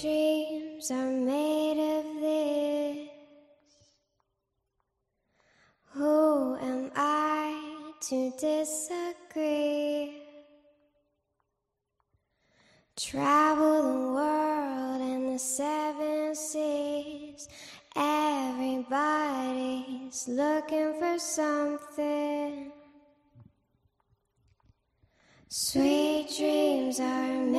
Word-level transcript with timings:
dreams 0.00 0.90
are 0.90 1.10
made 1.10 1.98
of 1.98 2.04
this. 2.20 3.10
Who 5.92 6.56
am 6.56 6.90
I 6.96 7.92
to 8.08 8.30
disagree? 8.30 10.22
Travel 12.96 13.82
the 13.82 14.12
world 14.14 15.02
and 15.02 15.34
the 15.34 15.38
seven 15.38 16.34
seas. 16.34 17.48
Everybody's 17.94 18.88
looking 20.28 20.94
for 20.98 21.18
something. 21.18 22.72
Sweet 25.48 26.32
dreams 26.38 27.00
are 27.00 27.49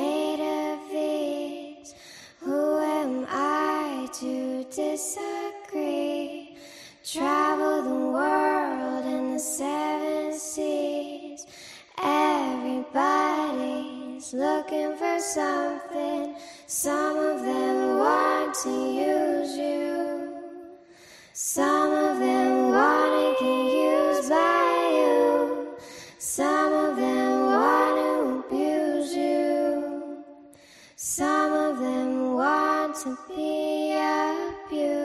something. 15.22 16.34
Some 16.66 17.16
of 17.16 17.42
them 17.42 17.98
want 17.98 18.54
to 18.64 18.70
use 18.70 19.56
you. 19.56 20.34
Some 21.32 21.92
of 21.92 22.18
them 22.18 22.70
want 22.70 23.38
to 23.38 23.44
get 23.44 23.64
used 23.72 24.28
by 24.28 24.90
you. 24.98 25.76
Some 26.18 26.72
of 26.72 26.96
them 26.96 27.46
want 27.46 27.96
to 27.98 28.56
abuse 28.56 29.14
you. 29.14 30.24
Some 30.96 31.52
of 31.52 31.78
them 31.78 32.34
want 32.34 32.96
to 32.96 33.16
be 33.28 33.92
abused. 33.92 34.98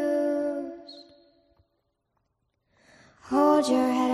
Hold 3.21 3.67
your 3.69 3.91
head 3.91 4.06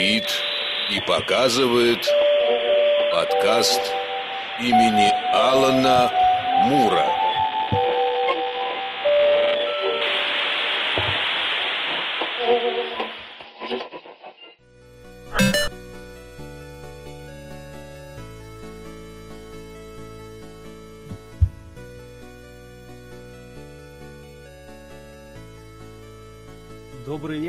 Говорит 0.00 0.30
и 0.90 1.00
показывает 1.02 2.08
подкаст 3.12 3.82
имени 4.58 5.12
Алана 5.30 6.10
Мура. 6.64 7.19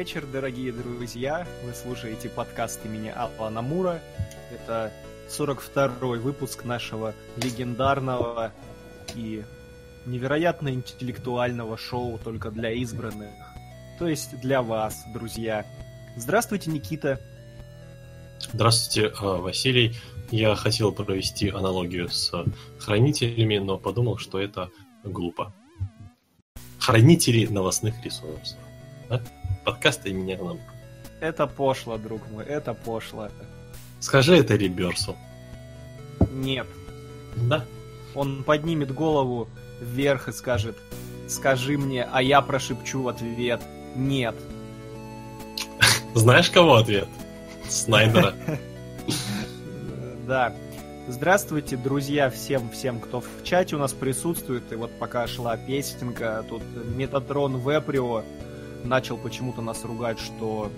Вечер, 0.01 0.25
дорогие 0.25 0.71
друзья. 0.71 1.45
Вы 1.63 1.75
слушаете 1.75 2.27
подкаст 2.27 2.83
имени 2.83 3.13
Алана 3.15 3.61
Мура. 3.61 4.01
Это 4.51 4.91
42-й 5.29 6.17
выпуск 6.17 6.65
нашего 6.65 7.13
легендарного 7.37 8.51
и 9.13 9.43
невероятно 10.07 10.69
интеллектуального 10.69 11.77
шоу 11.77 12.17
только 12.17 12.49
для 12.49 12.71
избранных. 12.71 13.29
То 13.99 14.07
есть 14.07 14.41
для 14.41 14.63
вас, 14.63 15.03
друзья. 15.13 15.67
Здравствуйте, 16.17 16.71
Никита. 16.71 17.21
Здравствуйте, 18.51 19.13
а, 19.19 19.37
Василий. 19.37 19.95
Я 20.31 20.55
хотел 20.55 20.91
провести 20.93 21.49
аналогию 21.49 22.09
с 22.09 22.33
хранителями, 22.79 23.59
но 23.59 23.77
подумал, 23.77 24.17
что 24.17 24.39
это 24.39 24.71
глупо. 25.03 25.53
Хранители 26.79 27.45
новостных 27.45 28.03
ресурсов. 28.03 28.57
Да? 29.65 29.71
Подкаст 29.71 30.05
имени 30.05 30.35
Мура. 30.35 30.57
Это 31.19 31.47
пошло, 31.47 31.97
друг 31.97 32.21
мой, 32.31 32.45
это 32.45 32.73
пошло. 32.73 33.29
Скажи 33.99 34.37
это 34.37 34.55
Реберсу. 34.55 35.15
Нет. 36.31 36.67
Да? 37.35 37.65
Он 38.15 38.43
поднимет 38.43 38.93
голову 38.93 39.47
вверх 39.79 40.27
и 40.27 40.31
скажет 40.31 40.77
«Скажи 41.27 41.77
мне, 41.77 42.07
а 42.11 42.21
я 42.21 42.41
прошепчу 42.41 43.03
в 43.03 43.07
ответ 43.07 43.61
«Нет». 43.95 44.35
Знаешь, 46.15 46.49
кого 46.49 46.75
ответ? 46.75 47.07
Снайдера. 47.69 48.33
Да. 50.27 50.53
Здравствуйте, 51.09 51.75
друзья, 51.75 52.29
всем, 52.29 52.69
всем, 52.69 53.01
кто 53.01 53.19
в 53.19 53.27
чате 53.43 53.75
у 53.75 53.79
нас 53.79 53.91
присутствует. 53.91 54.71
И 54.71 54.75
вот 54.75 54.91
пока 54.97 55.27
шла 55.27 55.57
песенка, 55.57 56.45
тут 56.47 56.61
Метатрон 56.95 57.57
Веприо 57.57 58.23
начал 58.83 59.17
почему-то 59.17 59.61
нас 59.61 59.83
ругать, 59.85 60.19
что... 60.19 60.71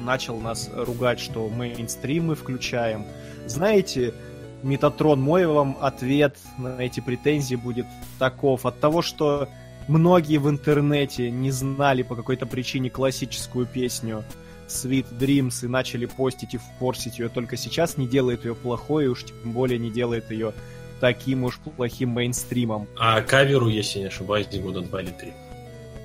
Начал 0.00 0.38
нас 0.40 0.70
ругать, 0.74 1.20
что 1.20 1.48
мейнстримы 1.50 2.34
включаем. 2.34 3.04
Знаете, 3.46 4.14
Метатрон, 4.62 5.20
мой 5.20 5.46
вам 5.46 5.76
ответ 5.80 6.36
на 6.56 6.78
эти 6.78 7.00
претензии 7.00 7.56
будет 7.56 7.86
таков. 8.18 8.64
От 8.64 8.80
того, 8.80 9.02
что 9.02 9.48
многие 9.88 10.38
в 10.38 10.48
интернете 10.48 11.30
не 11.30 11.50
знали 11.50 12.02
по 12.02 12.16
какой-то 12.16 12.46
причине 12.46 12.88
классическую 12.88 13.66
песню 13.66 14.24
Sweet 14.68 15.06
Dreams 15.18 15.64
и 15.64 15.68
начали 15.68 16.06
постить 16.06 16.54
и 16.54 16.60
форсить 16.78 17.18
ее, 17.18 17.28
только 17.28 17.56
сейчас 17.56 17.98
не 17.98 18.06
делает 18.06 18.44
ее 18.44 18.54
плохой, 18.54 19.04
и 19.04 19.08
уж 19.08 19.24
тем 19.24 19.52
более 19.52 19.78
не 19.78 19.90
делает 19.90 20.30
ее 20.30 20.54
таким 21.00 21.44
уж 21.44 21.58
плохим 21.58 22.10
мейнстримом. 22.10 22.88
А 22.98 23.20
каверу, 23.20 23.68
если 23.68 23.98
не 23.98 24.06
ошибаюсь, 24.06 24.46
года 24.46 24.80
2 24.80 25.02
или 25.02 25.10
3. 25.10 25.32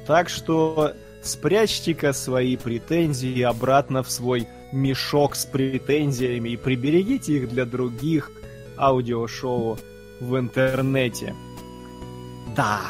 Так 0.07 0.27
что 0.29 0.93
спрячьте-ка 1.23 2.13
свои 2.13 2.57
претензии 2.57 3.41
обратно 3.41 4.03
в 4.03 4.11
свой 4.11 4.47
мешок 4.71 5.35
с 5.35 5.45
претензиями 5.45 6.49
и 6.49 6.57
приберегите 6.57 7.37
их 7.37 7.49
для 7.49 7.65
других 7.65 8.31
аудиошоу 8.77 9.79
в 10.19 10.37
интернете. 10.37 11.35
Да. 12.55 12.81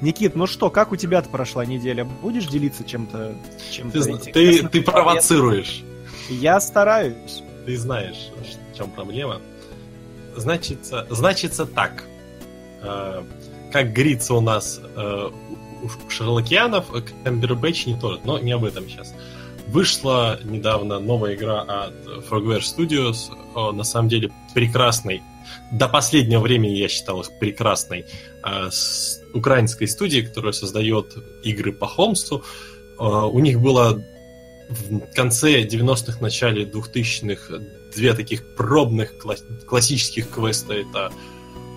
Никит, 0.00 0.34
ну 0.34 0.46
что, 0.46 0.70
как 0.70 0.92
у 0.92 0.96
тебя 0.96 1.22
прошла 1.22 1.64
неделя? 1.64 2.04
Будешь 2.04 2.46
делиться 2.46 2.84
чем-то? 2.84 3.34
Чем 3.70 3.90
ты, 3.90 4.02
ты, 4.32 4.68
ты 4.68 4.82
провоцируешь. 4.82 5.82
Я 6.28 6.60
стараюсь. 6.60 7.42
Ты 7.64 7.76
знаешь, 7.78 8.30
в 8.72 8.76
чем 8.76 8.90
проблема. 8.90 9.40
Значится, 10.36 11.06
значится 11.08 11.64
так. 11.64 12.04
Э, 12.82 13.22
как 13.72 13.92
говорится 13.92 14.34
у 14.34 14.40
нас 14.40 14.80
э, 14.96 15.30
шерлокианов, 16.08 16.86
Камбербэтч 17.24 17.86
не 17.86 17.98
тот, 17.98 18.24
но 18.24 18.38
не 18.38 18.52
об 18.52 18.64
этом 18.64 18.88
сейчас. 18.88 19.14
Вышла 19.68 20.38
недавно 20.44 21.00
новая 21.00 21.34
игра 21.34 21.62
от 21.62 21.94
Frogware 22.30 22.60
Studios, 22.60 23.72
на 23.72 23.84
самом 23.84 24.08
деле 24.08 24.30
прекрасной. 24.54 25.22
До 25.72 25.88
последнего 25.88 26.40
времени 26.40 26.74
я 26.74 26.88
считал 26.88 27.20
их 27.20 27.38
прекрасной. 27.38 28.06
Э, 28.44 28.70
с 28.70 29.20
украинской 29.34 29.86
студии, 29.86 30.20
которая 30.20 30.52
создает 30.52 31.16
игры 31.42 31.72
по 31.72 31.86
Холмсу. 31.86 32.44
Э, 32.98 33.02
у 33.02 33.38
них 33.40 33.60
было 33.60 34.02
в 34.68 35.12
конце 35.14 35.62
90-х, 35.64 36.20
начале 36.20 36.64
2000-х 36.64 37.58
две 37.94 38.14
таких 38.14 38.54
пробных 38.56 39.14
классических 39.18 40.30
квеста. 40.30 40.74
Это 40.74 41.12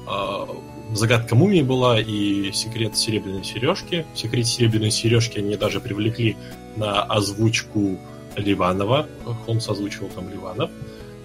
э, 0.08 0.46
Загадка 0.94 1.36
мумии 1.36 1.62
была 1.62 2.00
и 2.00 2.52
секрет 2.52 2.98
серебряной 2.98 3.44
сережки. 3.44 4.06
В 4.14 4.18
секрете 4.18 4.50
серебряной 4.50 4.92
сережки 4.92 5.38
они 5.38 5.56
даже 5.56 5.80
привлекли 5.80 6.36
на 6.76 7.04
озвучку 7.04 8.00
Ливанова. 8.36 9.08
Холмс 9.46 9.70
озвучивал 9.70 10.10
там 10.10 10.30
Ливанов. 10.32 10.72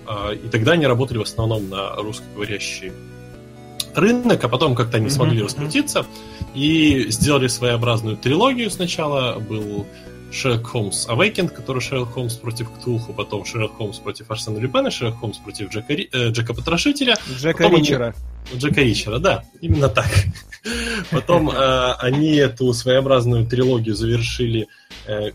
А, 0.07 0.33
и 0.33 0.49
тогда 0.49 0.73
они 0.73 0.87
работали 0.87 1.19
в 1.19 1.23
основном 1.23 1.71
на 1.71 1.97
русскоговорящий 1.97 2.93
рынок, 3.95 4.43
а 4.45 4.49
потом 4.49 4.75
как-то 4.75 4.99
они 4.99 5.09
смогли 5.09 5.41
mm-hmm. 5.41 5.45
раскрутиться 5.45 6.07
и 6.55 7.07
сделали 7.09 7.47
своеобразную 7.47 8.17
трилогию. 8.17 8.71
Сначала 8.71 9.39
был 9.39 9.87
Шерлок 10.35 10.67
Холмс 10.67 11.07
Awakened, 11.07 11.49
который 11.49 11.81
Шерлок 11.81 12.13
Холмс 12.13 12.35
против 12.35 12.71
Ктулху, 12.71 13.13
потом 13.13 13.45
Шерлок 13.45 13.77
Холмс 13.77 13.99
против 13.99 14.31
Арсена 14.31 14.59
Люпена, 14.59 14.91
Шерлок 14.91 15.19
Холмс 15.19 15.39
против 15.39 15.71
Джека, 15.71 15.93
э, 15.93 16.31
Джека 16.31 16.55
Потрошителя. 16.55 17.17
Джека 17.31 17.69
Ричера. 17.69 18.15
Они... 18.51 18.61
Джека 18.61 18.81
Ричера, 18.83 19.19
да, 19.19 19.45
именно 19.61 19.89
так. 19.89 20.11
Потом 21.11 21.51
э, 21.51 21.93
они 21.99 22.35
эту 22.35 22.73
своеобразную 22.73 23.47
трилогию 23.47 23.95
завершили 23.95 24.67
э, 25.07 25.31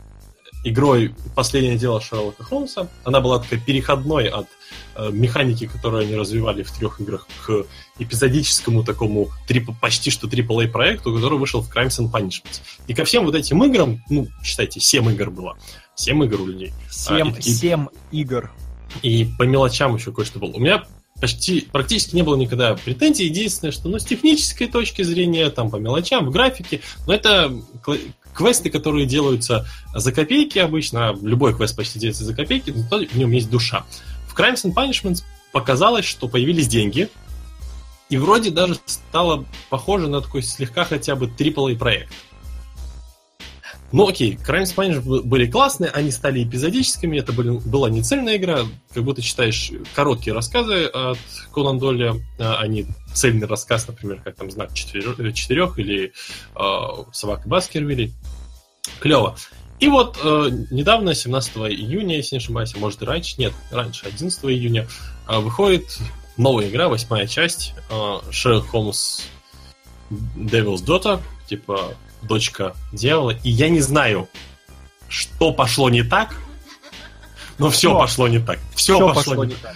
игрой 0.64 1.16
«Последнее 1.36 1.78
дело 1.78 2.02
Шерлока 2.02 2.44
Холмса». 2.44 2.88
Она 3.04 3.22
была 3.22 3.40
такой 3.40 3.60
переходной 3.60 4.28
от 4.28 4.48
э, 4.96 5.10
механики, 5.12 5.68
которую 5.68 6.04
они 6.04 6.16
развивали 6.16 6.64
в 6.64 6.72
трех 6.72 7.00
играх, 7.00 7.28
к 7.46 7.66
эпизодическому 8.00 8.84
такому 8.84 9.30
трип, 9.48 9.70
почти 9.80 10.12
что 10.12 10.28
AAA 10.28 10.68
проекту, 10.68 11.14
который 11.14 11.38
вышел 11.38 11.62
в 11.62 11.74
Crimes 11.74 12.00
and 12.00 12.12
Punishment. 12.12 12.62
И 12.88 12.94
ко 12.94 13.06
всем 13.06 13.26
вот 13.26 13.36
этим 13.36 13.64
играм, 13.64 14.02
ну, 14.10 14.28
считайте, 14.44 14.80
7 14.80 15.12
игр 15.12 15.30
было. 15.30 15.58
7 15.96 16.24
игр 16.26 16.42
у 16.42 16.48
людей. 16.48 16.74
7, 16.90 17.34
а, 17.34 17.38
и, 17.38 17.42
7 17.42 17.88
игр. 18.12 18.52
И 19.02 19.28
по 19.38 19.44
мелочам 19.44 19.96
еще 19.96 20.12
кое-что 20.12 20.40
было. 20.40 20.52
У 20.52 20.60
меня 20.60 20.84
почти 21.20 21.62
практически 21.62 22.16
не 22.16 22.24
было 22.24 22.36
никогда 22.36 22.76
претензий. 22.76 23.26
Единственное, 23.26 23.72
что 23.72 23.90
ну, 23.90 24.00
с 24.00 24.06
технической 24.06 24.68
точки 24.68 25.02
зрения, 25.02 25.50
там 25.50 25.70
по 25.70 25.76
мелочам, 25.78 26.26
в 26.26 26.32
графике, 26.32 26.82
но 27.06 27.14
это 27.14 27.54
квесты, 28.34 28.70
которые 28.70 29.06
делаются 29.06 29.68
за 29.94 30.12
копейки 30.12 30.60
обычно, 30.60 31.16
любой 31.22 31.56
квест 31.56 31.76
почти 31.76 32.00
делается 32.00 32.24
за 32.24 32.34
копейки, 32.34 32.74
но 32.92 33.00
в 33.00 33.16
нем 33.16 33.32
есть 33.32 33.50
душа. 33.50 33.86
В 34.28 34.38
Crimes 34.38 34.66
and 34.66 34.74
Punishments 34.74 35.24
показалось, 35.52 36.06
что 36.06 36.28
появились 36.28 36.68
деньги, 36.68 37.10
и 38.10 38.18
вроде 38.18 38.50
даже 38.50 38.78
стало 38.86 39.46
похоже 39.70 40.08
на 40.08 40.22
такой 40.22 40.42
слегка 40.42 40.84
хотя 40.84 41.16
бы 41.16 41.28
AAA 41.28 41.78
проект. 41.78 42.12
Ну 43.92 44.08
окей, 44.08 44.36
Crimes 44.36 44.76
Spanish 44.76 45.24
были 45.24 45.50
классные, 45.50 45.90
они 45.90 46.12
стали 46.12 46.44
эпизодическими, 46.44 47.18
это 47.18 47.34
были, 47.34 47.50
была 47.50 47.90
не 47.90 48.04
цельная 48.04 48.38
игра, 48.38 48.60
как 48.94 49.04
будто 49.04 49.22
читаешь 49.22 49.72
короткие 49.96 50.36
рассказы 50.36 50.86
от 50.86 51.18
Конан 51.54 51.80
Дойля, 51.80 52.16
а 52.38 52.58
они 52.60 52.86
цельный 53.14 53.48
рассказ, 53.48 53.88
например, 53.88 54.22
как 54.24 54.36
там 54.36 54.52
«Знак 54.52 54.74
четырех» 54.74 55.80
или 55.80 56.14
э, 56.56 57.04
«Собака 57.12 57.50
Баскервилли». 57.50 58.14
Клево. 59.00 59.36
И 59.80 59.88
вот 59.88 60.20
э, 60.24 60.50
недавно, 60.72 61.16
17 61.16 61.58
июня, 61.58 62.18
если 62.18 62.36
не 62.36 62.40
ошибаюсь, 62.40 62.74
а 62.76 62.80
может 62.80 63.02
и 63.02 63.06
раньше, 63.06 63.36
нет, 63.38 63.54
раньше, 63.72 64.06
11 64.06 64.44
июня, 64.46 64.88
э, 65.28 65.40
выходит 65.40 65.98
новая 66.38 66.70
игра, 66.70 66.90
восьмая 66.90 67.28
часть, 67.28 67.74
э, 67.90 67.94
Sherlock 67.94 68.66
Holmes 68.72 69.24
Devil's 70.10 70.84
Daughter, 70.86 71.22
типа 71.48 71.96
дочка 72.22 72.76
дьявола, 72.92 73.32
и 73.44 73.50
я 73.50 73.70
не 73.70 73.82
знаю, 73.82 74.28
что 75.08 75.52
пошло 75.52 75.90
не 75.90 76.04
так, 76.04 76.36
но 77.58 77.70
все, 77.70 77.90
все 77.90 77.98
пошло 77.98 78.28
не 78.28 78.40
так. 78.40 78.60
Все, 78.76 78.96
все 78.96 79.08
пошло, 79.08 79.14
пошло 79.14 79.46
не 79.46 79.56
так. 79.56 79.76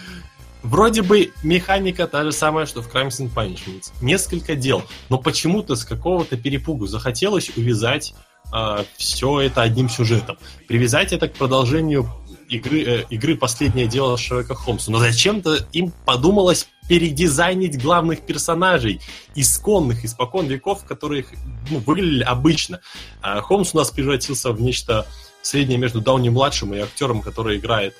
Вроде 0.63 1.01
бы 1.01 1.33
механика 1.43 2.07
та 2.07 2.23
же 2.23 2.31
самая, 2.31 2.65
что 2.65 2.81
в 2.81 2.87
Crimes 2.87 3.19
and 3.19 3.33
Punishments. 3.33 3.91
Несколько 4.01 4.55
дел, 4.55 4.83
но 5.09 5.17
почему-то 5.17 5.75
с 5.75 5.83
какого-то 5.83 6.37
перепугу 6.37 6.87
захотелось 6.87 7.51
увязать 7.57 8.13
э, 8.53 8.83
все 8.95 9.41
это 9.41 9.61
одним 9.61 9.89
сюжетом. 9.89 10.37
Привязать 10.69 11.11
это 11.11 11.27
к 11.27 11.33
продолжению 11.33 12.09
игры, 12.49 12.83
э, 12.83 13.05
игры 13.09 13.35
«Последнее 13.35 13.87
дело 13.87 14.17
Шерлока 14.17 14.55
Холмса». 14.55 14.91
Но 14.91 14.99
зачем-то 14.99 15.67
им 15.71 15.91
подумалось 16.05 16.67
передизайнить 16.87 17.81
главных 17.81 18.21
персонажей, 18.21 19.01
исконных, 19.35 20.03
испокон 20.03 20.47
веков, 20.47 20.83
которые 20.85 21.25
ну, 21.69 21.79
выглядели 21.79 22.23
обычно. 22.23 22.81
А 23.21 23.41
Холмс 23.41 23.73
у 23.73 23.77
нас 23.77 23.91
превратился 23.91 24.51
в 24.51 24.61
нечто 24.61 25.07
среднее 25.41 25.77
между 25.77 26.01
Дауни-младшим 26.01 26.73
и 26.73 26.79
актером, 26.79 27.21
который 27.21 27.57
играет 27.57 27.95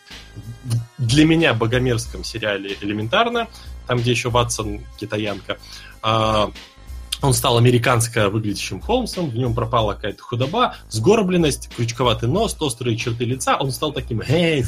для 0.98 1.26
меня 1.26 1.54
богомерзком 1.54 2.24
сериале 2.24 2.78
«Элементарно», 2.82 3.48
там, 3.88 4.00
где 4.00 4.12
еще 4.12 4.30
Ватсон 4.30 4.82
китаянка. 4.98 5.58
А, 6.02 6.52
он 7.24 7.34
стал 7.34 7.58
американско 7.58 8.30
выглядящим 8.30 8.82
Холмсом, 8.82 9.30
в 9.30 9.36
нем 9.36 9.56
пропала 9.56 9.94
какая-то 9.94 10.22
худоба, 10.22 10.76
сгорбленность, 10.90 11.70
крючковатый 11.76 12.28
нос, 12.28 12.56
острые 12.60 12.98
черты 12.98 13.24
лица. 13.24 13.56
Он 13.58 13.72
стал 13.72 13.94
таким 13.94 14.22
эй, 14.28 14.66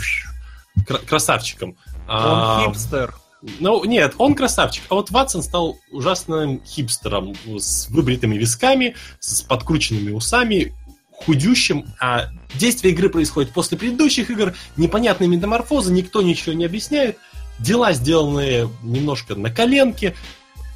красавчиком. 1.07 1.71
Он 2.07 2.07
а, 2.07 2.63
хипстер. 2.65 3.13
Ну, 3.59 3.83
нет, 3.83 4.15
он 4.17 4.35
красавчик. 4.35 4.83
А 4.89 4.95
вот 4.95 5.12
Ватсон 5.12 5.43
стал 5.43 5.77
ужасным 5.91 6.62
хипстером 6.65 7.35
с 7.57 7.89
выбритыми 7.89 8.38
висками, 8.38 8.95
с 9.19 9.41
подкрученными 9.41 10.12
усами, 10.12 10.74
худющим, 11.12 11.85
а 12.00 12.29
действие 12.55 12.93
игры 12.93 13.09
происходит 13.09 13.51
после 13.51 13.77
предыдущих 13.77 14.29
игр, 14.29 14.53
непонятные 14.77 15.27
метаморфозы, 15.27 15.91
никто 15.91 16.21
ничего 16.21 16.53
не 16.53 16.65
объясняет, 16.65 17.17
дела 17.59 17.93
сделанные 17.93 18.69
немножко 18.81 19.35
на 19.35 19.50
коленке, 19.50 20.15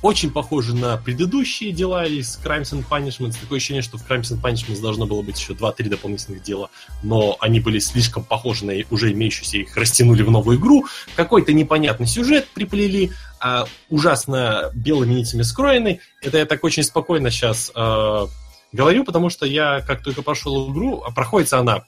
очень 0.02 0.32
похожи 0.32 0.76
на 0.76 0.98
предыдущие 0.98 1.72
дела 1.72 2.06
из 2.06 2.40
Crimes 2.44 2.72
and 2.74 2.86
Punishments. 2.90 3.38
Такое 3.40 3.58
ощущение, 3.58 3.82
что 3.82 3.98
в 3.98 4.10
Crimes 4.10 4.32
and 4.32 4.42
Punishments 4.42 4.82
должно 4.82 5.06
было 5.06 5.22
быть 5.22 5.40
еще 5.40 5.54
2-3 5.54 5.90
дополнительных 5.90 6.42
дела, 6.42 6.70
но 7.04 7.38
они 7.40 7.60
были 7.60 7.80
слишком 7.80 8.24
похожи 8.24 8.66
на 8.66 8.74
уже 8.90 9.12
имеющиеся, 9.12 9.58
их 9.58 9.76
растянули 9.76 10.24
в 10.24 10.32
новую 10.32 10.58
игру. 10.58 10.86
Какой-то 11.16 11.54
непонятный 11.54 12.08
сюжет 12.08 12.48
приплели, 12.54 13.12
а, 13.40 13.66
ужасно 13.90 14.72
белыми 14.74 15.14
нитями 15.14 15.42
скроенный. 15.42 16.00
Это 16.22 16.38
я 16.38 16.46
так 16.46 16.64
очень 16.64 16.84
спокойно 16.84 17.32
сейчас 17.32 17.72
а, 17.76 18.28
говорю, 18.72 19.04
потому 19.04 19.30
что 19.30 19.46
я 19.46 19.82
как 19.82 20.04
только 20.04 20.22
прошел 20.22 20.72
игру, 20.72 21.04
а 21.06 21.12
проходится 21.12 21.60
она 21.60 21.84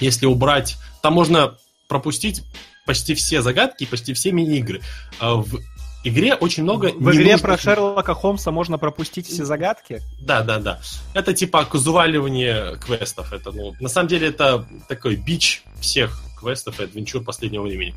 если 0.00 0.26
убрать... 0.26 0.76
Там 1.02 1.14
можно 1.14 1.56
пропустить 1.86 2.42
почти 2.86 3.14
все 3.14 3.42
загадки, 3.42 3.86
почти 3.86 4.12
все 4.14 4.32
мини-игры. 4.32 4.82
А 5.20 5.36
В 5.36 5.60
игре 6.04 6.34
очень 6.34 6.62
много... 6.62 6.86
В 6.88 7.10
игре 7.10 7.32
ненужных- 7.32 7.42
про 7.42 7.58
Шерлока 7.58 8.14
Холмса 8.14 8.50
можно 8.50 8.78
пропустить 8.78 9.26
все 9.26 9.44
загадки? 9.44 10.00
Да, 10.20 10.42
да, 10.42 10.58
да. 10.58 10.80
Это 11.14 11.34
типа 11.34 11.64
казуваливание 11.64 12.76
квестов. 12.76 13.32
Это, 13.32 13.52
ну, 13.52 13.74
на 13.80 13.88
самом 13.88 14.08
деле, 14.08 14.28
это 14.28 14.66
такой 14.88 15.16
бич 15.16 15.62
всех 15.80 16.20
квестов 16.38 16.80
и 16.80 16.84
адвенчур 16.84 17.22
последнего 17.22 17.62
времени. 17.62 17.94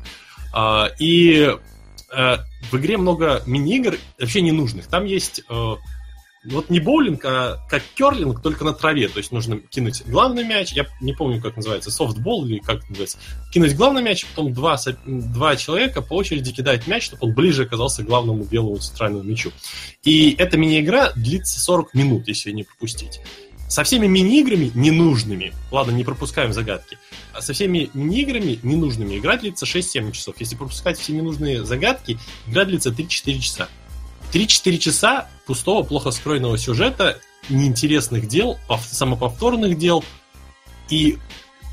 А, 0.52 0.90
и 0.98 1.48
э, 2.12 2.36
в 2.70 2.76
игре 2.76 2.96
много 2.98 3.42
мини-игр 3.46 3.96
вообще 4.18 4.42
ненужных. 4.42 4.86
Там 4.88 5.04
есть 5.04 5.42
э, 5.48 5.74
вот 6.44 6.70
не 6.70 6.80
боулинг, 6.80 7.24
а 7.24 7.58
как 7.68 7.82
керлинг, 7.94 8.42
только 8.42 8.64
на 8.64 8.72
траве. 8.72 9.08
То 9.08 9.18
есть 9.18 9.32
нужно 9.32 9.58
кинуть 9.58 10.02
главный 10.06 10.44
мяч, 10.44 10.72
я 10.72 10.86
не 11.00 11.12
помню, 11.12 11.40
как 11.40 11.56
называется, 11.56 11.90
софтбол 11.90 12.46
или 12.46 12.58
как 12.58 12.78
это 12.78 12.88
называется. 12.88 13.18
Кинуть 13.52 13.76
главный 13.76 14.02
мяч, 14.02 14.26
потом 14.26 14.52
два, 14.52 14.76
два 15.06 15.56
человека 15.56 16.02
по 16.02 16.14
очереди 16.14 16.52
кидают 16.52 16.86
мяч, 16.86 17.04
чтобы 17.04 17.26
он 17.26 17.34
ближе 17.34 17.64
оказался 17.64 18.02
к 18.02 18.06
главному 18.06 18.44
белому 18.44 18.76
центральному 18.78 19.22
мячу. 19.22 19.52
И 20.02 20.34
эта 20.38 20.56
мини-игра 20.56 21.12
длится 21.14 21.60
40 21.60 21.94
минут, 21.94 22.28
если 22.28 22.50
не 22.50 22.64
пропустить. 22.64 23.20
Со 23.68 23.84
всеми 23.84 24.06
мини-играми 24.06 24.70
ненужными, 24.74 25.52
ладно, 25.70 25.92
не 25.92 26.04
пропускаем 26.04 26.52
загадки, 26.52 26.98
а 27.32 27.40
со 27.40 27.54
всеми 27.54 27.88
мини-играми 27.94 28.58
ненужными 28.62 29.16
игра 29.16 29.38
длится 29.38 29.64
6-7 29.64 30.12
часов. 30.12 30.34
Если 30.40 30.56
пропускать 30.56 30.98
все 30.98 31.14
ненужные 31.14 31.64
загадки, 31.64 32.18
игра 32.46 32.66
длится 32.66 32.90
3-4 32.90 33.38
часа. 33.38 33.68
3-4 34.32 34.78
часа 34.78 35.28
пустого, 35.46 35.82
плохо 35.82 36.10
скроенного 36.10 36.56
сюжета, 36.58 37.18
неинтересных 37.48 38.28
дел, 38.28 38.58
пов- 38.68 38.80
самоповторных 38.90 39.76
дел. 39.78 40.04
И 40.88 41.18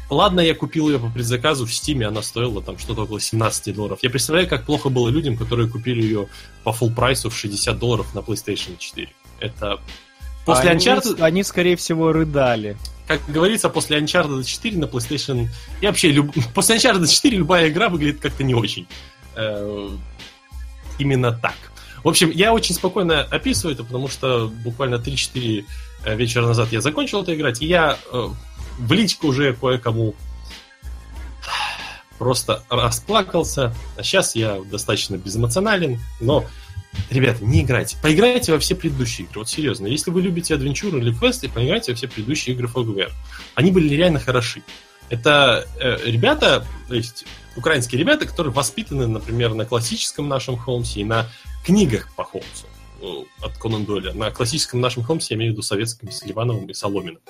ладно, 0.10 0.40
я 0.42 0.56
купил 0.56 0.90
ее 0.90 1.00
по 1.00 1.10
предзаказу 1.10 1.66
в 1.66 1.74
Стиме, 1.74 2.08
она 2.08 2.22
стоила 2.22 2.62
там 2.62 2.78
что-то 2.78 3.04
около 3.04 3.20
17 3.20 3.74
долларов. 3.76 4.00
Я 4.02 4.10
представляю, 4.10 4.48
как 4.48 4.66
плохо 4.66 4.90
было 4.90 5.10
людям, 5.10 5.38
которые 5.38 5.70
купили 5.70 6.02
ее 6.02 6.28
по 6.64 6.70
full 6.70 6.94
прайсу 6.94 7.30
в 7.30 7.38
60 7.38 7.78
долларов 7.78 8.14
на 8.16 8.20
PlayStation 8.20 8.78
4. 8.78 9.10
Это 9.40 9.80
после 10.46 10.72
они, 10.72 10.80
Uncharted, 10.84 11.22
они, 11.22 11.44
скорее 11.44 11.76
всего, 11.76 12.12
рыдали. 12.12 12.78
как 13.08 13.22
говорится, 13.30 13.70
после 13.70 14.00
Uncharted 14.00 14.44
4 14.44 14.78
на 14.78 14.86
PlayStation... 14.86 15.48
И 15.82 15.86
вообще, 15.86 16.12
люб- 16.12 16.34
после 16.54 16.76
Uncharted 16.78 17.08
4 17.08 17.38
любая 17.38 17.70
игра 17.70 17.90
выглядит 17.90 18.20
как-то 18.20 18.44
не 18.44 18.54
очень. 18.56 18.88
Э, 19.36 19.90
Именно 20.98 21.32
так. 21.32 21.56
В 22.04 22.08
общем, 22.08 22.32
я 22.32 22.54
очень 22.54 22.76
спокойно 22.76 23.22
описываю 23.22 23.76
это, 23.76 23.84
потому 23.84 24.08
что 24.08 24.52
буквально 24.64 24.96
3-4 24.96 25.66
э, 26.06 26.16
вечера 26.16 26.46
назад 26.46 26.72
я 26.72 26.82
закончил 26.82 27.24
это 27.24 27.36
играть, 27.36 27.62
и 27.62 27.66
я 27.68 27.98
э, 28.12 28.28
в 28.80 28.92
личку 28.94 29.28
уже 29.28 29.54
кое-кому 29.54 30.16
просто 32.18 32.64
расплакался. 32.70 33.74
А 33.98 34.04
сейчас 34.04 34.36
я 34.36 34.60
достаточно 34.70 35.18
безэмоционален, 35.18 36.00
но 36.20 36.46
Ребята, 37.10 37.46
не 37.46 37.62
играйте. 37.62 37.98
Поиграйте 38.02 38.52
во 38.52 38.60
все 38.60 38.76
предыдущие 38.76 39.28
игры. 39.28 39.42
Вот 39.42 39.50
серьезно. 39.50 39.88
Если 39.88 40.10
вы 40.12 40.22
любите 40.22 40.56
адвенчуры 40.56 41.00
или 41.00 41.14
квесты, 41.14 41.48
поиграйте 41.48 41.92
во 41.92 41.96
все 41.96 42.08
предыдущие 42.08 42.56
игры 42.56 42.68
FogWare. 42.68 43.12
Они 43.56 43.72
были 43.72 43.94
реально 43.94 44.20
хороши. 44.20 44.64
Это 45.10 45.68
э, 45.80 45.98
ребята, 46.06 46.66
то 46.88 46.96
есть 46.96 47.26
украинские 47.56 48.00
ребята, 48.00 48.26
которые 48.26 48.54
воспитаны, 48.54 49.08
например, 49.08 49.54
на 49.54 49.66
классическом 49.66 50.28
нашем 50.28 50.58
Холмсе 50.58 51.02
и 51.02 51.04
на 51.04 51.28
книгах 51.66 52.10
по 52.16 52.24
Холмсу 52.24 52.66
э, 53.02 53.06
от 53.42 53.58
Конан 53.58 53.86
Дойля. 53.86 54.14
На 54.14 54.32
классическом 54.32 54.82
нашем 54.82 55.04
Холмсе, 55.04 55.28
я 55.32 55.38
имею 55.38 55.52
в 55.52 55.54
виду 55.54 55.62
советском, 55.62 56.12
с 56.12 56.24
Ливановым 56.24 56.66
и 56.68 56.74
Соломиным. 56.74 57.22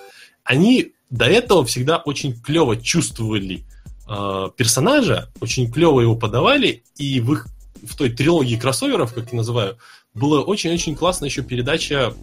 Они 0.44 0.94
до 1.10 1.26
этого 1.26 1.66
всегда 1.66 1.98
очень 1.98 2.40
клево 2.40 2.78
чувствовали 2.78 3.64
э, 4.08 4.50
персонажа, 4.56 5.32
очень 5.40 5.72
клево 5.72 6.02
его 6.02 6.16
подавали, 6.16 6.84
и 6.98 7.20
в 7.22 7.34
их 7.34 7.48
в 7.84 7.96
той 7.96 8.10
трилогии 8.10 8.56
кроссоверов, 8.56 9.14
как 9.14 9.32
я 9.32 9.38
называю, 9.38 9.78
была 10.20 10.42
очень-очень 10.42 10.96
классная 10.96 11.30
еще 11.30 11.42
передача 11.42 12.14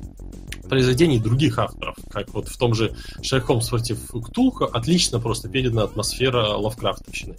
произведений 0.69 1.19
других 1.19 1.59
авторов, 1.59 1.97
как 2.11 2.33
вот 2.35 2.49
в 2.49 2.57
том 2.59 2.75
же 2.75 2.95
Шерлок 3.23 3.47
Холмс 3.47 3.69
против 3.69 3.99
Ктулха 4.11 4.67
отлично 4.67 5.21
просто 5.21 5.49
передана 5.49 5.85
атмосфера 5.85 6.57
Лавкрафтовщины. 6.57 7.37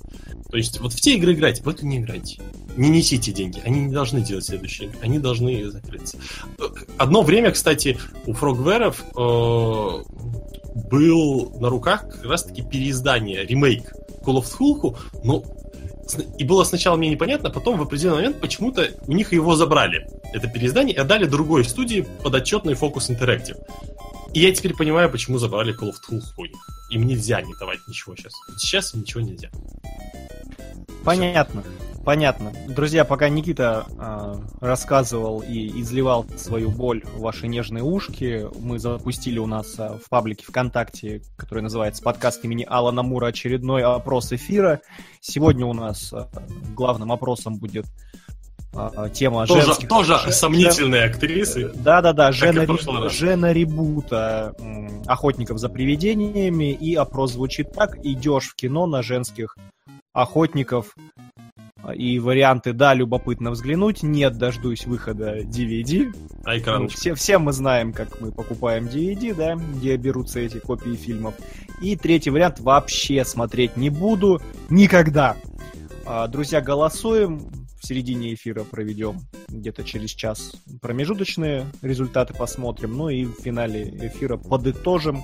То 0.49 0.57
есть 0.57 0.79
вот 0.79 0.93
в 0.93 1.01
те 1.01 1.15
игры 1.15 1.33
играйте, 1.33 1.61
в 1.63 1.69
эту 1.69 1.85
не 1.85 1.97
играйте. 1.97 2.41
Не 2.75 2.89
несите 2.89 3.31
деньги, 3.31 3.61
они 3.65 3.81
не 3.81 3.91
должны 3.91 4.21
делать 4.21 4.45
следующие 4.45 4.89
игры, 4.89 4.99
они 5.01 5.19
должны 5.19 5.69
закрыться. 5.69 6.17
Одно 6.97 7.21
время, 7.21 7.51
кстати, 7.51 7.97
у 8.25 8.33
Фрогверов 8.33 9.03
э, 9.03 10.03
был 10.89 11.51
на 11.59 11.69
руках 11.69 12.09
как 12.09 12.23
раз-таки 12.23 12.61
переиздание, 12.61 13.45
ремейк 13.45 13.93
Call 14.23 14.41
of 14.41 14.45
Cthulhu, 14.45 14.97
но 15.23 15.43
и 16.37 16.43
было 16.43 16.63
сначала 16.63 16.95
мне 16.95 17.09
непонятно, 17.09 17.49
потом 17.49 17.77
в 17.77 17.81
определенный 17.81 18.17
момент 18.17 18.39
почему-то 18.39 18.89
у 19.07 19.11
них 19.11 19.33
его 19.33 19.55
забрали, 19.55 20.07
это 20.33 20.47
переиздание, 20.47 20.95
и 20.95 20.99
отдали 20.99 21.25
другой 21.25 21.63
студии 21.63 22.05
подотчетный 22.23 22.73
Focus 22.73 23.09
Interactive. 23.09 23.57
И 24.33 24.39
я 24.39 24.53
теперь 24.53 24.75
понимаю, 24.75 25.09
почему 25.09 25.37
забрали 25.37 25.73
Call 25.73 25.91
of 25.91 26.21
них. 26.37 26.69
Им 26.89 27.07
нельзя 27.07 27.41
не 27.41 27.53
давать 27.55 27.79
ничего 27.87 28.15
сейчас. 28.15 28.33
Сейчас 28.57 28.93
им 28.93 29.01
ничего 29.01 29.21
нельзя. 29.21 29.49
Понятно. 31.03 31.63
Понятно. 32.07 32.53
Друзья, 32.69 33.03
пока 33.03 33.27
Никита 33.27 33.85
э, 33.89 34.35
рассказывал 34.61 35.41
и 35.41 35.81
изливал 35.81 36.25
свою 36.37 36.71
боль 36.71 37.03
в 37.03 37.19
ваши 37.19 37.49
нежные 37.49 37.83
ушки, 37.83 38.47
мы 38.61 38.79
запустили 38.79 39.39
у 39.39 39.45
нас 39.45 39.77
э, 39.77 39.99
в 40.01 40.07
паблике 40.09 40.45
ВКонтакте, 40.45 41.21
который 41.35 41.63
называется 41.63 42.01
подкаст 42.01 42.45
имени 42.45 42.65
Алана 42.65 43.03
Мура, 43.03 43.27
очередной 43.27 43.83
опрос 43.83 44.31
эфира. 44.31 44.79
Сегодня 45.19 45.65
у 45.65 45.73
нас 45.73 46.13
э, 46.13 46.23
главным 46.73 47.11
опросом 47.11 47.57
будет 47.57 47.85
тема 49.13 49.45
Тоже, 49.47 49.65
женских... 49.65 49.87
тоже 49.89 50.17
жен- 50.23 50.31
сомнительные 50.33 51.03
актрисы. 51.05 51.71
Да-да-да, 51.75 52.31
Жена, 52.31 52.63
в 52.63 52.65
прошлый 52.65 52.97
Ри- 52.97 53.03
раз. 53.03 53.13
Жена 53.13 53.53
ребута 53.53 54.53
м, 54.59 55.03
«Охотников 55.07 55.57
за 55.59 55.69
привидениями», 55.69 56.71
и 56.73 56.95
опрос 56.95 57.33
звучит 57.33 57.71
так, 57.73 57.97
идешь 58.03 58.47
в 58.47 58.55
кино 58.55 58.85
на 58.85 59.01
женских 59.03 59.57
охотников, 60.13 60.95
и 61.95 62.19
варианты 62.19 62.73
«да, 62.73 62.93
любопытно 62.93 63.51
взглянуть», 63.51 64.03
«нет, 64.03 64.37
дождусь 64.37 64.85
выхода 64.85 65.41
DVD». 65.41 66.11
А 66.43 66.79
Ну, 66.79 66.87
все, 66.87 67.13
все 67.13 67.37
мы 67.37 67.53
знаем, 67.53 67.93
как 67.93 68.19
мы 68.19 68.31
покупаем 68.31 68.87
DVD, 68.87 69.33
да, 69.33 69.55
где 69.55 69.95
берутся 69.95 70.39
эти 70.39 70.57
копии 70.59 70.95
фильмов. 70.95 71.35
И 71.81 71.95
третий 71.95 72.29
вариант 72.31 72.59
«вообще 72.59 73.23
смотреть 73.23 73.77
не 73.77 73.89
буду 73.89 74.41
никогда». 74.69 75.35
А, 76.05 76.27
Друзья, 76.27 76.61
голосуем. 76.61 77.47
В 77.81 77.85
середине 77.87 78.33
эфира 78.33 78.63
проведем 78.63 79.19
где-то 79.49 79.83
через 79.83 80.11
час 80.11 80.53
промежуточные 80.81 81.65
результаты 81.81 82.33
посмотрим. 82.33 82.97
Ну 82.97 83.09
и 83.09 83.25
в 83.25 83.35
финале 83.41 83.83
эфира 84.01 84.37
подытожим 84.37 85.23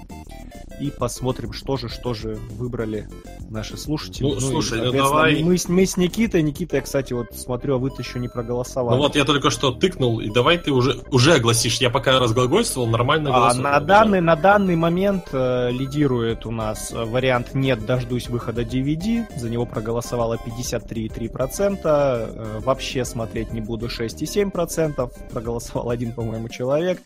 и 0.80 0.90
посмотрим, 0.92 1.52
что 1.54 1.78
же, 1.78 1.88
что 1.90 2.14
же 2.14 2.36
выбрали 2.52 3.08
наши 3.50 3.78
слушатели. 3.78 4.24
Ну, 4.24 4.38
и, 4.38 4.40
слушай, 4.40 4.78
ну 4.80 4.84
соответственно, 4.86 5.04
давай- 5.04 5.44
Мы, 5.44 5.58
с- 5.58 5.70
мы 5.70 5.86
с 5.86 5.98
Никитой, 5.98 6.42
Никита, 6.42 6.78
я, 6.78 6.82
кстати, 6.82 7.14
вот 7.14 7.28
смотрю, 7.36 7.76
а 7.76 7.78
вы-то 7.78 8.02
еще 8.02 8.18
не 8.20 8.28
проголосовали. 8.28 8.96
Ну 8.96 9.02
вот 9.04 9.16
я 9.16 9.24
только 9.26 9.52
что 9.52 9.72
тыкнул, 9.72 10.20
и 10.20 10.30
давай 10.32 10.58
ты 10.58 10.72
уже, 10.72 11.00
уже 11.12 11.34
огласишь. 11.36 11.78
Я 11.80 11.90
пока 11.92 12.20
разглагольствовал, 12.20 12.88
нормально 12.88 13.30
А 13.30 13.34
голосовал. 13.40 13.72
на 13.72 13.80
данный, 13.82 14.22
на 14.22 14.36
данный 14.36 14.76
момент 14.76 15.26
э, 15.32 15.70
лидирует 15.72 16.46
у 16.48 16.52
нас 16.52 16.92
э, 16.92 17.04
вариант 17.06 17.54
«Нет, 17.54 17.86
дождусь 17.86 18.28
выхода 18.30 18.64
DVD». 18.64 19.26
За 19.38 19.50
него 19.50 19.66
проголосовало 19.68 20.38
53,3%. 20.38 22.43
Э, 22.44 22.60
вообще 22.60 23.06
смотреть 23.06 23.54
не 23.54 23.62
буду 23.62 23.88
6,7%. 23.88 25.12
Проголосовал 25.32 25.90
один, 25.90 26.12
по-моему, 26.12 26.50
человек. 26.50 27.02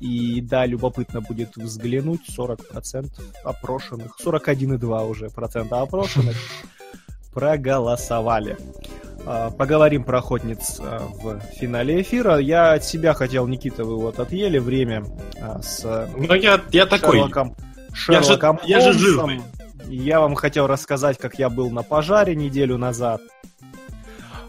И 0.00 0.40
да, 0.42 0.66
любопытно 0.66 1.20
будет 1.20 1.56
взглянуть 1.56 2.20
40% 2.28 3.10
опрошенных. 3.44 4.18
41,2 4.22 5.08
уже 5.08 5.30
процента 5.30 5.80
опрошенных 5.80 6.36
проголосовали. 7.32 8.58
А, 9.24 9.50
Поговорим 9.50 10.04
про 10.04 10.18
охотниц 10.18 10.78
а, 10.80 11.08
в 11.08 11.40
финале 11.56 12.02
эфира. 12.02 12.36
Я 12.36 12.72
от 12.72 12.84
себя 12.84 13.14
хотел, 13.14 13.46
Никита, 13.46 13.84
вы 13.84 13.96
вот 13.96 14.18
отъели 14.18 14.58
время 14.58 15.04
а, 15.40 15.62
с 15.62 16.08
Ну 16.16 16.34
я, 16.34 16.60
я 16.70 16.86
такой. 16.86 17.18
Шерлоком, 17.94 18.60
Я 18.64 18.80
же- 18.80 18.86
я 18.86 18.92
же 18.92 18.98
жирный. 18.98 19.42
Я 19.88 20.20
вам 20.20 20.34
хотел 20.34 20.66
рассказать, 20.66 21.18
как 21.18 21.38
я 21.38 21.50
был 21.50 21.70
на 21.70 21.82
пожаре 21.82 22.34
неделю 22.34 22.78
назад. 22.78 23.20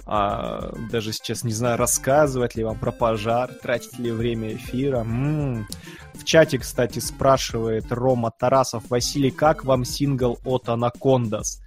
А, 0.06 0.74
даже 0.92 1.14
сейчас 1.14 1.44
не 1.44 1.54
знаю, 1.54 1.78
рассказывать 1.78 2.56
ли 2.56 2.64
вам 2.64 2.78
про 2.78 2.92
пожар, 2.92 3.52
тратить 3.54 3.98
ли 4.00 4.12
время 4.12 4.56
эфира. 4.56 5.00
М. 5.00 5.68
В 6.14 6.26
чате, 6.26 6.60
кстати, 6.60 7.00
спрашивает 7.00 7.92
Рома 7.92 8.32
Тарасов, 8.32 8.90
Василий, 8.90 9.32
как 9.32 9.64
вам 9.64 9.86
сингл 9.86 10.40
от 10.44 10.68
Анакондас? 10.70 11.62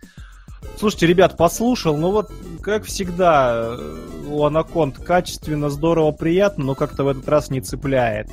Слушайте, 0.79 1.07
ребят, 1.07 1.37
послушал, 1.37 1.97
ну 1.97 2.11
вот, 2.11 2.31
как 2.61 2.85
всегда, 2.85 3.77
э, 3.79 4.27
у 4.29 4.45
Анаконд 4.45 4.99
качественно, 4.99 5.71
здорово, 5.71 6.13
приятно, 6.13 6.65
но 6.65 6.75
как-то 6.75 7.05
в 7.05 7.09
этот 7.09 7.29
раз 7.29 7.51
не 7.51 7.61
цепляет. 7.61 8.29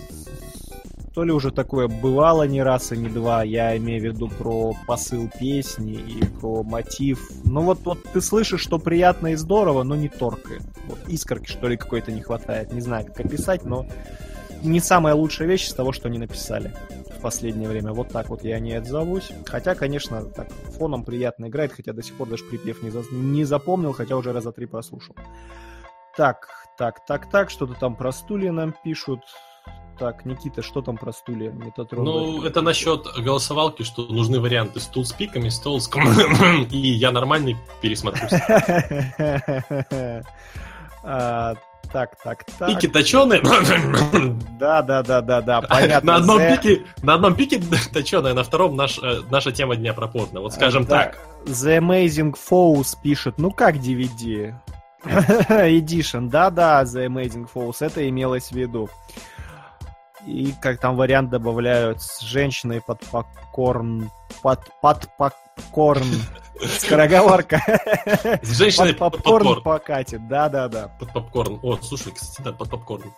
То 1.14 1.24
ли 1.24 1.32
уже 1.32 1.52
такое 1.52 1.88
бывало 1.88 2.44
не 2.48 2.64
раз 2.64 2.92
и 2.92 2.98
не 2.98 3.08
два. 3.08 3.44
Я 3.44 3.78
имею 3.78 4.02
в 4.02 4.06
виду 4.06 4.30
про 4.30 4.74
посыл 4.88 5.30
песни 5.40 5.94
и 5.94 6.26
про 6.26 6.64
мотив. 6.64 7.30
Ну 7.44 7.62
вот, 7.62 7.80
вот 7.86 8.04
ты 8.12 8.20
слышишь, 8.22 8.62
что 8.62 8.80
приятно 8.80 9.28
и 9.28 9.36
здорово, 9.36 9.84
но 9.84 9.96
не 9.96 10.10
торкает. 10.10 10.64
Вот 10.88 11.00
искорки, 11.08 11.48
что 11.48 11.68
ли, 11.68 11.78
какой-то 11.78 12.12
не 12.12 12.22
хватает. 12.22 12.74
Не 12.74 12.82
знаю, 12.82 13.06
как 13.06 13.20
описать, 13.20 13.64
но 13.64 13.86
не 14.64 14.80
самая 14.80 15.14
лучшая 15.14 15.48
вещь 15.48 15.68
из 15.68 15.74
того, 15.74 15.92
что 15.92 16.08
они 16.08 16.18
написали 16.18 16.74
в 17.16 17.22
последнее 17.22 17.70
время. 17.70 17.94
Вот 17.94 18.10
так 18.10 18.30
вот 18.30 18.44
я 18.44 18.60
не 18.60 18.74
отзовусь. 18.74 19.30
Хотя, 19.46 19.76
конечно, 19.76 20.24
так 20.24 20.52
фоном 20.78 21.04
приятно 21.04 21.46
играет, 21.46 21.74
хотя 21.74 21.94
до 21.94 22.02
сих 22.02 22.16
пор 22.16 22.30
даже 22.30 22.44
припев 22.46 22.82
не, 22.82 22.90
за- 22.90 23.04
не 23.12 23.44
запомнил, 23.44 23.94
хотя 23.94 24.16
уже 24.16 24.34
раза 24.34 24.52
три 24.52 24.66
прослушал. 24.66 25.16
Так, 26.18 26.48
так, 26.78 27.06
так, 27.06 27.30
так, 27.30 27.50
что-то 27.52 27.76
там 27.76 27.96
про 27.96 28.12
стулья 28.12 28.52
нам 28.52 28.74
пишут. 28.84 29.20
Так, 30.04 30.26
Никита, 30.26 30.62
что 30.62 30.82
там 30.82 30.98
про 30.98 31.14
стулья? 31.14 31.52
Метатрон. 31.52 32.04
Ну, 32.04 32.44
это 32.44 32.60
насчет 32.60 33.06
голосовалки, 33.20 33.84
что 33.84 34.02
нужны 34.04 34.42
варианты 34.42 34.82
стул 34.82 35.06
с 35.06 35.14
пиками, 35.14 35.48
стол 35.48 35.80
с... 35.80 35.90
И 36.72 36.78
я 36.78 37.14
нормальный 37.14 37.56
пересмотрю. 37.82 38.28
А, 41.06 41.56
Так, 41.94 42.18
так, 42.22 42.44
так. 42.60 42.68
Пики 42.68 42.88
точеные. 42.90 43.42
Да, 44.60 44.82
да, 44.82 45.04
да, 45.04 45.22
да, 45.22 45.42
да, 45.42 45.62
понятно. 45.62 46.12
На 46.12 46.18
одном 46.18 46.40
пике, 46.40 46.82
на 47.02 47.14
одном 47.14 47.36
пике 47.36 47.62
точеная, 47.94 48.34
на 48.34 48.44
втором 48.44 48.76
наш, 48.76 49.00
э, 49.02 49.22
наша 49.32 49.54
тема 49.54 49.78
дня 49.78 49.94
про 49.94 50.08
порно. 50.10 50.42
Вот 50.42 50.54
скажем 50.54 50.86
так. 50.86 51.18
The 51.46 51.80
Amazing 51.80 52.36
Foes 52.50 52.98
пишет, 53.02 53.36
ну 53.38 53.52
как 53.52 53.76
DVD? 53.76 54.54
Edition, 55.06 56.30
да-да, 56.30 56.84
The 56.84 57.08
Amazing 57.08 57.48
Foes, 57.54 57.78
это 57.80 58.08
имелось 58.08 58.50
в 58.50 58.56
виду. 58.56 58.90
И 60.26 60.54
как 60.62 60.80
там 60.80 60.96
вариант 60.96 61.30
добавляют 61.30 62.02
с 62.02 62.22
женщиной 62.22 62.82
под 62.82 63.02
попкорн, 63.12 64.10
под, 64.42 64.60
под 64.82 65.10
попкорн, 65.18 66.06
скороговорка. 66.80 67.62
С 68.42 68.58
женщиной 68.58 68.94
Под 68.94 69.18
попкорн 69.18 69.62
покатит, 69.62 70.28
да-да-да, 70.28 70.90
Под 71.00 71.12
попкорн. 71.12 71.60
О, 71.62 71.78
слушай, 71.82 72.14
кстати, 72.14 72.42
да, 72.42 72.54
под 72.54 72.70
попкорн. 72.70 73.14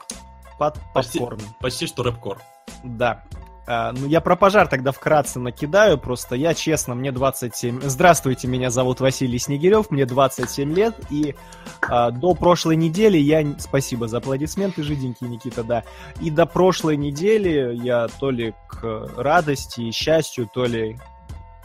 под 0.57 0.79
Почти. 0.93 1.19
попкорн. 1.19 1.41
Почти 1.59 1.88
что 1.88 2.03
рэпкор. 2.03 2.41
Да. 2.83 3.24
А, 3.67 3.91
ну, 3.93 4.07
я 4.07 4.22
про 4.22 4.36
пожар 4.36 4.67
тогда 4.67 4.91
вкратце 4.91 5.39
накидаю, 5.39 5.98
просто 5.98 6.36
я 6.36 6.53
честно, 6.53 6.93
мне 6.93 7.12
27... 7.12 7.81
Здравствуйте, 7.81 8.48
меня 8.48 8.69
зовут 8.69 9.00
Василий 9.00 9.39
Снегирев, 9.39 9.89
мне 9.89 10.05
27 10.05 10.74
лет, 10.74 10.95
и 11.10 11.36
а, 11.81 12.12
до 12.12 12.36
прошлой 12.36 12.75
недели 12.75 13.17
я... 13.17 13.43
Спасибо 13.57 14.07
за 14.07 14.17
аплодисменты, 14.17 14.84
жиденький 14.84 15.27
Никита, 15.27 15.63
да. 15.63 15.84
И 16.22 16.29
до 16.29 16.45
прошлой 16.45 16.98
недели 16.98 17.75
я 17.75 18.07
то 18.19 18.29
ли 18.29 18.53
к 18.67 19.10
радости 19.17 19.81
и 19.81 19.91
счастью, 19.91 20.48
то 20.53 20.65
ли 20.65 20.98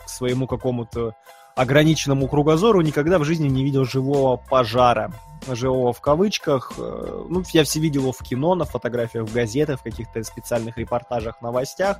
к 0.04 0.08
своему 0.08 0.46
какому-то 0.46 1.14
ограниченному 1.54 2.28
кругозору 2.28 2.80
никогда 2.80 3.18
в 3.18 3.24
жизни 3.24 3.48
не 3.48 3.62
видел 3.62 3.84
живого 3.84 4.36
пожара. 4.36 5.12
Живого 5.48 5.92
в 5.92 6.00
кавычках. 6.00 6.72
Э, 6.78 7.24
Ну, 7.28 7.42
я 7.52 7.64
все 7.64 7.80
видел 7.80 8.02
его 8.02 8.12
в 8.12 8.18
кино, 8.18 8.54
на 8.54 8.64
фотографиях, 8.64 9.28
в 9.28 9.32
газетах, 9.32 9.80
в 9.80 9.82
каких-то 9.82 10.22
специальных 10.22 10.78
репортажах, 10.78 11.40
новостях. 11.40 11.98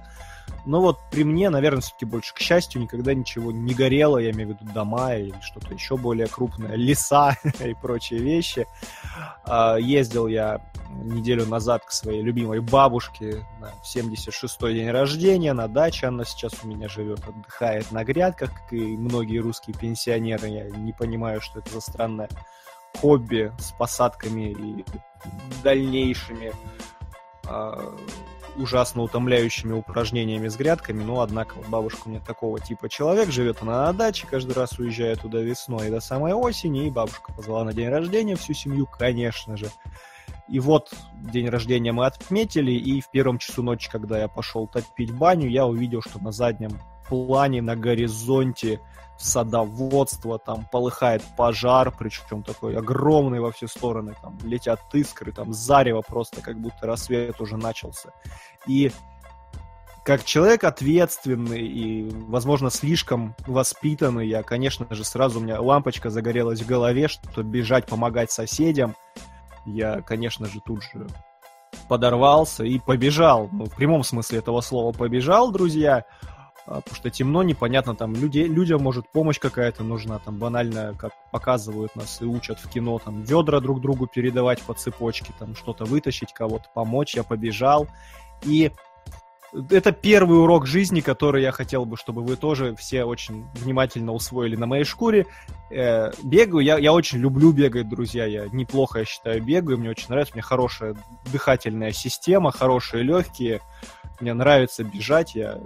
Но 0.67 0.81
вот 0.81 0.99
при 1.11 1.25
мне, 1.25 1.51
наверное, 1.51 1.81
все-таки 1.81 2.05
больше, 2.05 2.35
к 2.35 2.39
счастью, 2.39 2.83
никогда 2.83 3.15
ничего 3.15 3.51
не 3.53 3.75
горело. 3.75 4.19
Я 4.19 4.31
имею 4.31 4.49
в 4.49 4.53
виду 4.53 4.73
дома 4.73 5.15
или 5.15 5.35
что-то 5.41 5.73
еще 5.73 5.97
более 5.97 6.27
крупное, 6.27 6.75
леса 6.75 7.37
и 7.65 7.75
прочие 7.75 8.21
вещи. 8.21 8.67
А, 9.45 9.77
Ездил 9.77 10.27
я 10.27 10.61
неделю 10.91 11.47
назад 11.47 11.85
к 11.85 11.93
своей 11.93 12.23
любимой 12.23 12.61
бабушке 12.61 13.45
на 13.61 13.73
76-й 13.85 14.75
день 14.75 14.91
рождения 14.91 15.53
на 15.53 15.69
даче. 15.69 16.09
Она 16.09 16.25
сейчас 16.25 16.53
у 16.63 16.69
меня 16.69 16.89
живет, 16.89 17.21
отдыхает 17.27 17.91
на 17.93 18.05
грядках, 18.05 18.53
как 18.53 18.73
и 18.73 18.97
многие 18.97 19.39
русские 19.39 19.77
пенсионеры. 19.77 20.49
Я 20.49 20.71
не 20.71 20.93
понимаю, 20.93 21.41
что 21.41 21.61
это 21.61 21.71
за 21.71 21.81
странное 21.81 22.29
хобби 22.99 23.53
с 23.59 23.73
посадками 23.73 24.51
и 24.51 24.85
дальнейшими 25.63 26.53
а, 27.47 27.95
ужасно 28.57 29.03
утомляющими 29.03 29.73
упражнениями 29.73 30.49
с 30.49 30.57
грядками, 30.57 31.03
но, 31.03 31.21
однако, 31.21 31.55
вот 31.55 31.67
бабушка 31.69 32.03
у 32.07 32.11
меня 32.11 32.21
такого 32.21 32.61
типа 32.61 32.89
человек, 32.89 33.31
живет 33.31 33.59
она 33.63 33.87
на 33.87 33.93
даче, 33.93 34.27
каждый 34.31 34.53
раз 34.53 34.79
уезжая 34.79 35.17
туда 35.17 35.41
весной 35.41 35.91
до 35.91 36.01
самой 36.01 36.33
осени, 36.33 36.87
и 36.87 36.91
бабушка 36.91 37.33
позвала 37.33 37.65
на 37.65 37.73
день 37.73 37.89
рождения 37.89 38.37
всю 38.37 38.55
семью, 38.55 38.87
конечно 38.87 39.57
же. 39.57 39.71
И 40.49 40.59
вот 40.59 40.93
день 41.15 41.49
рождения 41.49 41.93
мы 41.93 42.07
отметили, 42.07 42.73
и 42.73 43.01
в 43.01 43.11
первом 43.11 43.39
часу 43.39 43.63
ночи, 43.63 43.89
когда 43.91 44.19
я 44.19 44.29
пошел 44.29 44.67
топить 44.67 45.13
баню, 45.13 45.49
я 45.49 45.67
увидел, 45.67 46.03
что 46.03 46.19
на 46.23 46.33
заднем 46.33 46.81
плане, 47.09 47.63
на 47.63 47.77
горизонте 47.77 48.81
садоводство, 49.21 50.39
там 50.39 50.67
полыхает 50.73 51.23
пожар, 51.37 51.95
причем 51.97 52.43
такой 52.43 52.77
огромный 52.77 53.41
во 53.41 53.53
все 53.53 53.69
стороны, 53.69 54.15
там 54.23 54.39
летят 54.43 54.81
искры, 54.93 55.33
там 55.33 55.53
зарево 55.53 56.03
просто, 56.03 56.41
как 56.41 56.59
будто 56.59 56.87
рассвет 56.87 57.41
уже 57.41 57.57
начался. 57.57 58.11
И 58.67 58.91
как 60.05 60.25
человек 60.25 60.65
ответственный 60.65 61.67
и, 61.67 62.11
возможно, 62.29 62.71
слишком 62.71 63.35
воспитанный, 63.47 64.27
я, 64.27 64.43
конечно 64.43 64.87
же, 64.95 65.05
сразу 65.05 65.39
у 65.39 65.43
меня 65.43 65.61
лампочка 65.61 66.09
загорелась 66.09 66.63
в 66.63 66.67
голове, 66.67 67.09
что 67.09 67.43
бежать, 67.43 67.87
помогать 67.87 68.33
соседям. 68.33 68.97
Я, 69.67 70.01
конечно 70.01 70.47
же, 70.47 70.61
тут 70.65 70.83
же 70.83 71.07
подорвался 71.89 72.65
и 72.65 72.79
побежал. 72.79 73.49
Ну, 73.53 73.67
в 73.67 73.77
прямом 73.77 74.03
смысле 74.03 74.39
этого 74.39 74.63
слова 74.63 74.93
побежал, 74.93 75.53
друзья. 75.53 76.05
А, 76.71 76.81
Потому 76.81 76.95
что 76.95 77.11
темно, 77.11 77.43
непонятно, 77.43 77.97
там 77.97 78.15
люди, 78.15 78.39
людям, 78.39 78.81
может, 78.83 79.09
помощь 79.09 79.41
какая-то 79.41 79.83
нужна, 79.83 80.21
там 80.21 80.39
банально, 80.39 80.95
как 80.97 81.13
показывают 81.33 81.97
нас 81.97 82.23
и 82.23 82.25
учат 82.25 82.61
в 82.61 82.71
кино, 82.71 83.01
там 83.01 83.23
ведра 83.23 83.59
друг 83.59 83.81
другу 83.81 84.07
передавать 84.07 84.63
по 84.63 84.73
цепочке, 84.73 85.33
там 85.37 85.57
что-то 85.57 85.85
вытащить, 85.85 86.33
кого-то 86.33 86.67
помочь, 86.73 87.17
я 87.17 87.25
побежал. 87.25 87.89
И 88.45 88.71
это 89.69 89.91
первый 89.91 90.41
урок 90.41 90.69
жизни, 90.69 91.01
который 91.01 91.43
я 91.43 91.51
хотел 91.51 91.85
бы, 91.85 91.97
чтобы 91.97 92.23
вы 92.23 92.37
тоже 92.37 92.77
все 92.77 93.03
очень 93.03 93.47
внимательно 93.55 94.13
усвоили 94.13 94.55
на 94.55 94.67
моей 94.67 94.85
шкуре. 94.85 95.27
Э, 95.73 96.13
бегаю, 96.23 96.65
я, 96.65 96.79
я 96.79 96.93
очень 96.93 97.19
люблю 97.19 97.51
бегать, 97.51 97.89
друзья, 97.89 98.27
я 98.27 98.47
неплохо, 98.53 99.01
я 99.01 99.05
считаю, 99.05 99.43
бегаю, 99.43 99.77
мне 99.77 99.91
очень 99.91 100.07
нравится, 100.09 100.35
у 100.35 100.37
меня 100.37 100.45
хорошая 100.45 100.95
дыхательная 101.33 101.91
система, 101.91 102.53
хорошие 102.53 103.03
легкие, 103.03 103.61
мне 104.21 104.35
нравится 104.35 104.85
бежать, 104.85 105.35
я 105.35 105.59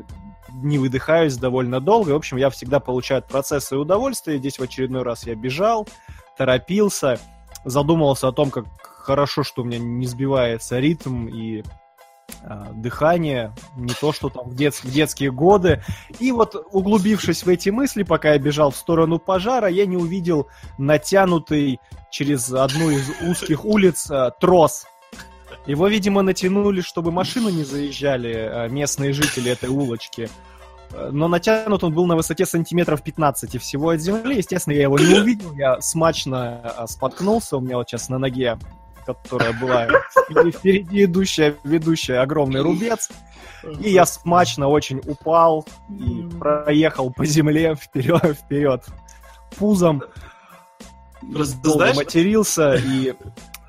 не 0.62 0.78
выдыхаюсь 0.78 1.36
довольно 1.36 1.80
долго. 1.80 2.10
В 2.10 2.16
общем, 2.16 2.36
я 2.36 2.50
всегда 2.50 2.80
получаю 2.80 3.18
от 3.18 3.28
процесса 3.28 3.74
и 3.74 3.78
удовольствие. 3.78 4.38
Здесь 4.38 4.58
в 4.58 4.62
очередной 4.62 5.02
раз 5.02 5.26
я 5.26 5.34
бежал, 5.34 5.86
торопился, 6.36 7.18
задумывался 7.64 8.28
о 8.28 8.32
том, 8.32 8.50
как 8.50 8.66
хорошо, 8.80 9.42
что 9.42 9.62
у 9.62 9.64
меня 9.64 9.78
не 9.78 10.06
сбивается 10.06 10.78
ритм 10.78 11.26
и 11.28 11.62
а, 12.42 12.72
дыхание, 12.72 13.52
не 13.76 13.92
то, 13.94 14.12
что 14.12 14.28
там 14.28 14.48
в, 14.48 14.54
дет- 14.54 14.82
в 14.82 14.90
детские 14.90 15.30
годы. 15.30 15.82
И 16.18 16.32
вот, 16.32 16.54
углубившись 16.72 17.44
в 17.44 17.48
эти 17.48 17.70
мысли, 17.70 18.02
пока 18.02 18.32
я 18.32 18.38
бежал 18.38 18.70
в 18.70 18.76
сторону 18.76 19.18
пожара, 19.18 19.68
я 19.68 19.86
не 19.86 19.96
увидел 19.96 20.48
натянутый 20.78 21.80
через 22.10 22.52
одну 22.52 22.90
из 22.90 23.10
узких 23.22 23.64
улиц 23.64 24.10
а, 24.10 24.30
трос. 24.30 24.86
Его, 25.66 25.88
видимо, 25.88 26.22
натянули, 26.22 26.80
чтобы 26.82 27.10
машины 27.10 27.50
не 27.50 27.64
заезжали, 27.64 28.32
а, 28.34 28.68
местные 28.68 29.12
жители 29.12 29.50
этой 29.50 29.70
улочки. 29.70 30.28
Э, 30.92 31.08
Но 31.10 31.26
натянут 31.26 31.82
он 31.84 31.94
был 31.94 32.04
на 32.06 32.16
высоте 32.16 32.44
сантиметров 32.44 33.02
15 33.02 33.58
всего 33.60 33.88
от 33.90 34.00
земли. 34.00 34.36
Естественно, 34.36 34.74
я 34.74 34.82
его 34.82 34.98
не 34.98 35.14
увидел. 35.14 35.54
Я 35.54 35.80
смачно 35.80 36.60
а, 36.76 36.86
споткнулся. 36.86 37.56
У 37.56 37.60
меня 37.60 37.78
вот 37.78 37.88
сейчас 37.88 38.10
на 38.10 38.18
ноге, 38.18 38.58
которая 39.06 39.52
была 39.54 39.88
впереди, 40.10 40.50
впереди 40.50 41.04
идущая, 41.04 41.54
ведущая, 41.64 42.18
огромный 42.20 42.60
рубец. 42.60 43.08
И 43.80 43.88
я 43.90 44.04
смачно 44.04 44.68
очень 44.68 45.00
упал 45.06 45.64
и 45.88 46.28
проехал 46.38 47.10
по 47.10 47.24
земле 47.24 47.74
вперед, 47.74 48.36
вперед 48.36 48.84
пузом. 49.56 50.02
Просто 51.32 51.56
Долго 51.62 51.78
знаешь- 51.78 51.96
матерился 51.96 52.74
и 52.74 53.14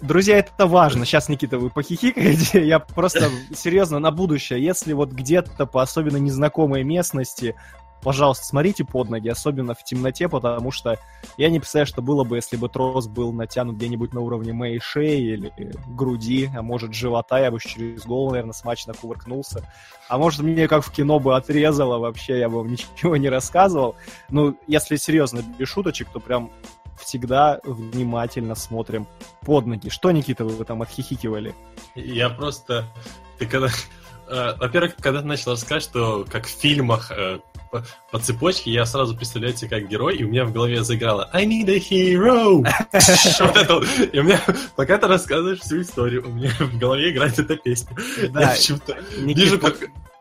Друзья, 0.02 0.38
это 0.40 0.68
важно. 0.68 1.06
Сейчас, 1.06 1.30
Никита, 1.30 1.58
вы 1.58 1.70
похихикаете. 1.70 2.66
Я 2.68 2.80
просто 2.80 3.30
серьезно 3.56 4.00
на 4.00 4.12
будущее. 4.12 4.64
Если 4.64 4.94
вот 4.94 5.12
где-то 5.12 5.66
по 5.66 5.82
особенно 5.82 6.18
незнакомой 6.18 6.84
местности, 6.84 7.56
пожалуйста, 8.02 8.46
смотрите 8.46 8.84
под 8.84 9.10
ноги, 9.10 9.30
особенно 9.30 9.74
в 9.74 9.84
темноте, 9.84 10.30
потому 10.30 10.70
что 10.70 11.00
я 11.38 11.50
не 11.50 11.60
представляю, 11.60 11.88
что 11.88 12.02
было 12.04 12.24
бы, 12.24 12.36
если 12.36 12.56
бы 12.56 12.70
трос 12.70 13.08
был 13.08 13.34
натянут 13.34 13.78
где-нибудь 13.78 14.14
на 14.14 14.22
уровне 14.22 14.54
моей 14.54 14.80
шеи 14.80 15.34
или 15.34 15.52
груди, 15.88 16.52
а 16.56 16.62
может 16.62 16.94
живота, 16.94 17.40
я 17.40 17.50
бы 17.50 17.60
через 17.60 18.06
голову, 18.06 18.32
наверное, 18.32 18.54
смачно 18.54 18.94
кувыркнулся. 18.94 19.68
А 20.08 20.18
может, 20.20 20.42
мне 20.42 20.68
как 20.68 20.84
в 20.86 20.92
кино 20.92 21.20
бы 21.20 21.36
отрезало 21.36 21.98
вообще, 21.98 22.38
я 22.38 22.50
бы 22.50 22.58
вам 22.58 22.68
ничего 22.72 23.18
не 23.18 23.30
рассказывал. 23.30 23.96
Ну, 24.30 24.56
если 24.68 24.98
серьезно, 24.98 25.42
без 25.58 25.68
шуточек, 25.68 26.10
то 26.10 26.20
прям 26.20 26.52
всегда 26.98 27.60
внимательно 27.64 28.56
смотрим 28.56 29.08
под 29.42 29.66
ноги. 29.66 29.90
Что, 29.90 30.12
Никита, 30.12 30.46
вы 30.46 30.64
там 30.66 30.82
отхихикивали? 30.82 31.54
Я 31.96 32.30
просто... 32.30 32.86
Ты 33.38 33.46
когда 33.46 33.70
э, 34.28 34.54
во-первых, 34.58 34.96
когда 34.98 35.22
ты 35.22 35.28
начал 35.28 35.52
рассказывать, 35.52 35.84
что 35.84 36.26
как 36.30 36.46
в 36.46 36.50
фильмах 36.50 37.12
э, 37.12 37.40
по, 37.72 37.86
по 38.12 38.20
цепочке, 38.20 38.72
я 38.72 38.86
сразу 38.86 39.16
представляю 39.16 39.56
себя 39.56 39.80
как 39.80 39.90
герой, 39.90 40.16
и 40.16 40.24
у 40.24 40.30
меня 40.30 40.46
в 40.46 40.54
голове 40.54 40.84
заиграло 40.84 41.30
I 41.34 41.46
need 41.46 41.70
a 41.70 41.78
hero! 41.78 42.66
Вот 43.46 43.58
это 43.58 43.74
вот. 43.76 43.88
И 44.14 44.20
у 44.20 44.24
меня, 44.24 44.40
пока 44.76 44.98
ты 44.98 45.08
рассказываешь 45.08 45.60
всю 45.60 45.82
историю, 45.82 46.28
у 46.28 46.32
меня 46.32 46.52
в 46.60 46.78
голове 46.78 47.12
играет 47.12 47.38
эта 47.38 47.56
песня. 47.58 47.96
Да, 48.30 48.54
Я 48.54 49.34
вижу, 49.34 49.60
как 49.60 49.76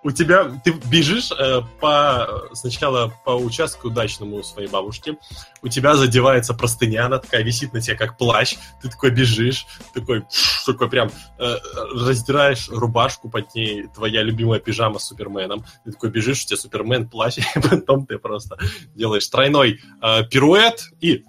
у 0.05 0.11
тебя 0.11 0.45
ты 0.63 0.73
бежишь 0.91 1.33
э, 1.33 1.63
по 1.81 2.49
сначала 2.53 3.13
по 3.25 3.31
участку 3.31 3.91
дачному 3.91 4.43
своей 4.43 4.69
бабушки, 4.69 5.17
у 5.63 5.69
тебя 5.69 5.97
задевается 5.97 6.53
простыня, 6.53 7.07
она 7.07 7.19
такая 7.19 7.43
висит 7.43 7.73
на 7.73 7.81
тебе 7.81 7.97
как 7.97 8.19
плащ, 8.19 8.57
ты 8.83 8.91
такой 8.91 9.11
бежишь, 9.11 9.67
такой, 9.95 10.25
такой 10.67 10.91
прям 10.91 11.11
э, 11.39 11.57
раздираешь 11.95 12.69
рубашку 12.69 13.31
под 13.31 13.55
ней, 13.55 13.89
твоя 13.89 14.23
любимая 14.23 14.61
пижама 14.61 14.99
с 14.99 15.07
Суперменом, 15.07 15.65
ты 15.85 15.93
такой 15.93 16.11
бежишь, 16.11 16.43
у 16.43 16.47
тебя 16.47 16.59
Супермен 16.59 17.09
плащ, 17.09 17.39
и 17.57 17.61
потом 17.61 18.07
ты 18.07 18.19
просто 18.19 18.59
делаешь 18.95 19.27
тройной 19.27 19.81
э, 20.03 20.25
пируэт 20.31 20.85
и 21.01 21.25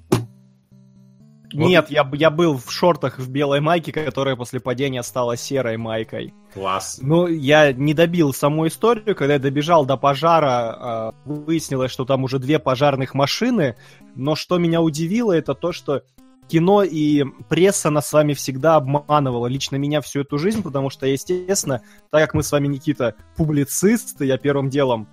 Вот. 1.55 1.67
Нет, 1.67 1.89
я, 1.89 2.09
я 2.13 2.29
был 2.29 2.57
в 2.57 2.69
шортах 2.69 3.17
в 3.17 3.29
белой 3.29 3.61
майке, 3.61 3.93
которая 3.93 4.35
после 4.35 4.59
падения 4.59 5.01
стала 5.03 5.37
серой 5.37 5.77
майкой. 5.77 6.33
класс. 6.53 6.99
Ну, 7.01 7.27
я 7.27 7.71
не 7.71 7.93
добил 7.93 8.33
саму 8.33 8.67
историю, 8.67 9.15
когда 9.15 9.35
я 9.35 9.39
добежал 9.39 9.85
до 9.85 9.95
пожара, 9.95 11.13
э, 11.25 11.29
выяснилось, 11.29 11.91
что 11.91 12.03
там 12.03 12.23
уже 12.25 12.39
две 12.39 12.59
пожарных 12.59 13.13
машины, 13.13 13.77
но 14.15 14.35
что 14.35 14.57
меня 14.57 14.81
удивило, 14.81 15.31
это 15.31 15.53
то, 15.53 15.71
что 15.71 16.03
кино 16.47 16.83
и 16.83 17.23
пресса 17.49 17.89
нас 17.89 18.07
с 18.07 18.13
вами 18.13 18.33
всегда 18.33 18.75
обманывала, 18.75 19.47
лично 19.47 19.77
меня 19.77 20.01
всю 20.01 20.21
эту 20.21 20.37
жизнь, 20.37 20.61
потому 20.61 20.89
что, 20.89 21.07
естественно, 21.07 21.81
так 22.11 22.21
как 22.21 22.33
мы 22.33 22.43
с 22.43 22.51
вами, 22.51 22.67
Никита, 22.67 23.15
публицисты, 23.35 24.25
я 24.25 24.37
первым 24.37 24.69
делом 24.69 25.07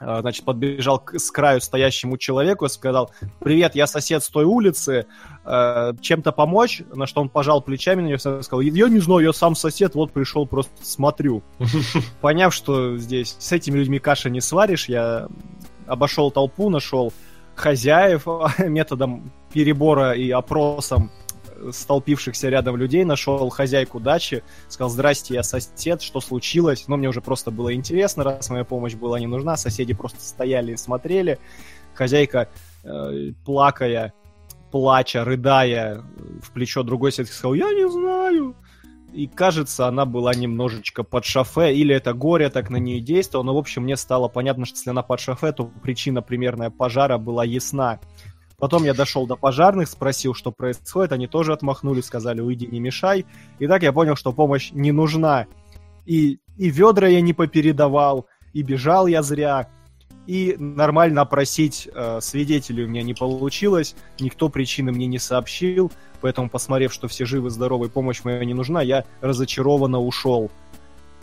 значит, 0.00 0.44
подбежал 0.44 1.00
к 1.00 1.18
с 1.18 1.30
краю 1.30 1.60
стоящему 1.60 2.18
человеку 2.18 2.66
и 2.66 2.68
сказал, 2.68 3.10
привет, 3.40 3.74
я 3.74 3.86
сосед 3.86 4.22
с 4.22 4.28
той 4.28 4.44
улицы, 4.44 5.06
э, 5.44 5.92
чем-то 6.00 6.32
помочь, 6.32 6.82
на 6.94 7.06
что 7.06 7.20
он 7.20 7.28
пожал 7.28 7.60
плечами 7.60 8.02
на 8.02 8.06
нее, 8.06 8.18
сказал, 8.18 8.60
я 8.60 8.88
не 8.88 9.00
знаю, 9.00 9.20
я 9.20 9.32
сам 9.32 9.54
сосед, 9.54 9.94
вот 9.94 10.12
пришел, 10.12 10.46
просто 10.46 10.72
смотрю. 10.82 11.42
Поняв, 12.20 12.54
что 12.54 12.96
здесь 12.96 13.36
с 13.38 13.52
этими 13.52 13.78
людьми 13.78 13.98
каши 13.98 14.30
не 14.30 14.40
сваришь, 14.40 14.88
я 14.88 15.28
обошел 15.86 16.30
толпу, 16.30 16.70
нашел 16.70 17.12
хозяев 17.54 18.26
методом 18.58 19.32
перебора 19.52 20.12
и 20.12 20.30
опросом 20.30 21.10
столпившихся 21.70 22.48
рядом 22.48 22.76
людей, 22.76 23.04
нашел 23.04 23.48
хозяйку 23.48 24.00
дачи, 24.00 24.42
сказал, 24.68 24.90
здрасте, 24.90 25.34
я 25.34 25.42
сосед, 25.42 26.02
что 26.02 26.20
случилось? 26.20 26.86
Но 26.88 26.96
мне 26.96 27.08
уже 27.08 27.20
просто 27.20 27.50
было 27.50 27.74
интересно, 27.74 28.24
раз 28.24 28.50
моя 28.50 28.64
помощь 28.64 28.94
была 28.94 29.20
не 29.20 29.26
нужна, 29.26 29.56
соседи 29.56 29.94
просто 29.94 30.20
стояли 30.20 30.72
и 30.72 30.76
смотрели. 30.76 31.38
Хозяйка, 31.94 32.48
э, 32.84 33.32
плакая, 33.44 34.12
плача, 34.70 35.24
рыдая 35.24 36.04
в 36.42 36.52
плечо 36.52 36.82
другой 36.82 37.12
соседки, 37.12 37.32
сказал, 37.32 37.54
я 37.54 37.72
не 37.72 37.88
знаю. 37.88 38.54
И 39.12 39.26
кажется, 39.26 39.86
она 39.86 40.04
была 40.04 40.34
немножечко 40.34 41.02
под 41.02 41.24
шофе, 41.24 41.74
или 41.74 41.94
это 41.94 42.12
горе 42.12 42.50
так 42.50 42.68
на 42.68 42.76
нее 42.76 43.00
действовало, 43.00 43.46
но, 43.46 43.54
в 43.54 43.58
общем, 43.58 43.84
мне 43.84 43.96
стало 43.96 44.28
понятно, 44.28 44.66
что 44.66 44.76
если 44.76 44.90
она 44.90 45.02
под 45.02 45.20
шофе, 45.20 45.52
то 45.52 45.64
причина 45.64 46.20
примерная 46.20 46.68
пожара 46.68 47.16
была 47.16 47.44
ясна. 47.44 48.00
Потом 48.58 48.82
я 48.84 48.92
дошел 48.92 49.26
до 49.26 49.36
пожарных, 49.36 49.88
спросил, 49.88 50.34
что 50.34 50.50
происходит, 50.50 51.12
они 51.12 51.28
тоже 51.28 51.52
отмахнулись, 51.52 52.06
сказали, 52.06 52.40
уйди, 52.40 52.66
не 52.66 52.80
мешай. 52.80 53.24
И 53.60 53.68
так 53.68 53.82
я 53.84 53.92
понял, 53.92 54.16
что 54.16 54.32
помощь 54.32 54.70
не 54.72 54.90
нужна. 54.90 55.46
И, 56.06 56.40
и 56.56 56.68
ведра 56.68 57.06
я 57.06 57.20
не 57.20 57.32
попередавал, 57.32 58.26
и 58.52 58.62
бежал 58.62 59.06
я 59.06 59.22
зря, 59.22 59.68
и 60.26 60.56
нормально 60.58 61.22
опросить 61.22 61.88
э, 61.94 62.18
свидетелей 62.20 62.84
у 62.84 62.88
меня 62.88 63.02
не 63.02 63.14
получилось, 63.14 63.94
никто 64.18 64.48
причины 64.48 64.90
мне 64.90 65.06
не 65.06 65.18
сообщил, 65.18 65.92
поэтому, 66.20 66.50
посмотрев, 66.50 66.92
что 66.92 67.06
все 67.06 67.24
живы, 67.24 67.50
здоровы, 67.50 67.88
помощь 67.88 68.24
моя 68.24 68.44
не 68.44 68.54
нужна, 68.54 68.82
я 68.82 69.04
разочарованно 69.20 70.00
ушел. 70.00 70.50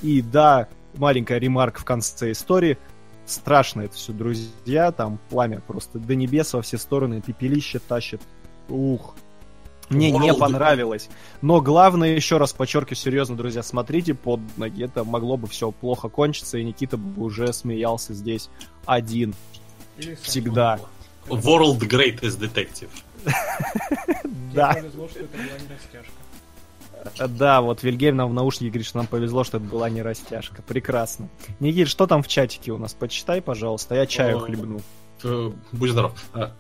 И 0.02 0.22
да, 0.22 0.70
маленькая 0.96 1.38
ремарка 1.38 1.82
в 1.82 1.86
конце 1.86 2.32
истории, 2.32 2.78
страшно 3.26 3.82
это 3.82 3.96
все, 3.96 4.14
друзья, 4.14 4.92
там 4.92 5.20
пламя 5.30 5.60
просто 5.60 6.00
до 6.00 6.16
небес 6.16 6.54
во 6.54 6.62
все 6.62 6.78
стороны, 6.78 7.22
пепелище 7.22 7.80
тащит. 7.80 8.22
Ух. 8.70 9.16
Мне 9.90 10.10
не 10.12 10.32
World. 10.32 10.40
понравилось. 10.40 11.10
Но 11.42 11.62
главное, 11.62 12.16
еще 12.16 12.38
раз 12.38 12.54
подчеркиваю, 12.54 12.96
серьезно, 12.96 13.38
друзья, 13.38 13.62
смотрите 13.62 14.16
под 14.16 14.40
ноги. 14.58 14.84
Это 14.84 15.04
могло 15.04 15.38
бы 15.38 15.48
все 15.48 15.72
плохо 15.72 16.10
кончиться, 16.10 16.58
и 16.58 16.64
Никита 16.64 16.98
бы 16.98 17.24
уже 17.24 17.54
смеялся 17.54 18.14
здесь 18.14 18.50
один. 18.86 19.36
Или. 19.98 20.16
Всегда. 20.16 20.80
World 21.28 21.80
Greatest 21.80 22.40
Detective. 22.40 22.90
Тебе 23.24 23.36
Да. 24.54 24.74
что 24.74 25.20
это 25.20 25.38
была 25.38 25.44
не 25.44 25.68
растяжка. 25.68 26.12
Да, 27.28 27.62
вот 27.62 27.84
Вильгельм 27.84 28.18
нам 28.18 28.30
в 28.30 28.34
наушнике 28.34 28.70
говорит, 28.70 28.88
что 28.88 28.98
нам 28.98 29.08
повезло, 29.08 29.44
что 29.44 29.58
это 29.58 29.66
была 29.66 29.90
не 29.90 30.02
растяжка. 30.02 30.62
Прекрасно. 30.62 31.30
Никит, 31.60 31.88
что 31.88 32.08
там 32.08 32.24
в 32.24 32.28
чатике 32.28 32.72
у 32.72 32.78
нас? 32.78 32.94
Почитай, 32.94 33.42
пожалуйста, 33.42 33.96
я 33.96 34.06
чаю 34.06 34.40
хлебну. 34.40 34.82
Э, 35.24 35.52
Будь 35.72 35.92
здоров. 35.92 36.14
А, 36.34 36.54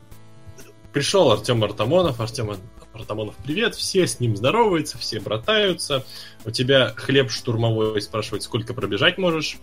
Пришел 0.93 1.31
Артем 1.31 1.63
Артамонов. 1.63 2.21
Артем 2.21 2.55
Артамонов, 2.93 3.35
привет. 3.43 3.75
Все 3.75 4.07
с 4.07 4.21
ним 4.21 4.37
здороваются, 4.37 4.97
все 4.97 5.19
братаются. 5.19 6.05
У 6.45 6.51
тебя 6.51 6.93
хлеб 6.95 7.29
штурмовой 7.29 8.01
спрашивает, 8.01 8.43
сколько 8.43 8.73
пробежать 8.73 9.17
можешь. 9.17 9.57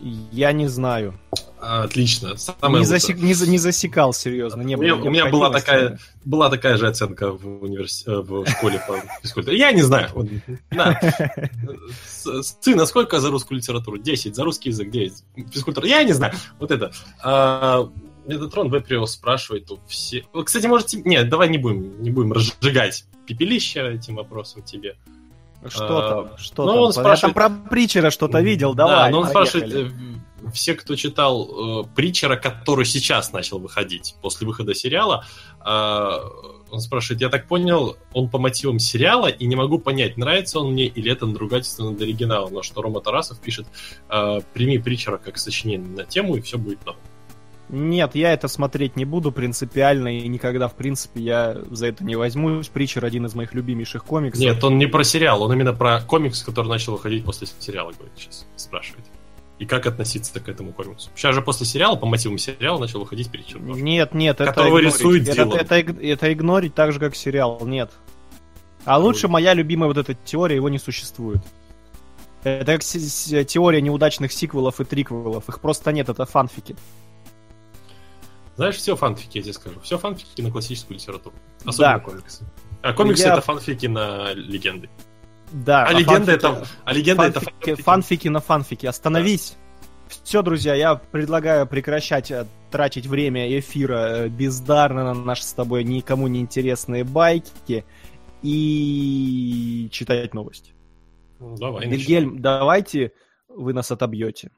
Я 0.00 0.52
не 0.52 0.68
знаю. 0.68 1.14
Отлично. 1.60 2.36
Самое 2.36 2.84
Не, 2.84 2.90
засек- 2.90 3.20
не 3.20 3.50
не 3.50 3.58
засекал, 3.58 4.12
серьезно. 4.12 4.62
Не 4.62 4.76
У 4.76 4.82
меня, 4.82 4.96
у 4.96 5.10
меня 5.10 5.26
была 5.26 5.48
такая, 5.50 5.98
была 6.24 6.50
такая 6.50 6.76
же 6.76 6.88
оценка 6.88 7.30
в, 7.30 7.62
универс... 7.62 8.02
э, 8.06 8.16
в 8.16 8.44
школе 8.46 8.82
по 8.86 8.96
физкультуре. 9.22 9.58
Я 9.58 9.70
не 9.70 9.82
знаю. 9.82 10.10
Да. 10.72 10.98
А 12.24 12.86
сколько 12.86 13.20
за 13.20 13.30
русскую 13.30 13.58
литературу? 13.58 13.98
10. 13.98 14.34
За 14.34 14.42
русский 14.42 14.70
язык 14.70 14.90
9. 14.90 15.12
Физкультура? 15.52 15.86
Я 15.86 16.02
не 16.02 16.12
знаю. 16.12 16.34
Вот 16.58 16.72
это. 16.72 16.90
А, 17.22 17.88
Метатрон 18.26 18.68
Веприо 18.68 19.06
спрашивает 19.06 19.70
у 19.70 19.78
все... 19.86 20.24
Вот, 20.32 20.46
Кстати, 20.46 20.66
можете... 20.66 21.00
Нет, 21.02 21.28
давай 21.28 21.48
не 21.48 21.58
будем, 21.58 22.02
не 22.02 22.10
будем 22.10 22.32
разжигать 22.32 23.04
пепелище 23.26 23.94
этим 23.94 24.16
вопросом 24.16 24.62
тебе. 24.62 24.96
Что 25.68 25.98
А, 25.98 26.10
там? 26.28 26.38
Что 26.38 26.64
ну, 26.64 26.72
там? 26.72 26.80
он 26.80 26.86
Я 26.88 26.92
спрашивает- 26.92 27.20
там 27.20 27.32
про 27.34 27.68
Притчера 27.70 28.10
что-то 28.10 28.40
видел, 28.40 28.74
Да, 28.74 28.86
давай. 28.88 29.10
но 29.12 29.20
он 29.20 29.32
поехали. 29.32 29.60
спрашивает, 29.60 29.92
э, 29.92 30.50
все, 30.52 30.74
кто 30.74 30.96
читал 30.96 31.82
э, 31.82 31.84
Притчера, 31.94 32.36
который 32.36 32.84
сейчас 32.84 33.32
начал 33.32 33.58
выходить 33.60 34.16
после 34.22 34.46
выхода 34.46 34.74
сериала, 34.74 35.24
э, 35.64 36.18
он 36.70 36.80
спрашивает, 36.80 37.20
я 37.20 37.28
так 37.28 37.46
понял, 37.46 37.96
он 38.12 38.28
по 38.28 38.38
мотивам 38.38 38.78
сериала, 38.78 39.26
и 39.28 39.46
не 39.46 39.54
могу 39.56 39.78
понять, 39.78 40.16
нравится 40.16 40.58
он 40.58 40.72
мне 40.72 40.86
или 40.86 41.12
это 41.12 41.26
надругательство 41.26 41.90
над 41.90 42.00
оригиналом. 42.00 42.54
На 42.54 42.62
что 42.62 42.82
Рома 42.82 43.00
Тарасов 43.00 43.38
пишет, 43.40 43.66
э, 44.08 44.40
прими 44.54 44.78
Притчера 44.78 45.18
как 45.18 45.38
сочинение 45.38 45.88
на 45.88 46.04
тему, 46.04 46.36
и 46.36 46.40
все 46.40 46.58
будет 46.58 46.84
норм. 46.86 46.98
Нет, 47.72 48.14
я 48.14 48.34
это 48.34 48.48
смотреть 48.48 48.96
не 48.96 49.06
буду 49.06 49.32
принципиально, 49.32 50.18
и 50.18 50.28
никогда, 50.28 50.68
в 50.68 50.74
принципе, 50.74 51.22
я 51.22 51.56
за 51.70 51.86
это 51.86 52.04
не 52.04 52.16
возьмусь. 52.16 52.68
Притчер 52.68 53.02
один 53.04 53.24
из 53.24 53.34
моих 53.34 53.54
любимейших 53.54 54.04
комиксов. 54.04 54.40
Нет, 54.42 54.62
он 54.62 54.76
не 54.76 54.86
про 54.86 55.02
сериал, 55.04 55.42
он 55.42 55.54
именно 55.54 55.72
про 55.72 56.02
комикс, 56.02 56.42
который 56.42 56.68
начал 56.68 56.92
выходить 56.92 57.24
после 57.24 57.48
сериала, 57.58 57.90
говорит 57.92 58.12
сейчас, 58.16 58.46
спрашивает. 58.56 59.06
И 59.58 59.64
как 59.64 59.86
относиться 59.86 60.38
к 60.38 60.48
этому 60.50 60.72
комиксу? 60.72 61.08
Сейчас 61.14 61.34
же 61.34 61.40
после 61.40 61.64
сериала, 61.64 61.96
по 61.96 62.04
мотивам 62.04 62.36
сериала, 62.36 62.78
начал 62.78 63.00
выходить 63.00 63.30
Притчер. 63.30 63.60
Нет, 63.60 64.12
нет, 64.12 64.40
это 64.40 64.50
Которого 64.52 64.80
игнорить. 64.80 64.98
рисует 64.98 65.28
это, 65.28 65.44
Дилан. 65.44 65.58
это, 65.58 65.78
иг- 65.78 66.02
это 66.02 66.32
игнорить 66.32 66.74
так 66.74 66.92
же, 66.92 66.98
как 67.00 67.16
сериал. 67.16 67.58
Нет. 67.64 67.90
А 68.84 68.98
лучше 68.98 69.28
моя 69.28 69.54
любимая 69.54 69.88
вот 69.88 69.96
эта 69.96 70.14
теория, 70.14 70.56
его 70.56 70.68
не 70.68 70.78
существует. 70.78 71.40
Это 72.42 72.72
как 72.72 72.82
теория 72.82 73.80
неудачных 73.80 74.32
сиквелов 74.32 74.80
и 74.80 74.84
триквелов. 74.84 75.48
Их 75.48 75.60
просто 75.60 75.92
нет, 75.92 76.08
это 76.08 76.26
фанфики. 76.26 76.76
Знаешь, 78.56 78.76
все 78.76 78.96
фанфики, 78.96 79.38
я 79.38 79.42
тебе 79.44 79.52
скажу. 79.54 79.80
Все 79.80 79.98
фанфики 79.98 80.40
на 80.42 80.50
классическую 80.50 80.96
литературу. 80.98 81.34
Особенно 81.64 81.92
Да. 81.94 81.98
комиксы. 82.00 82.44
А 82.82 82.92
комиксы 82.92 83.22
Я- 83.24 83.32
это 83.34 83.40
фанфики 83.42 83.86
на 83.86 84.32
легенды. 84.34 84.90
Да. 85.52 85.84
А, 85.86 85.92
легенда 85.92 86.32
фанфики- 86.32 86.36
это. 86.36 86.66
А 86.84 86.92
легенда 86.92 87.22
это 87.24 87.40
фанфики, 87.40 87.64
фанфики. 87.66 87.82
фанфики 87.82 88.28
на 88.28 88.40
фанфики. 88.40 88.86
Остановись. 88.86 89.56
Все, 90.24 90.42
друзья, 90.42 90.74
я 90.74 90.96
предлагаю 90.96 91.66
прекращать 91.66 92.30
э, 92.30 92.46
тратить 92.70 93.06
время 93.06 93.58
эфира 93.58 94.24
э, 94.24 94.28
бездарно 94.28 95.04
на 95.04 95.14
наши 95.14 95.42
с 95.44 95.52
тобой 95.54 95.84
никому 95.84 96.26
не 96.28 96.40
интересные 96.40 97.04
байки 97.04 97.84
и 98.42 99.88
читать 99.90 100.34
новости. 100.34 100.72
Ну, 101.38 101.56
давай, 101.56 101.86
начнем. 101.86 101.92
Вильгельм, 101.92 102.42
давайте 102.42 103.12
вы 103.48 103.72
нас 103.72 103.90
отобьете. 103.90 104.50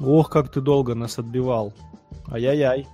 Ох, 0.00 0.28
как 0.30 0.50
ты 0.50 0.60
долго 0.60 0.94
нас 0.94 1.18
отбивал. 1.18 1.72
Ай-яй-яй. 2.30 2.86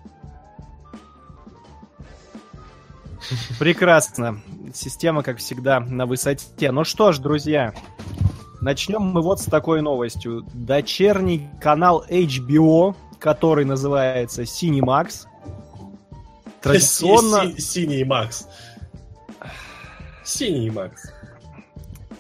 Прекрасно. 3.59 4.41
Система, 4.75 5.23
как 5.23 5.39
всегда, 5.39 5.81
на 5.81 6.07
высоте. 6.07 6.73
Ну 6.73 6.85
что 6.85 7.13
ж, 7.13 7.19
друзья, 7.19 7.75
начнем 8.61 9.03
мы 9.03 9.21
вот 9.23 9.41
с 9.41 9.45
такой 9.45 9.83
новостью. 9.83 10.45
Дочерний 10.55 11.49
канал 11.61 12.05
HBO, 12.09 12.95
который 13.19 13.65
называется 13.65 14.43
Cinemax, 14.43 15.27
традиционно... 16.61 17.47
Си- 17.53 17.61
си- 17.61 17.61
Синий 17.61 18.05
Макс. 18.05 18.49
Синий 20.25 20.71
Макс. 20.71 21.13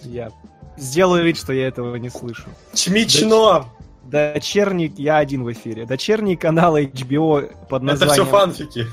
Я 0.02 0.30
сделаю 0.76 1.24
вид, 1.24 1.36
что 1.38 1.52
я 1.52 1.68
этого 1.68 1.96
не 1.96 2.10
слышу. 2.10 2.44
Чмично! 2.74 3.66
Дочерний... 4.04 4.92
Я 4.96 5.18
один 5.18 5.44
в 5.44 5.52
эфире. 5.52 5.86
Дочерний 5.86 6.36
канал 6.36 6.76
HBO 6.76 7.50
под 7.68 7.84
Это 7.84 7.96
все 7.96 8.06
названием... 8.06 8.26
фанфики. 8.26 8.86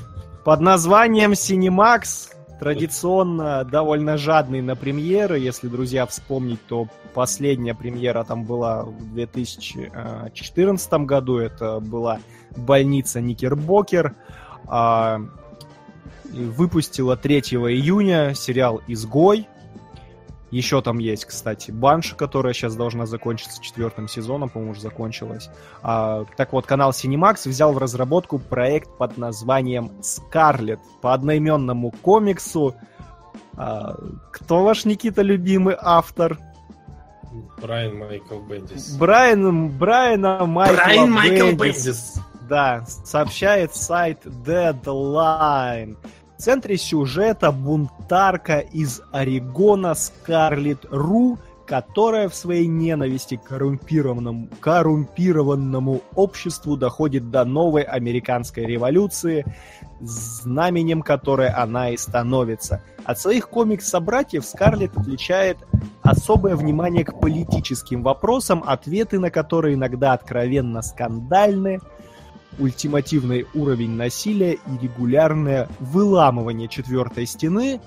Под 0.44 0.60
названием 0.60 1.32
Cinemax 1.32 2.30
традиционно 2.60 3.64
довольно 3.64 4.16
жадный 4.16 4.62
на 4.62 4.76
премьеры. 4.76 5.38
Если, 5.38 5.68
друзья, 5.68 6.06
вспомнить, 6.06 6.64
то 6.66 6.86
последняя 7.14 7.74
премьера 7.74 8.22
там 8.24 8.44
была 8.44 8.84
в 8.84 9.14
2014 9.14 10.92
году. 11.04 11.38
Это 11.38 11.80
была 11.80 12.20
больница 12.56 13.20
Никербокер. 13.20 14.14
А, 14.66 15.20
выпустила 16.32 17.16
3 17.16 17.38
июня 17.38 18.34
сериал 18.34 18.80
«Изгой». 18.86 19.48
Еще 20.50 20.82
там 20.82 20.98
есть, 20.98 21.26
кстати, 21.26 21.70
Банша, 21.70 22.16
которая 22.16 22.52
сейчас 22.52 22.74
должна 22.74 23.06
закончиться 23.06 23.62
четвертым 23.62 24.08
сезоном, 24.08 24.48
по-моему, 24.48 24.72
уже 24.72 24.80
закончилась. 24.80 25.48
А, 25.82 26.24
так 26.36 26.52
вот, 26.52 26.66
канал 26.66 26.90
Cinemax 26.90 27.48
взял 27.48 27.72
в 27.72 27.78
разработку 27.78 28.38
проект 28.38 28.90
под 28.98 29.16
названием 29.16 29.92
«Скарлет» 30.02 30.80
по 31.02 31.14
одноименному 31.14 31.92
комиксу. 32.02 32.74
А, 33.56 33.94
кто 34.32 34.64
ваш, 34.64 34.84
Никита, 34.84 35.22
любимый 35.22 35.76
автор? 35.80 36.38
Брайан 37.62 37.98
Майкл 37.98 38.40
Бендис. 38.40 38.96
Брайан, 38.96 39.68
Брайана 39.68 40.46
Майкла 40.46 40.74
Брайан 40.74 41.10
Майкл 41.12 41.46
Бендис. 41.56 41.84
Бендис. 41.84 42.20
Да, 42.48 42.84
сообщает 43.04 43.76
сайт 43.76 44.26
Deadline. 44.26 45.96
В 46.40 46.42
центре 46.42 46.78
сюжета 46.78 47.52
бунтарка 47.52 48.60
из 48.60 49.02
Орегона 49.12 49.92
Скарлетт 49.92 50.86
Ру, 50.90 51.38
которая 51.66 52.30
в 52.30 52.34
своей 52.34 52.66
ненависти 52.66 53.36
к 53.36 53.42
коррумпированному, 53.44 54.48
коррумпированному 54.58 56.00
обществу 56.14 56.78
доходит 56.78 57.30
до 57.30 57.44
новой 57.44 57.82
американской 57.82 58.64
революции, 58.64 59.44
знаменем 60.00 61.02
которой 61.02 61.50
она 61.50 61.90
и 61.90 61.98
становится. 61.98 62.82
От 63.04 63.20
своих 63.20 63.50
комикс-собратьев 63.50 64.42
Скарлетт 64.42 64.96
отличает 64.96 65.58
особое 66.00 66.56
внимание 66.56 67.04
к 67.04 67.20
политическим 67.20 68.02
вопросам, 68.02 68.64
ответы 68.66 69.18
на 69.18 69.30
которые 69.30 69.74
иногда 69.74 70.14
откровенно 70.14 70.80
скандальны, 70.80 71.80
ультимативный 72.58 73.46
уровень 73.54 73.92
насилия 73.92 74.52
и 74.54 74.78
регулярное 74.82 75.68
выламывание 75.78 76.68
четвертой 76.68 77.26
стены, 77.26 77.80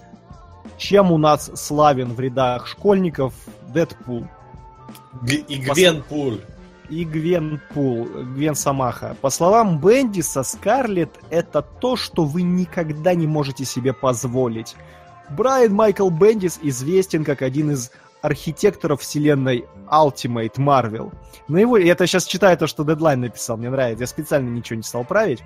чем 0.77 1.11
у 1.11 1.17
нас 1.17 1.51
славен 1.55 2.13
в 2.13 2.19
рядах 2.19 2.67
школьников 2.67 3.33
Дэдпул 3.73 4.27
Г- 5.21 5.35
И 5.47 5.57
Гвен 5.57 6.03
Пуль. 6.03 6.39
и 6.89 7.03
Гвен 7.05 7.59
Пул, 7.73 8.05
Гвен 8.05 8.55
Самаха. 8.55 9.15
По 9.21 9.29
словам 9.29 9.79
Бендиса, 9.79 10.43
Скарлетт— 10.43 11.19
это 11.29 11.61
то, 11.61 11.95
что 11.95 12.25
вы 12.25 12.41
никогда 12.41 13.13
не 13.13 13.27
можете 13.27 13.65
себе 13.65 13.93
позволить. 13.93 14.75
Брайан 15.29 15.73
Майкл 15.73 16.09
Бендис 16.09 16.59
известен 16.61 17.23
как 17.23 17.41
один 17.41 17.71
из 17.71 17.91
архитекторов 18.23 19.01
вселенной 19.01 19.65
Ultimate 19.91 20.55
Marvel. 20.55 21.13
На 21.47 21.57
его, 21.57 21.77
я 21.77 21.91
это 21.91 22.07
сейчас 22.07 22.25
читаю 22.25 22.57
то, 22.57 22.67
что 22.67 22.83
Deadline 22.83 23.17
написал, 23.17 23.57
мне 23.57 23.69
нравится, 23.69 24.03
я 24.03 24.07
специально 24.07 24.49
ничего 24.49 24.77
не 24.77 24.83
стал 24.83 25.03
править. 25.03 25.43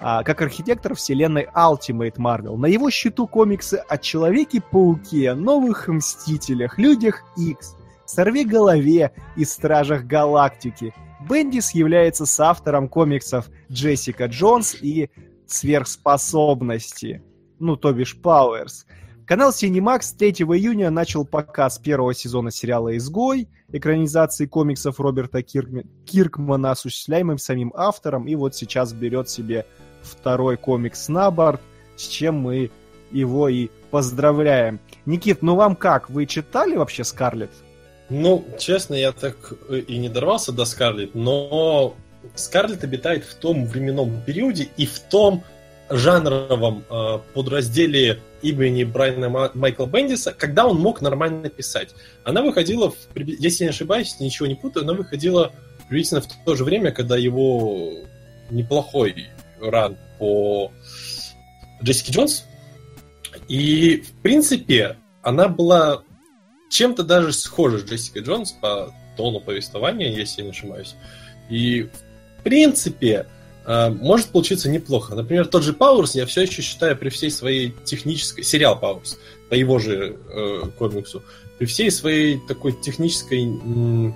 А, 0.00 0.22
как 0.24 0.42
архитектор 0.42 0.94
вселенной 0.94 1.46
Ultimate 1.54 2.16
Marvel. 2.16 2.56
На 2.56 2.66
его 2.66 2.90
счету 2.90 3.26
комиксы 3.26 3.74
о 3.88 3.98
Человеке-пауке, 3.98 5.34
Новых 5.34 5.88
Мстителях, 5.88 6.78
Людях 6.78 7.22
X, 7.36 7.76
Сорви 8.06 8.44
голове 8.44 9.12
и 9.36 9.44
Стражах 9.44 10.04
Галактики. 10.04 10.94
Бендис 11.28 11.72
является 11.72 12.24
соавтором 12.24 12.88
комиксов 12.88 13.48
Джессика 13.70 14.26
Джонс 14.26 14.74
и 14.80 15.10
Сверхспособности, 15.46 17.22
ну, 17.58 17.76
то 17.76 17.92
бишь 17.92 18.20
Пауэрс. 18.20 18.86
Канал 19.26 19.50
Cinemax 19.50 20.16
3 20.16 20.30
июня 20.54 20.88
начал 20.90 21.24
показ 21.24 21.80
первого 21.80 22.14
сезона 22.14 22.52
сериала 22.52 22.96
«Изгой», 22.96 23.48
экранизации 23.72 24.46
комиксов 24.46 25.00
Роберта 25.00 25.40
Киркме- 25.40 25.84
Киркмана, 26.04 26.70
осуществляемым 26.70 27.36
самим 27.38 27.72
автором, 27.74 28.28
и 28.28 28.36
вот 28.36 28.54
сейчас 28.54 28.92
берет 28.92 29.28
себе 29.28 29.66
второй 30.00 30.56
комикс 30.56 31.08
на 31.08 31.32
борт, 31.32 31.60
с 31.96 32.06
чем 32.06 32.36
мы 32.36 32.70
его 33.10 33.48
и 33.48 33.68
поздравляем. 33.90 34.78
Никит, 35.06 35.42
ну 35.42 35.56
вам 35.56 35.74
как? 35.74 36.08
Вы 36.08 36.26
читали 36.26 36.76
вообще 36.76 37.02
«Скарлетт»? 37.02 37.50
Ну, 38.08 38.44
честно, 38.60 38.94
я 38.94 39.10
так 39.10 39.54
э, 39.68 39.78
и 39.78 39.98
не 39.98 40.08
дорвался 40.08 40.52
до 40.52 40.64
Скарлетт, 40.64 41.16
но 41.16 41.96
Скарлетт 42.36 42.84
обитает 42.84 43.24
в 43.24 43.34
том 43.34 43.66
временном 43.66 44.22
периоде 44.24 44.68
и 44.76 44.86
в 44.86 45.00
том 45.00 45.42
жанровом 45.90 46.84
э, 46.88 47.18
подразделе 47.34 48.20
имени 48.48 48.84
Брайана 48.84 49.28
Ма- 49.28 49.50
Майкла 49.54 49.86
Бендиса, 49.86 50.32
когда 50.32 50.66
он 50.66 50.78
мог 50.78 51.00
нормально 51.00 51.48
писать. 51.48 51.94
Она 52.24 52.42
выходила, 52.42 52.92
если 53.14 53.64
не 53.64 53.70
ошибаюсь, 53.70 54.18
ничего 54.20 54.46
не 54.46 54.54
путаю, 54.54 54.84
она 54.84 54.94
выходила 54.94 55.52
приблизительно 55.88 56.20
в 56.20 56.28
то 56.44 56.54
же 56.54 56.64
время, 56.64 56.92
когда 56.92 57.16
его 57.16 57.92
неплохой 58.50 59.28
ран 59.60 59.96
по 60.18 60.72
Джессике 61.82 62.12
Джонс. 62.12 62.44
И, 63.48 63.98
в 63.98 64.22
принципе, 64.22 64.96
она 65.22 65.48
была 65.48 66.02
чем-то 66.70 67.02
даже 67.04 67.32
схожа 67.32 67.78
с 67.78 67.84
Джессикой 67.84 68.22
Джонс 68.22 68.52
по 68.52 68.92
тону 69.16 69.40
повествования, 69.40 70.10
если 70.10 70.40
я 70.40 70.46
не 70.46 70.50
ошибаюсь. 70.50 70.94
И, 71.48 71.88
в 72.38 72.42
принципе, 72.42 73.26
может 73.66 74.28
получиться 74.28 74.70
неплохо. 74.70 75.14
Например, 75.14 75.46
тот 75.46 75.64
же 75.64 75.72
Пауэрс 75.72 76.14
я 76.14 76.24
все 76.26 76.42
еще 76.42 76.62
считаю 76.62 76.96
при 76.96 77.08
всей 77.08 77.30
своей 77.30 77.74
технической... 77.84 78.44
Сериал 78.44 78.78
Пауэрс, 78.78 79.18
по 79.50 79.54
его 79.54 79.78
же 79.78 80.16
э, 80.32 80.62
комиксу, 80.78 81.22
при 81.58 81.66
всей 81.66 81.90
своей 81.90 82.40
такой 82.46 82.72
технической... 82.72 83.42
м, 83.42 84.14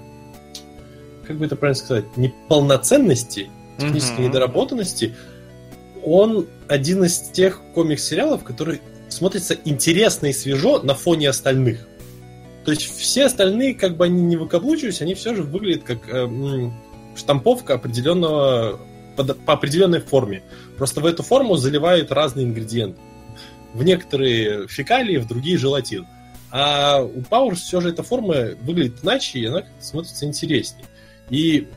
как 1.26 1.36
бы 1.38 1.46
это 1.46 1.56
правильно 1.56 1.82
сказать? 1.82 2.16
Неполноценности, 2.16 3.50
технической 3.78 4.18
Мгм. 4.18 4.24
недоработанности, 4.28 5.16
он 6.04 6.46
один 6.68 7.04
из 7.04 7.18
тех 7.18 7.60
комикс-сериалов, 7.74 8.44
который 8.44 8.80
смотрится 9.08 9.56
интересно 9.64 10.26
и 10.26 10.32
свежо 10.32 10.78
на 10.80 10.94
фоне 10.94 11.28
остальных. 11.28 11.86
То 12.64 12.70
есть 12.70 12.82
все 12.82 13.26
остальные, 13.26 13.74
как 13.74 13.96
бы 13.96 14.04
они 14.04 14.22
не 14.22 14.36
выкаблучивались, 14.36 15.00
они 15.02 15.14
все 15.14 15.34
же 15.34 15.42
выглядят 15.42 15.82
как 15.84 16.08
э, 16.08 16.18
м, 16.24 16.72
штамповка 17.16 17.74
определенного 17.74 18.78
под- 19.24 19.44
по 19.44 19.52
определенной 19.54 20.00
форме. 20.00 20.42
Просто 20.76 21.00
в 21.00 21.06
эту 21.06 21.22
форму 21.22 21.56
заливают 21.56 22.10
разные 22.12 22.46
ингредиенты. 22.46 22.98
В 23.74 23.82
некоторые 23.82 24.66
фекалии, 24.68 25.16
в 25.18 25.26
другие 25.28 25.56
желатин. 25.58 26.06
А 26.50 27.00
у 27.02 27.20
Powers 27.20 27.56
все 27.56 27.80
же 27.80 27.90
эта 27.90 28.02
форма 28.02 28.34
выглядит 28.62 28.96
иначе, 29.04 29.38
и 29.38 29.46
она 29.46 29.62
смотрится 29.80 30.24
интереснее. 30.26 30.84
И 31.30 31.68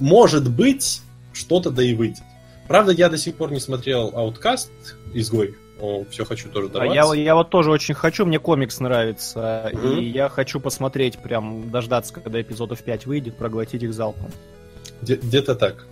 может 0.00 0.50
быть, 0.50 1.02
что-то 1.32 1.70
да 1.70 1.82
и 1.82 1.94
выйдет. 1.94 2.22
Правда, 2.68 2.92
я 2.92 3.10
до 3.10 3.18
сих 3.18 3.34
пор 3.36 3.52
не 3.52 3.60
смотрел 3.60 4.08
Outcast, 4.10 4.68
изгой. 5.12 5.54
все 6.10 6.24
хочу 6.24 6.48
тоже 6.48 6.68
А 6.68 6.70
дорваться. 6.70 7.14
я, 7.14 7.22
я 7.22 7.34
вот 7.34 7.50
тоже 7.50 7.70
очень 7.70 7.94
хочу, 7.94 8.24
мне 8.24 8.38
комикс 8.38 8.80
нравится, 8.80 9.68
Мгм. 9.74 9.98
и 9.98 10.04
я 10.06 10.30
хочу 10.30 10.60
посмотреть, 10.60 11.18
прям 11.18 11.70
дождаться, 11.70 12.14
когда 12.14 12.40
эпизодов 12.40 12.82
5 12.82 13.04
выйдет, 13.04 13.36
проглотить 13.36 13.82
их 13.82 13.92
залпом. 13.92 14.30
Где- 15.02 15.16
Где-то 15.16 15.54
так. 15.56 15.86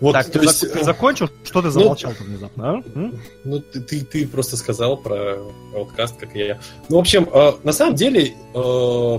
Вот, 0.00 0.12
так, 0.12 0.26
ты, 0.30 0.38
есть, 0.38 0.64
зак- 0.64 0.80
э, 0.80 0.84
закончил? 0.84 1.28
Что 1.44 1.60
ты 1.62 1.70
замолчал-то 1.70 2.24
внезапно, 2.24 2.70
а? 2.70 2.82
М? 2.94 3.20
Ну, 3.44 3.60
ты, 3.60 3.80
ты, 3.80 4.00
ты 4.04 4.26
просто 4.26 4.56
сказал 4.56 4.96
про 4.96 5.36
Outcast, 5.74 6.14
как 6.18 6.34
я. 6.34 6.58
Ну, 6.88 6.96
в 6.96 7.00
общем, 7.00 7.28
э, 7.32 7.52
на 7.62 7.72
самом 7.72 7.94
деле, 7.96 8.32
э, 8.54 9.18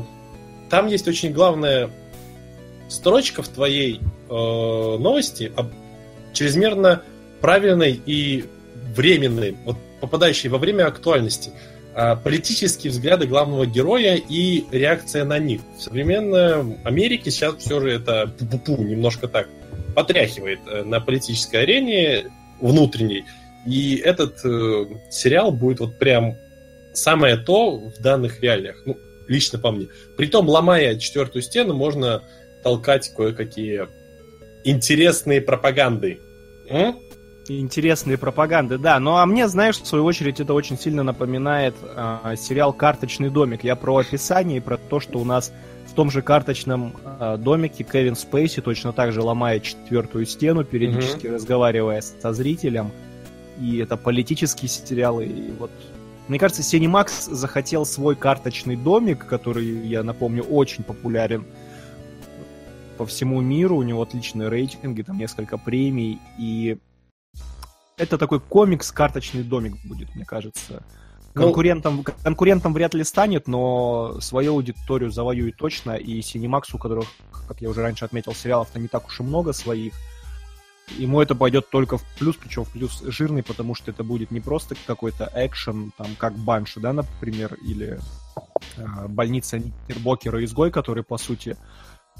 там 0.69 0.87
есть 0.87 1.07
очень 1.07 1.33
главная 1.33 1.91
строчка 2.89 3.43
в 3.43 3.47
твоей 3.47 3.99
э, 4.29 4.33
новости 4.33 5.51
об 5.55 5.67
чрезмерно 6.33 7.03
правильной 7.41 8.01
и 8.05 8.45
временной, 8.95 9.55
вот 9.65 9.77
попадающей 9.99 10.49
во 10.49 10.57
время 10.57 10.87
актуальности. 10.87 11.51
а, 11.93 12.15
политические 12.15 12.89
взгляды 12.91 13.27
главного 13.27 13.65
героя 13.65 14.15
и 14.15 14.63
реакция 14.71 15.25
на 15.25 15.39
них. 15.39 15.59
В 15.77 15.81
современной 15.81 16.77
Америке 16.85 17.31
сейчас 17.31 17.55
все 17.57 17.81
же 17.81 17.91
это 17.91 18.33
пу-пу-пу, 18.39 18.81
немножко 18.81 19.27
так 19.27 19.49
потряхивает 19.91 20.59
э, 20.67 20.83
на 20.83 20.99
политической 20.99 21.63
арене 21.63 22.31
внутренней. 22.59 23.25
И 23.65 23.95
этот 23.97 24.43
э, 24.43 24.85
сериал 25.09 25.51
будет 25.51 25.79
вот 25.79 25.99
прям 25.99 26.35
самое 26.93 27.37
то 27.37 27.77
в 27.77 28.01
данных 28.01 28.41
реалиях. 28.41 28.81
Ну, 28.85 28.97
лично 29.27 29.59
по 29.59 29.71
мне. 29.71 29.87
Притом, 30.17 30.47
ломая 30.49 30.97
четвертую 30.97 31.41
стену, 31.41 31.73
можно 31.73 32.21
толкать 32.63 33.09
кое-какие 33.15 33.87
интересные 34.63 35.41
пропаганды. 35.41 36.19
М? 36.69 36.95
Интересные 37.47 38.17
пропаганды, 38.17 38.77
да. 38.77 38.99
Ну 38.99 39.17
а 39.17 39.25
мне, 39.25 39.47
знаешь, 39.47 39.77
в 39.77 39.87
свою 39.87 40.05
очередь, 40.05 40.39
это 40.39 40.53
очень 40.53 40.77
сильно 40.77 41.03
напоминает 41.03 41.73
а, 41.83 42.35
сериал 42.35 42.71
«Карточный 42.71 43.29
домик». 43.29 43.63
Я 43.63 43.75
про 43.75 43.97
описание 43.97 44.57
и 44.57 44.61
про 44.61 44.77
то, 44.77 44.99
что 44.99 45.19
у 45.19 45.25
нас 45.25 45.51
в 45.91 45.93
том 45.93 46.09
же 46.09 46.21
карточном 46.21 46.93
а, 47.03 47.35
домике 47.35 47.83
Кевин 47.83 48.15
Спейси 48.15 48.61
точно 48.61 48.93
так 48.93 49.11
же 49.11 49.21
ломает 49.21 49.63
четвертую 49.63 50.25
стену, 50.25 50.63
периодически 50.63 51.27
разговаривая 51.27 52.01
со 52.01 52.31
зрителем. 52.31 52.91
И 53.59 53.77
это 53.77 53.97
политические 53.97 54.69
сериалы. 54.69 55.25
И 55.25 55.51
вот 55.51 55.69
мне 56.29 56.39
кажется, 56.39 56.61
Cinemax 56.61 57.33
захотел 57.33 57.85
свой 57.85 58.15
карточный 58.15 58.77
домик, 58.77 59.27
который, 59.27 59.65
я 59.85 60.01
напомню, 60.01 60.43
очень 60.43 60.85
популярен 60.85 61.45
по 62.97 63.05
всему 63.05 63.41
миру. 63.41 63.75
У 63.75 63.83
него 63.83 64.01
отличные 64.01 64.47
рейтинги, 64.47 65.01
там 65.01 65.17
несколько 65.17 65.57
премий. 65.57 66.19
И 66.39 66.77
это 67.97 68.17
такой 68.17 68.39
комикс 68.39 68.93
«Карточный 68.93 69.43
домик» 69.43 69.73
будет, 69.83 70.15
мне 70.15 70.23
кажется. 70.23 70.83
Ну- 71.33 71.43
Конкурентом, 71.43 72.03
конкурентом 72.03 72.73
вряд 72.73 72.93
ли 72.93 73.03
станет, 73.03 73.47
но 73.47 74.19
свою 74.19 74.53
аудиторию 74.53 75.11
завоюет 75.11 75.57
точно. 75.57 75.91
И 75.91 76.19
Cinemax, 76.19 76.63
у 76.73 76.77
которых, 76.77 77.05
как 77.47 77.61
я 77.61 77.69
уже 77.69 77.81
раньше 77.81 78.05
отметил, 78.05 78.33
сериалов-то 78.33 78.79
не 78.79 78.87
так 78.87 79.07
уж 79.07 79.19
и 79.19 79.23
много 79.23 79.53
своих, 79.53 79.93
ему 80.97 81.21
это 81.21 81.35
пойдет 81.35 81.69
только 81.69 81.97
в 81.97 82.03
плюс, 82.17 82.35
причем 82.35 82.65
в 82.65 82.71
плюс 82.71 83.01
жирный, 83.01 83.43
потому 83.43 83.75
что 83.75 83.91
это 83.91 84.03
будет 84.03 84.31
не 84.31 84.39
просто 84.39 84.75
какой-то 84.85 85.31
экшен, 85.33 85.93
там, 85.97 86.07
как 86.17 86.33
Банши, 86.33 86.79
да, 86.79 86.93
например, 86.93 87.55
или 87.65 87.99
э, 88.77 89.07
больница 89.07 89.59
Никербокера 89.59 90.43
изгой, 90.43 90.71
который, 90.71 91.03
по 91.03 91.17
сути, 91.17 91.57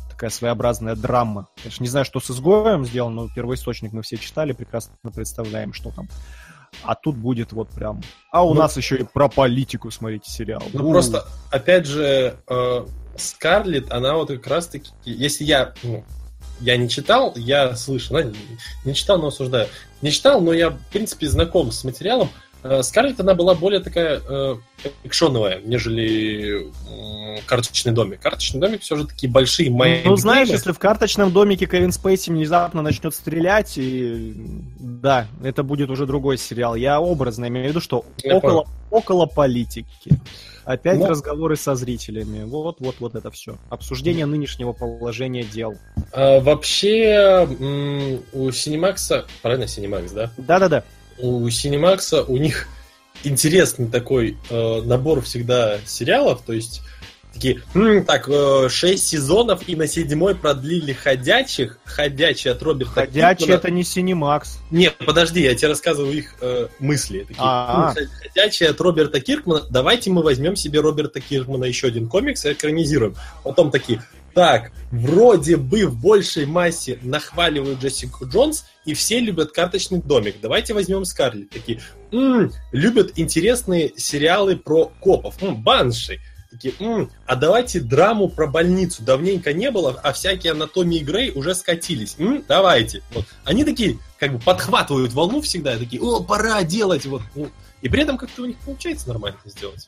такая 0.10 0.30
своеобразная 0.30 0.96
драма. 0.96 1.48
Конечно, 1.58 1.84
не 1.84 1.90
знаю, 1.90 2.06
что 2.06 2.20
с 2.20 2.30
изгоем 2.32 2.86
сделано, 2.86 3.24
но 3.24 3.30
первоисточник 3.34 3.92
мы 3.92 4.04
все 4.04 4.18
читали, 4.18 4.54
прекрасно 4.54 4.94
представляем, 5.14 5.74
что 5.74 5.92
там. 5.92 6.08
А 6.84 6.96
тут 6.96 7.16
будет 7.18 7.52
вот 7.52 7.70
прям... 7.70 8.02
А 8.32 8.44
у 8.46 8.54
Ну- 8.54 8.62
нас 8.62 8.78
еще 8.78 8.98
и 8.98 9.04
про 9.04 9.28
политику, 9.30 9.92
смотрите, 9.92 10.32
сериал. 10.32 10.64
Ну, 10.74 10.88
У. 10.88 10.92
просто, 10.92 11.26
опять 11.52 11.86
же, 11.86 12.38
э, 12.48 12.86
Скарлетт, 13.18 13.92
она 13.92 14.16
вот 14.16 14.30
как 14.30 14.48
раз-таки... 14.48 14.90
Если 15.06 15.44
я... 15.44 15.74
ну, 15.84 16.04
я 16.60 16.78
не 16.78 16.90
читал, 16.90 17.34
я 17.36 17.76
слышал, 17.76 18.16
да, 18.18 18.24
не, 18.24 18.36
не 18.86 18.94
читал, 18.96 19.18
но 19.20 19.28
осуждаю. 19.28 19.68
Не 20.02 20.12
читал, 20.12 20.42
но 20.42 20.54
я, 20.54 20.70
в 20.70 20.80
принципе, 20.92 21.28
знаком 21.28 21.72
с 21.72 21.84
материалом. 21.84 22.30
Э, 22.64 22.84
Скарлетт, 22.84 23.20
она 23.20 23.34
была 23.34 23.56
более 23.56 23.80
такая 23.80 24.22
э, 24.28 24.56
экшоновая, 25.04 25.62
нежели 25.64 26.68
м, 26.90 27.40
карточный 27.48 27.92
домик. 27.92 28.20
Карточный 28.20 28.60
домик 28.60 28.82
все 28.82 28.96
же 28.96 29.08
такие 29.08 29.32
большие 29.32 29.72
мои. 29.72 30.04
Ну, 30.06 30.16
знаешь, 30.16 30.50
если 30.50 30.72
в 30.72 30.78
карточном 30.80 31.32
домике 31.32 31.66
Кевин 31.66 31.92
Спейси 31.92 32.30
внезапно 32.30 32.82
начнет 32.82 33.16
стрелять, 33.16 33.78
и 33.78 34.34
да, 34.80 35.28
это 35.44 35.64
будет 35.64 35.90
уже 35.90 36.06
другой 36.06 36.38
сериал. 36.38 36.76
Я 36.76 37.02
образно 37.02 37.48
имею 37.48 37.68
в 37.68 37.70
виду, 37.70 37.82
что 37.82 38.06
Я 38.24 38.38
около, 38.38 38.68
около 38.92 39.26
политики. 39.26 40.12
Опять 40.64 41.00
Ну- 41.00 41.08
разговоры 41.08 41.56
со 41.56 41.74
зрителями. 41.74 42.44
Вот, 42.44 42.78
вот, 42.80 42.98
вот 43.00 43.16
это 43.16 43.32
все. 43.32 43.58
Обсуждение 43.70 44.28
нынешнего 44.28 44.74
положения 44.74 45.44
дел. 45.44 45.76
А, 46.12 46.40
вообще, 46.40 47.48
у 48.34 48.50
Cinemax, 48.50 49.26
правильно, 49.42 49.64
Cinemax, 49.64 50.14
да? 50.14 50.32
Да-да-да. 50.38 50.84
У 51.18 51.48
Cinemax 51.48 52.26
у 52.28 52.38
них 52.38 52.68
интересный 53.24 53.88
такой 53.88 54.38
э, 54.50 54.82
набор 54.84 55.22
всегда 55.22 55.80
сериалов, 55.86 56.42
то 56.46 56.54
есть 56.54 56.82
такие, 57.34 57.62
«М, 57.74 58.04
так, 58.04 58.28
э, 58.28 58.68
шесть 58.70 59.08
сезонов 59.08 59.68
и 59.68 59.76
на 59.76 59.88
седьмой 59.88 60.36
продлили 60.36 60.94
ходячих, 60.94 61.80
ходячий 61.86 62.52
от 62.52 62.62
Роберта 62.62 62.92
Ходячий 62.94 63.46
Киркмана». 63.46 63.60
это 63.60 63.72
не 63.72 63.84
Синемакс. 63.84 64.60
Нет, 64.70 64.96
подожди, 65.06 65.42
я 65.42 65.56
тебе 65.56 65.70
рассказываю 65.70 66.18
их 66.18 66.36
э, 66.42 66.68
мысли. 66.80 67.20
Такие, 67.22 67.36
А-а. 67.40 67.94
«М, 67.98 68.08
ходячий 68.22 68.68
от 68.68 68.82
Роберта 68.82 69.22
Киркмана, 69.22 69.64
давайте 69.70 70.10
мы 70.10 70.24
возьмем 70.24 70.56
себе 70.56 70.82
Роберта 70.82 71.22
Киркмана 71.22 71.66
еще 71.66 71.88
один 71.88 72.08
комикс 72.08 72.46
и 72.46 72.52
экранизируем. 72.52 73.16
Потом 73.44 73.72
такие, 73.72 74.02
так, 74.34 74.72
вроде 74.92 75.58
бы 75.58 75.86
в 75.86 76.00
большей 76.00 76.46
массе 76.46 77.00
нахваливают 77.02 77.80
Джессику 77.80 78.28
Джонс, 78.28 78.66
и 78.86 78.94
все 78.94 79.20
любят 79.20 79.52
карточный 79.52 80.02
домик. 80.02 80.36
Давайте 80.42 80.74
возьмем 80.74 81.06
Скарлетт. 81.06 81.50
Такие, 81.52 81.80
«М, 82.12 82.52
любят 82.72 83.14
интересные 83.16 83.92
сериалы 83.96 84.56
про 84.58 84.92
копов. 85.00 85.42
М, 85.42 85.62
Банши. 85.62 86.20
Такие, 86.52 86.74
«М, 86.80 87.10
а 87.26 87.36
давайте 87.36 87.80
драму 87.80 88.28
про 88.28 88.48
больницу. 88.48 89.04
Давненько 89.04 89.54
не 89.54 89.72
было, 89.72 89.98
а 90.04 90.12
всякие 90.12 90.52
анатомии 90.52 91.00
Грей 91.00 91.32
уже 91.32 91.56
скатились. 91.56 92.16
М, 92.18 92.44
давайте. 92.48 93.02
Вот. 93.14 93.26
Они 93.46 93.64
такие, 93.64 94.00
как 94.20 94.34
бы 94.34 94.40
подхватывают 94.40 95.14
волну 95.14 95.40
всегда, 95.42 95.78
такие, 95.78 96.02
о, 96.02 96.22
пора 96.22 96.64
делать. 96.64 97.06
Вот. 97.06 97.22
Ну, 97.36 97.50
И 97.82 97.90
при 97.90 98.04
этом 98.04 98.18
как-то 98.18 98.44
у 98.44 98.46
них 98.46 98.58
получается 98.58 99.08
нормально 99.08 99.40
сделать. 99.46 99.88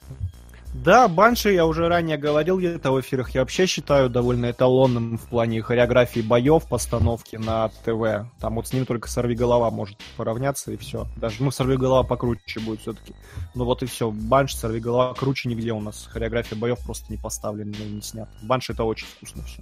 Да, 0.74 1.08
Банши, 1.08 1.54
я 1.54 1.66
уже 1.66 1.88
ранее 1.88 2.18
говорил 2.18 2.58
где-то 2.58 2.92
в 2.92 3.00
эфирах, 3.00 3.30
я 3.32 3.42
вообще 3.42 3.68
считаю 3.68 4.10
довольно 4.10 4.52
эталонным 4.52 5.18
в 5.18 5.28
плане 5.30 5.62
хореографии 5.62 6.22
боев, 6.22 6.68
постановки 6.68 7.36
на 7.36 7.70
ТВ. 7.70 8.28
Там 8.40 8.56
вот 8.56 8.68
с 8.68 8.74
ним 8.74 8.86
только 8.86 9.10
Сорвиголова 9.10 9.70
может 9.70 9.98
поравняться, 10.18 10.72
и 10.72 10.78
все. 10.78 11.06
Даже, 11.16 11.44
ну, 11.44 11.52
Сорвиголова 11.52 12.04
покруче 12.04 12.60
будет 12.60 12.82
все-таки. 12.82 13.14
Ну 13.54 13.66
вот 13.66 13.84
и 13.84 13.86
все. 13.86 14.10
Банш, 14.12 14.56
Сорвиголова 14.56 15.14
круче 15.14 15.48
нигде 15.48 15.72
у 15.72 15.80
нас. 15.80 16.10
Хореография 16.12 16.58
боев 16.58 16.80
просто 16.84 17.12
не 17.12 17.18
поставлена 17.18 17.76
и 17.76 17.92
не 17.92 18.02
снята. 18.02 18.32
Банш 18.42 18.70
это 18.70 18.84
очень 18.84 19.08
вкусно 19.08 19.44
все. 19.44 19.62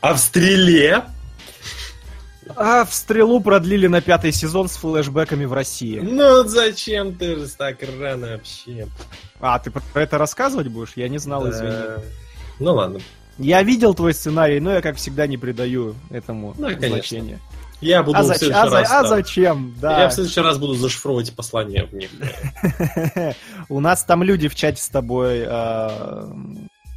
А 0.00 0.14
в 0.14 0.18
стреле 0.18 1.04
А 2.56 2.84
в 2.84 2.92
Стрелу 2.92 3.40
продлили 3.40 3.86
на 3.86 4.00
пятый 4.00 4.32
сезон 4.32 4.68
с 4.68 4.76
флешбэками 4.76 5.44
в 5.44 5.52
России. 5.52 6.00
Ну 6.00 6.44
зачем 6.44 7.14
ты 7.14 7.36
же 7.36 7.48
так 7.48 7.78
рано 8.00 8.32
вообще? 8.32 8.86
А, 9.42 9.58
ты 9.58 9.70
про 9.70 10.02
это 10.02 10.16
рассказывать 10.18 10.68
будешь? 10.68 10.92
Я 10.96 11.08
не 11.08 11.18
знал, 11.18 11.50
извини. 11.50 11.74
Ну 12.60 12.74
ладно. 12.74 13.00
Я 13.38 13.62
видел 13.62 13.92
твой 13.94 14.14
сценарий, 14.14 14.60
но 14.60 14.72
я, 14.72 14.80
как 14.80 14.96
всегда, 14.96 15.26
не 15.26 15.36
придаю 15.36 15.94
этому 16.10 16.54
Ну, 16.56 16.70
значения. 16.70 17.38
Я 17.80 18.04
буду 18.04 18.18
А, 18.18 18.22
в 18.22 18.26
зач- 18.26 18.36
следующий 18.38 18.60
а 18.60 18.70
за- 18.70 18.78
раз, 18.78 18.90
а 18.92 19.02
да. 19.02 19.08
зачем? 19.08 19.74
Да. 19.80 20.00
Я 20.02 20.08
в 20.08 20.12
следующий 20.14 20.40
раз 20.40 20.58
буду 20.58 20.74
зашифровывать 20.74 21.34
послания 21.34 21.84
в 21.90 21.92
них. 21.92 22.10
У 23.68 23.80
нас 23.80 24.04
там 24.04 24.22
люди 24.22 24.46
в 24.46 24.54
чате 24.54 24.80
с 24.80 24.88
тобой 24.88 25.40
э, 25.44 26.24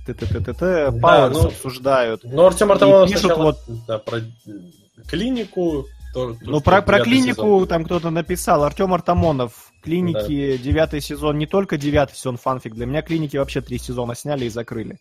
т-т-т-т-т, 0.06 0.92
Пауэрс 1.02 1.36
ну, 1.42 1.48
обсуждают. 1.48 2.22
Ну, 2.24 2.46
Артем 2.46 2.72
Артемов 2.72 3.10
И 3.10 3.14
пишут 3.14 3.36
вот- 3.36 3.58
про 3.88 4.22
клинику. 5.08 5.86
Ну, 6.14 6.62
про, 6.62 6.82
про 6.84 7.00
клинику 7.00 7.66
там 7.66 7.84
кто-то 7.86 8.12
написал. 8.12 8.64
Артем 8.64 8.94
Артамонов. 8.94 9.65
Клиники 9.86 10.58
девятый 10.58 11.00
сезон, 11.02 11.38
не 11.38 11.46
только 11.46 11.78
девятый 11.78 12.16
сезон 12.18 12.38
фанфик. 12.38 12.74
Для 12.76 12.86
меня 12.86 13.02
клиники 13.02 13.38
вообще 13.38 13.62
три 13.62 13.78
сезона 13.78 14.16
сняли 14.16 14.46
и 14.46 14.50
закрыли. 14.50 14.98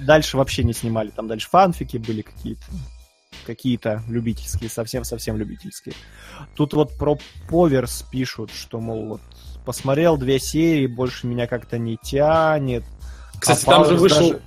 Дальше 0.00 0.36
вообще 0.36 0.62
не 0.64 0.72
снимали. 0.72 1.10
Там 1.10 1.26
дальше 1.26 1.48
фанфики 1.50 1.96
были 1.96 2.22
какие-то. 2.22 2.62
Какие-то 3.46 4.02
любительские, 4.08 4.70
совсем-совсем 4.70 5.36
любительские. 5.36 5.94
Тут 6.54 6.72
вот 6.72 6.96
про 6.96 7.18
Поверс 7.48 8.02
пишут, 8.10 8.50
что, 8.52 8.80
мол, 8.80 9.06
вот 9.06 9.20
посмотрел 9.66 10.16
две 10.16 10.38
серии, 10.38 10.86
больше 10.86 11.26
меня 11.26 11.46
как-то 11.46 11.76
не 11.76 11.96
тянет. 11.96 12.84
Кстати, 13.38 13.64
а 13.66 13.70
там 13.70 13.84
же 13.86 13.96
вышел 13.96 14.18
даже- 14.30 14.42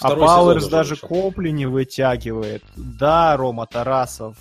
А 0.00 0.10
Пауэрс 0.14 0.66
даже 0.68 0.94
вышел. 0.94 1.08
Копли 1.08 1.48
не 1.50 1.64
вытягивает. 1.66 2.62
Да, 2.76 3.36
Рома 3.36 3.66
Тарасов. 3.66 4.36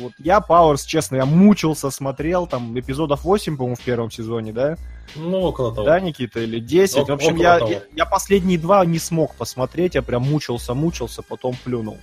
Вот 0.00 0.12
я 0.18 0.40
Пауэрс, 0.40 0.84
честно, 0.84 1.16
я 1.16 1.26
мучился, 1.26 1.90
смотрел, 1.90 2.46
там 2.46 2.78
эпизодов 2.78 3.24
8, 3.24 3.56
по-моему, 3.56 3.76
в 3.76 3.80
первом 3.80 4.10
сезоне, 4.10 4.52
да? 4.52 4.76
Ну, 5.16 5.40
около 5.40 5.74
того. 5.74 5.86
Да, 5.86 5.98
Никита, 6.00 6.40
или 6.40 6.60
10. 6.60 6.98
О- 6.98 7.04
в 7.04 7.10
общем, 7.10 7.36
я, 7.36 7.58
того. 7.58 7.70
я, 7.72 7.82
я 7.96 8.04
последние 8.06 8.58
два 8.58 8.84
не 8.84 8.98
смог 8.98 9.34
посмотреть, 9.34 9.94
я 9.94 10.02
прям 10.02 10.22
мучился, 10.22 10.74
мучился, 10.74 11.22
потом 11.22 11.56
плюнул. 11.64 11.96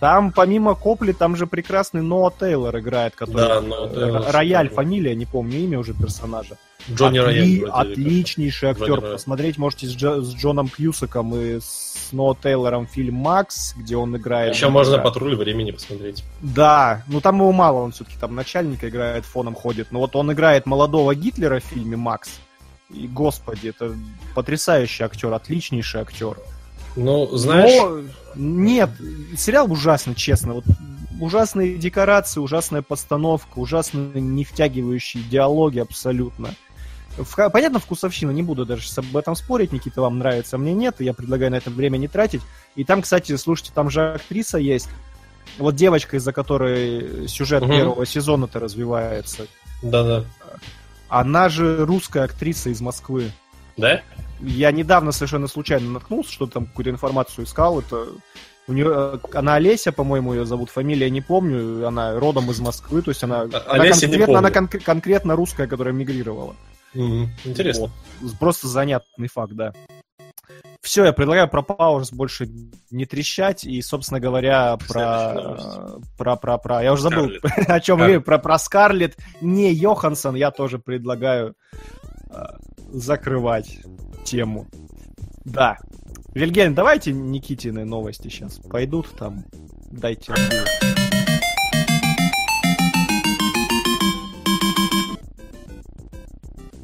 Там, 0.00 0.32
помимо 0.32 0.74
Копли, 0.74 1.12
там 1.12 1.36
же 1.36 1.46
прекрасный 1.46 2.02
Ноа 2.02 2.32
Тейлор 2.36 2.76
играет, 2.78 3.14
который... 3.14 3.36
Да, 3.48 3.60
Ноа 3.60 3.88
Тейлор 3.88 4.24
Рояль, 4.30 4.68
фамилия, 4.68 5.14
не 5.14 5.26
помню 5.26 5.58
имя 5.58 5.78
уже 5.78 5.94
персонажа. 5.94 6.56
Джонни 6.90 7.20
Отли- 7.20 7.24
Рояль. 7.24 7.70
Отличнейший 7.70 8.70
Джонни 8.72 8.82
актер. 8.82 9.00
Рояль. 9.00 9.12
Посмотреть 9.12 9.58
можете 9.58 9.86
с, 9.86 9.94
Джо- 9.94 10.20
с 10.20 10.34
Джоном 10.34 10.68
Кьюсаком 10.68 11.36
и 11.36 11.60
с 11.60 12.08
Ноа 12.10 12.34
Тейлором 12.40 12.88
фильм 12.88 13.14
«Макс», 13.14 13.74
где 13.76 13.96
он 13.96 14.16
играет... 14.16 14.54
Еще 14.54 14.68
можно 14.68 14.98
патруль 14.98 15.36
времени 15.36 15.70
посмотреть. 15.70 16.24
Да, 16.40 17.01
ну 17.06 17.20
там 17.20 17.36
его 17.36 17.52
мало, 17.52 17.80
он 17.80 17.92
все-таки 17.92 18.16
там 18.18 18.34
начальника 18.34 18.88
играет, 18.88 19.24
фоном 19.24 19.54
ходит. 19.54 19.92
Но 19.92 20.00
вот 20.00 20.16
он 20.16 20.32
играет 20.32 20.66
молодого 20.66 21.14
Гитлера 21.14 21.60
в 21.60 21.64
фильме 21.64 21.96
«Макс». 21.96 22.40
И, 22.90 23.06
господи, 23.08 23.68
это 23.68 23.94
потрясающий 24.34 25.04
актер, 25.04 25.32
отличнейший 25.32 26.02
актер. 26.02 26.38
Ну, 26.94 27.26
знаешь, 27.36 27.80
Но 27.80 28.02
нет, 28.34 28.90
сериал 29.36 29.70
ужасный, 29.72 30.14
честно. 30.14 30.54
Вот 30.54 30.64
ужасные 31.20 31.76
декорации, 31.76 32.40
ужасная 32.40 32.82
постановка, 32.82 33.58
ужасно 33.58 34.12
не 34.14 34.44
втягивающие 34.44 35.22
диалоги 35.22 35.78
абсолютно. 35.78 36.50
В- 37.16 37.50
понятно, 37.50 37.78
вкусовщина, 37.78 38.30
не 38.30 38.42
буду 38.42 38.64
даже 38.64 38.88
об 38.96 39.16
этом 39.16 39.34
спорить, 39.36 39.72
Никита, 39.72 40.00
вам 40.00 40.18
нравится, 40.18 40.56
а 40.56 40.58
мне 40.58 40.72
нет, 40.72 40.96
и 40.98 41.04
я 41.04 41.12
предлагаю 41.12 41.50
на 41.50 41.56
это 41.56 41.70
время 41.70 41.98
не 41.98 42.08
тратить. 42.08 42.42
И 42.74 42.84
там, 42.84 43.02
кстати, 43.02 43.36
слушайте, 43.36 43.72
там 43.74 43.90
же 43.90 44.14
актриса 44.14 44.58
есть, 44.58 44.88
вот 45.58 45.74
девочка, 45.74 46.16
из-за 46.16 46.32
которой 46.32 47.28
сюжет 47.28 47.62
Мгм. 47.62 47.70
первого 47.72 48.06
сезона-то 48.06 48.58
развивается. 48.60 49.46
да-да. 49.82 50.24
Она 51.08 51.48
же 51.50 51.84
русская 51.84 52.24
актриса 52.24 52.70
из 52.70 52.80
Москвы. 52.80 53.30
Да? 53.76 54.00
Я 54.40 54.72
недавно 54.72 55.12
совершенно 55.12 55.46
случайно 55.46 55.90
наткнулся, 55.90 56.32
что 56.32 56.46
там 56.46 56.66
какую-то 56.66 56.90
информацию 56.90 57.44
искал. 57.44 57.80
Это 57.80 58.06
у 58.66 58.72
нее, 58.72 59.20
она 59.34 59.56
Олеся, 59.56 59.92
по-моему, 59.92 60.32
ее 60.32 60.46
зовут, 60.46 60.70
фамилия 60.70 61.10
не 61.10 61.20
помню. 61.20 61.86
Она 61.86 62.18
родом 62.18 62.50
из 62.50 62.60
Москвы, 62.60 63.02
то 63.02 63.10
есть 63.10 63.22
она, 63.24 63.42
она 63.42 63.58
А, 63.66 63.72
Олеся 63.72 64.06
не 64.06 64.12
конкретно, 64.16 64.38
она 64.38 64.50
конкре- 64.50 64.80
конкретно 64.80 65.36
русская, 65.36 65.66
которая 65.66 65.92
мигрировала. 65.92 66.56
Мгм. 66.94 67.30
Интересно. 67.44 67.90
Вот. 68.20 68.38
Просто 68.38 68.68
занятный 68.68 69.28
факт, 69.28 69.52
да. 69.52 69.74
Все, 70.82 71.04
я 71.04 71.12
предлагаю 71.12 71.48
про 71.48 71.62
Пауэрс 71.62 72.12
больше 72.12 72.48
не 72.90 73.06
трещать 73.06 73.64
и, 73.64 73.80
собственно 73.82 74.18
говоря, 74.18 74.76
про, 74.88 75.32
новость. 75.32 76.08
про, 76.18 76.34
про, 76.34 76.58
про, 76.58 76.82
я 76.82 76.92
уже 76.92 77.02
забыл, 77.02 77.30
Скарлетт. 77.30 77.44
о 77.70 77.80
чем 77.80 77.98
Скарлетт. 77.98 78.18
вы, 78.18 78.24
про, 78.24 78.38
про 78.38 78.58
Скарлетт, 78.58 79.18
не 79.40 79.72
Йоханссон, 79.72 80.34
я 80.34 80.50
тоже 80.50 80.80
предлагаю 80.80 81.54
э, 82.30 82.42
закрывать 82.90 83.78
тему. 84.24 84.66
Да. 85.44 85.78
Вильгельм, 86.34 86.74
давайте 86.74 87.12
Никитины 87.12 87.84
новости 87.84 88.26
сейчас 88.26 88.58
пойдут 88.58 89.08
там. 89.16 89.44
Дайте. 89.92 90.34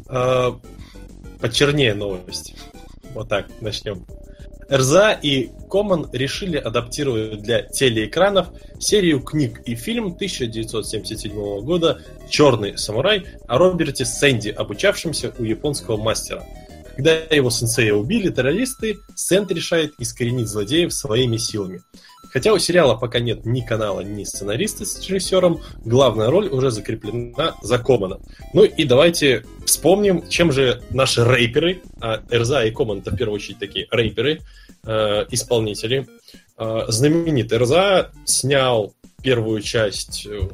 А, 0.09 0.57
Почернее 1.41 1.95
новость. 1.95 2.55
Вот 3.19 3.29
так, 3.29 3.47
начнем. 3.61 4.07
РЗА 4.71 5.11
и 5.11 5.49
Common 5.69 6.09
решили 6.13 6.57
адаптировать 6.57 7.43
для 7.43 7.63
телеэкранов 7.63 8.47
серию 8.79 9.21
книг 9.21 9.61
и 9.67 9.75
фильм 9.75 10.13
1977 10.13 11.33
года 11.63 12.01
«Черный 12.31 12.79
самурай» 12.79 13.27
о 13.49 13.59
Роберте 13.59 14.05
Сэнди, 14.05 14.51
обучавшемся 14.51 15.35
у 15.37 15.43
японского 15.43 15.97
мастера. 15.97 16.45
Когда 16.95 17.13
его 17.13 17.51
сенсея 17.51 17.93
убили 17.93 18.31
террористы, 18.31 18.99
Сэнд 19.17 19.51
решает 19.51 19.95
искоренить 19.99 20.47
злодеев 20.47 20.93
своими 20.93 21.39
силами. 21.39 21.83
Хотя 22.31 22.53
у 22.53 22.59
сериала 22.59 22.95
пока 22.95 23.19
нет 23.19 23.45
ни 23.45 23.63
канала, 23.63 24.01
ни 24.01 24.23
сценариста 24.23 24.85
с 24.85 25.01
режиссером, 25.01 25.61
главная 25.85 26.31
роль 26.31 26.49
уже 26.49 26.71
закреплена 26.71 27.57
за 27.63 27.79
Комана. 27.79 28.21
Ну 28.55 28.63
и 28.63 28.85
давайте 28.85 29.45
вспомним, 29.69 30.29
чем 30.29 30.51
же 30.51 30.83
наши 30.91 31.25
рэперы, 31.25 31.83
а 32.01 32.23
Эрза 32.31 32.65
и 32.65 32.71
Коман 32.71 32.99
это 32.99 33.11
в 33.11 33.17
первую 33.17 33.37
очередь 33.37 33.59
такие 33.59 33.87
рэперы, 33.91 34.41
э, 34.85 35.27
исполнители. 35.31 36.09
Э, 36.57 36.85
знаменитый 36.89 37.59
Эрза 37.59 38.11
снял 38.25 38.95
первую 39.23 39.61
часть 39.61 40.27
э, 40.27 40.49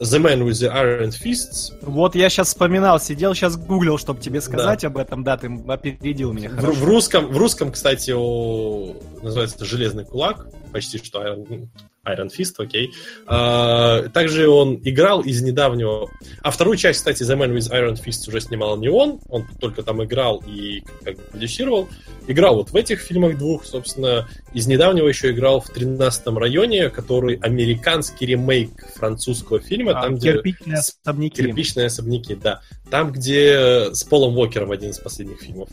The 0.00 0.18
Man 0.18 0.42
with 0.42 0.52
the 0.52 0.72
Iron 0.74 1.10
Fists. 1.10 1.74
Вот 1.82 2.14
я 2.14 2.30
сейчас 2.30 2.48
вспоминал, 2.48 2.98
сидел, 2.98 3.34
сейчас 3.34 3.56
гуглил, 3.56 3.98
чтобы 3.98 4.20
тебе 4.20 4.40
сказать 4.40 4.84
об 4.84 4.96
этом. 4.96 5.22
Да, 5.22 5.36
ты 5.36 5.48
опередил 5.68 6.32
меня. 6.32 6.48
В, 6.48 6.56
Хорошо. 6.56 6.72
в 6.72 6.84
русском, 6.84 7.26
в 7.26 7.36
русском, 7.36 7.70
кстати, 7.70 8.12
о, 8.16 8.96
называется 9.22 9.62
Железный 9.64 10.06
кулак, 10.06 10.46
почти 10.70 10.98
что 10.98 11.22
Iron, 11.22 11.68
Iron 12.06 12.30
Fist, 12.36 12.54
окей. 12.58 12.92
А, 13.26 14.08
также 14.08 14.48
он 14.48 14.80
играл 14.84 15.20
из 15.20 15.42
недавнего... 15.42 16.10
А 16.42 16.50
вторую 16.50 16.76
часть, 16.76 17.00
кстати, 17.00 17.22
The 17.22 17.36
Man 17.36 17.54
with 17.54 17.70
Iron 17.72 18.02
Fist 18.02 18.28
уже 18.28 18.40
снимал 18.40 18.76
не 18.76 18.88
он, 18.88 19.20
он 19.28 19.46
только 19.60 19.82
там 19.82 20.02
играл 20.04 20.42
и 20.46 20.82
как 21.04 21.16
бы 21.16 21.22
продюсировал. 21.22 21.88
Играл 22.26 22.56
вот 22.56 22.70
в 22.70 22.76
этих 22.76 23.00
фильмах 23.00 23.38
двух, 23.38 23.64
собственно, 23.64 24.28
из 24.52 24.66
недавнего 24.66 25.08
еще 25.08 25.30
играл 25.30 25.60
в 25.60 25.70
13-м 25.70 26.38
районе, 26.38 26.90
который 26.90 27.36
американский 27.36 28.26
ремейк 28.26 28.70
французского 28.94 29.60
фильма, 29.60 29.98
А, 29.98 30.02
там, 30.02 30.16
где... 30.16 30.34
кирпичные 30.34 30.76
особняки. 30.76 31.42
Кирпичные 31.42 31.86
особняки, 31.86 32.34
да. 32.34 32.60
Там, 32.90 33.12
где 33.12 33.92
с 33.92 34.02
Полом 34.04 34.36
Уокером 34.36 34.72
один 34.72 34.90
из 34.90 34.98
последних 34.98 35.40
фильмов. 35.40 35.68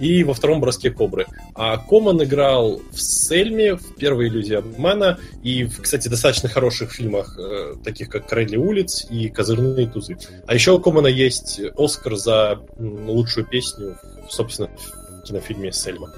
И 0.00 0.24
во 0.24 0.34
втором 0.34 0.60
броске 0.60 0.90
Кобры. 0.90 1.26
А 1.54 1.78
Коман 1.78 2.22
играл 2.22 2.82
в 2.90 3.00
Сельме, 3.00 3.76
в 3.76 3.94
Первой 3.94 4.28
иллюзии 4.28 4.56
обмана, 4.56 5.18
и, 5.42 5.64
в, 5.64 5.80
кстати, 5.80 6.08
достаточно 6.08 6.48
хороших 6.48 6.92
фильмах, 6.92 7.38
э, 7.38 7.76
таких 7.84 8.08
как 8.08 8.28
Крылья 8.28 8.58
улиц 8.58 9.06
и 9.08 9.28
Козырные 9.28 9.86
тузы. 9.86 10.18
А 10.46 10.54
еще 10.54 10.72
у 10.72 10.80
Комана 10.80 11.06
есть 11.06 11.60
Оскар 11.76 12.16
за 12.16 12.60
лучшую 12.78 13.46
песню, 13.46 13.96
собственно, 14.28 14.68
в 14.68 15.22
кинофильме 15.22 15.72
Сельма. 15.72 16.12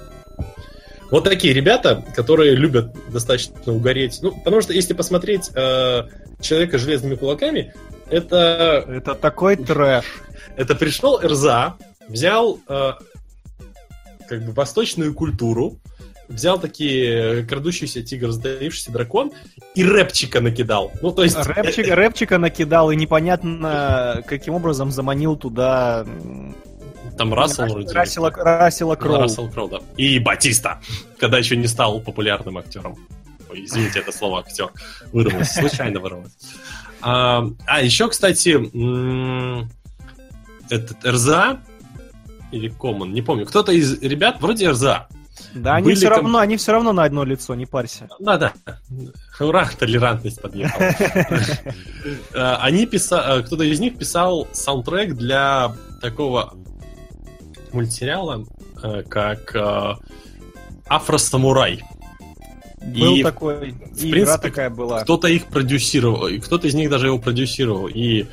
Вот 1.11 1.23
такие 1.23 1.53
ребята, 1.53 2.03
которые 2.15 2.55
любят 2.55 2.95
достаточно 3.11 3.73
угореть. 3.73 4.19
Ну, 4.21 4.31
потому 4.31 4.61
что 4.61 4.73
если 4.73 4.93
посмотреть 4.93 5.49
э, 5.55 6.03
человека 6.41 6.77
с 6.77 6.81
железными 6.81 7.15
кулаками, 7.15 7.73
это 8.09 8.83
Это 8.87 9.15
такой 9.15 9.55
трэш. 9.55 10.05
Это 10.55 10.75
пришел 10.75 11.19
РЗА, 11.21 11.75
взял 12.07 12.59
э, 12.67 12.91
как 14.27 14.45
бы 14.45 14.51
восточную 14.51 15.13
культуру, 15.13 15.79
взял 16.27 16.59
такие 16.59 17.41
э, 17.41 17.43
крадущийся 17.43 18.03
тигр, 18.03 18.31
сдаившийся 18.31 18.91
дракон 18.91 19.31
и 19.75 19.83
рэпчика 19.83 20.41
накидал. 20.41 20.91
Ну, 21.01 21.11
то 21.11 21.23
есть... 21.23 21.37
Рэпчика, 21.37 21.95
рэпчика 21.95 22.37
накидал 22.37 22.91
и 22.91 22.95
непонятно 22.95 24.23
каким 24.27 24.53
образом 24.53 24.91
заманил 24.91 25.35
туда 25.35 26.05
Там 27.17 27.33
Рассел 27.33 27.63
Рас- 27.63 27.73
вроде. 27.73 27.93
Рассела, 27.93 28.29
Рассела 28.31 28.95
Кроу. 28.95 29.21
Рассел 29.21 29.49
Кроу, 29.49 29.69
да. 29.69 29.79
И 29.97 30.19
Батиста, 30.19 30.79
когда 31.17 31.37
еще 31.39 31.57
не 31.57 31.67
стал 31.67 31.99
популярным 31.99 32.57
актером. 32.57 32.97
Ой, 33.49 33.65
извините, 33.65 33.99
это 33.99 34.11
слово 34.11 34.41
актер 34.41 34.69
вырвалось, 35.11 35.51
случайно 35.51 35.99
вырвалось. 35.99 36.31
А, 37.01 37.49
а 37.65 37.81
еще, 37.81 38.07
кстати, 38.09 38.49
м, 38.49 39.69
этот 40.69 41.05
РЗА 41.05 41.59
или 42.51 42.69
Коман, 42.69 43.13
не 43.13 43.21
помню, 43.21 43.45
кто-то 43.45 43.71
из 43.71 44.01
ребят, 44.01 44.37
вроде 44.41 44.69
РЗА, 44.69 45.07
Да, 45.53 45.75
они 45.75 45.93
все 45.93 46.09
равно, 46.09 46.39
они 46.39 46.57
все 46.57 46.71
равно 46.71 46.91
на 46.93 47.03
одно 47.03 47.23
лицо, 47.23 47.55
не 47.55 47.65
парься. 47.65 48.07
Да-да. 48.19 48.53
Ура, 49.39 49.69
толерантность 49.77 50.41
подъехала. 50.41 50.89
Э, 52.33 52.55
Они 52.61 52.85
писали, 52.85 53.43
кто-то 53.43 53.63
из 53.63 53.79
них 53.79 53.97
писал 53.97 54.47
саундтрек 54.53 55.15
для 55.15 55.75
такого 56.01 56.53
мультсериала, 57.71 58.45
э, 58.81 59.03
как 59.03 59.55
э, 59.55 59.95
Афросамурай. 60.87 61.83
Был 62.81 63.15
И, 63.15 63.23
такой, 63.23 63.71
в 63.71 64.03
и 64.03 64.09
игра 64.09 64.11
принципе, 64.11 64.49
такая 64.49 64.69
была. 64.69 65.01
Кто-то 65.01 65.27
их 65.27 65.47
продюсировал, 65.47 66.27
и 66.27 66.39
кто-то 66.39 66.67
из 66.67 66.73
них 66.75 66.89
даже 66.89 67.07
его 67.07 67.19
продюсировал. 67.19 67.87
И 67.87 68.25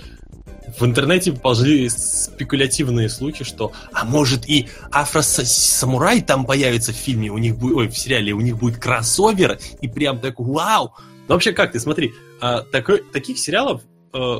в 0.79 0.85
интернете 0.85 1.33
поползли 1.33 1.89
спекулятивные 1.89 3.09
слухи, 3.09 3.45
что 3.45 3.73
а 3.93 4.05
может 4.05 4.49
и 4.49 4.69
афросамурай 4.91 6.23
там 6.23 6.45
появится 6.45 6.93
в 6.93 6.97
фильме, 6.97 7.31
у 7.31 7.39
них 7.39 7.57
будет, 7.57 7.77
ой, 7.77 7.89
в 7.89 7.97
сериале, 7.97 8.33
у 8.33 8.41
них 8.41 8.59
будет 8.59 8.79
кроссовер, 8.79 9.59
и 9.81 9.89
прям 9.89 10.19
такой 10.21 10.47
вау! 10.47 10.95
Ну 11.29 11.35
вообще 11.35 11.53
как 11.53 11.73
ты, 11.73 11.81
смотри, 11.81 12.13
а, 12.41 12.63
такой, 12.63 13.03
таких 13.13 13.39
сериалов 13.39 13.83
э, 14.13 14.39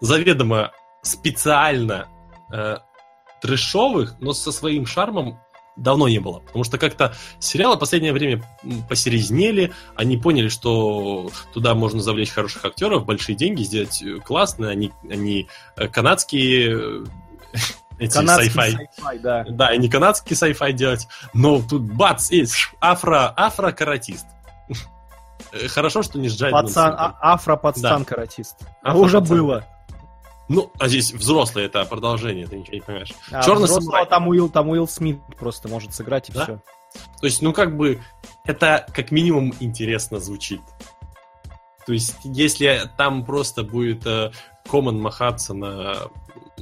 заведомо 0.00 0.72
специально 1.02 2.06
э, 2.52 2.76
трэшовых, 3.40 4.14
но 4.20 4.32
со 4.32 4.52
своим 4.52 4.86
шармом 4.86 5.38
давно 5.76 6.08
не 6.08 6.18
было. 6.18 6.40
Потому 6.40 6.64
что 6.64 6.78
как-то 6.78 7.14
сериалы 7.38 7.76
в 7.76 7.78
последнее 7.78 8.12
время 8.12 8.42
посерезнели, 8.88 9.72
они 9.96 10.16
поняли, 10.16 10.48
что 10.48 11.30
туда 11.52 11.74
можно 11.74 12.00
завлечь 12.00 12.30
хороших 12.30 12.64
актеров, 12.64 13.04
большие 13.04 13.36
деньги, 13.36 13.62
сделать 13.62 14.02
э, 14.02 14.18
классно, 14.18 14.68
они, 14.68 14.92
они 15.08 15.48
э, 15.76 15.88
канадские 15.88 16.72
э, 16.72 17.04
эти 17.98 18.18
sci-fi. 18.18 18.76
sci-fi, 18.76 19.18
да. 19.20 19.44
Да, 19.48 19.74
и 19.74 19.78
не 19.78 19.88
канадский 19.88 20.36
sci-fi 20.36 20.72
делать, 20.72 21.08
но 21.32 21.62
тут 21.62 21.82
бац, 21.82 22.30
есть 22.30 22.54
афро, 22.80 23.32
афро-каратист. 23.36 24.26
Хорошо, 25.68 26.02
что 26.02 26.18
не 26.18 26.28
с 26.28 26.36
Джайденом 26.36 26.66
Пацан, 26.66 26.94
а, 26.96 27.34
афро-пацан-каратист. 27.34 28.56
А 28.82 28.90
Афро-пацан. 28.90 29.00
уже 29.00 29.20
было. 29.20 29.66
Ну, 30.52 30.70
а 30.78 30.88
здесь 30.88 31.12
взрослый, 31.12 31.64
это 31.64 31.84
продолжение, 31.84 32.46
ты 32.46 32.56
ничего 32.58 32.74
не 32.74 32.80
понимаешь. 32.82 33.12
А 33.30 33.42
Черный 33.42 33.68
самурай. 33.68 34.06
там 34.06 34.28
Уилл, 34.28 34.48
там 34.50 34.68
Уилл 34.68 34.86
Смит 34.86 35.18
просто 35.38 35.68
может 35.68 35.94
сыграть 35.94 36.28
и 36.28 36.32
Да? 36.32 36.44
все. 36.44 36.60
То 37.20 37.26
есть, 37.26 37.40
ну, 37.40 37.54
как 37.54 37.74
бы, 37.76 38.02
это 38.44 38.86
как 38.94 39.10
минимум 39.12 39.54
интересно 39.60 40.20
звучит. 40.20 40.60
То 41.86 41.94
есть, 41.94 42.16
если 42.24 42.82
там 42.98 43.24
просто 43.24 43.62
будет 43.62 44.06
э, 44.06 44.30
Коман 44.70 45.00
махаться 45.00 45.54
на 45.54 45.94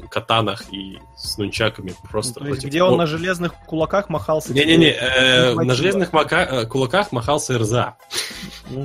катанах 0.08 0.72
и 0.72 0.98
с 1.16 1.36
нунчаками 1.38 1.94
просто 2.10 2.40
То 2.40 2.46
есть, 2.46 2.64
где 2.64 2.82
он 2.82 2.96
на 2.96 3.06
железных 3.06 3.54
кулаках 3.66 4.08
махался? 4.08 4.52
Не-не-не, 4.52 4.90
э, 4.92 5.54
на 5.54 5.74
железных 5.74 6.12
мака- 6.12 6.48
э, 6.50 6.66
кулаках 6.66 7.12
махался 7.12 7.58
РЗА. 7.58 7.96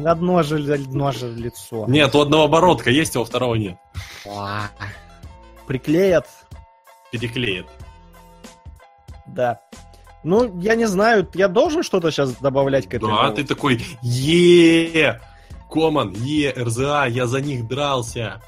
Одно 0.06 0.44
же, 0.44 0.74
одно 0.74 1.12
же 1.12 1.32
лицо. 1.32 1.86
Нет, 1.88 2.14
у 2.16 2.22
одного 2.22 2.46
оборотка 2.46 2.90
есть, 2.90 3.16
а 3.16 3.22
у 3.22 3.24
второго 3.24 3.56
нет. 3.56 3.78
Приклеят, 5.68 6.28
Переклеит. 7.12 7.66
да. 9.26 9.62
Ну, 10.24 10.60
я 10.60 10.74
не 10.74 10.86
знаю, 10.86 11.30
я 11.36 11.48
должен 11.48 11.84
что-то 11.84 12.10
сейчас 12.10 12.32
добавлять 12.38 12.88
к 12.90 12.96
этой 12.96 13.08
Да, 13.08 13.30
ты 13.32 13.44
такой, 13.44 13.80
е 14.02 15.22
Коман, 15.72 16.14
е 16.14 16.52
РЗА, 16.52 17.06
я 17.06 17.28
за 17.28 17.42
них 17.42 17.68
дрался. 17.68 18.42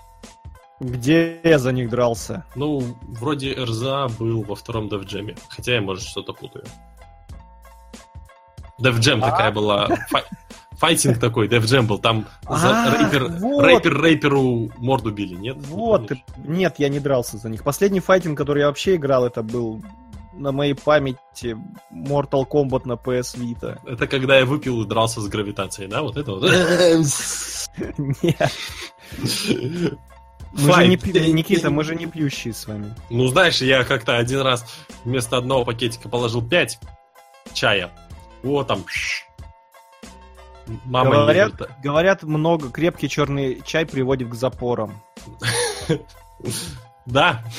Где 0.80 1.40
я 1.44 1.58
за 1.60 1.72
них 1.72 1.90
дрался? 1.90 2.46
Ну, 2.56 2.96
вроде 3.02 3.54
РЗА 3.54 4.08
был 4.20 4.44
во 4.44 4.56
втором 4.56 4.90
Девджеме. 4.90 5.36
Хотя 5.50 5.76
я, 5.76 5.82
может, 5.82 6.04
что-то 6.04 6.34
путаю. 6.34 6.66
Девджем 8.78 9.24
А? 9.24 9.32
такая 9.32 9.52
была. 9.52 9.88
фай- 10.12 10.24
Файтинг 10.74 11.20
такой, 11.20 11.48
Девджем 11.48 11.88
был. 11.88 11.98
Там 11.98 12.28
за 12.48 12.86
А, 12.86 12.92
рэпер, 12.96 13.28
вот. 13.40 13.64
рэпер 13.64 13.98
рэперу 14.00 14.70
морду 14.78 15.12
били, 15.12 15.34
нет? 15.34 15.58
Не 15.58 15.64
Вот, 15.66 16.12
нет, 16.38 16.76
я 16.78 16.90
не 16.90 17.00
дрался 17.00 17.38
за 17.40 17.50
них. 17.50 17.64
Последний 17.64 18.00
файтинг, 18.00 18.38
который 18.38 18.60
я 18.60 18.68
вообще 18.68 18.96
играл, 18.98 19.26
это 19.26 19.42
был 19.42 19.82
на 20.34 20.52
моей 20.52 20.76
памяти 20.76 21.58
Mortal 21.92 22.48
Kombat 22.48 22.84
на 22.86 22.94
PS 22.94 23.36
Vita. 23.40 23.80
Это 23.88 24.06
когда 24.06 24.38
я 24.38 24.46
выпил 24.46 24.84
и 24.84 24.86
дрался 24.86 25.22
с 25.22 25.28
гравитацией, 25.28 25.90
да? 25.90 26.04
Вот 26.04 26.16
это 26.16 26.34
вот. 26.34 26.44
Нет, 28.22 28.52
мы 30.58 30.74
же 30.74 30.88
не 30.88 30.98
пи- 30.98 31.32
Никита, 31.32 31.70
мы 31.70 31.84
же 31.84 31.96
не 31.96 32.08
пьющие 32.08 32.54
с 32.54 32.68
вами. 32.68 32.94
Ну, 33.10 33.28
знаешь, 33.28 33.62
я 33.62 33.84
как-то 33.84 34.18
один 34.18 34.42
раз 34.42 34.66
вместо 35.06 35.38
одного 35.38 35.64
пакетика 35.66 36.10
положил 36.10 36.42
5 36.42 36.80
чая. 37.54 37.92
О, 38.44 38.64
там... 38.64 38.84
Мама 40.86 41.12
Говорят, 41.12 41.54
говорят, 41.82 42.24
много 42.24 42.70
крепкий 42.70 43.08
черный 43.08 43.62
чай 43.66 43.86
приводит 43.86 44.30
к 44.30 44.34
запорам. 44.34 45.00
Да, 47.06 47.42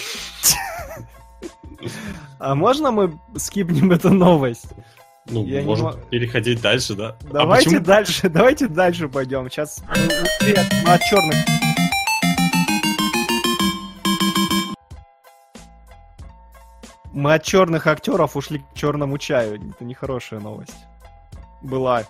А 2.38 2.54
можно 2.54 2.90
мы 2.90 3.18
скипнем 3.36 3.92
эту 3.92 4.10
новость? 4.10 4.66
ну, 5.26 5.44
Я 5.46 5.60
не 5.62 5.66
можем 5.66 5.86
мо- 5.86 5.92
переходить 6.10 6.60
дальше, 6.60 6.94
да? 6.94 7.16
А 7.30 7.32
Давайте 7.32 7.64
почему- 7.70 7.84
дальше, 7.84 8.28
давайте 8.28 8.68
дальше 8.68 9.08
пойдем. 9.08 9.50
Сейчас 9.50 9.82
мы 9.88 10.92
от 10.92 11.00
черных. 11.02 11.34
Мы 17.18 17.34
от 17.34 17.42
черных 17.42 17.88
актеров 17.88 18.36
ушли 18.36 18.60
к 18.60 18.74
черному 18.74 19.18
чаю. 19.18 19.56
Это 19.56 19.84
нехорошая 19.84 20.38
новость. 20.38 20.76
Была. 21.62 22.04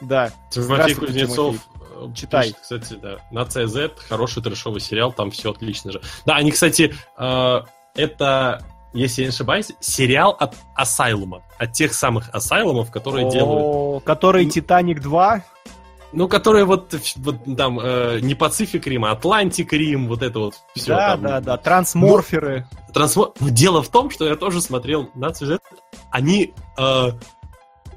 Да. 0.00 0.32
Тимофей 0.50 0.96
Кузнецов 0.96 1.54
Тимофей. 1.54 2.10
э, 2.10 2.14
Читай. 2.14 2.42
пишет, 2.48 2.60
кстати, 2.60 2.94
да, 2.94 3.18
на 3.30 3.42
CZ 3.42 3.92
хороший 4.08 4.42
трешовый 4.42 4.80
сериал, 4.80 5.12
там 5.12 5.30
все 5.30 5.52
отлично 5.52 5.92
же. 5.92 6.02
Да, 6.26 6.34
они, 6.34 6.50
кстати, 6.50 6.96
э, 7.16 7.60
это, 7.94 8.64
если 8.92 9.22
я 9.22 9.28
не 9.28 9.32
ошибаюсь, 9.32 9.70
сериал 9.78 10.36
от 10.38 10.56
Асайлума, 10.74 11.42
от 11.56 11.72
тех 11.74 11.94
самых 11.94 12.28
Асайлумов, 12.34 12.90
которые 12.90 13.30
делают 13.30 13.64
О, 13.64 14.00
Который 14.00 14.46
Ну- 14.46 14.50
Титаник 14.50 15.00
2. 15.00 15.44
Ну, 16.12 16.26
которые 16.26 16.64
вот, 16.64 16.94
вот 17.16 17.56
там 17.56 17.78
э, 17.80 18.20
не 18.22 18.34
Пацифик 18.34 18.86
Рим, 18.86 19.04
а 19.04 19.10
Атлантик 19.10 19.72
Рим, 19.74 20.08
вот 20.08 20.22
это 20.22 20.38
вот 20.38 20.54
все. 20.74 20.94
да, 20.94 21.16
да, 21.16 21.40
да. 21.40 21.56
Трансморферы. 21.58 22.66
Трансфо- 22.94 23.34
Ну, 23.40 23.50
дело 23.50 23.82
в 23.82 23.88
том, 23.88 24.10
что 24.10 24.26
я 24.26 24.34
тоже 24.36 24.62
смотрел 24.62 25.10
на 25.14 25.26
CZ. 25.28 25.60
Они 26.10 26.54
э, 26.78 27.08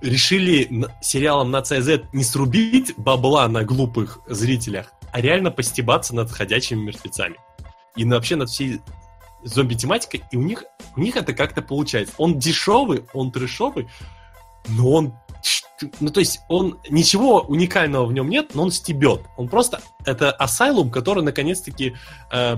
решили 0.01 0.87
сериалом 1.01 1.51
на 1.51 1.59
CZ 1.61 2.07
не 2.11 2.23
срубить 2.23 2.93
бабла 2.97 3.47
на 3.47 3.63
глупых 3.63 4.19
зрителях, 4.27 4.91
а 5.11 5.21
реально 5.21 5.51
постебаться 5.51 6.13
над 6.15 6.31
ходячими 6.31 6.81
мертвецами. 6.81 7.37
И 7.95 8.03
вообще 8.03 8.35
над 8.35 8.49
всей 8.49 8.81
зомби-тематикой. 9.43 10.23
И 10.31 10.37
у 10.37 10.41
них, 10.41 10.63
у 10.95 10.99
них 10.99 11.15
это 11.15 11.33
как-то 11.33 11.61
получается. 11.61 12.13
Он 12.17 12.37
дешевый, 12.39 13.05
он 13.13 13.31
трешовый, 13.31 13.87
но 14.67 14.91
он... 14.91 15.13
Ну, 15.99 16.09
то 16.09 16.19
есть, 16.19 16.41
он... 16.47 16.79
Ничего 16.89 17.41
уникального 17.41 18.05
в 18.05 18.13
нем 18.13 18.29
нет, 18.29 18.53
но 18.53 18.63
он 18.63 18.71
стебет. 18.71 19.21
Он 19.37 19.47
просто... 19.47 19.81
Это 20.05 20.31
асайлум, 20.31 20.91
который, 20.91 21.23
наконец-таки, 21.23 21.95
э, 22.31 22.57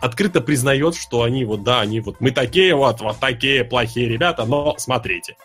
открыто 0.00 0.40
признает, 0.40 0.94
что 0.94 1.22
они 1.22 1.44
вот, 1.44 1.62
да, 1.62 1.80
они 1.80 2.00
вот, 2.00 2.20
мы 2.20 2.30
такие 2.30 2.74
вот, 2.74 3.00
вот 3.00 3.18
такие 3.18 3.64
плохие 3.64 4.08
ребята, 4.08 4.44
но 4.46 4.74
смотрите. 4.78 5.36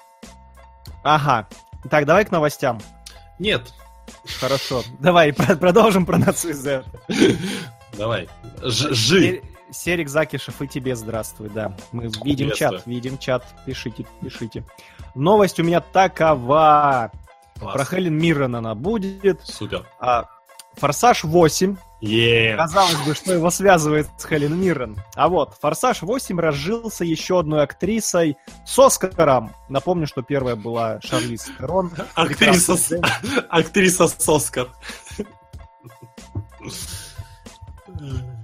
Ага. 1.03 1.47
Так, 1.89 2.05
давай 2.05 2.25
к 2.25 2.31
новостям. 2.31 2.79
Нет, 3.39 3.73
Хорошо. 4.39 4.83
Давай 4.99 5.33
про- 5.33 5.55
продолжим 5.57 6.05
про 6.05 6.17
нацию 6.17 6.53
Z. 6.53 6.83
давай, 7.97 8.27
Ж- 8.61 8.93
Серик 9.71 10.09
Закишев, 10.09 10.61
и 10.61 10.67
тебе 10.67 10.95
здравствуй, 10.95 11.49
да. 11.49 11.75
Мы 11.91 12.09
видим 12.23 12.51
чат, 12.51 12.85
видим 12.85 13.17
чат. 13.17 13.45
Пишите, 13.65 14.05
пишите. 14.21 14.63
Новость 15.15 15.59
у 15.59 15.63
меня 15.63 15.81
такова. 15.81 17.11
Класс. 17.59 17.73
Про 17.73 17.85
Хелен 17.85 18.17
Миррен 18.17 18.55
она 18.55 18.75
будет. 18.75 19.41
Супер. 19.43 19.85
А, 19.99 20.25
Форсаж 20.75 21.23
8. 21.23 21.75
Е. 22.01 22.55
Казалось 22.55 22.95
бы, 22.97 23.15
что 23.15 23.33
его 23.33 23.49
связывает 23.49 24.07
с 24.17 24.25
Хелен 24.25 24.59
Миррен. 24.59 24.97
А 25.15 25.27
вот, 25.27 25.55
Форсаж 25.59 26.03
8 26.03 26.39
разжился 26.39 27.03
еще 27.03 27.39
одной 27.39 27.63
актрисой 27.63 28.37
с 28.65 28.77
Оскаром. 28.77 29.55
Напомню, 29.69 30.05
что 30.05 30.21
первая 30.21 30.55
была 30.55 31.01
Шарлиз 31.01 31.49
Терон. 31.57 31.91
Актриса, 32.13 33.01
актриса 33.49 34.07
с 34.07 34.29
Оскар. 34.29 34.69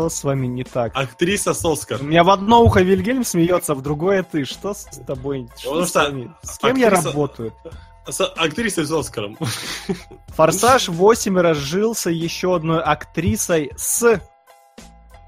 Что 0.00 0.08
с 0.08 0.24
вами 0.24 0.46
не 0.46 0.64
так? 0.64 0.92
Актриса 0.96 1.52
с 1.52 1.62
Оскар. 1.64 2.00
У 2.00 2.04
меня 2.04 2.24
в 2.24 2.30
одно 2.30 2.62
ухо 2.62 2.80
Вильгельм 2.80 3.22
смеется, 3.22 3.74
в 3.74 3.82
другое 3.82 4.22
ты. 4.22 4.44
Что 4.46 4.72
с 4.72 4.84
тобой? 5.06 5.46
Что 5.58 5.70
Потому 5.70 5.86
с, 5.86 5.90
что 5.90 6.00
вами? 6.04 6.34
С 6.42 6.58
кем 6.58 6.76
я 6.76 6.88
актриса- 6.88 7.04
работаю? 7.08 7.52
С 8.08 8.24
актрисой 8.24 8.86
с 8.86 8.90
Оскаром. 8.92 9.36
Форсаж 10.28 10.88
8 10.88 11.38
разжился 11.38 12.08
еще 12.08 12.56
одной 12.56 12.80
актрисой 12.82 13.72
с 13.76 14.20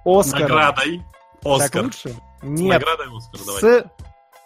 Оскаром. 0.07 0.41
Наградой. 0.49 1.03
Так 1.43 1.53
Оскар. 1.61 1.83
лучше? 1.85 2.09
С 2.09 2.14
Нет, 2.43 2.73
наградой 2.81 3.07
Оскар, 3.14 3.41
давай. 3.47 3.61
с 3.61 3.85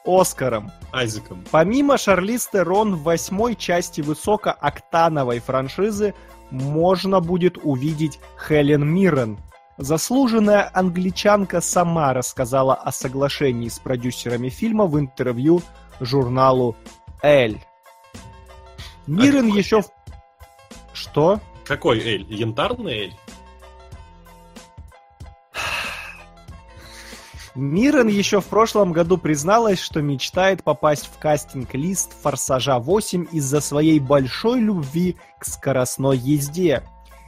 Оскаром. 0.04 0.72
Айзеком. 0.92 1.44
Помимо 1.52 1.98
Шарлиз 1.98 2.48
Терон 2.48 2.96
в 2.96 3.02
восьмой 3.04 3.54
части 3.54 4.00
высокооктановой 4.00 5.38
франшизы 5.38 6.14
можно 6.50 7.20
будет 7.20 7.58
увидеть 7.62 8.18
Хелен 8.48 8.84
Миррен. 8.86 9.38
Заслуженная 9.78 10.70
англичанка 10.72 11.60
сама 11.60 12.14
рассказала 12.14 12.74
о 12.74 12.92
соглашении 12.92 13.68
с 13.68 13.78
продюсерами 13.78 14.48
фильма 14.48 14.86
в 14.86 14.98
интервью 14.98 15.62
журналу 16.00 16.76
«Эль». 17.22 17.60
Миррен 19.06 19.46
какой 19.46 19.58
еще... 19.58 19.82
в- 19.82 19.90
Что? 20.94 21.40
Какой 21.64 22.00
Эль? 22.00 22.26
Янтарный 22.32 22.92
Эль? 22.92 23.14
Миррен 27.54 28.08
еще 28.08 28.40
в 28.40 28.46
прошлом 28.46 28.92
году 28.92 29.16
призналась, 29.16 29.80
что 29.80 30.02
мечтает 30.02 30.62
попасть 30.62 31.06
в 31.06 31.18
кастинг-лист 31.18 32.12
«Форсажа 32.22 32.76
8» 32.76 33.28
из-за 33.32 33.60
своей 33.60 33.98
большой 33.98 34.60
любви 34.60 35.16
к 35.38 35.44
скоростной 35.46 36.18
езде. 36.18 36.82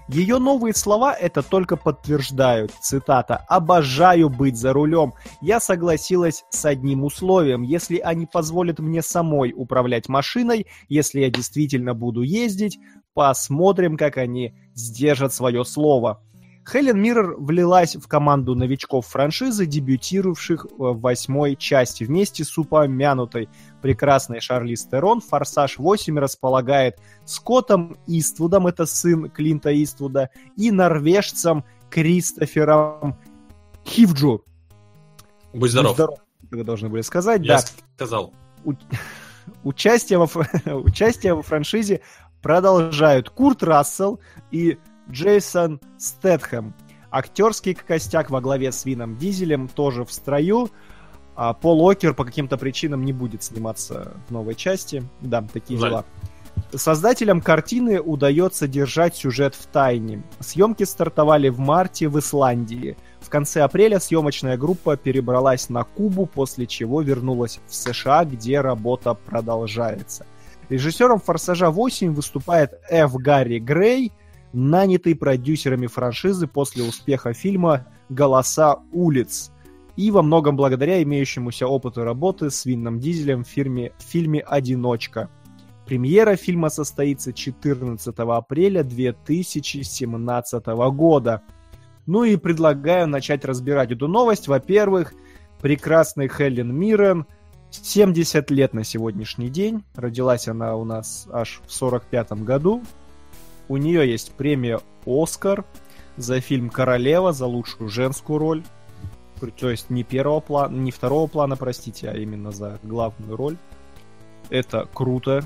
Ее 0.09 0.39
новые 0.39 0.75
слова 0.75 1.13
это 1.13 1.43
только 1.43 1.77
подтверждают. 1.77 2.73
Цитата. 2.81 3.45
«Обожаю 3.47 4.31
быть 4.31 4.57
за 4.57 4.73
рулем. 4.73 5.13
Я 5.43 5.61
согласилась 5.61 6.45
с 6.49 6.65
одним 6.65 7.05
условием. 7.05 7.63
Если 7.63 7.99
они 7.99 8.25
позволят 8.25 8.79
мне 8.79 9.03
самой 9.03 9.53
управлять 9.55 10.09
машиной, 10.09 10.67
если 10.89 11.21
я 11.21 11.31
действительно 11.31 11.93
буду 11.93 12.23
ездить, 12.23 12.79
посмотрим, 13.13 13.99
как 13.99 14.17
они 14.17 14.55
сдержат 14.75 15.35
свое 15.35 15.63
слово». 15.65 16.23
Хелен 16.71 17.01
Миррор 17.01 17.37
влилась 17.39 17.97
в 17.97 18.07
команду 18.09 18.55
новичков 18.55 19.07
франшизы, 19.07 19.65
дебютировавших 19.65 20.67
в 20.77 21.01
восьмой 21.01 21.57
части. 21.57 22.05
Вместе 22.05 22.45
с 22.45 22.59
упомянутой 22.59 23.49
прекрасной 23.81 24.41
Шарлиз 24.41 24.85
Терон 24.85 25.21
«Форсаж 25.21 25.79
8» 25.79 26.19
располагает 26.19 26.99
Скоттом 27.25 27.97
Иствудом, 28.07 28.67
это 28.67 28.85
сын 28.85 29.31
Клинта 29.31 29.71
Иствуда, 29.83 30.31
и 30.57 30.71
норвежцем 30.71 31.65
Кристофером 31.89 33.17
Хивджу. 33.87 34.45
Будь 35.55 35.71
здоров. 35.71 35.95
Здоров, 35.95 36.19
вы 36.51 36.65
должны 36.65 36.91
были 36.91 37.03
сказать, 37.03 37.43
Я 37.45 37.59
да. 37.59 37.65
сказал. 37.97 38.35
Участие 39.63 40.19
во, 40.19 40.29
участие 40.75 41.33
во 41.33 41.43
франшизе 41.43 42.03
продолжают 42.43 43.31
Курт 43.31 43.63
Рассел 43.63 44.21
и 44.51 44.79
Джейсон 45.11 45.81
Стэтхэм. 45.99 46.75
актерский 47.11 47.75
костяк 47.75 48.31
во 48.31 48.41
главе 48.41 48.73
с 48.73 48.85
Вином 48.85 49.17
Дизелем 49.17 49.69
тоже 49.69 50.05
в 50.05 50.13
строю. 50.13 50.71
А 51.35 51.55
Пол 51.55 51.89
Окер 51.89 52.15
по 52.15 52.25
каким-то 52.25 52.59
причинам 52.59 53.05
не 53.05 53.13
будет 53.13 53.43
сниматься 53.43 54.17
в 54.29 54.33
новой 54.33 54.55
части. 54.55 55.05
Да, 55.21 55.43
такие 55.53 55.79
Жаль. 55.79 55.91
дела. 55.91 56.05
Создателям 56.75 57.41
картины 57.41 58.01
удается 58.01 58.69
держать 58.69 59.17
сюжет 59.17 59.55
в 59.55 59.67
тайне. 59.67 60.23
Съемки 60.41 60.83
стартовали 60.83 61.49
в 61.49 61.59
марте 61.61 62.09
в 62.09 62.19
Исландии. 62.19 62.97
В 63.21 63.31
конце 63.31 63.63
апреля 63.63 64.01
съемочная 64.01 64.57
группа 64.57 64.97
перебралась 64.97 65.69
на 65.71 65.85
Кубу, 65.85 66.27
после 66.27 66.67
чего 66.67 67.01
вернулась 67.01 67.61
в 67.69 67.75
США, 67.75 68.25
где 68.25 68.61
работа 68.61 69.15
продолжается. 69.15 70.27
Режиссером 70.69 71.21
«Форсажа 71.21 71.67
8» 71.67 72.11
выступает 72.11 72.73
Ф. 72.91 73.15
Гарри 73.15 73.59
Грей, 73.59 74.13
нанятый 74.53 75.15
продюсерами 75.15 75.87
франшизы 75.87 76.47
после 76.47 76.85
успеха 76.85 77.33
фильма 77.33 77.87
«Голоса 78.09 78.79
улиц» 78.93 79.53
и 79.97 80.11
во 80.13 80.23
многом 80.23 80.57
благодаря 80.57 81.03
имеющемуся 81.03 81.67
опыту 81.67 82.05
работы 82.05 82.51
с 82.51 82.65
Винном 82.65 83.01
Дизелем 83.01 83.43
в 83.43 83.49
фильме, 83.49 83.93
фильме 83.99 84.41
«Одиночка». 84.41 85.29
Премьера 85.87 86.37
фильма 86.37 86.69
состоится 86.69 87.33
14 87.33 88.15
апреля 88.17 88.85
2017 88.85 90.67
года. 90.67 91.43
Ну 92.07 92.25
и 92.25 92.37
предлагаю 92.37 93.09
начать 93.09 93.45
разбирать 93.45 93.91
эту 93.91 94.07
новость. 94.07 94.49
Во-первых, 94.49 95.15
прекрасный 95.61 96.29
Хелен 96.29 96.75
Миррен, 96.75 97.27
70 97.71 98.51
лет 98.51 98.75
на 98.75 98.85
сегодняшний 98.85 99.49
день. 99.49 99.83
Родилась 99.95 100.47
она 100.47 100.77
у 100.77 100.85
нас 100.85 101.27
аж 101.33 101.61
в 101.67 101.73
45 101.73 102.33
году. 102.45 102.83
У 103.69 103.77
нее 103.77 104.11
есть 104.11 104.33
премия 104.33 104.81
«Оскар» 105.07 105.65
за 106.17 106.41
фильм 106.41 106.71
«Королева», 106.71 107.33
за 107.33 107.47
лучшую 107.47 107.91
женскую 107.91 108.39
роль. 108.39 108.63
То 109.61 109.71
есть 109.71 109.89
не 109.91 110.03
первого 110.03 110.41
плана, 110.41 110.75
не 110.75 110.91
второго 110.91 111.29
плана, 111.29 111.57
простите, 111.57 112.09
а 112.11 112.15
именно 112.17 112.51
за 112.51 112.79
главную 112.83 113.37
роль. 113.37 113.57
Это 114.51 114.89
круто. 114.93 115.45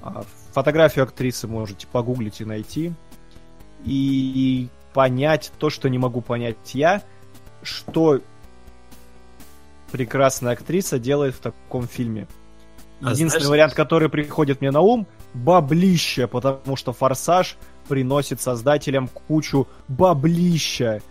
А, 0.00 0.24
Фотографию 0.52 1.04
актрисы 1.04 1.46
можете 1.46 1.86
погуглить 1.86 2.40
и 2.40 2.44
найти. 2.44 2.92
И 3.84 4.68
понять 4.92 5.52
то, 5.58 5.70
что 5.70 5.88
не 5.88 5.98
могу 5.98 6.20
понять 6.20 6.74
я, 6.74 7.02
что 7.62 8.20
прекрасная 9.92 10.52
актриса 10.54 10.98
делает 10.98 11.34
в 11.34 11.38
таком 11.38 11.86
фильме. 11.86 12.26
А 13.02 13.10
Единственный 13.12 13.28
знаешь- 13.42 13.46
вариант, 13.50 13.74
который 13.74 14.08
приходит 14.08 14.60
мне 14.60 14.70
на 14.70 14.80
ум, 14.80 15.06
баблища, 15.34 16.28
потому 16.28 16.76
что 16.76 16.92
Форсаж 16.92 17.56
приносит 17.88 18.40
создателям 18.40 19.08
кучу 19.08 19.68
баблища. 19.88 21.02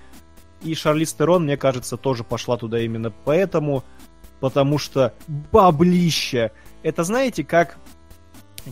И 0.64 0.76
Шарлиз 0.76 1.14
Терон, 1.14 1.44
мне 1.44 1.58
кажется, 1.58 1.98
тоже 1.98 2.24
пошла 2.24 2.58
туда 2.58 2.80
именно 2.80 3.12
поэтому, 3.26 3.84
потому 4.40 4.78
что 4.78 5.14
баблища. 5.28 6.52
Это 6.84 7.04
знаете, 7.04 7.44
как 7.44 7.78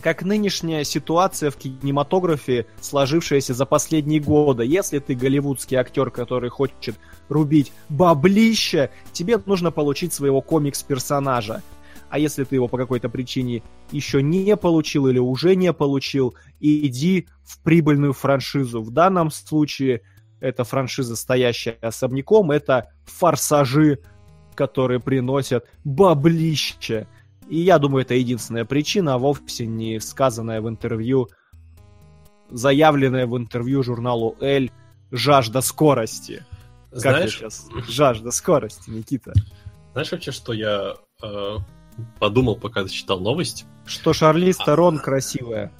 как 0.02 0.22
нынешняя 0.22 0.84
ситуация 0.84 1.50
в 1.50 1.56
кинематографе, 1.56 2.66
сложившаяся 2.80 3.54
за 3.54 3.66
последние 3.66 4.20
годы. 4.20 4.64
Если 4.64 5.00
ты 5.00 5.14
голливудский 5.14 5.76
актер, 5.76 6.10
который 6.10 6.48
хочет 6.48 6.96
рубить 7.28 7.72
баблища, 7.88 8.90
тебе 9.12 9.40
нужно 9.44 9.72
получить 9.72 10.12
своего 10.12 10.42
комикс-персонажа. 10.42 11.62
А 12.10 12.18
если 12.18 12.44
ты 12.44 12.56
его 12.56 12.66
по 12.66 12.76
какой-то 12.76 13.08
причине 13.08 13.62
еще 13.92 14.20
не 14.22 14.56
получил 14.56 15.06
или 15.06 15.18
уже 15.18 15.54
не 15.54 15.72
получил, 15.72 16.34
иди 16.58 17.28
в 17.44 17.62
прибыльную 17.62 18.12
франшизу. 18.12 18.82
В 18.82 18.90
данном 18.90 19.30
случае 19.30 20.02
это 20.40 20.64
франшиза, 20.64 21.14
стоящая 21.14 21.78
особняком, 21.80 22.50
это 22.50 22.92
форсажи, 23.04 24.00
которые 24.56 24.98
приносят 24.98 25.68
баблище. 25.84 27.06
И 27.48 27.60
я 27.60 27.78
думаю, 27.78 28.02
это 28.02 28.14
единственная 28.14 28.64
причина, 28.64 29.14
а 29.14 29.18
вовсе 29.18 29.66
не 29.66 30.00
сказанная 30.00 30.60
в 30.60 30.68
интервью, 30.68 31.28
заявленная 32.50 33.26
в 33.26 33.36
интервью 33.36 33.82
журналу 33.82 34.36
«Эль» 34.40 34.70
жажда 35.10 35.60
скорости. 35.60 36.44
Как 36.90 37.00
Знаешь, 37.00 37.36
сейчас? 37.36 37.68
Жажда 37.88 38.30
скорости, 38.32 38.90
Никита. 38.90 39.32
знаешь 39.92 40.10
вообще, 40.10 40.32
что 40.32 40.52
я 40.52 40.96
э, 41.22 41.56
подумал, 42.18 42.56
пока 42.56 42.86
читал 42.88 43.20
новость? 43.20 43.66
Что 43.86 44.12
Шарлиз 44.12 44.56
Терон 44.58 44.98
красивая. 44.98 45.72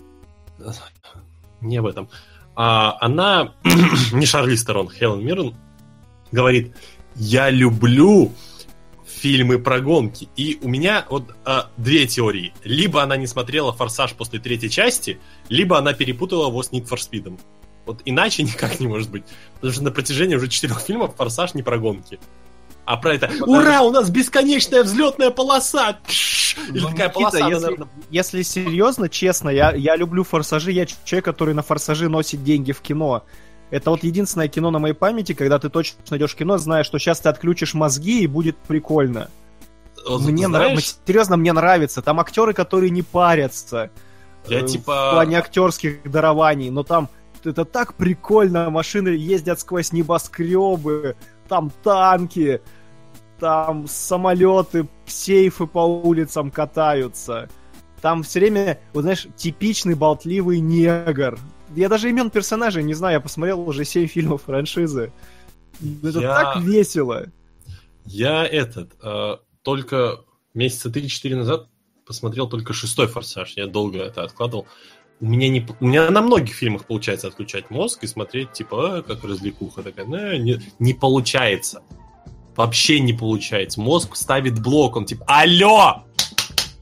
Не 1.61 1.79
об 1.79 1.87
этом. 1.87 2.09
А, 2.57 2.97
она, 3.01 3.55
не 4.13 4.27
Шарлиз 4.27 4.65
Терон, 4.65 4.91
Хелен 4.91 5.25
Миррен, 5.25 5.55
говорит, 6.33 6.75
я 7.15 7.51
люблю 7.51 8.33
фильмы 9.07 9.59
про 9.59 9.81
гонки. 9.81 10.29
И 10.37 10.59
у 10.63 10.69
меня 10.69 11.05
вот 11.11 11.35
а, 11.45 11.71
две 11.77 12.07
теории. 12.07 12.55
Либо 12.65 13.03
она 13.03 13.17
не 13.17 13.27
смотрела 13.27 13.73
«Форсаж» 13.73 14.15
после 14.15 14.39
третьей 14.39 14.71
части, 14.71 15.21
либо 15.49 15.79
она 15.79 15.93
перепутала 15.93 16.49
его 16.49 16.63
с 16.63 16.71
«Need 16.71 16.89
for 16.89 16.97
Speed». 16.97 17.39
Вот 17.87 18.03
иначе 18.05 18.43
никак 18.43 18.81
не 18.81 18.87
может 18.87 19.11
быть. 19.11 19.25
Потому 19.55 19.73
что 19.73 19.83
на 19.83 19.91
протяжении 19.91 20.37
уже 20.37 20.49
четырех 20.49 20.81
фильмов 20.81 21.17
«Форсаж» 21.17 21.55
не 21.55 21.63
про 21.63 21.79
гонки. 21.79 22.19
А 22.91 22.97
про 22.97 23.14
это 23.14 23.30
«Ура, 23.47 23.82
у 23.82 23.93
нас 23.93 24.11
бесконечная 24.11 24.82
взлетная 24.82 25.30
полоса!» 25.30 25.97
Пш! 26.09 26.57
Или 26.70 26.80
Ну, 26.80 26.88
такая 26.88 27.07
Никита, 27.07 27.20
полоса, 27.20 27.38
если, 27.38 27.62
наверное, 27.62 27.88
если 28.11 28.43
серьезно, 28.43 29.09
честно, 29.09 29.49
я, 29.49 29.72
я 29.72 29.95
люблю 29.95 30.24
форсажи, 30.24 30.72
я 30.72 30.86
человек, 31.05 31.24
который 31.24 31.55
на 31.55 31.62
форсажи 31.62 32.09
носит 32.09 32.43
деньги 32.43 32.72
в 32.72 32.80
кино. 32.80 33.22
Это 33.70 33.91
вот 33.91 34.03
единственное 34.03 34.49
кино 34.49 34.72
на 34.72 34.80
моей 34.80 34.95
памяти, 34.95 35.34
когда 35.34 35.61
ты 35.61 35.68
точно 35.68 35.99
в 36.09 36.34
кино, 36.34 36.59
зная, 36.59 36.82
что 36.82 36.99
сейчас 36.99 37.20
ты 37.20 37.28
отключишь 37.28 37.74
мозги 37.74 38.22
и 38.22 38.26
будет 38.26 38.57
прикольно. 38.57 39.30
вот 40.05 40.22
мне 40.22 40.49
нравится, 40.49 40.97
серьезно, 41.07 41.36
мне 41.36 41.53
нравится. 41.53 42.03
Там 42.03 42.18
актеры, 42.18 42.55
которые 42.55 42.91
не 42.91 43.03
парятся. 43.03 43.93
Я 44.49 44.62
э, 44.62 44.66
типа- 44.66 45.11
В 45.11 45.12
плане 45.12 45.38
актерских 45.38 46.11
дарований, 46.11 46.70
но 46.70 46.82
там 46.82 47.09
это 47.45 47.64
так 47.64 47.95
прикольно, 47.95 48.68
машины 48.68 49.11
ездят 49.11 49.61
сквозь 49.61 49.93
небоскребы, 49.93 51.14
там 51.49 51.70
танки, 51.84 52.61
там 53.41 53.86
самолеты, 53.88 54.86
сейфы 55.07 55.66
по 55.66 55.80
улицам 55.80 56.51
катаются. 56.51 57.49
Там 58.01 58.22
все 58.22 58.41
время, 58.41 58.78
вот 58.93 59.03
знаешь, 59.03 59.26
типичный 59.36 59.95
болтливый 59.95 60.61
негр. 60.61 61.38
Я 61.74 61.88
даже 61.88 62.09
имен 62.11 62.30
персонажей 62.30 62.82
не 62.82 62.95
знаю, 62.95 63.14
я 63.14 63.20
посмотрел 63.20 63.61
уже 63.68 63.84
7 63.84 64.07
фильмов 64.07 64.43
франшизы. 64.43 65.12
Это 66.03 66.20
Я- 66.20 66.34
так 66.34 66.62
весело. 66.62 67.26
Я 68.05 68.45
этот, 68.47 68.93
э, 69.03 69.36
только 69.62 70.20
месяца 70.55 70.91
3-4 70.91 71.36
назад 71.36 71.68
посмотрел 72.07 72.49
только 72.49 72.72
шестой 72.72 73.07
форсаж. 73.07 73.53
Я 73.57 73.66
долго 73.66 73.99
это 73.99 74.24
откладывал. 74.24 74.66
У 75.20 75.26
меня, 75.26 75.49
не, 75.49 75.66
у 75.80 75.86
меня 75.86 76.11
на 76.11 76.22
многих 76.22 76.55
фильмах 76.55 76.86
получается 76.86 77.28
отключать 77.28 77.70
мозг 77.70 78.03
и 78.03 78.07
смотреть, 78.07 78.53
типа, 78.53 78.99
«А, 78.99 79.03
как 79.03 79.22
развлекуха. 79.22 79.82
Такая, 79.82 80.07
«Не, 80.07 80.38
не, 80.38 80.61
не 80.78 80.95
получается. 80.95 81.82
Вообще 82.57 83.01
не 83.01 83.12
получается. 83.12 83.80
Мозг 83.80 84.16
ставит 84.16 84.61
блок, 84.62 84.96
он 84.96 85.05
типа, 85.05 85.24
алло! 85.26 86.05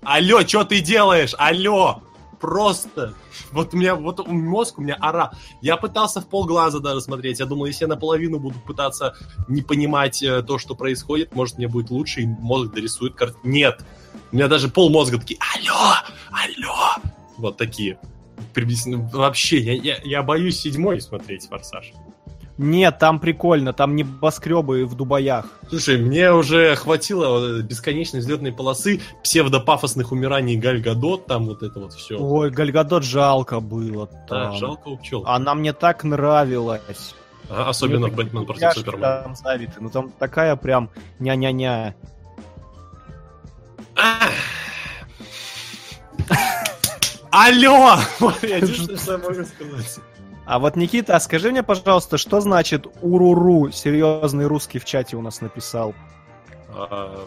Алло, 0.02 0.40
что 0.46 0.64
ты 0.64 0.80
делаешь? 0.80 1.34
Алло! 1.38 2.02
Просто. 2.40 3.14
Вот 3.50 3.74
у 3.74 3.76
меня, 3.76 3.94
вот 3.94 4.26
мозг 4.26 4.78
у 4.78 4.82
меня 4.82 4.96
ора. 5.00 5.32
Я 5.60 5.76
пытался 5.76 6.20
в 6.20 6.28
полглаза 6.28 6.80
даже 6.80 7.00
смотреть. 7.00 7.40
Я 7.40 7.46
думал, 7.46 7.66
если 7.66 7.84
я 7.84 7.88
наполовину 7.88 8.38
буду 8.38 8.58
пытаться 8.60 9.14
не 9.48 9.62
понимать 9.62 10.22
э, 10.22 10.42
то, 10.42 10.58
что 10.58 10.74
происходит, 10.74 11.34
может, 11.34 11.58
мне 11.58 11.68
будет 11.68 11.90
лучше, 11.90 12.22
и 12.22 12.26
мозг 12.26 12.72
дорисует 12.72 13.14
картину. 13.14 13.40
Нет. 13.44 13.84
У 14.30 14.36
меня 14.36 14.48
даже 14.48 14.68
пол 14.68 14.90
мозга 14.90 15.18
такие, 15.18 15.40
алло, 15.56 15.94
алло. 16.30 17.10
Вот 17.38 17.56
такие. 17.56 17.98
Вообще, 19.12 19.58
я, 19.58 19.72
я, 19.74 20.00
я 20.04 20.22
боюсь 20.22 20.60
седьмой 20.60 21.00
смотреть 21.00 21.48
«Форсаж». 21.48 21.92
Нет, 22.59 22.98
там 22.98 23.20
прикольно, 23.20 23.72
там 23.72 23.94
небоскребы 23.94 24.84
в 24.84 24.96
Дубаях. 24.96 25.46
Слушай, 25.68 25.96
мне 25.96 26.32
уже 26.32 26.74
хватило 26.74 27.38
этой 27.38 27.62
бесконечной 27.62 28.18
взлетной 28.18 28.52
полосы, 28.52 29.00
псевдопафосных 29.22 30.11
умираний 30.11 30.56
Галь 30.56 30.82
Гадот, 30.82 31.26
там 31.26 31.46
вот 31.46 31.62
это 31.62 31.78
вот 31.78 31.92
все. 31.92 32.16
Ой, 32.18 32.50
Гальгадот 32.50 33.04
жалко 33.04 33.61
было 33.61 34.09
Да, 34.28 34.46
там. 34.46 34.56
жалко 34.56 34.88
учел. 34.88 35.22
Она 35.24 35.54
мне 35.54 35.72
так 35.72 36.02
нравилась. 36.02 37.14
А, 37.48 37.68
особенно 37.70 38.09
Мне 38.09 38.11
в 38.11 38.16
Бэтмен 38.16 38.44
против 38.44 38.72
Супермена. 38.72 39.22
Там 39.22 39.36
завиты. 39.36 39.74
Ну 39.80 39.88
там 39.88 40.11
такая 40.18 40.56
прям 40.56 40.90
ня-ня-ня. 41.20 41.94
Алло! 47.30 47.98
Я 48.42 48.56
единственное, 48.56 48.96
что 48.98 49.12
я 49.12 49.18
могу 49.18 49.44
сказать. 49.44 49.98
А 50.49 50.59
вот, 50.59 50.76
Никита, 50.76 51.14
а 51.14 51.20
скажи 51.20 51.51
мне, 51.51 51.62
пожалуйста, 51.62 52.16
что 52.16 52.40
значит 52.40 52.86
уруру? 53.03 53.70
Серьезный 53.70 54.46
русский 54.46 54.78
в 54.78 54.86
чате 54.86 55.14
у 55.18 55.20
нас 55.20 55.42
написал. 55.42 55.94
А, 56.70 57.20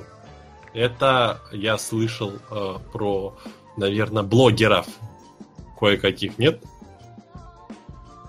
Это 0.73 1.39
я 1.51 1.77
слышал 1.77 2.33
а, 2.49 2.79
про, 2.91 3.35
наверное, 3.77 4.23
блогеров 4.23 4.87
кое-каких, 5.79 6.39
нет? 6.39 6.63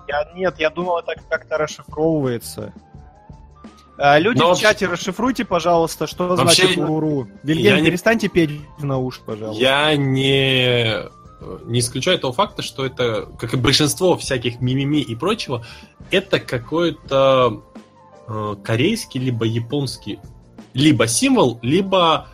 Я, 0.09 0.31
нет, 0.35 0.57
я 0.59 0.69
думал, 0.69 0.99
это 0.99 1.15
как-то 1.27 1.57
расшифровывается. 1.57 2.75
А, 3.97 4.19
люди 4.19 4.41
Но 4.41 4.55
в 4.55 4.61
чате, 4.61 4.89
расшифруйте, 4.89 5.47
пожалуйста, 5.47 6.07
что 6.07 6.29
Вообще, 6.37 6.65
значит 6.65 6.77
уру. 6.77 7.29
Вильгельм, 7.43 7.79
не- 7.79 7.87
перестаньте 7.87 8.29
петь 8.29 8.61
на 8.79 8.99
уши, 8.99 9.23
пожалуйста. 9.25 9.63
Я 9.63 9.97
не, 9.97 10.99
не 11.65 11.81
исключаю 11.81 12.19
того 12.19 12.33
факта, 12.33 12.63
что 12.63 12.85
это, 12.85 13.29
как 13.39 13.55
и 13.55 13.57
большинство 13.57 14.17
всяких 14.17 14.61
мимими 14.61 14.99
и 14.99 15.15
прочего, 15.15 15.65
это 16.11 16.39
какой-то 16.41 17.63
э, 18.29 18.57
корейский, 18.63 19.21
либо 19.21 19.45
японский, 19.45 20.21
либо 20.75 21.07
символ, 21.07 21.59
либо 21.63 22.29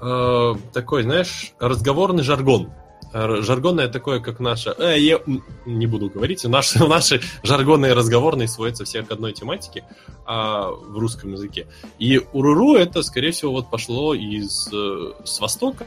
э, 0.00 0.54
такой, 0.72 1.02
знаешь, 1.02 1.52
разговорный 1.58 2.22
жаргон. 2.22 2.70
Жаргонное 3.12 3.88
такое, 3.88 4.20
как 4.20 4.40
наше... 4.40 4.74
э, 4.78 4.98
я 4.98 5.20
не 5.64 5.86
буду 5.86 6.10
говорить, 6.10 6.44
наши, 6.44 6.84
наши 6.86 7.22
жаргонные 7.42 7.94
разговорные 7.94 8.48
сводятся 8.48 8.84
все 8.84 9.02
к 9.02 9.10
одной 9.10 9.32
тематике 9.32 9.84
а, 10.26 10.70
в 10.70 10.98
русском 10.98 11.32
языке. 11.32 11.66
И 11.98 12.20
уруру 12.32 12.74
это, 12.74 13.02
скорее 13.02 13.30
всего, 13.30 13.52
вот 13.52 13.70
пошло 13.70 14.12
из 14.12 14.68
э, 14.72 15.12
с 15.24 15.40
Востока, 15.40 15.86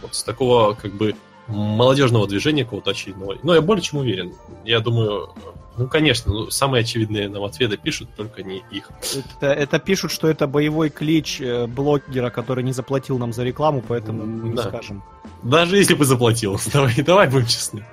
вот 0.00 0.14
с 0.14 0.22
такого 0.22 0.74
как 0.74 0.94
бы 0.94 1.14
молодежного 1.50 2.26
движения 2.26 2.64
какого-то 2.64 2.90
очевидного. 2.90 3.36
Но 3.42 3.54
я 3.54 3.60
более 3.60 3.82
чем 3.82 4.00
уверен. 4.00 4.32
Я 4.64 4.80
думаю, 4.80 5.30
ну, 5.76 5.88
конечно, 5.88 6.32
ну, 6.32 6.50
самые 6.50 6.82
очевидные 6.82 7.28
нам 7.28 7.44
ответы 7.44 7.76
пишут, 7.76 8.10
только 8.16 8.42
не 8.42 8.62
их. 8.70 8.90
Это, 9.36 9.46
это 9.46 9.78
пишут, 9.78 10.10
что 10.12 10.28
это 10.28 10.46
боевой 10.46 10.90
клич 10.90 11.40
э, 11.40 11.66
блогера, 11.66 12.30
который 12.30 12.64
не 12.64 12.72
заплатил 12.72 13.18
нам 13.18 13.32
за 13.32 13.44
рекламу, 13.44 13.82
поэтому 13.86 14.24
мы 14.26 14.48
не 14.50 14.56
Да. 14.56 14.64
скажем. 14.64 15.02
Даже 15.42 15.76
если 15.76 15.94
бы 15.94 16.04
заплатил. 16.04 16.60
Давай, 16.72 16.94
давай 17.02 17.28
будем 17.28 17.46
честны. 17.46 17.86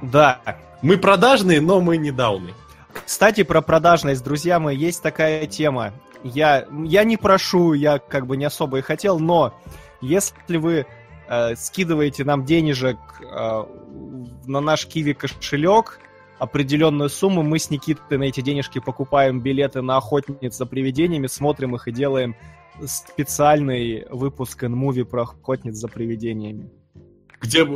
Да. 0.00 0.40
Мы 0.82 0.96
продажные, 0.96 1.60
но 1.60 1.80
мы 1.80 1.98
не 1.98 2.10
дауны. 2.10 2.54
Кстати, 3.04 3.42
про 3.42 3.60
продажность, 3.60 4.24
друзья 4.24 4.58
мои, 4.58 4.76
есть 4.76 5.02
такая 5.02 5.46
тема. 5.46 5.92
Я, 6.24 6.66
я 6.84 7.04
не 7.04 7.16
прошу, 7.16 7.72
я 7.74 7.98
как 7.98 8.26
бы 8.26 8.36
не 8.36 8.44
особо 8.44 8.78
и 8.78 8.82
хотел, 8.82 9.18
но 9.18 9.54
если 10.00 10.56
вы 10.56 10.86
э, 11.30 11.54
скидываете 11.56 12.24
нам 12.24 12.44
денежек 12.44 12.98
э, 13.22 13.64
на 14.46 14.60
наш 14.60 14.86
Киви 14.86 15.14
кошелек, 15.14 16.00
определенную 16.38 17.08
сумму, 17.08 17.42
мы 17.42 17.58
с 17.58 17.70
Никитой 17.70 18.18
на 18.18 18.24
эти 18.24 18.40
денежки 18.40 18.80
покупаем 18.80 19.40
билеты 19.40 19.80
на 19.80 19.96
охотниц 19.96 20.56
за 20.56 20.66
привидениями, 20.66 21.28
смотрим 21.28 21.76
их 21.76 21.86
и 21.86 21.92
делаем 21.92 22.34
специальный 22.84 24.06
выпуск 24.10 24.64
инмуви 24.64 25.02
про 25.02 25.22
охотниц 25.22 25.76
за 25.76 25.88
привидениями. 25.88 26.70
Где... 27.40 27.66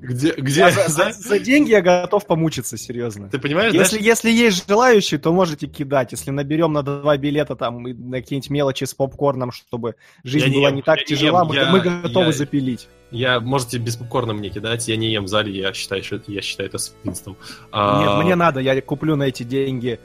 Где... 0.00 0.32
где 0.32 0.60
Я 0.60 0.70
за, 0.70 0.88
за- 0.88 1.12
за- 1.12 1.38
деньги 1.38 1.70
я 1.70 1.82
готов 1.82 2.26
помучиться, 2.26 2.76
серьезно. 2.78 3.28
Ты 3.28 3.38
понимаешь, 3.38 3.72
Если, 3.74 3.96
знаешь, 3.98 4.04
если 4.06 4.30
есть 4.30 4.66
желающие, 4.68 5.20
то 5.20 5.32
можете 5.32 5.66
кидать. 5.66 6.12
Если 6.12 6.30
наберем 6.30 6.72
на 6.72 6.82
два 6.82 7.16
билета 7.16 7.54
там 7.56 7.86
и 7.86 7.92
на 7.92 8.18
какие-нибудь 8.20 8.50
мелочи 8.50 8.84
с 8.84 8.94
попкорном, 8.94 9.52
чтобы 9.52 9.94
жизнь 10.24 10.46
Я 10.46 10.50
не 10.50 10.56
была 10.58 10.68
ем, 10.68 10.76
не 10.76 10.82
так 10.82 10.98
я 10.98 11.02
не 11.02 11.06
тяжела, 11.06 11.40
ем, 11.42 11.48
мы, 11.48 11.54
я- 11.54 11.70
мы 11.70 11.80
готовы 11.80 12.26
я- 12.26 12.32
запилить. 12.32 12.88
я, 13.10 13.40
можете 13.40 13.78
без 13.78 13.96
попкорна 13.96 14.32
мне 14.32 14.48
кидать, 14.50 14.88
я 14.88 14.96
не 14.96 15.10
ем 15.12 15.24
в 15.24 15.28
зале, 15.28 15.52
я 15.52 15.72
считаю, 15.74 16.02
что 16.02 16.16
это, 16.16 16.32
я 16.32 16.40
считаю 16.42 16.68
это 16.68 16.78
свинством. 16.78 17.36
А, 17.72 18.00
Нет, 18.18 18.24
мне 18.24 18.34
надо, 18.36 18.60
я 18.60 18.80
куплю 18.80 19.16
на 19.16 19.24
эти 19.24 19.42
деньги 19.42 20.00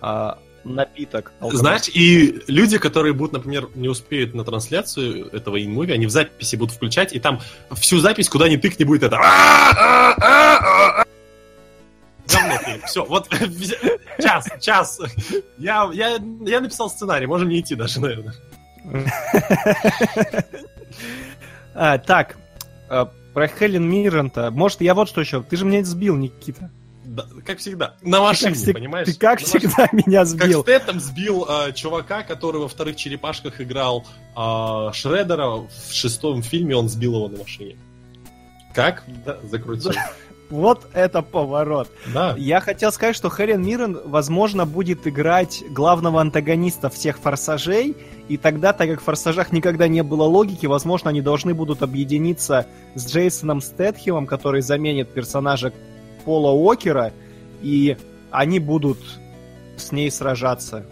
а, 0.00 0.38
напиток. 0.64 1.32
алкоголь. 1.40 1.58
Знаешь, 1.58 1.88
и 1.88 2.42
люди, 2.46 2.78
которые 2.78 3.12
будут, 3.14 3.32
например, 3.32 3.68
не 3.74 3.88
успеют 3.88 4.34
на 4.34 4.44
трансляцию 4.44 5.28
этого 5.32 5.62
инмуви, 5.62 5.92
они 5.92 6.06
в 6.06 6.10
записи 6.10 6.56
будут 6.56 6.74
включать, 6.74 7.12
и 7.12 7.20
там 7.20 7.40
всю 7.72 7.98
запись, 7.98 8.28
куда 8.28 8.48
ни 8.48 8.56
тыкни, 8.56 8.84
будет 8.84 9.02
это... 9.02 9.18
Говно 12.30 12.58
фильм. 12.58 12.82
Все, 12.86 13.04
вот 13.04 13.28
час, 14.22 14.48
час. 14.60 15.00
Я, 15.56 15.88
я, 15.92 16.18
я 16.46 16.60
написал 16.60 16.90
сценарий, 16.90 17.26
можем 17.26 17.48
не 17.48 17.60
идти 17.60 17.74
даже, 17.74 18.00
наверное. 18.00 18.34
А, 21.74 21.98
так, 21.98 22.36
а, 22.88 23.12
про 23.34 23.46
Хелен 23.46 23.88
Миррента. 23.88 24.50
Может, 24.50 24.80
я 24.80 24.94
вот 24.94 25.08
что 25.08 25.20
еще. 25.20 25.42
Ты 25.42 25.56
же 25.56 25.64
меня 25.64 25.84
сбил, 25.84 26.16
Никита. 26.16 26.70
Как 27.44 27.58
всегда. 27.58 27.94
На 28.02 28.20
машине, 28.20 28.52
всег- 28.52 28.72
понимаешь? 28.74 29.06
Ты 29.06 29.14
как 29.14 29.40
На 29.40 29.46
машине. 29.46 29.68
всегда 29.68 29.88
меня 29.92 30.18
Как 30.20 30.26
сбил. 30.28 30.62
Стэттем 30.62 31.00
сбил 31.00 31.46
а, 31.48 31.72
чувака, 31.72 32.22
который 32.22 32.60
во 32.60 32.68
вторых 32.68 32.96
черепашках 32.96 33.60
играл 33.60 34.06
а, 34.36 34.92
Шреддера. 34.92 35.46
В 35.46 35.68
шестом 35.92 36.42
фильме 36.42 36.76
он 36.76 36.88
сбил 36.88 37.14
его 37.16 37.28
на 37.28 37.38
машине. 37.38 37.76
Как? 38.74 39.04
Да, 39.24 39.38
закрутил. 39.50 39.92
Вот 40.50 40.86
это 40.94 41.20
поворот. 41.20 41.90
Да. 42.14 42.34
Я 42.38 42.60
хотел 42.60 42.90
сказать, 42.90 43.14
что 43.14 43.28
Хелен 43.28 43.62
Миррен, 43.62 43.98
возможно, 44.06 44.64
будет 44.64 45.06
играть 45.06 45.62
главного 45.68 46.22
антагониста 46.22 46.88
всех 46.88 47.18
форсажей, 47.18 47.94
и 48.30 48.38
тогда, 48.38 48.72
так 48.72 48.88
как 48.88 49.02
в 49.02 49.04
форсажах 49.04 49.52
никогда 49.52 49.88
не 49.88 50.02
было 50.02 50.22
логики, 50.22 50.64
возможно, 50.64 51.10
они 51.10 51.20
должны 51.20 51.52
будут 51.52 51.82
объединиться 51.82 52.66
с 52.94 53.06
Джейсоном 53.12 53.60
Стэтхемом, 53.60 54.26
который 54.26 54.62
заменит 54.62 55.12
персонажа 55.12 55.70
Пола 56.28 56.50
Уокера, 56.52 57.14
и 57.62 57.96
они 58.30 58.58
будут 58.58 58.98
с 59.78 59.92
ней 59.92 60.10
сражаться. 60.10 60.84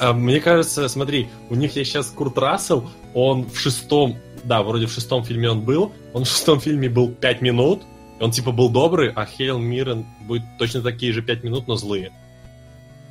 А, 0.00 0.12
Мне 0.12 0.40
кажется, 0.40 0.88
смотри, 0.88 1.28
у 1.50 1.54
них 1.54 1.76
есть 1.76 1.92
сейчас 1.92 2.06
Курт 2.08 2.36
Рассел, 2.36 2.90
он 3.14 3.48
в 3.48 3.56
шестом, 3.56 4.16
да, 4.42 4.64
вроде 4.64 4.86
в 4.86 4.90
шестом 4.92 5.22
фильме 5.22 5.48
он 5.48 5.60
был, 5.60 5.92
он 6.14 6.24
в 6.24 6.26
шестом 6.28 6.58
фильме 6.60 6.88
был 6.88 7.12
пять 7.12 7.42
минут, 7.42 7.82
он 8.18 8.32
типа 8.32 8.50
был 8.50 8.70
добрый, 8.70 9.12
а 9.14 9.24
Хелен 9.24 9.62
Миррен 9.62 10.04
будет 10.26 10.42
точно 10.58 10.82
такие 10.82 11.12
же 11.12 11.22
пять 11.22 11.44
минут, 11.44 11.68
но 11.68 11.76
злые. 11.76 12.10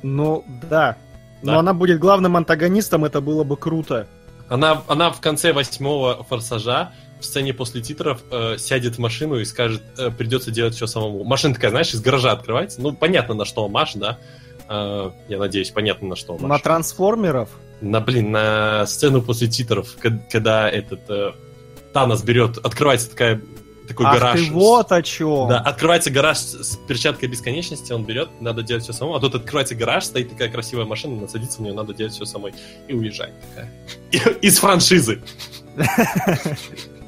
Ну, 0.02 0.44
да. 0.68 0.98
Но 1.40 1.52
Да. 1.52 1.58
она 1.60 1.72
будет 1.72 1.98
главным 1.98 2.36
антагонистом, 2.36 3.06
это 3.06 3.22
было 3.22 3.44
бы 3.44 3.56
круто. 3.56 4.06
Она, 4.50 4.82
она 4.88 5.10
в 5.10 5.22
конце 5.22 5.54
восьмого 5.54 6.22
форсажа 6.24 6.92
в 7.20 7.24
сцене 7.24 7.52
после 7.54 7.80
титров 7.82 8.20
э, 8.30 8.56
сядет 8.58 8.96
в 8.96 8.98
машину 8.98 9.38
и 9.38 9.44
скажет, 9.44 9.82
э, 9.98 10.10
придется 10.10 10.50
делать 10.50 10.74
все 10.74 10.86
самому. 10.86 11.24
Машина 11.24 11.54
такая, 11.54 11.70
знаешь, 11.70 11.92
из 11.92 12.00
гаража 12.00 12.32
открывается. 12.32 12.80
Ну, 12.80 12.92
понятно, 12.92 13.34
на 13.34 13.44
что 13.44 13.68
Маш, 13.68 13.94
да. 13.94 14.18
Э, 14.68 15.10
я 15.28 15.38
надеюсь, 15.38 15.70
понятно, 15.70 16.08
на 16.08 16.16
что 16.16 16.36
На 16.38 16.46
Маш. 16.46 16.62
трансформеров? 16.62 17.48
На, 17.80 18.00
блин, 18.00 18.30
на 18.30 18.86
сцену 18.86 19.22
после 19.22 19.48
титров, 19.48 19.96
когда 20.30 20.68
этот 20.70 21.00
э, 21.08 21.32
Танос 21.92 22.22
берет, 22.22 22.58
открывается 22.58 23.10
такая, 23.10 23.40
такой 23.88 24.06
Ах 24.06 24.14
гараж. 24.14 24.40
ты 24.40 24.52
вот 24.52 24.92
о 24.92 25.02
чем. 25.02 25.48
Да, 25.48 25.58
открывается 25.58 26.10
гараж 26.10 26.38
с, 26.38 26.76
перчаткой 26.86 27.28
бесконечности, 27.28 27.92
он 27.92 28.04
берет, 28.04 28.28
надо 28.40 28.62
делать 28.62 28.84
все 28.84 28.92
самому. 28.92 29.16
А 29.16 29.20
тут 29.20 29.34
открывается 29.34 29.74
гараж, 29.74 30.04
стоит 30.04 30.30
такая 30.30 30.50
красивая 30.50 30.84
машина, 30.84 31.16
надо 31.16 31.28
садиться 31.28 31.58
в 31.58 31.62
нее, 31.62 31.74
надо 31.74 31.92
делать 31.94 32.12
все 32.12 32.24
самой. 32.24 32.54
И 32.86 32.92
уезжает 32.92 33.34
такая. 33.48 34.34
Из 34.40 34.58
франшизы. 34.58 35.22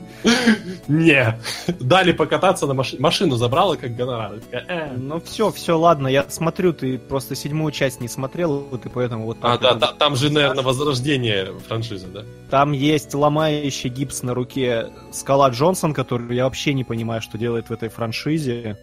Не. 0.88 1.38
Дали 1.80 2.12
покататься 2.12 2.66
на 2.66 2.74
машине. 2.74 3.00
Машину 3.00 3.36
забрала 3.36 3.76
как 3.76 3.94
гонорар. 3.96 4.40
Э. 4.50 4.94
Ну 4.96 5.20
все, 5.20 5.50
все, 5.50 5.78
ладно, 5.78 6.08
я 6.08 6.28
смотрю, 6.28 6.72
ты 6.72 6.98
просто 6.98 7.34
седьмую 7.34 7.72
часть 7.72 8.00
не 8.00 8.08
смотрел, 8.08 8.68
и 8.72 8.88
поэтому 8.88 9.26
вот 9.26 9.38
А, 9.42 9.58
да, 9.58 9.74
там 9.74 10.16
же, 10.16 10.30
наверное, 10.30 10.62
возрождение 10.62 11.52
франшизы, 11.66 12.06
да? 12.06 12.22
Там 12.50 12.72
есть 12.72 13.14
ломающий 13.14 13.90
гипс 13.90 14.22
на 14.22 14.34
руке 14.34 14.88
Скала 15.12 15.50
Джонсон, 15.50 15.94
который 15.94 16.36
я 16.36 16.44
вообще 16.44 16.74
не 16.74 16.84
понимаю, 16.84 17.20
что 17.20 17.38
делает 17.38 17.68
в 17.68 17.72
этой 17.72 17.88
франшизе. 17.88 18.76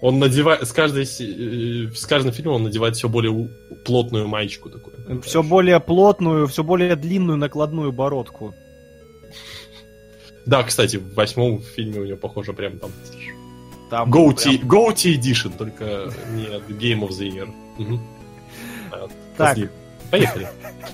Он 0.00 0.18
надевает, 0.18 0.66
с, 0.66 0.72
каждой, 0.72 1.04
э, 1.04 1.92
с 1.94 2.06
каждым 2.06 2.32
фильмом 2.32 2.56
он 2.56 2.62
надевает 2.64 2.96
все 2.96 3.08
более 3.08 3.48
плотную 3.84 4.26
маечку 4.26 4.68
такую. 4.68 5.22
Все 5.22 5.44
более 5.44 5.78
плотную, 5.78 6.48
все 6.48 6.64
более 6.64 6.96
длинную 6.96 7.38
накладную 7.38 7.92
бородку. 7.92 8.52
Да, 10.46 10.62
кстати, 10.62 10.96
в 10.96 11.14
восьмом 11.14 11.60
фильме 11.62 12.00
у 12.00 12.04
него, 12.04 12.16
похоже, 12.16 12.52
прям 12.52 12.78
там 12.78 12.90
Там 13.90 14.10
Goatee, 14.12 14.58
прям- 14.58 14.68
Goatee 14.70 15.14
Edition, 15.18 15.56
только 15.56 16.10
не 16.34 16.44
Game 16.74 17.06
of 17.06 17.10
the 17.10 17.28
Year. 17.30 18.00
А, 18.90 19.08
Так. 19.36 19.58
Поехали. 20.10 20.48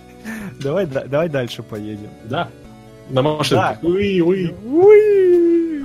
давай, 0.61 0.87
да- 0.87 1.05
давай 1.07 1.29
дальше 1.29 1.63
поедем. 1.63 2.11
Да. 2.25 2.49
На 3.09 3.23
машинках. 3.23 3.81
Да. 3.81 3.89
Уи, 3.89 4.21
уи. 4.21 4.55
Уи! 4.65 5.85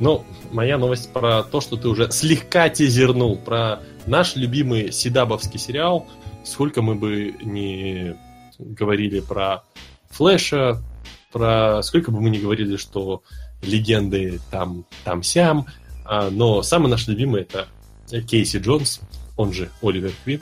Ну, 0.00 0.24
моя 0.52 0.78
новость 0.78 1.12
про 1.12 1.42
то, 1.42 1.60
что 1.60 1.76
ты 1.76 1.88
уже 1.88 2.10
слегка 2.10 2.68
тизернул, 2.68 3.36
про 3.36 3.80
наш 4.06 4.36
любимый 4.36 4.92
седабовский 4.92 5.58
сериал. 5.58 6.06
Сколько 6.48 6.82
мы 6.82 6.94
бы 6.94 7.34
не 7.42 8.16
говорили 8.58 9.20
про 9.20 9.62
Флэша, 10.10 10.82
про 11.30 11.82
сколько 11.82 12.10
бы 12.10 12.20
мы 12.20 12.30
не 12.30 12.38
говорили, 12.38 12.76
что 12.76 13.22
легенды 13.62 14.40
там, 14.50 14.84
там 15.04 15.22
сям, 15.22 15.66
а, 16.04 16.30
но 16.30 16.62
самый 16.62 16.88
наш 16.88 17.06
любимый 17.06 17.42
это 17.42 17.68
Кейси 18.26 18.56
Джонс, 18.56 19.00
он 19.36 19.52
же 19.52 19.70
Оливер 19.82 20.12
Квин. 20.24 20.40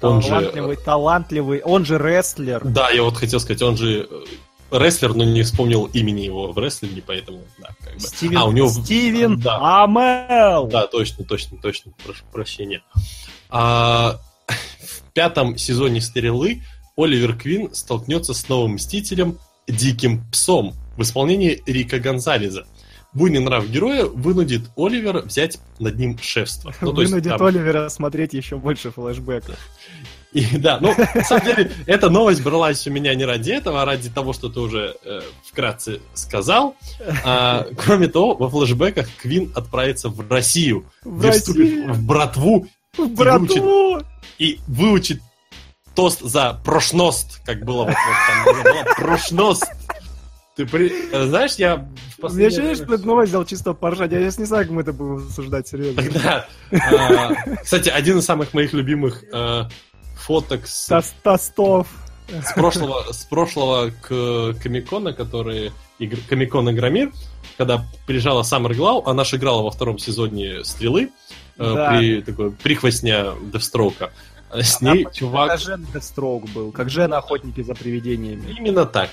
Он 0.00 0.22
же, 0.22 0.28
Талантливый, 0.28 0.76
талантливый, 0.76 1.60
он 1.62 1.84
же 1.84 1.98
рестлер. 1.98 2.62
да, 2.64 2.88
я 2.90 3.02
вот 3.02 3.16
хотел 3.16 3.38
сказать, 3.38 3.60
он 3.60 3.76
же 3.76 4.08
э, 4.10 4.78
рестлер, 4.78 5.12
но 5.14 5.24
не 5.24 5.42
вспомнил 5.42 5.86
имени 5.86 6.22
его 6.22 6.52
в 6.52 6.58
рестлинге, 6.58 7.02
поэтому, 7.06 7.42
да, 7.58 7.68
как 7.84 7.94
бы. 7.94 8.00
Стивен, 8.00 8.38
А, 8.38 8.44
у 8.46 8.52
него... 8.52 8.68
Стивен 8.68 9.38
Да. 9.38 9.82
Амел! 9.84 10.68
Да, 10.68 10.86
точно, 10.86 11.24
точно, 11.24 11.58
точно. 11.60 11.92
Прошу 12.02 12.24
прощения. 12.32 12.82
А, 13.50 14.18
в 14.50 15.12
пятом 15.12 15.56
сезоне 15.56 16.00
«Стрелы» 16.00 16.62
Оливер 16.96 17.36
Квин 17.36 17.72
столкнется 17.74 18.34
с 18.34 18.48
новым 18.48 18.72
Мстителем 18.74 19.38
Диким 19.66 20.22
Псом 20.30 20.74
в 20.96 21.02
исполнении 21.02 21.62
Рика 21.66 21.98
Гонзалеза. 21.98 22.66
Буйный 23.12 23.40
нрав 23.40 23.66
героя 23.68 24.04
вынудит 24.04 24.62
Оливера 24.76 25.22
взять 25.22 25.58
над 25.78 25.98
ним 25.98 26.16
шефство. 26.20 26.72
Ну, 26.80 26.92
то 26.92 27.00
есть 27.00 27.12
Вынудит 27.12 27.36
там- 27.38 27.46
Оливера 27.46 27.88
смотреть 27.88 28.34
еще 28.34 28.56
больше 28.56 28.90
флешбеков. 28.92 29.56
И, 30.32 30.46
да, 30.58 30.78
ну, 30.80 30.94
на 31.14 31.24
самом 31.24 31.44
деле, 31.44 31.72
эта 31.86 32.08
новость 32.08 32.40
бралась 32.42 32.86
у 32.86 32.90
меня 32.92 33.12
не 33.16 33.24
ради 33.24 33.50
этого, 33.50 33.82
а 33.82 33.84
ради 33.84 34.10
того, 34.10 34.32
что 34.32 34.48
ты 34.48 34.60
уже 34.60 34.94
э, 35.04 35.22
вкратце 35.44 36.00
сказал. 36.14 36.76
А, 37.24 37.66
кроме 37.76 38.06
того, 38.06 38.36
во 38.36 38.48
флешбеках 38.48 39.08
Квин 39.20 39.50
отправится 39.56 40.08
в 40.08 40.30
Россию, 40.30 40.84
В 41.02 41.18
где 41.18 41.32
вступит 41.32 41.60
Россию! 41.62 41.92
в 41.94 42.02
братву 42.06 42.68
Братву! 42.96 44.02
И 44.40 44.58
выучит 44.66 45.20
тост 45.94 46.20
за 46.20 46.54
прошност, 46.64 47.40
как 47.44 47.64
было 47.64 47.84
вот, 47.84 47.88
вот 47.94 48.54
там 48.54 48.62
было, 48.64 48.94
прошност. 48.96 49.64
Ты 50.56 50.66
при- 50.66 50.92
э, 51.12 51.26
знаешь, 51.26 51.54
я 51.56 51.88
последнее 52.20 52.48
ощущение, 52.48 52.74
что 52.74 52.98
ты 52.98 53.04
новость 53.06 53.30
взял 53.30 53.44
чисто 53.44 53.72
поржать. 53.74 54.12
Я 54.12 54.20
сейчас 54.20 54.38
не 54.38 54.44
знаю, 54.46 54.64
как 54.64 54.72
мы 54.72 54.82
это 54.82 54.92
будем 54.92 55.24
обсуждать, 55.26 55.68
серьезно. 55.68 56.02
Тогда, 56.02 56.46
а, 56.72 57.56
кстати, 57.62 57.88
один 57.88 58.18
из 58.18 58.24
самых 58.24 58.52
моих 58.54 58.72
любимых 58.72 59.24
э, 59.32 59.64
фоток 60.16 60.66
с 60.66 60.90
Тос- 60.90 61.12
Тостов. 61.22 61.86
с 62.28 62.52
прошлого, 62.52 63.12
с 63.12 63.24
прошлого 63.24 63.90
к 64.02 64.54
Комикона, 64.62 65.12
который 65.12 65.72
игр, 65.98 66.18
Комикон 66.28 66.70
Игромир, 66.70 67.12
когда 67.58 67.84
приезжала 68.06 68.42
Саммер 68.42 68.74
Глау, 68.74 69.02
она 69.06 69.24
же 69.24 69.36
играла 69.36 69.62
во 69.62 69.70
втором 69.70 69.98
сезоне 69.98 70.64
Стрелы, 70.64 71.10
э, 71.58 71.74
Да. 71.74 71.90
при 71.90 72.22
такой 72.22 72.50
прихвостня 72.52 73.32
Девстроука. 73.52 74.12
А 74.50 74.62
С 74.62 74.80
ней 74.80 75.02
Это 75.02 75.14
чувак... 75.14 75.60
Жен 75.60 75.86
Дестроук 75.94 76.48
был, 76.50 76.72
как 76.72 76.90
Жен 76.90 77.12
Охотники 77.14 77.62
за 77.62 77.74
привидениями. 77.74 78.54
Именно 78.58 78.84
так. 78.84 79.10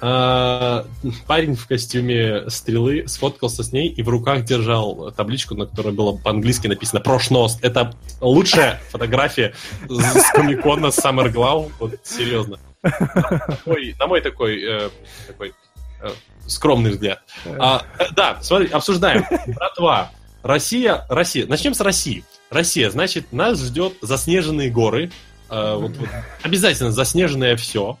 А, 0.00 0.86
парень 1.26 1.56
в 1.56 1.66
костюме 1.66 2.48
стрелы 2.48 3.08
сфоткался 3.08 3.64
с 3.64 3.72
ней 3.72 3.88
и 3.88 4.02
в 4.02 4.08
руках 4.08 4.44
держал 4.44 5.10
табличку, 5.10 5.56
на 5.56 5.66
которой 5.66 5.92
было 5.92 6.16
по-английски 6.16 6.68
написано 6.68 7.00
«Прошност». 7.00 7.64
Это 7.64 7.94
лучшая 8.20 8.80
фотография 8.90 9.54
с 9.88 10.30
комикона 10.30 10.86
Summer 10.86 11.32
Glow. 11.32 11.72
Вот 11.80 11.94
серьезно. 12.04 12.58
Такой- 12.82 13.96
на 13.98 14.06
мой 14.06 14.20
такой, 14.20 14.62
э, 14.62 14.90
такой 15.26 15.52
э, 16.00 16.10
скромный 16.46 16.92
взгляд. 16.92 17.20
А, 17.58 17.82
э, 17.98 18.04
да, 18.14 18.38
смотри, 18.40 18.68
обсуждаем. 18.68 19.24
Братва. 19.48 20.12
Россия, 20.44 21.04
Россия. 21.08 21.46
Начнем 21.46 21.74
с 21.74 21.80
России. 21.80 22.24
Россия, 22.50 22.90
значит, 22.90 23.32
нас 23.32 23.60
ждет 23.62 23.94
заснеженные 24.02 24.70
горы. 24.70 25.10
Э, 25.50 25.76
вот- 25.76 25.96
вот 25.96 26.08
обязательно 26.42 26.92
заснеженное 26.92 27.56
все. 27.56 27.98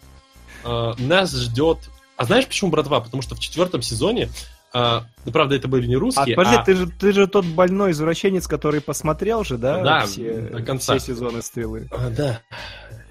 нас 0.64 1.34
ждет. 1.34 1.78
А 2.16 2.24
знаешь 2.24 2.46
почему, 2.46 2.70
братва? 2.70 3.00
Потому 3.00 3.22
что 3.22 3.34
в 3.34 3.40
четвертом 3.40 3.80
сезоне, 3.80 4.28
э, 4.74 5.00
ну, 5.24 5.32
правда, 5.32 5.54
это 5.54 5.68
были 5.68 5.86
не 5.86 5.94
А, 5.94 5.98
русские, 5.98 6.34
подожди, 6.36 6.58
а- 6.58 6.64
ты 6.64 6.74
же, 6.74 6.86
ты 6.88 7.12
же 7.12 7.26
тот 7.26 7.46
больной 7.46 7.92
извращенец, 7.92 8.46
который 8.46 8.80
посмотрел 8.80 9.44
же, 9.44 9.56
да? 9.56 9.82
Да, 9.82 10.06
все, 10.06 10.32
до 10.52 10.62
конца. 10.62 10.98
все 10.98 11.14
сезоны 11.14 11.40
стрелы. 11.42 11.88
А, 11.92 12.10
да. 12.10 12.40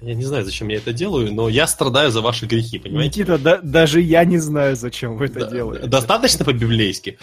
Я 0.00 0.14
не 0.14 0.24
знаю, 0.24 0.44
зачем 0.44 0.68
я 0.68 0.76
это 0.76 0.92
делаю, 0.92 1.34
но 1.34 1.48
я 1.48 1.66
страдаю 1.66 2.12
за 2.12 2.20
ваши 2.20 2.46
грехи, 2.46 2.78
понимаете? 2.78 3.20
Никита, 3.20 3.38
да- 3.38 3.58
даже 3.60 4.00
я 4.00 4.24
не 4.24 4.38
знаю, 4.38 4.76
зачем 4.76 5.16
вы 5.16 5.24
это 5.24 5.40
Да- 5.40 5.50
делаете. 5.50 5.86
Достаточно 5.88 6.44
по-библейски. 6.44 7.18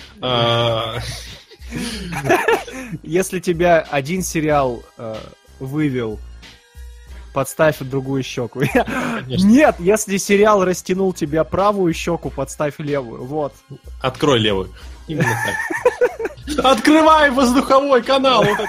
Если 3.03 3.39
тебя 3.39 3.79
один 3.89 4.21
сериал 4.21 4.83
э, 4.97 5.15
вывел, 5.59 6.19
подставь 7.33 7.79
другую 7.79 8.23
щеку. 8.23 8.61
Конечно. 8.61 9.45
Нет, 9.45 9.75
если 9.79 10.17
сериал 10.17 10.63
растянул 10.63 11.13
тебя 11.13 11.43
правую 11.43 11.93
щеку, 11.93 12.29
подставь 12.29 12.75
левую. 12.79 13.25
Вот. 13.25 13.53
Открой 14.01 14.39
левую. 14.39 14.71
Именно 15.07 15.35
так. 15.45 16.65
Открывай 16.65 17.31
воздуховой 17.31 18.01
канал. 18.03 18.45
Вот 18.45 18.59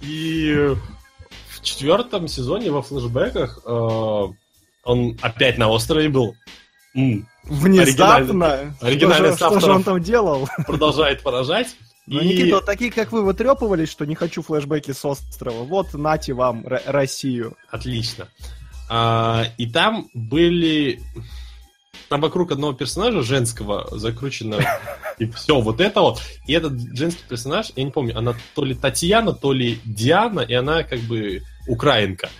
И 0.00 0.74
в 1.48 1.62
четвертом 1.62 2.28
сезоне 2.28 2.70
во 2.70 2.82
флешбеках 2.82 3.60
э, 3.64 4.26
он 4.84 5.18
опять 5.22 5.58
на 5.58 5.68
острове 5.68 6.08
был. 6.08 6.36
Внезапно. 7.48 8.74
оригинальный 8.80 9.34
Что 9.36 9.50
же- 9.50 9.58
Что 9.58 9.60
же 9.60 9.72
он 9.72 9.82
там 9.82 10.00
делал? 10.02 10.48
Продолжает 10.66 11.22
поражать. 11.22 11.68
Ну, 12.06 12.20
И- 12.20 12.28
Никита, 12.28 12.56
вот 12.56 12.66
такие, 12.66 12.90
как 12.90 13.12
вы, 13.12 13.22
вытрепывались, 13.22 13.90
что 13.90 14.06
не 14.06 14.14
хочу 14.14 14.42
флешбеки 14.42 14.92
с 14.92 15.04
острова. 15.04 15.64
Вот, 15.64 15.92
нате 15.94 16.32
вам 16.32 16.66
Р- 16.66 16.82
Россию. 16.86 17.56
Отлично. 17.70 18.28
А, 18.88 19.44
и 19.58 19.70
там 19.70 20.08
были... 20.14 21.00
Там 22.08 22.22
вокруг 22.22 22.50
одного 22.52 22.72
персонажа 22.72 23.22
женского 23.22 23.86
закручено 23.98 24.58
и 25.18 25.26
все 25.30 25.60
вот 25.60 25.78
это 25.82 26.00
вот. 26.00 26.22
И 26.46 26.54
этот 26.54 26.80
женский 26.96 27.22
персонаж, 27.28 27.70
я 27.76 27.84
не 27.84 27.90
помню, 27.90 28.16
она 28.16 28.34
то 28.54 28.64
ли 28.64 28.74
Татьяна, 28.74 29.34
то 29.34 29.52
ли 29.52 29.78
Диана, 29.84 30.40
и 30.40 30.54
она 30.54 30.84
как 30.84 31.00
бы 31.00 31.42
украинка. 31.66 32.30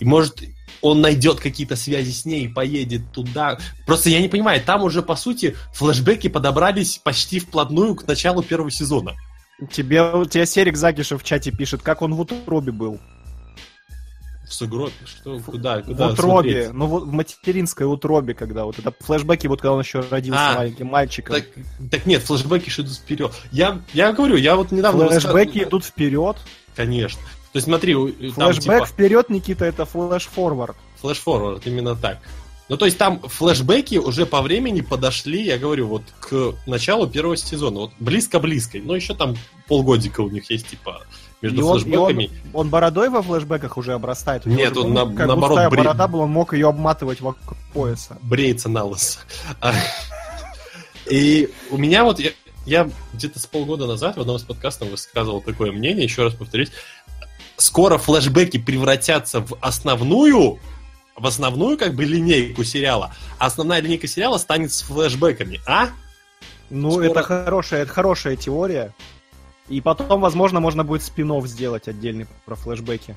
И 0.00 0.04
может 0.04 0.42
он 0.82 1.00
найдет 1.00 1.40
какие-то 1.40 1.76
связи 1.76 2.10
с 2.10 2.24
ней 2.24 2.44
и 2.44 2.48
поедет 2.48 3.02
туда. 3.12 3.58
Просто 3.86 4.10
я 4.10 4.20
не 4.20 4.28
понимаю, 4.28 4.60
там 4.60 4.82
уже, 4.82 5.00
по 5.00 5.16
сути, 5.16 5.56
флешбеки 5.72 6.28
подобрались 6.28 6.98
почти 6.98 7.38
вплотную 7.38 7.94
к 7.94 8.06
началу 8.06 8.42
первого 8.42 8.70
сезона. 8.70 9.14
Тебе, 9.70 10.02
у 10.02 10.24
тебя 10.24 10.44
Серик 10.44 10.76
Загишев 10.76 11.22
в 11.22 11.24
чате 11.24 11.52
пишет, 11.52 11.82
как 11.82 12.02
он 12.02 12.14
в 12.14 12.20
утробе 12.20 12.72
был. 12.72 12.98
В 14.44 14.54
сугробе, 14.54 14.92
что, 15.06 15.38
куда, 15.38 15.80
куда 15.80 16.08
в 16.08 16.12
утробе, 16.12 16.50
смотреть? 16.50 16.72
ну 16.74 16.86
вот 16.86 17.04
в 17.04 17.12
материнской 17.12 17.86
утробе, 17.86 18.34
когда 18.34 18.64
вот 18.66 18.78
это 18.78 18.92
флешбеки, 19.00 19.46
вот 19.46 19.62
когда 19.62 19.72
он 19.72 19.80
еще 19.80 20.00
родился 20.00 20.50
А, 20.50 20.54
маленьким 20.56 20.88
мальчиком. 20.88 21.36
Так, 21.36 21.46
так 21.90 22.04
нет, 22.04 22.22
флешбеки 22.22 22.68
идут 22.68 22.92
вперед. 22.96 23.32
Я, 23.50 23.80
я 23.94 24.12
говорю, 24.12 24.36
я 24.36 24.56
вот 24.56 24.70
недавно... 24.72 25.08
Флешбеки 25.08 25.58
рассказывал- 25.58 25.68
идут 25.68 25.84
вперед. 25.84 26.36
Конечно. 26.74 27.20
То 27.52 27.58
есть 27.58 27.66
смотри, 27.66 27.94
там 27.94 28.52
Флешбэк 28.52 28.60
типа 28.60 28.86
вперед, 28.86 29.28
Никита, 29.28 29.64
это 29.66 29.84
флеш-форвард. 29.84 30.76
флеш-форвард, 31.02 31.66
именно 31.66 31.94
так. 31.94 32.18
Ну, 32.68 32.78
то 32.78 32.86
есть 32.86 32.96
там 32.96 33.20
флешбеки 33.20 33.96
уже 33.96 34.24
по 34.24 34.40
времени 34.40 34.80
подошли, 34.80 35.42
я 35.42 35.58
говорю, 35.58 35.88
вот 35.88 36.02
к 36.20 36.54
началу 36.66 37.06
первого 37.06 37.36
сезона. 37.36 37.80
Вот 37.80 37.90
близко-близко. 37.98 38.78
Но 38.78 38.96
еще 38.96 39.14
там 39.14 39.36
полгодика 39.68 40.22
у 40.22 40.30
них 40.30 40.50
есть, 40.50 40.68
типа, 40.68 41.02
между 41.42 41.60
И 41.60 41.62
он, 41.62 41.76
и 41.76 41.80
флешбеками. 41.82 42.30
он, 42.54 42.60
он 42.60 42.68
бородой 42.70 43.10
во 43.10 43.20
флешбеках 43.20 43.76
уже 43.76 43.92
обрастает. 43.92 44.46
У 44.46 44.48
него 44.48 44.60
Нет, 44.60 44.74
же, 44.74 44.80
он 44.80 44.94
ну, 44.94 45.04
на- 45.06 45.14
как 45.14 45.26
наоборот 45.26 45.48
густая 45.50 45.68
бре- 45.68 45.76
борода 45.82 46.08
была, 46.08 46.24
он 46.24 46.30
мог 46.30 46.54
ее 46.54 46.68
обматывать 46.68 47.20
вокруг 47.20 47.58
пояса. 47.74 48.16
бреется 48.22 48.70
на 48.70 48.84
лысо. 48.84 49.18
И 51.10 51.50
у 51.70 51.76
меня 51.76 52.04
вот, 52.04 52.20
я, 52.20 52.30
я 52.64 52.88
где-то 53.12 53.38
с 53.40 53.46
полгода 53.46 53.86
назад 53.86 54.16
в 54.16 54.20
одном 54.20 54.36
из 54.36 54.42
подкастов 54.42 54.88
высказывал 54.88 55.40
такое 55.40 55.72
мнение, 55.72 56.04
еще 56.04 56.22
раз 56.22 56.34
повторюсь, 56.34 56.70
скоро 57.56 57.98
флешбеки 57.98 58.58
превратятся 58.58 59.40
в 59.40 59.56
основную, 59.60 60.58
в 61.16 61.26
основную 61.26 61.78
как 61.78 61.94
бы 61.94 62.04
линейку 62.04 62.64
сериала, 62.64 63.14
а 63.38 63.46
основная 63.46 63.80
линейка 63.80 64.06
сериала 64.06 64.38
станет 64.38 64.72
с 64.72 64.82
флешбеками, 64.82 65.60
а? 65.66 65.88
Ну, 66.70 66.90
Скоро- 66.92 67.04
это 67.04 67.22
хорошая, 67.22 67.82
это 67.82 67.92
хорошая 67.92 68.36
теория. 68.36 68.94
И 69.68 69.80
потом, 69.80 70.20
возможно, 70.20 70.58
можно 70.60 70.84
будет 70.84 71.02
спин 71.02 71.40
сделать 71.46 71.86
отдельный 71.88 72.26
про 72.44 72.56
флешбеки. 72.56 73.14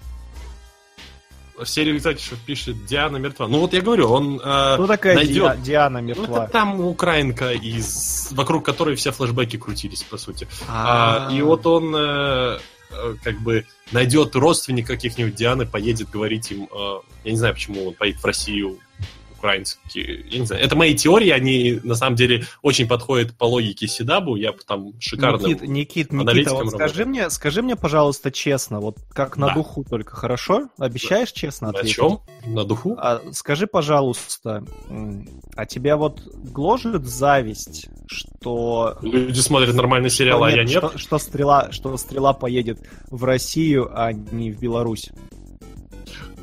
В 1.57 1.65
серии, 1.65 1.97
кстати, 1.97 2.21
что 2.21 2.35
пишет 2.35 2.85
Диана 2.85 3.15
мертва. 3.15 3.47
Ну 3.47 3.59
вот 3.61 3.71
я 3.71 3.79
говорю, 3.81 4.09
он 4.11 4.41
э, 4.43 4.73
Кто 4.75 4.87
такая 4.87 5.15
найдет- 5.15 5.55
Ди- 5.61 5.67
Диана 5.71 6.01
Ну, 6.01 6.09
это 6.11 6.19
мертва? 6.21 6.47
там 6.47 6.81
украинка, 6.81 7.51
из... 7.53 8.27
вокруг 8.33 8.65
которой 8.65 8.95
все 8.97 9.11
флешбеки 9.13 9.57
крутились, 9.57 10.03
по 10.03 10.17
сути. 10.17 10.49
А, 10.67 11.27
А, 11.29 11.33
и 11.33 11.41
вот 11.41 11.65
он 11.65 11.95
э, 11.95 12.59
как 13.23 13.39
бы 13.41 13.65
найдет 13.91 14.35
родственника 14.35 14.93
каких-нибудь 14.93 15.35
Дианы, 15.35 15.65
поедет 15.65 16.09
говорить 16.09 16.51
им, 16.51 16.69
э, 16.71 16.99
я 17.23 17.31
не 17.31 17.37
знаю, 17.37 17.53
почему 17.53 17.87
он 17.87 17.93
поедет 17.93 18.21
в 18.21 18.25
Россию 18.25 18.79
украинский, 19.45 20.25
я 20.29 20.39
не 20.39 20.45
знаю. 20.45 20.63
Это 20.63 20.75
мои 20.75 20.95
теории, 20.95 21.29
они 21.29 21.79
на 21.83 21.95
самом 21.95 22.15
деле 22.15 22.45
очень 22.61 22.87
подходят 22.87 23.37
по 23.37 23.45
логике 23.45 23.87
Сидабу, 23.87 24.35
я 24.35 24.53
там 24.67 24.99
шикарно... 24.99 25.45
Никит, 25.45 25.61
Никит, 25.61 26.11
Никита, 26.11 26.55
вот 26.55 26.71
скажи 26.71 27.05
мне, 27.05 27.29
скажи 27.29 27.61
мне, 27.61 27.75
пожалуйста, 27.75 28.31
честно, 28.31 28.79
вот 28.79 28.97
как 29.13 29.37
на 29.37 29.47
Да. 29.47 29.53
духу 29.53 29.83
только, 29.83 30.15
хорошо? 30.15 30.69
Обещаешь 30.77 31.31
честно 31.31 31.71
На 31.71 31.79
ответить? 31.79 31.95
чем? 31.95 32.19
На 32.45 32.63
духу? 32.63 32.95
А, 32.97 33.21
скажи, 33.31 33.67
пожалуйста, 33.67 34.63
а 35.55 35.65
тебя 35.65 35.97
вот 35.97 36.21
гложет 36.25 37.05
зависть, 37.05 37.87
что 38.07 38.97
Люди 39.01 39.39
смотрят 39.39 39.75
нормальный 39.75 40.09
сериал, 40.09 40.39
что 40.39 40.45
а 40.45 40.51
я 40.51 40.63
нет. 40.63 40.77
Что, 40.77 40.97
что 40.97 41.19
стрела, 41.19 41.71
что 41.71 41.95
стрела 41.97 42.33
поедет 42.33 42.79
в 43.09 43.23
Россию, 43.23 43.91
а 43.93 44.11
не 44.11 44.51
в 44.51 44.59
Беларусь? 44.59 45.11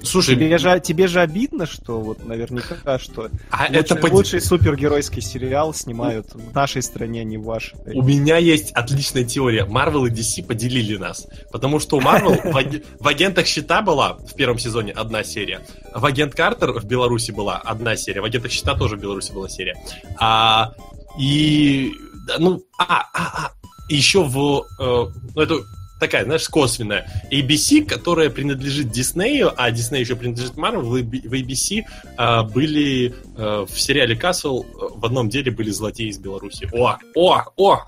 Слушай, 0.04 0.36
Тебе 0.36 0.58
же, 0.58 0.80
тебе 0.80 1.06
же 1.06 1.20
обидно, 1.20 1.66
что 1.66 2.00
вот 2.00 2.24
наверняка, 2.26 2.98
что 2.98 3.28
а 3.50 3.62
лучший, 3.64 3.76
это 3.76 3.96
поди- 3.96 4.14
лучший 4.14 4.40
супергеройский 4.40 5.22
сериал 5.22 5.74
снимают 5.74 6.26
в 6.34 6.54
нашей 6.54 6.82
стране, 6.82 7.20
а 7.20 7.24
не 7.24 7.38
в 7.38 7.44
вашей. 7.44 7.74
У 7.86 8.02
меня 8.02 8.36
есть 8.36 8.72
отличная 8.72 9.24
теория. 9.24 9.64
Marvel 9.64 10.08
и 10.08 10.10
DC 10.10 10.44
поделили 10.46 10.96
нас. 10.96 11.26
Потому 11.50 11.80
что 11.80 11.96
у 11.96 12.00
Marvel 12.00 12.52
в, 12.52 12.56
аге- 12.56 12.82
в 12.98 13.08
агентах 13.08 13.46
щита 13.46 13.82
была 13.82 14.14
в 14.14 14.34
первом 14.34 14.58
сезоне 14.58 14.92
одна 14.92 15.24
серия. 15.24 15.60
В 15.94 16.04
агент 16.04 16.34
Картер 16.34 16.72
в 16.72 16.84
Беларуси 16.84 17.30
была 17.30 17.56
одна 17.58 17.96
серия. 17.96 18.20
В 18.20 18.24
агентах 18.24 18.52
щита 18.52 18.74
тоже 18.74 18.96
в 18.96 19.00
Беларуси 19.00 19.32
была 19.32 19.48
серия. 19.48 19.76
А, 20.18 20.72
и 21.18 21.92
ну, 22.38 22.62
а, 22.78 22.84
а, 22.84 23.04
а, 23.14 23.52
еще 23.88 24.24
в, 24.24 24.64
э, 24.80 25.06
ну 25.34 25.42
это 25.42 25.56
такая, 26.02 26.24
знаешь, 26.24 26.48
косвенная. 26.48 27.08
ABC, 27.30 27.84
которая 27.84 28.28
принадлежит 28.28 28.90
Диснею, 28.90 29.52
а 29.56 29.70
Дисней 29.70 30.00
еще 30.00 30.16
принадлежит 30.16 30.54
Marvel, 30.54 30.82
в 30.82 30.96
AB 30.96 31.28
в 31.28 31.32
ABC 31.32 31.84
а, 32.16 32.42
были 32.42 33.14
э, 33.36 33.66
в 33.68 33.80
сериале 33.80 34.16
Castle 34.16 34.64
э, 34.64 34.94
в 34.96 35.06
одном 35.06 35.28
деле 35.28 35.52
были 35.52 35.70
злодеи 35.70 36.08
из 36.08 36.18
Беларуси. 36.18 36.68
О, 36.72 36.98
о, 37.14 37.42
о! 37.56 37.82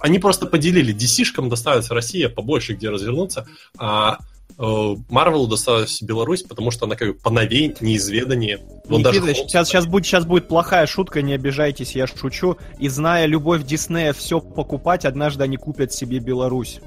Они 0.00 0.18
просто 0.18 0.46
поделили. 0.46 0.94
DC-шкам 0.94 1.50
доставится 1.50 1.92
Россия 1.92 2.30
побольше, 2.30 2.72
где 2.72 2.88
развернуться, 2.88 3.46
а 3.76 4.18
э, 4.58 4.96
Марвелу 5.10 5.46
досталась 5.46 6.00
Беларусь, 6.00 6.44
потому 6.44 6.70
что 6.70 6.86
она 6.86 6.96
как 6.96 7.08
бы 7.08 7.14
поновей, 7.14 7.74
неизведаннее. 7.80 8.60
Вон 8.86 9.02
даже 9.02 9.20
Никита, 9.20 9.34
Холмс 9.34 9.50
сейчас, 9.50 9.68
сейчас, 9.68 9.86
будет, 9.86 10.06
сейчас 10.06 10.24
будет 10.24 10.48
плохая 10.48 10.86
шутка, 10.86 11.20
не 11.20 11.34
обижайтесь, 11.34 11.94
я 11.94 12.06
шучу. 12.06 12.56
И 12.78 12.88
зная 12.88 13.26
любовь 13.26 13.64
Диснея 13.64 14.14
все 14.14 14.40
покупать, 14.40 15.04
однажды 15.04 15.44
они 15.44 15.58
купят 15.58 15.92
себе 15.92 16.18
Беларусь. 16.18 16.80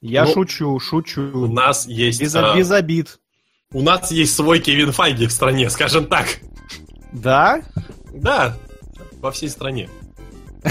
Я 0.00 0.24
Ну, 0.24 0.32
шучу, 0.32 0.70
У 0.74 0.80
шучу. 0.80 1.46
нас 1.52 1.86
есть... 1.86 2.20
Без, 2.20 2.34
а, 2.34 2.56
без 2.56 2.70
обид. 2.70 3.18
у 3.72 3.82
нас 3.82 4.10
есть 4.10 4.34
свой 4.34 4.58
Кевин 4.60 4.92
Файги 4.92 5.26
в 5.26 5.32
стране, 5.32 5.68
скажем 5.70 6.06
так. 6.06 6.26
Да? 7.12 7.62
Да, 8.14 8.56
во 9.20 9.30
всей 9.30 9.48
стране. 9.50 9.88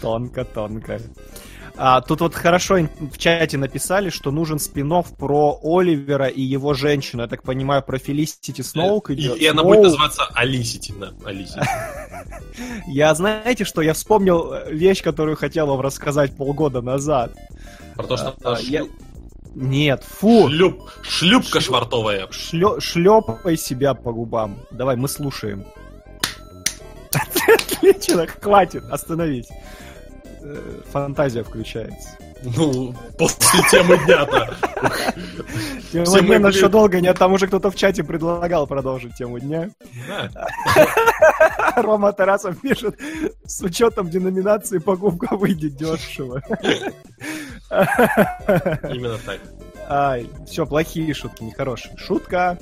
Тонко, 0.00 0.44
тонко. 0.44 1.00
А, 1.80 2.00
тут 2.00 2.20
вот 2.20 2.34
хорошо 2.34 2.76
в 3.12 3.18
чате 3.18 3.56
написали, 3.56 4.10
что 4.10 4.32
нужен 4.32 4.58
спин 4.58 4.92
про 5.16 5.60
Оливера 5.62 6.26
и 6.26 6.42
его 6.42 6.74
женщину. 6.74 7.22
Я 7.22 7.28
так 7.28 7.42
понимаю, 7.44 7.82
про 7.84 7.98
Фелисити 7.98 8.62
Сноук 8.62 9.10
И, 9.10 9.14
идет. 9.14 9.36
и 9.36 9.46
она 9.46 9.62
Сноук. 9.62 9.76
будет 9.76 9.84
называться 9.84 10.24
Алисити, 10.34 10.92
да, 10.98 11.12
Алисити. 11.24 11.60
Я, 12.88 13.14
знаете 13.14 13.64
что, 13.64 13.82
я 13.82 13.92
вспомнил 13.94 14.52
э, 14.52 14.72
вещь, 14.72 15.02
которую 15.04 15.36
хотел 15.36 15.66
вам 15.68 15.80
рассказать 15.80 16.36
полгода 16.36 16.80
назад. 16.82 17.32
Про 17.94 18.04
то, 18.06 18.16
что 18.16 18.34
А, 18.42 18.48
она 18.48 18.58
шлю- 18.58 18.90
Нет, 19.54 20.02
фу, 20.02 20.48
шлюп- 20.48 20.88
шлюпка 21.02 21.58
Шлю- 21.58 21.62
швартовая. 21.62 22.26
Шлё- 22.28 22.80
шлепай 22.80 23.56
себя 23.56 23.94
по 23.94 24.12
губам. 24.12 24.58
Давай, 24.72 24.96
мы 24.96 25.06
слушаем. 25.08 25.64
Отлично, 27.46 28.26
хватит, 28.26 28.82
остановись. 28.90 29.48
Э, 30.48 30.80
Фантазия 30.92 31.44
включается. 31.44 32.08
Ну, 32.42 32.94
после 33.18 33.60
темы 33.70 33.98
дня-то. 34.06 34.54
Тема 35.92 36.20
дня 36.20 36.38
блин. 36.38 36.46
еще 36.46 36.68
долго 36.68 37.00
нет, 37.00 37.18
там 37.18 37.32
уже 37.32 37.48
кто-то 37.48 37.70
в 37.70 37.76
чате 37.76 38.02
предлагал 38.02 38.66
продолжить 38.66 39.14
тему 39.14 39.38
дня. 39.40 39.70
Рома 41.76 42.12
Тарасов 42.12 42.60
пишет, 42.60 42.98
с 43.44 43.60
учетом 43.62 44.08
деноминации 44.08 44.78
покупка 44.78 45.36
выйдет 45.36 45.76
дешево. 45.76 46.42
Именно 47.70 49.18
так. 49.26 49.40
Ай, 49.90 50.30
все, 50.46 50.64
плохие 50.64 51.12
шутки, 51.12 51.42
нехорошие. 51.42 51.96
Шутка. 51.98 52.58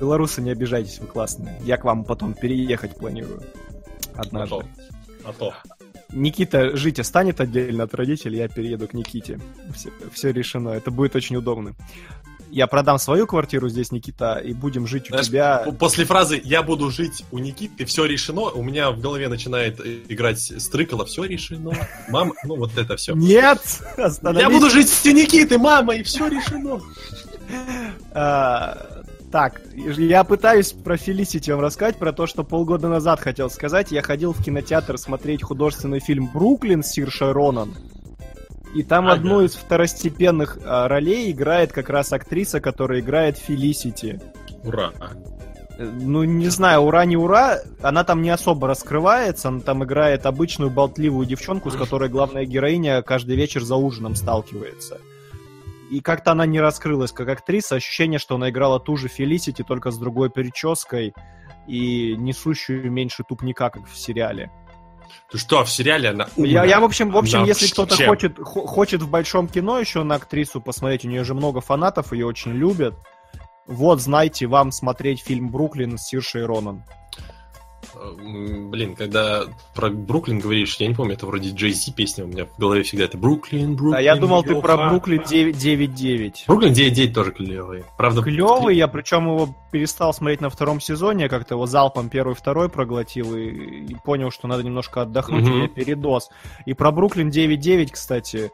Белорусы, 0.00 0.42
не 0.42 0.50
обижайтесь, 0.50 0.98
вы 0.98 1.06
классные. 1.06 1.56
Я 1.62 1.76
к 1.76 1.84
вам 1.84 2.04
потом 2.04 2.34
переехать 2.34 2.96
планирую. 2.96 3.42
А 4.14 4.22
Однажды. 4.22 4.56
то. 4.56 4.64
А 5.24 5.32
то. 5.32 5.54
Никита 6.12 6.76
жить 6.76 7.04
станет 7.04 7.40
отдельно 7.40 7.84
от 7.84 7.94
родителей, 7.94 8.38
я 8.38 8.48
перееду 8.48 8.88
к 8.88 8.94
Никите. 8.94 9.40
Все, 10.12 10.32
решено, 10.32 10.70
это 10.70 10.90
будет 10.90 11.14
очень 11.16 11.36
удобно. 11.36 11.74
Я 12.50 12.66
продам 12.66 12.98
свою 12.98 13.26
квартиру 13.26 13.68
здесь, 13.68 13.92
Никита, 13.92 14.36
и 14.38 14.54
будем 14.54 14.86
жить 14.86 15.04
у 15.04 15.08
Знаешь, 15.08 15.26
тебя. 15.26 15.58
п- 15.66 15.72
после 15.72 16.06
фразы 16.06 16.40
«я 16.42 16.62
буду 16.62 16.90
жить 16.90 17.22
у 17.30 17.38
Никиты, 17.38 17.84
все 17.84 18.06
решено», 18.06 18.44
у 18.44 18.62
меня 18.62 18.90
в 18.90 19.00
голове 19.00 19.28
начинает 19.28 19.78
э, 19.80 19.98
играть 20.08 20.40
стрыкало 20.40 21.04
«все 21.04 21.24
решено». 21.24 21.72
Мам, 22.08 22.32
ну 22.44 22.56
вот 22.56 22.78
это 22.78 22.96
все. 22.96 23.12
Нет! 23.14 23.60
Остановись. 23.98 24.40
Я 24.40 24.48
буду 24.50 24.70
жить 24.70 24.90
у 25.04 25.08
Никиты, 25.10 25.58
мама, 25.58 25.96
и 25.96 26.02
все 26.02 26.26
решено. 26.28 26.80
А, 29.28 29.30
так, 29.30 29.60
я 29.74 30.24
пытаюсь 30.24 30.72
про 30.72 30.96
Фелисити 30.96 31.50
вам 31.50 31.60
рассказать, 31.60 31.96
про 31.96 32.12
то, 32.12 32.26
что 32.26 32.44
полгода 32.44 32.88
назад 32.88 33.20
хотел 33.20 33.50
сказать. 33.50 33.92
Я 33.92 34.02
ходил 34.02 34.32
в 34.32 34.42
кинотеатр 34.42 34.98
смотреть 34.98 35.42
художественный 35.42 36.00
фильм 36.00 36.30
«Бруклин» 36.32 36.82
с 36.82 36.88
Сиршей 36.88 37.32
Ронан. 37.32 37.74
И 38.74 38.82
там 38.82 39.06
Ага. 39.06 39.14
одну 39.14 39.40
из 39.42 39.54
второстепенных 39.54 40.58
а, 40.64 40.88
ролей 40.88 41.30
играет 41.30 41.72
как 41.72 41.88
раз 41.88 42.12
актриса, 42.12 42.60
которая 42.60 43.00
играет 43.00 43.38
Фелисити. 43.38 44.20
Ура. 44.62 44.92
Э, 45.78 45.84
Ну, 45.84 46.24
не 46.24 46.48
знаю, 46.48 46.80
ура, 46.80 47.04
не 47.04 47.16
ура, 47.16 47.58
она 47.82 48.04
там 48.04 48.20
не 48.20 48.30
особо 48.30 48.66
раскрывается, 48.66 49.48
она 49.48 49.60
там 49.60 49.84
играет 49.84 50.26
обычную 50.26 50.70
болтливую 50.70 51.24
девчонку, 51.24 51.70
с 51.70 51.76
которой 51.76 52.08
главная 52.08 52.44
героиня 52.44 53.00
каждый 53.02 53.36
вечер 53.36 53.62
за 53.62 53.76
ужином 53.76 54.16
сталкивается. 54.16 54.98
И 55.90 56.00
как-то 56.00 56.32
она 56.32 56.46
не 56.46 56.60
раскрылась 56.60 57.12
как 57.12 57.28
актриса, 57.28 57.76
ощущение, 57.76 58.18
что 58.18 58.34
она 58.34 58.50
играла 58.50 58.78
ту 58.78 58.96
же 58.96 59.08
Фелисити, 59.08 59.62
только 59.62 59.90
с 59.90 59.98
другой 59.98 60.30
прической 60.30 61.14
и 61.66 62.14
несущую 62.16 62.90
меньше 62.90 63.24
тупника, 63.28 63.70
как 63.70 63.86
в 63.88 63.96
сериале. 63.96 64.50
Ты 65.30 65.38
что, 65.38 65.64
в 65.64 65.70
сериале 65.70 66.10
она 66.10 66.28
Я, 66.36 66.64
я, 66.64 66.80
в 66.80 66.84
общем, 66.84 67.10
в 67.10 67.16
общем, 67.16 67.38
Она 67.38 67.48
если 67.48 67.66
кто-то 67.66 67.96
чем? 67.96 68.08
хочет, 68.08 68.38
хо- 68.38 68.66
хочет 68.66 69.02
в 69.02 69.10
большом 69.10 69.48
кино 69.48 69.78
еще 69.78 70.02
на 70.02 70.16
актрису 70.16 70.60
посмотреть, 70.60 71.04
у 71.04 71.08
нее 71.08 71.24
же 71.24 71.34
много 71.34 71.60
фанатов, 71.60 72.12
ее 72.12 72.26
очень 72.26 72.52
любят. 72.52 72.94
Вот, 73.66 74.00
знайте, 74.00 74.46
вам 74.46 74.72
смотреть 74.72 75.20
фильм 75.20 75.50
«Бруклин» 75.50 75.98
с 75.98 76.08
Сиршей 76.08 76.46
Ронан. 76.46 76.84
Блин, 78.20 78.94
когда 78.94 79.44
про 79.74 79.90
Бруклин 79.90 80.38
говоришь, 80.38 80.76
я 80.76 80.86
не 80.88 80.94
помню, 80.94 81.14
это 81.14 81.26
вроде 81.26 81.50
Джей 81.50 81.72
Зи 81.72 81.92
песня, 81.92 82.24
у 82.24 82.28
меня 82.28 82.46
в 82.46 82.58
голове 82.58 82.82
всегда 82.82 83.04
это 83.04 83.18
Бруклин, 83.18 83.74
Бруклин. 83.74 83.94
А 83.94 84.00
я 84.02 84.16
думал, 84.16 84.42
ты 84.42 84.54
про. 84.60 84.88
Бруклин 84.88 85.22
999. 85.24 86.44
Бруклин 86.46 86.72
9.9 86.72 87.12
тоже 87.12 87.32
клевый. 87.32 87.84
Правда, 87.96 88.22
Клевый, 88.22 88.76
я 88.76 88.88
причем 88.88 89.24
его 89.26 89.54
перестал 89.72 90.14
смотреть 90.14 90.40
на 90.40 90.50
втором 90.50 90.80
сезоне, 90.80 91.24
я 91.24 91.28
как-то 91.28 91.54
его 91.54 91.66
залпом 91.66 92.08
первый 92.08 92.34
второй 92.34 92.68
проглотил 92.68 93.36
и, 93.36 93.46
и 93.86 93.94
понял, 94.04 94.30
что 94.30 94.46
надо 94.48 94.62
немножко 94.62 95.02
отдохнуть, 95.02 95.42
Мгм. 95.42 95.52
у 95.52 95.56
меня 95.56 95.68
передоз. 95.68 96.30
И 96.66 96.74
про 96.74 96.90
Бруклин 96.92 97.30
9.9, 97.30 97.90
кстати, 97.92 98.50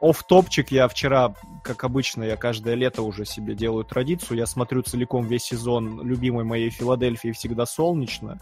оф-топчик 0.00 0.70
я 0.70 0.88
вчера, 0.88 1.34
как 1.62 1.84
обычно, 1.84 2.24
я 2.24 2.36
каждое 2.36 2.74
лето 2.74 3.02
уже 3.02 3.24
себе 3.24 3.54
делаю 3.54 3.84
традицию, 3.84 4.38
я 4.38 4.46
смотрю 4.46 4.82
целиком 4.82 5.26
весь 5.26 5.44
сезон 5.44 6.02
любимой 6.02 6.44
моей 6.44 6.70
Филадельфии 6.70 7.32
«Всегда 7.32 7.66
солнечно». 7.66 8.40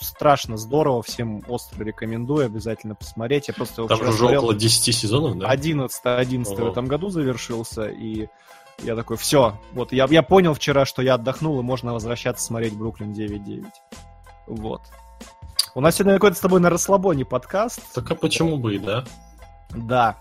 Страшно 0.00 0.56
здорово, 0.56 1.02
всем 1.02 1.42
остро 1.46 1.84
рекомендую 1.84 2.46
обязательно 2.46 2.96
посмотреть. 2.96 3.46
Я 3.46 3.54
просто 3.54 3.86
Там 3.86 4.00
уже 4.00 4.12
смотрел. 4.12 4.40
около 4.40 4.54
10 4.54 4.94
сезонов, 4.94 5.38
да? 5.38 5.46
11 5.48 6.00
11 6.04 6.58
в 6.58 6.60
Ого. 6.60 6.70
этом 6.72 6.86
году 6.86 7.08
завершился, 7.08 7.86
и 7.86 8.26
я 8.82 8.96
такой, 8.96 9.16
все, 9.16 9.56
вот 9.72 9.92
я, 9.92 10.06
я 10.10 10.22
понял 10.22 10.54
вчера, 10.54 10.84
что 10.84 11.02
я 11.02 11.14
отдохнул, 11.14 11.60
и 11.60 11.62
можно 11.62 11.92
возвращаться 11.92 12.44
смотреть 12.44 12.76
Бруклин 12.76 13.12
9.9. 13.12 13.64
Вот. 14.48 14.82
У 15.76 15.80
нас 15.80 15.96
сегодня 15.96 16.14
какой-то 16.14 16.36
с 16.36 16.40
тобой 16.40 16.60
на 16.60 16.70
расслабоне 16.70 17.24
подкаст. 17.24 17.80
Так 17.94 18.10
а 18.10 18.14
почему 18.14 18.56
бы 18.58 18.74
и 18.74 18.78
да? 18.78 19.04
Да. 19.70 20.16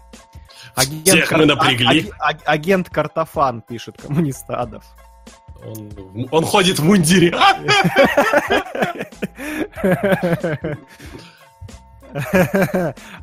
Всех 1.05 1.31
мы 1.31 1.45
напрягли. 1.45 2.11
а- 2.19 2.29
а- 2.29 2.37
агент 2.45 2.89
Картофан 2.89 3.61
пишет 3.61 4.01
коммунист 4.01 4.49
Адов. 4.49 4.83
Он, 5.65 6.27
он 6.31 6.45
ходит 6.45 6.79
в 6.79 6.83
мундире. 6.83 7.33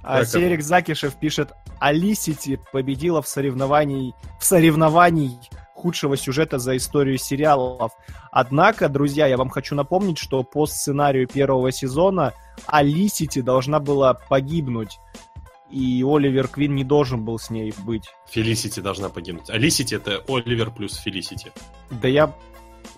А 0.02 0.18
Так, 0.18 0.26
Серик 0.26 0.62
Закишев 0.62 1.14
пишет, 1.14 1.52
Олисити 1.78 2.60
победила 2.72 3.22
в 3.22 3.28
соревновании, 3.28 4.14
в 4.38 4.44
соревновании 4.44 5.38
худшего 5.74 6.16
сюжета 6.16 6.58
за 6.58 6.76
историю 6.76 7.16
сериалов. 7.18 7.92
Однако, 8.30 8.88
друзья, 8.88 9.26
я 9.26 9.36
вам 9.36 9.48
хочу 9.48 9.74
напомнить, 9.74 10.18
что 10.18 10.42
по 10.42 10.66
сценарию 10.66 11.26
первого 11.26 11.72
сезона 11.72 12.34
Олисити 12.66 13.40
должна 13.40 13.80
была 13.80 14.14
погибнуть. 14.14 14.98
И 15.70 16.04
Оливер 16.06 16.48
Квин 16.48 16.74
не 16.74 16.84
должен 16.84 17.24
был 17.24 17.38
с 17.38 17.50
ней 17.50 17.72
быть. 17.84 18.08
Фелисити 18.28 18.80
должна 18.80 19.08
погибнуть. 19.08 19.50
Олисити 19.50 19.94
это 19.94 20.22
Оливер 20.28 20.70
плюс 20.70 20.96
Фелисити. 20.96 21.52
Да 21.90 22.08
я... 22.08 22.34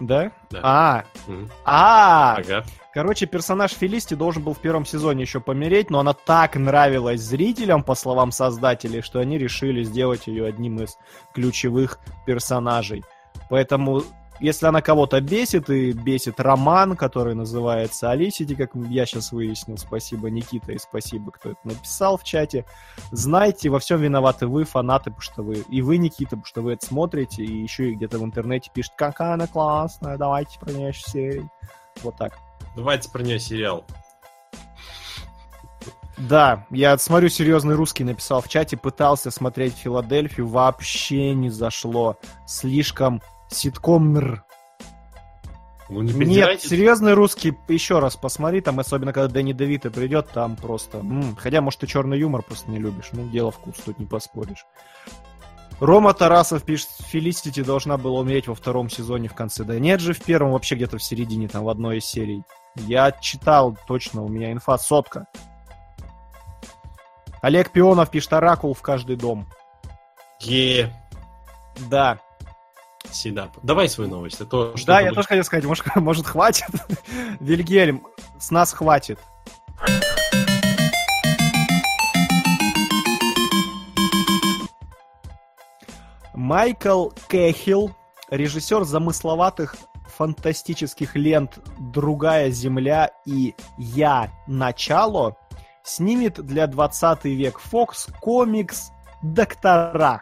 Да? 0.01 0.33
Да. 0.51 0.61
А, 0.63 1.05
Мгм. 1.27 1.51
а, 1.65 2.37
Ага. 2.39 2.65
Короче, 2.95 3.27
персонаж 3.27 3.73
Фелисити 3.73 4.15
должен 4.15 4.43
был 4.43 4.55
в 4.55 4.59
первом 4.59 4.85
сезоне 4.87 5.23
еще 5.23 5.41
помереть, 5.41 5.91
но 5.91 5.99
она 6.01 6.13
так 6.13 6.57
нравилась 6.57 7.21
зрителям, 7.21 7.83
по 7.83 7.95
словам 7.95 8.33
создателей, 8.33 9.01
что 9.03 9.19
они 9.21 9.39
решили 9.39 9.83
сделать 9.83 10.27
ее 10.27 10.47
одним 10.47 10.81
из 10.83 10.97
ключевых 11.35 11.99
персонажей. 12.27 13.03
Поэтому, 13.49 14.03
если 14.43 14.67
она 14.67 14.83
кого-то 14.83 15.21
бесит, 15.21 15.71
и 15.71 15.93
бесит 15.93 16.41
роман, 16.41 16.97
который 16.97 17.35
называется 17.35 18.11
Алисити, 18.11 18.55
как 18.57 18.71
я 18.75 19.07
сейчас 19.07 19.31
выяснил, 19.31 19.79
спасибо 19.79 20.31
Никита 20.31 20.73
и 20.73 20.79
спасибо, 20.79 21.31
кто 21.31 21.51
это 21.51 21.61
написал 21.63 22.19
в 22.19 22.25
чате, 22.25 22.65
знайте, 23.13 23.71
во 23.71 23.79
всем 23.79 24.01
виноваты 24.01 24.49
вы, 24.49 24.65
фанаты, 24.65 25.11
потому 25.11 25.21
что 25.21 25.43
вы, 25.43 25.65
и 25.71 25.81
вы, 25.81 25.97
Никита, 25.99 26.31
потому 26.31 26.45
что 26.45 26.63
вы 26.63 26.73
это 26.73 26.85
смотрите, 26.85 27.45
и 27.45 27.63
еще 27.63 27.91
и 27.91 27.95
где-то 27.95 28.19
в 28.19 28.25
интернете 28.25 28.71
пишет, 28.75 28.95
какая 28.97 29.35
она 29.35 29.47
классная, 29.47 30.19
давайте 30.19 30.59
про 30.59 30.73
нее 30.73 30.89
еще 30.89 31.03
серии. 31.09 31.51
Вот 32.03 32.17
так. 32.17 32.33
Давайте 32.75 33.11
про 33.11 33.23
нее 33.23 33.39
сериал. 33.39 33.85
Да, 36.19 36.67
я 36.71 36.99
смотрю, 36.99 37.29
серьезный 37.29 37.75
русский 37.75 38.05
написал 38.05 38.41
в 38.41 38.49
чате, 38.49 38.77
пытался 38.77 39.31
смотреть 39.31 39.75
Филадельфию, 39.75 40.47
вообще 40.47 41.33
не 41.35 41.49
зашло. 41.49 42.17
Слишком 42.47 43.23
ситком 43.55 44.13
нр. 44.13 44.45
Ну, 45.89 46.01
не 46.01 46.13
Нет, 46.13 46.63
серьезный 46.63 47.13
русский, 47.13 47.55
еще 47.69 47.99
раз 47.99 48.17
посмотри, 48.17 48.63
там, 48.63 48.81
особенно 48.81 49.13
когда 49.13 49.29
Дэнни 49.29 49.53
Девита 49.53 49.91
придет, 49.91 50.29
там 50.33 50.57
просто... 50.57 50.99
м, 50.99 51.37
хотя, 51.37 51.61
может, 51.61 51.81
ты 51.81 51.87
черный 51.87 52.19
юмор 52.19 52.43
просто 52.43 52.71
не 52.71 52.79
любишь, 52.79 53.11
ну, 53.13 53.29
дело 53.29 53.51
вкус, 53.51 53.75
тут 53.85 53.99
не 53.99 54.07
поспоришь. 54.07 54.65
Рома 55.81 56.15
Тарасов 56.15 56.63
пишет, 56.63 56.89
Фелисити 57.09 57.63
должна 57.63 57.99
была 57.99 58.21
умереть 58.21 58.47
во 58.47 58.55
втором 58.55 58.89
сезоне 58.89 59.29
в 59.29 59.35
конце. 59.35 59.65
Да 59.65 59.79
нет 59.79 60.01
же, 60.01 60.15
в 60.15 60.23
первом 60.23 60.53
вообще 60.53 60.77
где-то 60.77 60.97
в 60.97 61.03
середине, 61.03 61.49
там, 61.49 61.65
в 61.65 61.69
одной 61.69 61.99
из 61.99 62.05
серий. 62.05 62.45
Я 62.77 63.13
читал 63.13 63.77
точно, 63.87 64.23
у 64.23 64.29
меня 64.29 64.53
инфа 64.53 64.79
сотка. 64.79 65.27
Олег 67.43 67.71
Пионов 67.71 68.11
пишет, 68.11 68.33
Оракул 68.33 68.73
в 68.73 68.81
каждый 68.81 69.17
дом. 69.17 69.49
Е, 70.41 70.95
Да, 71.91 72.19
Седап. 73.13 73.51
Давай 73.63 73.89
свою 73.89 74.11
новость, 74.11 74.41
а 74.41 74.45
то 74.47 74.75
да, 74.87 75.01
я 75.01 75.07
будет- 75.09 75.17
тоже 75.17 75.29
хотел 75.29 75.45
сказать, 75.45 75.65
может, 75.65 75.85
может 75.97 76.27
хватит? 76.27 76.67
Вильгельм, 77.41 78.07
с 78.39 78.51
нас 78.51 78.73
хватит. 78.73 79.19
Майкл 86.35 87.09
Кэхилл, 87.29 87.95
режиссер 88.31 88.85
замысловатых 88.85 89.77
фантастических 90.17 91.15
лент 91.17 91.59
«Другая 91.79 92.51
земля» 92.51 93.11
и 93.27 93.55
«Я. 93.79 94.31
Начало», 94.47 95.37
снимет 95.85 96.35
для 96.45 96.67
20 96.67 97.25
век 97.25 97.61
Fox 97.71 98.13
комикс 98.21 98.91
«Доктора», 99.23 100.21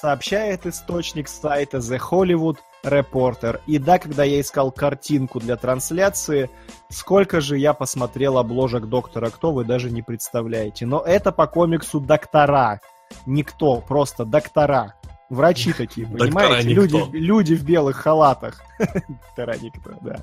сообщает 0.00 0.66
источник 0.66 1.28
сайта 1.28 1.78
The 1.78 2.00
Hollywood 2.00 2.58
Reporter. 2.82 3.60
И 3.66 3.78
да, 3.78 3.98
когда 3.98 4.24
я 4.24 4.40
искал 4.40 4.72
картинку 4.72 5.40
для 5.40 5.56
трансляции, 5.56 6.50
сколько 6.88 7.40
же 7.40 7.58
я 7.58 7.74
посмотрел 7.74 8.38
обложек 8.38 8.86
Доктора 8.86 9.30
Кто, 9.30 9.52
вы 9.52 9.64
даже 9.64 9.90
не 9.90 10.02
представляете. 10.02 10.86
Но 10.86 11.00
это 11.00 11.32
по 11.32 11.46
комиксу 11.46 12.00
«Доктора». 12.00 12.80
Никто, 13.26 13.80
просто 13.80 14.24
доктора. 14.24 14.94
Врачи 15.30 15.72
такие, 15.72 16.06
понимаете? 16.18 16.68
Люди, 16.68 17.04
люди 17.12 17.54
в 17.54 17.64
белых 17.64 17.96
халатах. 17.96 18.62
Доктора 18.78 19.56
никто, 19.60 19.90
да. 20.00 20.16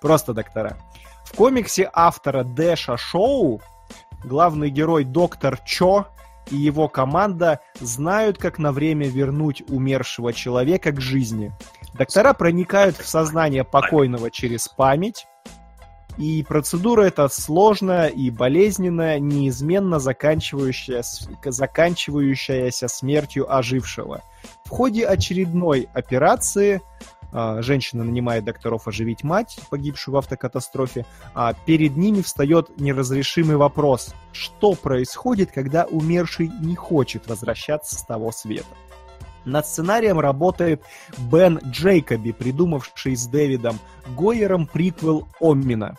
Просто 0.00 0.34
доктора. 0.34 0.76
В 1.24 1.34
комиксе 1.36 1.88
автора 1.92 2.42
Дэша 2.42 2.96
Шоу 2.96 3.62
главный 4.24 4.70
герой 4.70 5.04
доктор 5.04 5.58
Чо 5.64 6.08
и 6.50 6.56
его 6.56 6.88
команда 6.88 7.60
знают, 7.80 8.38
как 8.38 8.58
на 8.58 8.72
время 8.72 9.08
вернуть 9.08 9.62
умершего 9.68 10.32
человека 10.32 10.92
к 10.92 11.00
жизни. 11.00 11.52
Доктора 11.94 12.32
проникают 12.34 12.96
в 12.96 13.06
сознание 13.06 13.64
покойного 13.64 14.30
через 14.30 14.68
память, 14.68 15.26
и 16.16 16.44
процедура 16.46 17.02
эта 17.02 17.28
сложная 17.28 18.06
и 18.06 18.30
болезненная, 18.30 19.18
неизменно 19.18 19.98
заканчивающаяся, 19.98 21.28
заканчивающаяся 21.44 22.88
смертью 22.88 23.52
ожившего. 23.52 24.22
В 24.64 24.70
ходе 24.70 25.06
очередной 25.06 25.88
операции 25.92 26.80
женщина 27.60 28.04
нанимает 28.04 28.44
докторов 28.44 28.88
оживить 28.88 29.24
мать, 29.24 29.58
погибшую 29.68 30.14
в 30.14 30.18
автокатастрофе, 30.18 31.04
а 31.34 31.52
перед 31.52 31.96
ними 31.96 32.22
встает 32.22 32.78
неразрешимый 32.78 33.56
вопрос. 33.56 34.14
Что 34.32 34.74
происходит, 34.74 35.50
когда 35.50 35.84
умерший 35.84 36.48
не 36.60 36.76
хочет 36.76 37.26
возвращаться 37.26 37.96
с 37.96 38.02
того 38.02 38.32
света? 38.32 38.74
Над 39.44 39.66
сценарием 39.66 40.20
работает 40.20 40.82
Бен 41.18 41.58
Джейкоби, 41.58 42.32
придумавший 42.32 43.14
с 43.14 43.26
Дэвидом 43.26 43.78
Гойером 44.16 44.66
приквел 44.66 45.28
Оммина. 45.40 45.96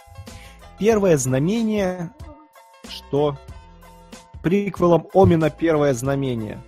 Первое 0.79 1.17
знамение... 1.17 2.11
Что? 2.87 3.37
Приквелом 4.41 5.07
Омина 5.13 5.49
первое 5.49 5.93
знамение. 5.93 6.61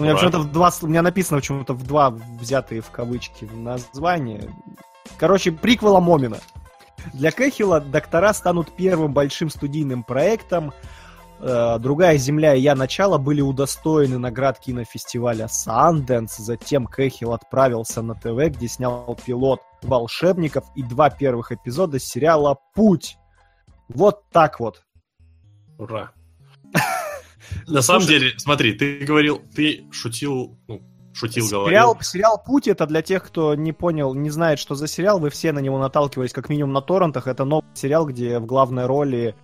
У 0.00 0.02
меня 0.02 0.14
почему-то 0.14 0.38
в 0.38 0.50
два... 0.50 0.70
У 0.80 0.86
меня 0.86 1.02
написано 1.02 1.40
почему-то 1.40 1.74
в 1.74 1.86
два 1.86 2.08
взятые 2.10 2.80
в 2.80 2.90
кавычки 2.90 3.44
названия. 3.52 4.50
Короче, 5.18 5.52
приквелом 5.52 6.08
Омина. 6.08 6.38
Для 7.12 7.30
Кэхилла 7.30 7.82
доктора 7.82 8.32
станут 8.32 8.74
первым 8.74 9.12
большим 9.12 9.50
студийным 9.50 10.02
проектом. 10.02 10.72
Э, 11.38 11.78
Другая 11.78 12.16
земля 12.16 12.54
и 12.54 12.62
я 12.62 12.74
начало 12.74 13.18
были 13.18 13.42
удостоены 13.42 14.16
наград 14.16 14.58
кинофестиваля 14.58 15.48
Санденс. 15.48 16.38
Затем 16.38 16.86
Кэхилл 16.86 17.34
отправился 17.34 18.00
на 18.00 18.14
ТВ, 18.14 18.56
где 18.56 18.68
снял 18.68 19.18
пилот 19.26 19.60
волшебников 19.82 20.64
и 20.74 20.82
два 20.82 21.10
первых 21.10 21.52
эпизода 21.52 21.98
сериала 21.98 22.56
Путь. 22.74 23.18
Вот 23.90 24.22
так 24.30 24.60
вот. 24.60 24.82
Ура. 25.76 26.12
На 27.66 27.82
самом 27.82 28.06
деле, 28.06 28.32
смотри, 28.36 28.72
ты 28.72 29.00
говорил, 29.00 29.42
ты 29.54 29.84
шутил, 29.90 30.58
ну, 30.68 30.82
шутил, 31.12 31.46
Сериал, 31.46 31.62
говорил. 31.62 32.02
сериал 32.02 32.42
Путь 32.44 32.68
это 32.68 32.86
для 32.86 33.02
тех, 33.02 33.24
кто 33.24 33.54
не 33.54 33.72
понял, 33.72 34.14
не 34.14 34.30
знает, 34.30 34.58
что 34.58 34.74
за 34.74 34.86
сериал. 34.86 35.18
Вы 35.18 35.30
все 35.30 35.52
на 35.52 35.60
него 35.60 35.78
наталкивались 35.78 36.32
как 36.32 36.48
минимум 36.48 36.72
на 36.72 36.80
торрентах. 36.80 37.26
Это 37.26 37.44
новый 37.44 37.64
сериал, 37.74 38.06
где 38.06 38.38
в 38.38 38.46
главной 38.46 38.86
роли 38.86 39.34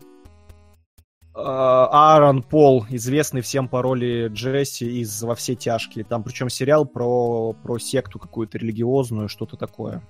э, 1.34 1.38
Аарон 1.38 2.42
Пол, 2.42 2.86
известный 2.90 3.40
всем 3.40 3.68
по 3.68 3.82
роли 3.82 4.28
Джесси 4.32 5.00
из 5.00 5.22
«Во 5.22 5.34
все 5.34 5.54
тяжкие». 5.54 6.04
Там 6.04 6.22
причем 6.22 6.48
сериал 6.48 6.84
про, 6.86 7.52
про 7.52 7.78
секту 7.78 8.18
какую-то 8.18 8.58
религиозную, 8.58 9.28
что-то 9.28 9.56
такое. 9.56 10.02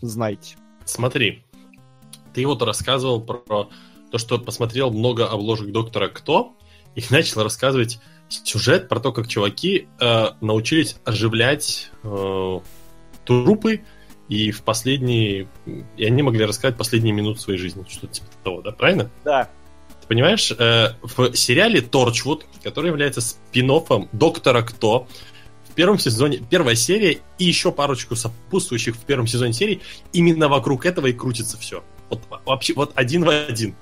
Знаете. 0.00 0.56
Смотри, 0.84 1.44
ты 2.34 2.46
вот 2.46 2.62
рассказывал 2.62 3.20
про 3.20 3.68
то, 4.10 4.18
что 4.18 4.38
посмотрел 4.38 4.90
много 4.90 5.26
обложек 5.26 5.70
Доктора 5.70 6.08
Кто, 6.08 6.54
и 6.94 7.02
начал 7.10 7.42
рассказывать 7.42 8.00
сюжет 8.28 8.88
про 8.88 9.00
то, 9.00 9.12
как 9.12 9.28
чуваки 9.28 9.88
э, 10.00 10.30
научились 10.40 10.96
оживлять 11.04 11.90
э, 12.02 12.60
трупы, 13.24 13.82
и 14.28 14.50
в 14.50 14.62
последние... 14.62 15.48
И 15.96 16.04
они 16.04 16.22
могли 16.22 16.44
рассказать 16.46 16.78
последние 16.78 17.12
минуты 17.12 17.40
своей 17.40 17.58
жизни, 17.58 17.84
что-то 17.88 18.14
типа 18.14 18.28
того, 18.42 18.62
да, 18.62 18.72
правильно? 18.72 19.10
Да. 19.24 19.50
Ты 20.00 20.06
понимаешь, 20.06 20.50
э, 20.50 20.94
в 21.02 21.34
сериале 21.34 21.82
Торчвуд, 21.82 22.46
который 22.62 22.86
является 22.86 23.20
спин 23.20 23.70
Доктора 24.12 24.62
Кто, 24.62 25.06
в 25.68 25.74
первом 25.74 25.98
сезоне, 25.98 26.42
первая 26.50 26.74
серия 26.74 27.18
и 27.38 27.44
еще 27.44 27.72
парочку 27.72 28.14
сопутствующих 28.14 28.94
в 28.94 29.04
первом 29.04 29.26
сезоне 29.26 29.52
серий, 29.52 29.80
именно 30.12 30.48
вокруг 30.48 30.86
этого 30.86 31.06
и 31.06 31.12
крутится 31.12 31.56
все. 31.56 31.82
Вот 32.10 32.20
вообще, 32.44 32.74
вот 32.74 32.92
один 32.94 33.24
в 33.24 33.28
один. 33.28 33.74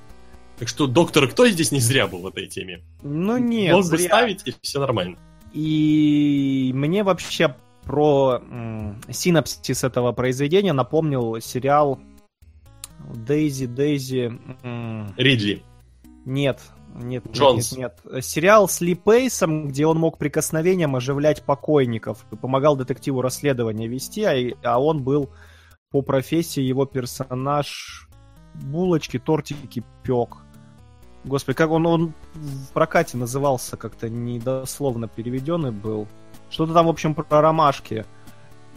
Так 0.61 0.69
что 0.69 0.87
Доктор 0.87 1.27
Кто 1.27 1.49
здесь 1.49 1.73
не 1.73 1.81
зря 1.81 2.07
был 2.07 2.19
в 2.19 2.27
этой 2.27 2.47
теме. 2.47 2.83
Ну 3.03 3.39
нет, 3.39 3.73
Мог 3.75 3.91
бы 3.91 3.97
зря. 3.97 4.09
ставить, 4.09 4.43
и 4.47 4.55
все 4.61 4.79
нормально. 4.79 5.17
И 5.55 6.71
мне 6.75 7.03
вообще 7.03 7.57
про 7.85 8.43
м, 8.43 9.01
синапсис 9.11 9.83
этого 9.85 10.13
произведения 10.13 10.75
напомнил 10.75 11.41
сериал 11.41 11.99
Дейзи, 13.15 13.67
Дейзи... 13.67 14.39
м, 14.63 15.15
Ридли. 15.17 15.63
Нет, 16.27 16.61
нет, 16.95 17.25
нет, 17.25 17.35
Джонс. 17.35 17.73
нет, 17.73 17.99
нет. 18.05 18.23
Сериал 18.23 18.69
с 18.69 18.83
Ли 18.83 18.95
Пейсом, 18.95 19.69
где 19.69 19.87
он 19.87 19.97
мог 19.99 20.19
прикосновением 20.19 20.95
оживлять 20.95 21.43
покойников 21.43 22.27
помогал 22.43 22.77
детективу 22.77 23.23
расследование 23.23 23.89
вести, 23.89 24.25
а, 24.25 24.35
а 24.63 24.79
он 24.79 25.03
был 25.03 25.31
по 25.91 26.03
профессии 26.03 26.61
его 26.63 26.85
персонаж 26.85 28.07
булочки, 28.55 29.19
тортики 29.19 29.83
пек. 30.03 30.37
Господи, 31.25 31.57
как 31.57 31.71
он, 31.71 31.87
он 31.87 32.13
в 32.35 32.73
прокате 32.73 33.17
назывался 33.17 33.77
как-то 33.77 34.09
недословно 34.09 35.07
переведенный 35.07 35.71
был. 35.71 36.09
Что-то 36.49 36.73
там, 36.73 36.87
в 36.87 36.89
общем, 36.89 37.15
про 37.15 37.41
ромашки. 37.41 38.05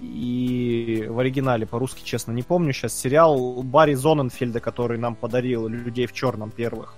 и 0.02 1.06
в 1.10 1.20
оригинале 1.20 1.66
по-русски, 1.66 2.04
честно, 2.04 2.32
не 2.34 2.44
помню 2.44 2.74
сейчас, 2.74 2.94
сериал 2.94 3.64
Барри 3.64 3.94
Зоненфельда, 3.94 4.60
который 4.60 4.98
нам 4.98 5.16
подарил 5.16 5.68
«Людей 5.68 6.06
в 6.06 6.14
черном» 6.14 6.52
первых. 6.52 6.96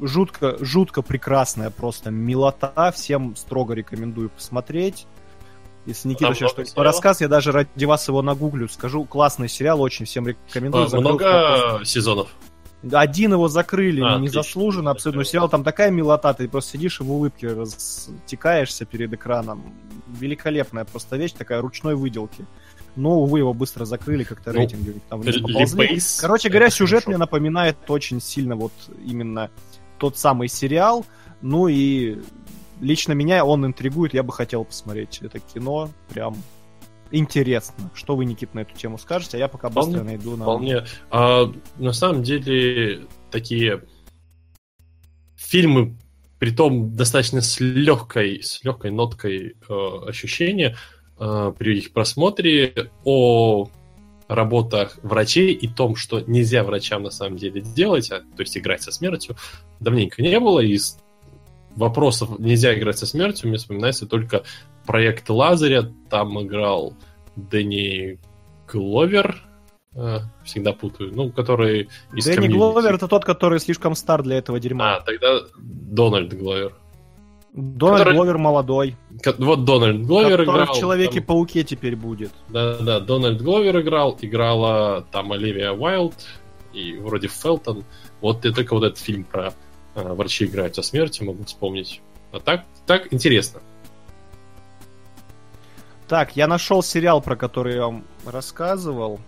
Жутко, 0.00 0.56
жутко 0.64 1.02
прекрасная 1.02 1.70
просто 1.70 2.10
милота, 2.10 2.92
всем 2.92 3.36
строго 3.36 3.74
рекомендую 3.74 4.30
посмотреть. 4.30 5.06
Если 5.84 6.08
Никита 6.08 6.26
Там 6.26 6.34
сейчас 6.34 6.50
что-нибудь 6.52 6.74
по 6.74 6.84
рассказ, 6.84 7.20
я 7.20 7.28
даже 7.28 7.52
ради 7.52 7.84
вас 7.84 8.06
его 8.08 8.22
нагуглю, 8.22 8.68
скажу. 8.68 9.04
Классный 9.04 9.48
сериал, 9.48 9.80
очень 9.82 10.06
всем 10.06 10.26
рекомендую. 10.26 10.84
А, 10.84 10.88
Закрыл 10.88 11.10
Много 11.10 11.80
сезонов. 11.84 12.28
Один 12.90 13.32
его 13.32 13.48
закрыли, 13.48 14.00
А, 14.00 14.18
незаслуженно, 14.18 14.90
абсолютно. 14.90 15.24
Сериал 15.24 15.48
там 15.48 15.62
такая 15.62 15.90
милота, 15.90 16.34
ты 16.34 16.48
просто 16.48 16.72
сидишь 16.72 17.00
и 17.00 17.02
в 17.04 17.12
улыбке 17.12 17.48
растекаешься 17.48 18.84
перед 18.84 19.12
экраном. 19.12 19.62
Великолепная 20.18 20.84
просто 20.84 21.16
вещь, 21.16 21.32
такая 21.32 21.60
ручной 21.60 21.94
выделки. 21.94 22.44
Но, 22.96 23.20
увы, 23.20 23.38
его 23.38 23.54
быстро 23.54 23.84
закрыли, 23.84 24.24
как-то 24.24 24.52
Ну, 24.52 24.58
рейтинги 24.58 25.00
там 25.08 25.20
вниз 25.20 25.38
поползли. 25.40 25.98
Короче 26.20 26.48
говоря, 26.50 26.68
сюжет 26.68 27.04
хорошо. 27.04 27.10
мне 27.10 27.18
напоминает 27.18 27.76
очень 27.88 28.20
сильно 28.20 28.54
вот 28.56 28.72
именно 29.04 29.50
тот 29.98 30.18
самый 30.18 30.48
сериал. 30.48 31.06
Ну 31.40 31.68
и 31.68 32.18
лично 32.80 33.12
меня 33.12 33.44
он 33.44 33.64
интригует, 33.64 34.12
я 34.12 34.22
бы 34.22 34.32
хотел 34.32 34.64
посмотреть 34.64 35.20
это 35.22 35.38
кино. 35.38 35.88
Прям 36.10 36.36
интересно. 37.12 37.90
Что 37.94 38.16
вы, 38.16 38.24
Никит, 38.24 38.54
на 38.54 38.60
эту 38.60 38.74
тему 38.76 38.98
скажете? 38.98 39.36
А 39.36 39.40
я 39.40 39.48
пока 39.48 39.68
быстро 39.68 39.98
Вполне- 39.98 40.02
найду 40.02 40.36
на... 40.36 40.44
Вполне. 40.44 40.84
А, 41.10 41.52
на 41.78 41.92
самом 41.92 42.22
деле, 42.22 43.02
такие 43.30 43.84
фильмы, 45.36 45.96
при 46.38 46.50
том 46.50 46.94
достаточно 46.94 47.40
с 47.40 47.60
легкой, 47.60 48.42
с 48.42 48.64
легкой 48.64 48.90
ноткой 48.90 49.56
э, 49.68 50.08
ощущения 50.08 50.76
э, 51.18 51.52
при 51.56 51.78
их 51.78 51.92
просмотре 51.92 52.90
о 53.04 53.68
работах 54.28 54.98
врачей 55.02 55.52
и 55.52 55.68
том, 55.68 55.94
что 55.94 56.20
нельзя 56.20 56.64
врачам 56.64 57.02
на 57.02 57.10
самом 57.10 57.36
деле 57.36 57.60
делать, 57.60 58.10
а, 58.10 58.20
то 58.20 58.40
есть 58.40 58.56
играть 58.56 58.82
со 58.82 58.92
смертью, 58.92 59.36
давненько 59.80 60.22
не 60.22 60.38
было. 60.40 60.60
Из 60.60 60.98
вопросов 61.76 62.38
нельзя 62.38 62.74
играть 62.74 62.98
со 62.98 63.06
смертью 63.06 63.48
мне 63.48 63.58
вспоминается 63.58 64.06
только 64.06 64.42
проект 64.86 65.28
Лазаря. 65.28 65.90
Там 66.10 66.40
играл 66.42 66.94
Дэнни 67.36 68.18
Гловер, 68.70 69.42
э, 69.94 70.18
всегда 70.44 70.72
путаю, 70.72 71.12
ну, 71.14 71.30
который 71.30 71.88
из 72.14 72.24
Дэнни 72.24 72.36
комьюнити. 72.36 72.58
Гловер 72.58 72.94
это 72.94 73.08
тот, 73.08 73.24
который 73.24 73.60
слишком 73.60 73.94
стар 73.94 74.22
для 74.22 74.38
этого 74.38 74.58
дерьма. 74.60 74.96
А, 74.96 75.00
тогда 75.00 75.40
Дональд 75.58 76.32
Гловер. 76.32 76.74
Дональд 77.54 77.98
который- 77.98 78.16
Гловер 78.16 78.38
молодой, 78.38 78.96
Вот 79.38 79.64
Дональд 79.64 80.06
Гловер 80.06 80.38
который 80.38 80.62
играл. 80.62 80.74
в 80.74 80.78
Человеке-пауке 80.78 81.64
теперь 81.64 81.96
будет. 81.96 82.32
Да, 82.48 82.78
да, 82.78 83.00
Дональд 83.00 83.42
Гловер 83.42 83.80
играл, 83.80 84.16
играла 84.22 85.06
там 85.12 85.32
Оливия 85.32 85.72
Уайлд 85.72 86.14
и 86.72 86.94
вроде 86.94 87.28
Фелтон. 87.28 87.84
Вот 88.22 88.44
я 88.46 88.52
только 88.52 88.72
вот 88.74 88.84
этот 88.84 88.98
фильм 88.98 89.24
про 89.24 89.52
э, 89.94 90.12
врачи 90.14 90.46
играют 90.46 90.74
со 90.74 90.82
смертью 90.82 91.26
могу 91.26 91.44
вспомнить. 91.44 92.00
А 92.32 92.40
так, 92.40 92.64
так 92.86 93.12
интересно. 93.12 93.60
Так, 96.12 96.36
я 96.36 96.46
нашел 96.46 96.82
сериал, 96.82 97.22
про 97.22 97.36
который 97.36 97.76
я 97.76 97.86
вам 97.86 98.04
рассказывал. 98.26 99.18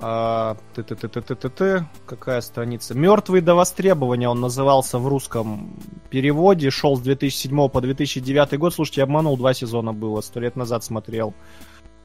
А, 0.00 0.56
ты-ты-ты-ты-ты-ты. 0.74 1.86
Какая 2.06 2.40
страница? 2.40 2.94
Мертвый 2.94 3.42
до 3.42 3.54
востребования 3.54 4.30
он 4.30 4.40
назывался 4.40 4.98
в 4.98 5.06
русском 5.06 5.76
переводе. 6.08 6.70
Шел 6.70 6.96
с 6.96 7.02
2007 7.02 7.68
по 7.68 7.82
2009 7.82 8.58
год. 8.58 8.72
Слушайте, 8.72 9.02
я 9.02 9.04
обманул, 9.04 9.36
два 9.36 9.52
сезона 9.52 9.92
было. 9.92 10.22
Сто 10.22 10.40
лет 10.40 10.56
назад 10.56 10.84
смотрел. 10.84 11.34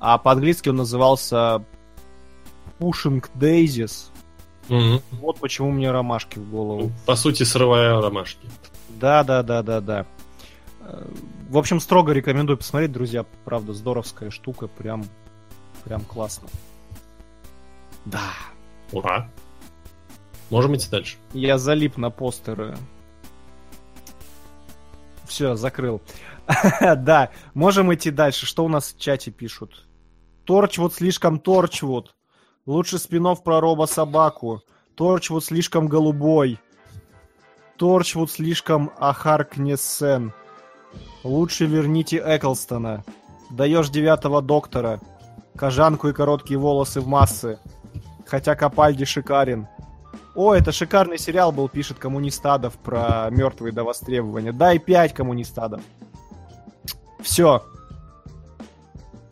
А 0.02 0.18
по-английски 0.18 0.68
он 0.68 0.76
назывался 0.76 1.64
Pushing 2.80 3.24
Daisies. 3.34 4.07
Мгм. 4.68 5.02
Вот 5.22 5.40
почему 5.40 5.72
мне 5.72 5.90
ромашки 5.90 6.38
в 6.38 6.52
голову. 6.52 6.91
По 7.06 7.15
сути, 7.15 7.44
срывая 7.44 8.02
ромашки. 8.02 8.45
Да, 8.90 9.24
да, 9.24 9.41
да, 9.41 9.64
да, 9.64 9.80
да. 9.80 10.06
В 11.49 11.57
общем, 11.57 11.80
строго 11.80 12.11
рекомендую 12.14 12.57
посмотреть, 12.57 12.91
друзья. 12.91 13.26
Правда, 13.45 13.73
здоровская 13.73 14.30
штука, 14.30 14.68
прям, 14.68 15.05
прям 15.84 16.01
классно. 16.01 16.47
Да. 18.05 18.31
Ура! 18.91 19.30
Можем 20.49 20.76
идти 20.76 20.89
дальше. 20.89 21.18
Я 21.34 21.57
залип 21.57 21.97
на 21.97 22.09
постеры. 22.09 22.77
Все, 25.26 25.55
закрыл. 25.55 26.01
Да, 26.81 27.31
можем 27.53 27.93
идти 27.93 28.11
дальше. 28.11 28.45
Что 28.45 28.64
у 28.64 28.69
нас 28.69 28.93
в 28.93 28.99
чате 28.99 29.31
пишут? 29.31 29.85
Торчвуд 30.45 30.93
слишком 30.93 31.39
Торчвуд. 31.39 32.15
Лучше 32.65 32.97
спинов 32.97 33.43
про 33.43 33.59
робо-собаку. 33.59 34.61
Торчвуд 34.95 35.43
слишком 35.43 35.88
голубой. 35.88 36.59
Торчвуд 37.76 38.31
слишком 38.31 38.91
Ахаркнесен. 38.97 40.34
Лучше 41.24 41.65
верните 41.65 42.22
Эклстона. 42.26 43.03
Даешь 43.49 43.90
девятого 43.90 44.41
доктора. 44.41 44.99
Кожанку 45.56 46.07
и 46.10 46.14
короткие 46.14 46.60
волосы 46.60 47.02
в 47.02 47.07
массы. 47.07 47.60
Хотя 48.26 48.56
Капальди 48.56 49.06
шикарен. 49.06 49.68
О, 50.36 50.53
это 50.53 50.72
шикарный 50.72 51.18
сериал 51.18 51.52
был, 51.52 51.68
пишет 51.68 51.98
коммунистадов 51.98 52.76
про 52.76 53.28
мертвые 53.32 53.72
до 53.72 53.84
востребования. 53.84 54.52
Дай 54.52 54.78
пять 54.78 55.14
коммунистадов. 55.14 55.82
Все. 57.22 57.64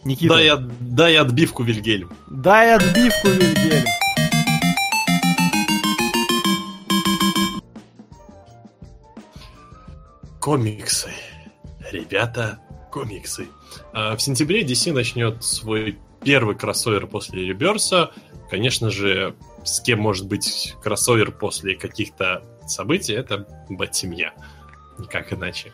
Никита. 0.04 0.34
Дай, 0.36 0.50
от- 0.50 0.96
дай 0.96 1.18
отбивку 1.18 1.64
Вильгельм. 1.64 2.12
Дай 2.30 2.74
отбивку, 2.76 3.28
Вильгельм. 3.28 3.86
Комиксы. 10.40 11.10
Ребята, 11.96 12.60
комиксы. 12.92 13.48
А, 13.94 14.18
В 14.18 14.22
сентябре 14.22 14.64
DC 14.64 14.92
начнет 14.92 15.42
свой 15.46 15.98
первый 16.22 16.56
кроссовер 16.56 17.08
после 17.08 17.46
Реберса. 17.46 18.12
Конечно 18.50 18.90
же, 18.90 19.34
с 19.64 19.80
кем 19.80 20.02
может 20.02 20.28
быть 20.28 20.76
кроссовер 20.84 21.32
после 21.32 21.76
каких-то 21.76 22.44
событий, 22.68 23.14
это 23.14 23.48
Бат-семья. 23.70 24.34
Никак 24.98 25.32
иначе. 25.32 25.72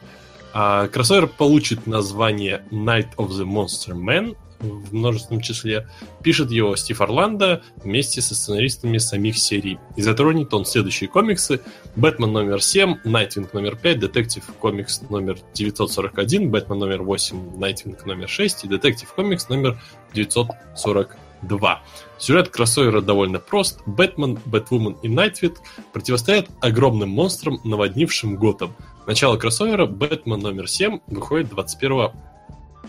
А, 0.54 0.88
кроссовер 0.90 1.26
получит 1.26 1.88
название 1.88 2.66
Night 2.70 3.16
of 3.16 3.30
the 3.30 3.46
Monster 3.46 3.96
Men 3.96 4.38
в 4.62 4.94
множественном 4.94 5.42
числе. 5.42 5.88
Пишет 6.24 6.52
его 6.52 6.76
Стив 6.76 7.02
Орландо 7.02 7.62
вместе 7.78 8.22
со 8.22 8.36
сценаристами 8.36 8.98
самих 8.98 9.38
серий. 9.38 9.80
И 9.96 10.02
затронет 10.02 10.54
он 10.54 10.66
следующие 10.66 11.10
комиксы. 11.10 11.62
Бэтмен 11.96 12.32
номер 12.32 12.62
7, 12.62 12.98
Найтвинг 13.04 13.54
номер 13.54 13.76
5, 13.76 14.00
Detective 14.00 14.44
Comics 14.60 15.02
номер 15.10 15.38
941, 15.54 16.50
Бэтмен 16.50 16.80
номер 16.80 17.04
8, 17.04 17.58
Найтвинг 17.58 18.06
номер 18.06 18.30
6 18.30 18.66
и 18.66 18.68
Detective 18.68 19.12
Comics 19.14 19.50
номер 19.50 19.82
942. 20.14 21.82
Сюжет 22.18 22.50
кроссовера 22.50 23.02
довольно 23.02 23.40
прост. 23.40 23.80
Бэтмен, 23.86 24.40
Бэтвумен 24.46 24.98
и 25.02 25.10
Найтвинг 25.10 25.58
противостоят 25.92 26.48
огромным 26.62 27.10
монстрам, 27.10 27.60
наводнившим 27.64 28.36
Готэм. 28.36 28.76
Начало 29.08 29.38
кроссовера 29.38 29.88
Бэтмен 29.88 30.40
номер 30.40 30.70
7 30.70 31.00
выходит 31.08 31.50
21 31.50 32.12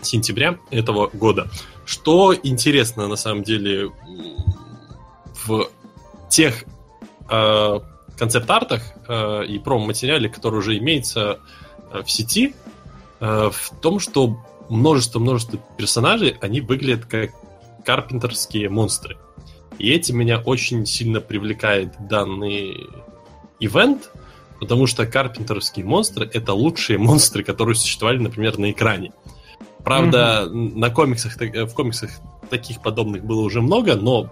сентября 0.01 0.57
этого 0.71 1.09
года. 1.13 1.49
Что 1.85 2.33
интересно, 2.33 3.07
на 3.07 3.15
самом 3.15 3.43
деле, 3.43 3.91
в 5.45 5.69
тех 6.29 6.63
э, 7.29 7.79
концепт-артах 8.17 8.81
э, 9.07 9.45
и 9.45 9.59
промо-материале, 9.59 10.29
который 10.29 10.59
уже 10.59 10.77
имеется 10.77 11.39
э, 11.91 12.03
в 12.03 12.09
сети, 12.09 12.55
э, 13.19 13.49
в 13.51 13.81
том, 13.81 13.99
что 13.99 14.37
множество-множество 14.69 15.59
персонажей, 15.77 16.37
они 16.41 16.61
выглядят 16.61 17.05
как 17.05 17.31
карпентерские 17.85 18.69
монстры. 18.69 19.17
И 19.77 19.91
этим 19.91 20.17
меня 20.17 20.39
очень 20.39 20.85
сильно 20.85 21.19
привлекает 21.19 21.93
данный 22.07 22.87
ивент, 23.59 24.11
потому 24.59 24.87
что 24.87 25.05
карпентерские 25.05 25.85
монстры— 25.85 26.29
это 26.33 26.53
лучшие 26.53 26.97
монстры, 27.09 27.43
которые 27.43 27.75
существовали, 27.75 28.19
например, 28.19 28.57
на 28.57 28.71
экране. 28.71 29.11
Правда, 29.83 30.47
на 30.49 30.89
комиксах, 30.89 31.39
э, 31.41 31.65
в 31.65 31.73
комиксах 31.73 32.11
таких 32.49 32.81
подобных 32.81 33.25
было 33.25 33.41
уже 33.41 33.61
много, 33.61 33.95
но 33.95 34.29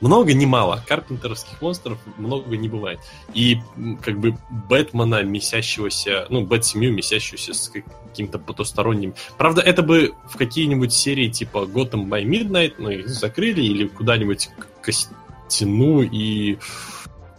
много 0.00 0.32
не 0.32 0.46
мало. 0.46 0.82
Карпентерских 0.86 1.60
монстров 1.60 1.98
много 2.16 2.56
не 2.56 2.68
бывает. 2.68 3.00
И 3.34 3.58
как 4.02 4.18
бы 4.18 4.36
Бэтмена, 4.68 5.22
месящегося, 5.22 6.26
ну, 6.30 6.46
Бэт-семью, 6.46 6.92
месящуюся 6.92 7.52
с 7.52 7.70
каким-то 8.08 8.38
потусторонним. 8.38 9.14
Правда, 9.36 9.60
это 9.60 9.82
бы 9.82 10.14
в 10.28 10.36
какие-нибудь 10.36 10.92
серии 10.92 11.28
типа 11.28 11.66
Gotham 11.66 12.06
by 12.06 12.24
Midnight, 12.24 12.74
ну, 12.78 12.90
их 12.90 13.08
закрыли, 13.08 13.62
или 13.62 13.86
куда-нибудь 13.88 14.50
Костяну 14.80 16.02
и 16.02 16.58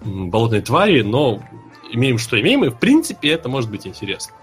Болотной 0.03 0.61
твари, 0.61 1.01
но 1.01 1.41
имеем, 1.91 2.17
что 2.19 2.39
имеем, 2.39 2.63
и 2.63 2.69
в 2.69 2.77
принципе 2.77 3.29
это 3.29 3.49
может 3.49 3.71
быть 3.71 3.87
интересно. 3.87 4.33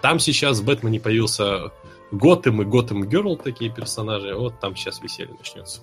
Там 0.00 0.20
сейчас 0.20 0.60
в 0.60 0.64
Бэтмене 0.64 1.00
появился 1.00 1.72
Готэм 2.10 2.62
и 2.62 2.64
Готэм 2.64 3.04
Герл 3.08 3.36
такие 3.36 3.70
персонажи, 3.70 4.34
вот 4.34 4.58
там 4.60 4.76
сейчас 4.76 5.02
веселье 5.02 5.34
начнется. 5.36 5.82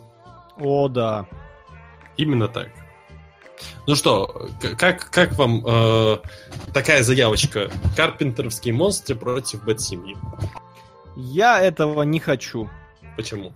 О, 0.58 0.88
да. 0.88 1.28
Именно 2.18 2.48
так. 2.48 2.70
Ну 3.88 3.96
что, 3.96 4.50
как, 4.78 5.10
как 5.12 5.34
вам 5.34 5.64
э, 5.66 6.18
такая 6.74 7.04
заявочка? 7.04 7.70
Карпентеровские 7.96 8.74
монстры 8.74 9.16
против 9.16 9.64
Бэт-семьи. 9.64 10.18
Я 11.16 11.62
этого 11.62 12.04
не 12.04 12.20
хочу. 12.20 12.70
Почему? 13.16 13.54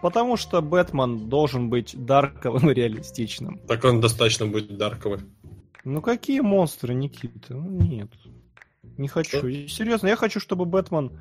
Потому 0.00 0.36
что 0.36 0.62
Бэтмен 0.62 1.28
должен 1.28 1.68
быть 1.68 1.94
дарковым 1.96 2.70
и 2.70 2.74
реалистичным. 2.74 3.58
Так 3.66 3.84
он 3.84 4.00
достаточно 4.00 4.46
будет 4.46 4.76
дарковый. 4.76 5.20
Ну 5.82 6.00
какие 6.00 6.40
монстры, 6.40 6.94
Никита? 6.94 7.54
Ну 7.54 7.82
нет. 7.82 8.10
Не 8.96 9.08
хочу. 9.08 9.38
Что? 9.38 9.68
Серьезно, 9.68 10.06
я 10.08 10.16
хочу, 10.16 10.38
чтобы 10.38 10.64
Бэтмен 10.64 11.18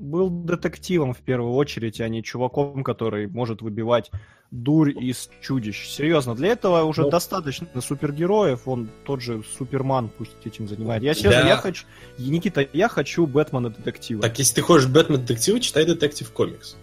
был 0.00 0.30
детективом 0.30 1.12
в 1.14 1.18
первую 1.18 1.52
очередь, 1.54 2.00
а 2.00 2.08
не 2.08 2.22
чуваком, 2.22 2.82
который 2.82 3.26
может 3.28 3.62
выбивать 3.62 4.10
дурь 4.50 4.90
из 4.90 5.30
чудищ. 5.42 5.86
Серьезно, 5.88 6.34
для 6.34 6.48
этого 6.48 6.82
уже 6.84 7.02
Ну. 7.02 7.10
достаточно 7.10 7.68
супергероев, 7.80 8.66
он 8.66 8.88
тот 9.04 9.20
же 9.20 9.42
Суперман 9.56 10.08
пусть 10.08 10.32
этим 10.44 10.66
занимает. 10.66 11.02
Я 11.02 11.14
серьезно, 11.14 11.42
Да. 11.42 11.48
я 11.48 11.56
хочу... 11.56 11.84
Никита, 12.18 12.66
я 12.72 12.88
хочу 12.88 13.26
Бэтмена 13.26 13.70
детектива. 13.70 14.22
Так 14.22 14.38
если 14.38 14.56
ты 14.56 14.62
хочешь 14.62 14.88
Бэтмен 14.88 15.20
детектива, 15.20 15.60
читай 15.60 15.84
детектив 15.84 16.28
комикс. 16.32 16.76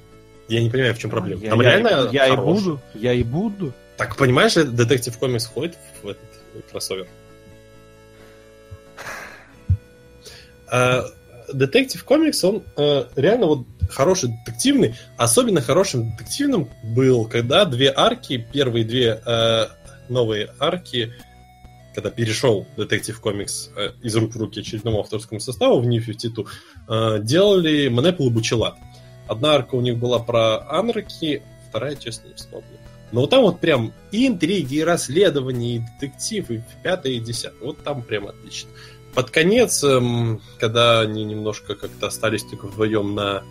Я 0.48 0.64
не 0.64 0.70
понимаю, 0.70 0.94
в 0.94 1.00
чем 1.00 1.10
проблема. 1.10 1.42
Я, 1.44 1.50
Там 1.50 1.60
я- 1.62 1.70
реально 1.78 2.10
я 2.14 2.28
и 2.28 2.30
хороший. 2.30 2.64
буду, 2.64 2.80
я 2.94 3.12
и 3.14 3.24
буду. 3.24 3.74
Так 3.98 4.16
понимаешь, 4.16 4.54
детектив 4.54 5.18
комикс 5.18 5.46
входит 5.48 5.78
в 6.04 6.08
этот 6.08 6.22
кроссовер. 6.72 7.08
А, 10.70 11.04
Детектив 11.54 12.04
комикс, 12.04 12.44
он 12.44 12.64
э, 12.76 13.06
реально 13.16 13.46
вот 13.48 13.68
хороший 13.90 14.30
детективный. 14.30 14.96
Особенно 15.18 15.62
хорошим 15.62 16.12
детективным 16.12 16.70
был, 16.84 17.26
когда 17.26 17.66
две 17.66 17.92
арки, 17.96 18.46
первые 18.52 18.86
две 18.86 19.22
э, 19.26 19.68
новые 20.10 20.50
арки, 20.60 21.14
когда 21.94 22.10
перешел 22.12 22.68
детектив 22.76 23.20
комикс 23.20 23.72
э, 23.76 23.92
из 24.04 24.16
рук 24.16 24.36
в 24.36 24.38
руки 24.38 24.60
очередному 24.60 25.00
авторскому 25.00 25.40
составу 25.40 25.80
в 25.80 25.86
New 25.86 26.04
52, 26.04 26.46
э, 26.88 27.20
делали 27.22 27.88
Манепл 27.88 28.28
и 28.28 28.30
Бучелат. 28.30 28.76
Одна 29.28 29.56
арка 29.56 29.76
у 29.76 29.82
них 29.82 29.98
была 29.98 30.20
про 30.20 30.70
анарки, 30.70 31.42
вторая, 31.70 31.96
честно, 31.96 32.28
не 32.28 32.36
вспомню. 32.36 32.78
Но 33.12 33.22
вот 33.22 33.30
там 33.30 33.42
вот 33.44 33.60
прям 33.60 33.94
и 34.12 34.28
интриги, 34.28 34.76
и 34.76 34.84
расследования, 34.84 35.78
и 35.78 35.82
детектив, 36.00 36.52
и 36.52 36.62
пятое, 36.84 37.14
и 37.14 37.20
десятое. 37.20 37.60
Вот 37.62 37.84
там 37.84 38.02
прям 38.02 38.28
отлично. 38.28 38.70
Под 39.18 39.32
конец, 39.32 39.84
эм, 39.84 40.44
когда 40.60 41.02
они 41.02 41.24
немножко 41.24 41.74
как-то 41.74 42.06
остались 42.06 42.44
только 42.44 42.68
вдвоем 42.68 43.16
на 43.16 43.42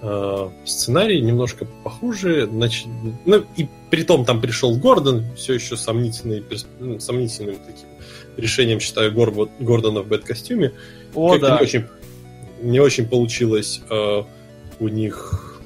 э, 0.00 0.48
сценарии, 0.64 1.18
немножко 1.18 1.66
похуже. 1.82 2.46
Нач... 2.46 2.84
Ну, 3.24 3.44
и 3.56 3.66
при 3.90 4.04
том 4.04 4.24
там 4.24 4.40
пришел 4.40 4.76
Гордон, 4.76 5.24
все 5.34 5.54
еще 5.54 5.76
сомнительный, 5.76 6.44
ну, 6.78 7.00
сомнительным 7.00 7.56
таким 7.56 7.88
решением, 8.36 8.78
считаю, 8.78 9.10
Гор- 9.10 9.48
Гордона 9.58 10.02
в 10.02 10.06
бэт-костюме. 10.06 10.72
О, 11.16 11.32
Как-то 11.32 11.48
да. 11.48 11.56
не 11.56 11.62
очень, 11.62 11.84
не 12.62 12.78
очень 12.78 13.08
получилось 13.08 13.82
э, 13.90 14.22
у 14.78 14.86
них 14.86 15.58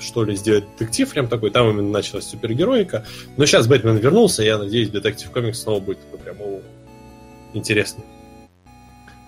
что 0.00 0.24
ли 0.24 0.34
сделать 0.34 0.64
детектив 0.78 1.10
прям 1.10 1.28
такой. 1.28 1.50
Там 1.50 1.68
именно 1.68 1.90
началась 1.90 2.24
супергероика. 2.24 3.04
Но 3.36 3.44
сейчас 3.44 3.66
Бэтмен 3.66 3.98
вернулся, 3.98 4.42
я 4.42 4.56
надеюсь, 4.56 4.88
Detective 4.88 5.30
Comics 5.30 5.58
снова 5.58 5.78
будет 5.78 6.00
такой 6.00 6.20
прям 6.20 6.36
интересный. 7.52 8.04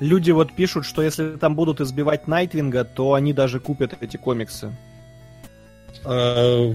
Люди 0.01 0.31
вот 0.31 0.52
пишут, 0.52 0.86
что 0.86 1.02
если 1.02 1.36
там 1.36 1.55
будут 1.55 1.81
избивать 1.81 2.27
Найтвинга, 2.27 2.85
то 2.85 3.12
они 3.12 3.35
даже 3.35 3.60
купят 3.60 3.94
эти 4.01 4.16
комиксы. 4.16 4.74
А, 6.05 6.74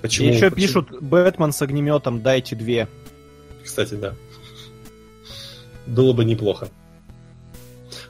почему? 0.00 0.28
И 0.28 0.32
еще 0.32 0.50
почему? 0.50 0.56
пишут, 0.56 1.02
Бэтмен 1.02 1.52
с 1.52 1.60
огнеметом, 1.60 2.22
дайте 2.22 2.56
две. 2.56 2.88
Кстати, 3.62 3.94
да. 3.94 4.14
Было 5.86 6.14
бы 6.14 6.24
неплохо. 6.24 6.70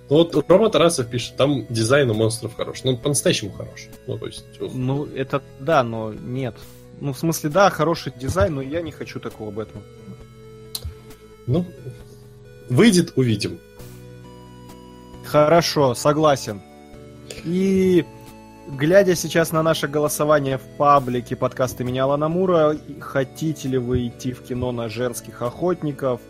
Ну 0.08 0.16
вот 0.16 0.48
Рома 0.48 0.70
Тарасов 0.70 1.08
пишет, 1.08 1.36
там 1.36 1.66
дизайн 1.68 2.10
у 2.10 2.14
монстров 2.14 2.54
хорош. 2.54 2.84
Ну, 2.84 2.96
по-настоящему 2.96 3.50
хорош. 3.52 3.88
Ну, 4.06 4.18
то 4.18 4.26
есть... 4.26 4.44
Ну, 4.60 5.06
это 5.06 5.42
да, 5.58 5.82
но 5.82 6.12
нет. 6.12 6.54
Ну, 7.00 7.12
в 7.12 7.18
смысле, 7.18 7.50
да, 7.50 7.70
хороший 7.70 8.12
дизайн, 8.14 8.54
но 8.54 8.62
я 8.62 8.80
не 8.80 8.92
хочу 8.92 9.18
такого 9.18 9.50
Бэтмена. 9.50 9.84
Ну, 11.46 11.66
выйдет, 12.68 13.14
увидим. 13.16 13.58
Хорошо, 15.24 15.94
согласен. 15.94 16.60
И 17.44 18.04
глядя 18.68 19.14
сейчас 19.14 19.52
на 19.52 19.62
наше 19.62 19.88
голосование 19.88 20.58
в 20.58 20.76
паблике 20.76 21.36
подкаста 21.36 21.84
меня 21.84 22.04
Алана 22.04 22.28
Мура, 22.28 22.76
хотите 23.00 23.68
ли 23.68 23.78
вы 23.78 24.08
идти 24.08 24.32
в 24.32 24.42
кино 24.42 24.72
на 24.72 24.88
женских 24.88 25.42
охотников 25.42 26.20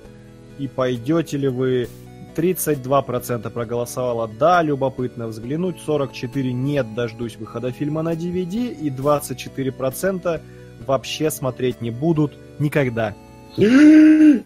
и 0.59 0.69
пойдете 0.69 1.37
ли 1.37 1.49
вы 1.49 1.89
32% 2.35 3.49
проголосовало 3.51 4.29
«да», 4.29 4.62
любопытно 4.62 5.29
взглянуть, 5.29 5.77
44% 5.87 6.43
«нет, 6.51 6.95
дождусь 6.95 7.37
выхода 7.37 7.71
фильма 7.71 8.03
на 8.03 8.15
DVD» 8.15 8.73
и 8.73 8.91
24% 8.91 10.41
вообще 10.87 11.31
смотреть 11.31 11.81
не 11.81 11.91
будут 11.91 12.33
никогда. 12.59 13.15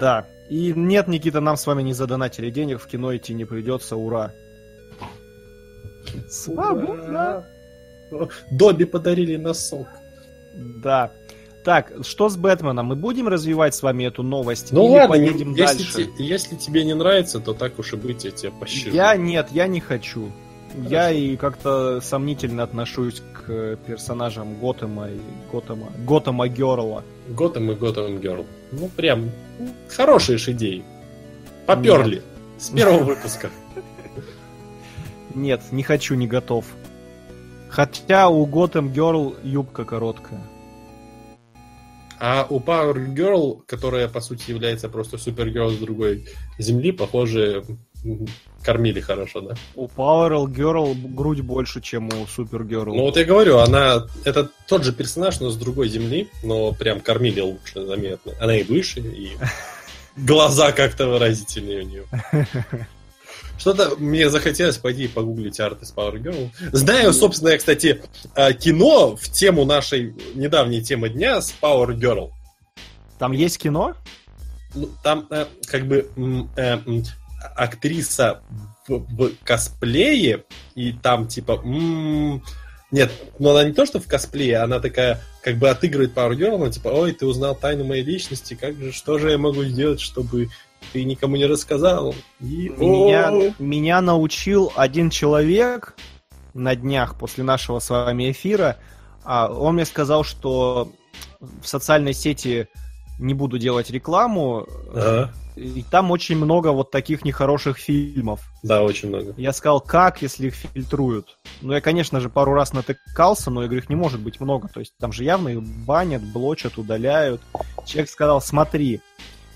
Да. 0.00 0.26
И 0.52 0.74
нет, 0.76 1.08
Никита, 1.08 1.40
нам 1.40 1.56
с 1.56 1.66
вами 1.66 1.82
не 1.82 1.94
задонатили 1.94 2.50
денег, 2.50 2.78
в 2.78 2.86
кино 2.86 3.16
идти 3.16 3.32
не 3.32 3.46
придется, 3.46 3.96
ура. 3.96 4.34
Свобода! 6.28 7.46
Добби 8.50 8.84
подарили 8.84 9.36
носок. 9.36 9.88
Да. 10.82 11.10
Так, 11.64 11.92
что 12.02 12.28
с 12.28 12.36
Бэтменом? 12.36 12.84
Мы 12.84 12.96
будем 12.96 13.28
развивать 13.28 13.74
с 13.74 13.82
вами 13.82 14.04
эту 14.04 14.22
новость? 14.22 14.72
Ну 14.72 14.84
или 14.88 14.98
ладно, 14.98 15.08
поедем 15.08 15.54
если, 15.54 15.78
дальше? 15.78 16.04
те- 16.18 16.24
если 16.24 16.56
тебе 16.56 16.84
не 16.84 16.92
нравится, 16.92 17.40
то 17.40 17.54
так 17.54 17.78
уж 17.78 17.94
и 17.94 17.96
быть, 17.96 18.26
я 18.26 18.30
тебя 18.30 18.50
пощажу. 18.50 18.94
Я 18.94 19.16
нет, 19.16 19.48
я 19.52 19.66
не 19.66 19.80
хочу. 19.80 20.30
Я 20.76 21.10
и 21.10 21.36
как-то 21.36 22.00
сомнительно 22.02 22.62
отношусь 22.62 23.22
к 23.32 23.76
персонажам 23.86 24.58
Готэма 24.58 25.08
и 25.08 25.18
Готэма, 25.50 25.92
Готэма 26.06 26.48
Герла. 26.48 27.04
Готэм 27.28 27.70
и 27.70 27.74
Готэм 27.74 28.20
Герл. 28.20 28.44
Ну, 28.72 28.88
прям 28.88 29.30
хорошие 29.88 30.38
ж 30.38 30.50
идеи. 30.50 30.84
Поперли. 31.66 32.22
С 32.58 32.70
первого 32.70 33.02
выпуска. 33.02 33.50
Нет, 35.34 35.60
не 35.70 35.82
хочу, 35.82 36.14
не 36.14 36.26
готов. 36.26 36.64
Хотя 37.68 38.28
у 38.28 38.44
Готэм 38.44 38.92
Герл 38.92 39.34
юбка 39.42 39.84
короткая. 39.84 40.40
А 42.20 42.46
у 42.48 42.60
Power 42.60 43.12
Girl, 43.14 43.62
которая, 43.66 44.08
по 44.08 44.20
сути, 44.20 44.50
является 44.50 44.88
просто 44.88 45.18
супергерл 45.18 45.70
с 45.70 45.78
другой 45.78 46.28
земли, 46.56 46.92
похоже, 46.92 47.64
кормили 48.62 49.00
хорошо, 49.00 49.40
да? 49.40 49.54
У 49.74 49.86
Power 49.86 50.44
Girl 50.46 50.94
грудь 50.94 51.40
больше, 51.40 51.80
чем 51.80 52.08
у 52.08 52.24
Super 52.24 52.66
Girl. 52.66 52.86
Ну 52.86 53.02
вот 53.02 53.16
я 53.16 53.24
говорю, 53.24 53.58
она 53.58 54.06
это 54.24 54.50
тот 54.66 54.84
же 54.84 54.92
персонаж, 54.92 55.40
но 55.40 55.50
с 55.50 55.56
другой 55.56 55.88
земли, 55.88 56.28
но 56.42 56.72
прям 56.72 57.00
кормили 57.00 57.40
лучше, 57.40 57.84
заметно. 57.84 58.32
Она 58.40 58.56
и 58.56 58.62
выше, 58.62 59.00
и 59.00 59.32
глаза 60.16 60.72
как-то 60.72 61.06
выразительнее 61.08 61.80
у 61.80 61.86
нее. 61.86 62.04
Что-то 63.58 63.94
мне 63.96 64.28
захотелось 64.28 64.78
пойти 64.78 65.06
погуглить 65.06 65.60
арт 65.60 65.82
из 65.82 65.92
Power 65.94 66.14
Girl. 66.14 66.50
Знаю, 66.72 67.12
собственно, 67.12 67.50
я, 67.50 67.58
кстати, 67.58 68.02
э, 68.34 68.52
кино 68.54 69.16
в 69.16 69.30
тему 69.30 69.64
нашей 69.64 70.14
недавней 70.34 70.82
темы 70.82 71.10
дня 71.10 71.40
с 71.40 71.54
Power 71.60 71.94
Girl. 71.94 72.30
Там 73.20 73.30
есть 73.30 73.58
кино? 73.58 73.94
Ну, 74.74 74.88
там 75.04 75.28
э, 75.30 75.46
как 75.66 75.86
бы 75.86 76.08
э, 76.56 76.78
актриса 77.56 78.42
в, 78.86 78.98
в 78.98 79.32
косплее, 79.44 80.44
и 80.74 80.92
там 80.92 81.28
типа... 81.28 81.60
м, 81.64 82.42
нет, 82.90 83.10
ну 83.38 83.50
она 83.50 83.64
не 83.64 83.72
то, 83.72 83.86
что 83.86 84.00
в 84.00 84.06
косплее, 84.06 84.58
она 84.58 84.78
такая 84.78 85.20
как 85.42 85.56
бы 85.56 85.70
отыгрывает 85.70 86.14
Power 86.14 86.36
Girl, 86.36 86.56
она 86.56 86.70
типа, 86.70 86.88
ой, 86.88 87.12
ты 87.12 87.26
узнал 87.26 87.54
тайну 87.54 87.84
моей 87.84 88.04
личности, 88.04 88.54
как 88.54 88.76
же, 88.76 88.92
что 88.92 89.18
же 89.18 89.30
я 89.30 89.38
могу 89.38 89.64
сделать, 89.64 90.00
чтобы 90.00 90.48
ты 90.92 91.04
никому 91.04 91.36
не 91.36 91.46
рассказал? 91.46 92.14
И, 92.40 92.68
Меня, 92.68 93.54
меня 93.58 94.00
научил 94.00 94.72
один 94.76 95.10
человек 95.10 95.96
на 96.54 96.76
днях 96.76 97.18
после 97.18 97.44
нашего 97.44 97.78
с 97.78 97.88
вами 97.88 98.30
эфира. 98.30 98.76
А, 99.24 99.50
он 99.50 99.74
мне 99.74 99.84
сказал, 99.84 100.24
что 100.24 100.92
в 101.40 101.66
социальной 101.66 102.12
сети 102.12 102.68
не 103.22 103.34
буду 103.34 103.58
делать 103.58 103.90
рекламу, 103.90 104.66
Ага. 104.94 105.32
и 105.56 105.84
там 105.90 106.10
очень 106.10 106.36
много 106.36 106.68
вот 106.68 106.90
таких 106.90 107.24
нехороших 107.24 107.78
фильмов. 107.78 108.40
Да, 108.62 108.82
очень 108.82 109.08
много. 109.08 109.34
Я 109.36 109.52
сказал, 109.52 109.80
как, 109.80 110.22
если 110.22 110.48
их 110.48 110.54
фильтруют? 110.54 111.38
Ну, 111.60 111.72
я, 111.72 111.80
конечно 111.80 112.20
же, 112.20 112.28
пару 112.28 112.54
раз 112.54 112.72
натыкался, 112.72 113.50
но 113.50 113.62
я 113.62 113.68
говорю, 113.68 113.82
их 113.82 113.88
не 113.88 113.96
может 113.96 114.20
быть 114.20 114.40
много. 114.40 114.68
То 114.68 114.80
есть 114.80 114.94
там 114.98 115.12
же 115.12 115.24
явно 115.24 115.48
их 115.50 115.62
банят, 115.62 116.22
блочат, 116.22 116.78
удаляют. 116.78 117.40
Человек 117.86 118.10
сказал, 118.10 118.40
смотри, 118.40 119.00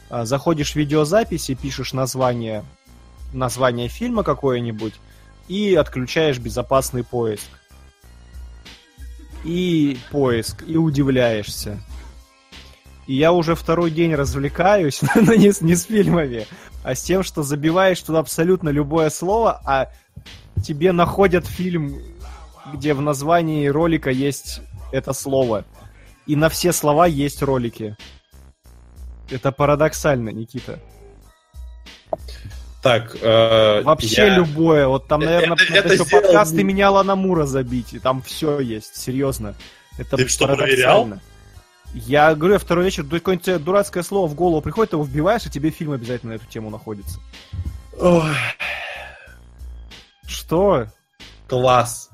а, 0.09 0.24
заходишь 0.24 0.72
в 0.72 0.76
видеозаписи, 0.76 1.55
пишешь 1.55 1.93
название, 1.93 2.64
название 3.32 3.88
фильма 3.88 4.22
какое-нибудь, 4.22 4.94
и 5.48 5.74
отключаешь 5.74 6.38
безопасный 6.38 7.05
поиск. 7.05 7.48
И 9.44 9.97
поиск, 10.10 10.64
и 10.66 10.76
удивляешься. 10.76 11.80
И 13.07 13.15
я 13.15 13.33
уже 13.33 13.55
второй 13.55 13.91
день 13.91 14.15
развлекаюсь, 14.15 15.01
но 15.15 15.35
не, 15.35 15.53
с- 15.53 15.61
не 15.61 15.74
с 15.77 15.85
фильмами, 15.85 16.47
а 16.83 16.95
с 16.95 17.03
тем, 17.03 17.23
что 17.23 17.43
забиваешь 17.43 18.01
туда 18.01 18.19
абсолютно 18.20 18.69
любое 18.70 19.11
слово, 19.11 19.61
а 19.65 19.91
тебе 20.65 20.93
находят 20.93 21.47
фильм, 21.47 22.01
где 22.73 22.95
в 22.95 23.01
названии 23.01 23.66
ролика 23.69 24.11
есть 24.11 24.61
это 24.93 25.12
слово. 25.12 25.65
И 26.27 26.35
на 26.35 26.49
все 26.49 26.73
слова 26.73 27.07
есть 27.07 27.43
ролики. 27.43 27.97
Это 29.31 29.53
парадоксально, 29.53 30.31
Никита. 30.31 30.81
Так, 32.83 33.16
э, 33.20 33.83
Вообще 33.83 34.27
я- 34.28 34.37
любое. 34.37 34.87
Вот 34.87 35.09
там, 35.09 35.20
Э, 35.23 35.24
наверное, 35.27 35.57
это- 35.57 35.74
это 35.74 35.95
еще 35.95 36.05
сделал- 36.05 36.23
подкасты 36.23 36.62
меня 36.62 36.91
Ланамура 36.91 37.45
забить, 37.47 37.95
и 37.95 37.99
там 37.99 38.23
все 38.23 38.61
есть, 38.61 38.97
серьезно. 38.97 39.55
Это 39.99 40.16
Ты 40.16 40.28
что, 40.28 40.47
парадоксально. 40.47 41.20
Я 42.05 42.35
говорю, 42.35 42.55
я 42.55 42.59
второй 42.59 42.85
вечер, 42.85 43.05
какое-нибудь 43.05 43.64
дурацкое 43.64 44.02
слово 44.02 44.27
в 44.28 44.35
голову 44.35 44.60
приходит, 44.60 44.90
ты 44.90 44.97
его 44.97 45.05
вбиваешь, 45.05 45.47
и 45.47 45.51
тебе 45.51 45.70
фильм 45.70 45.93
обязательно 45.93 46.32
на 46.32 46.36
эту 46.36 46.47
тему 46.47 46.68
находится. 46.70 47.18
Ой, 47.98 48.35
Что? 50.27 50.86
класс. 51.48 52.10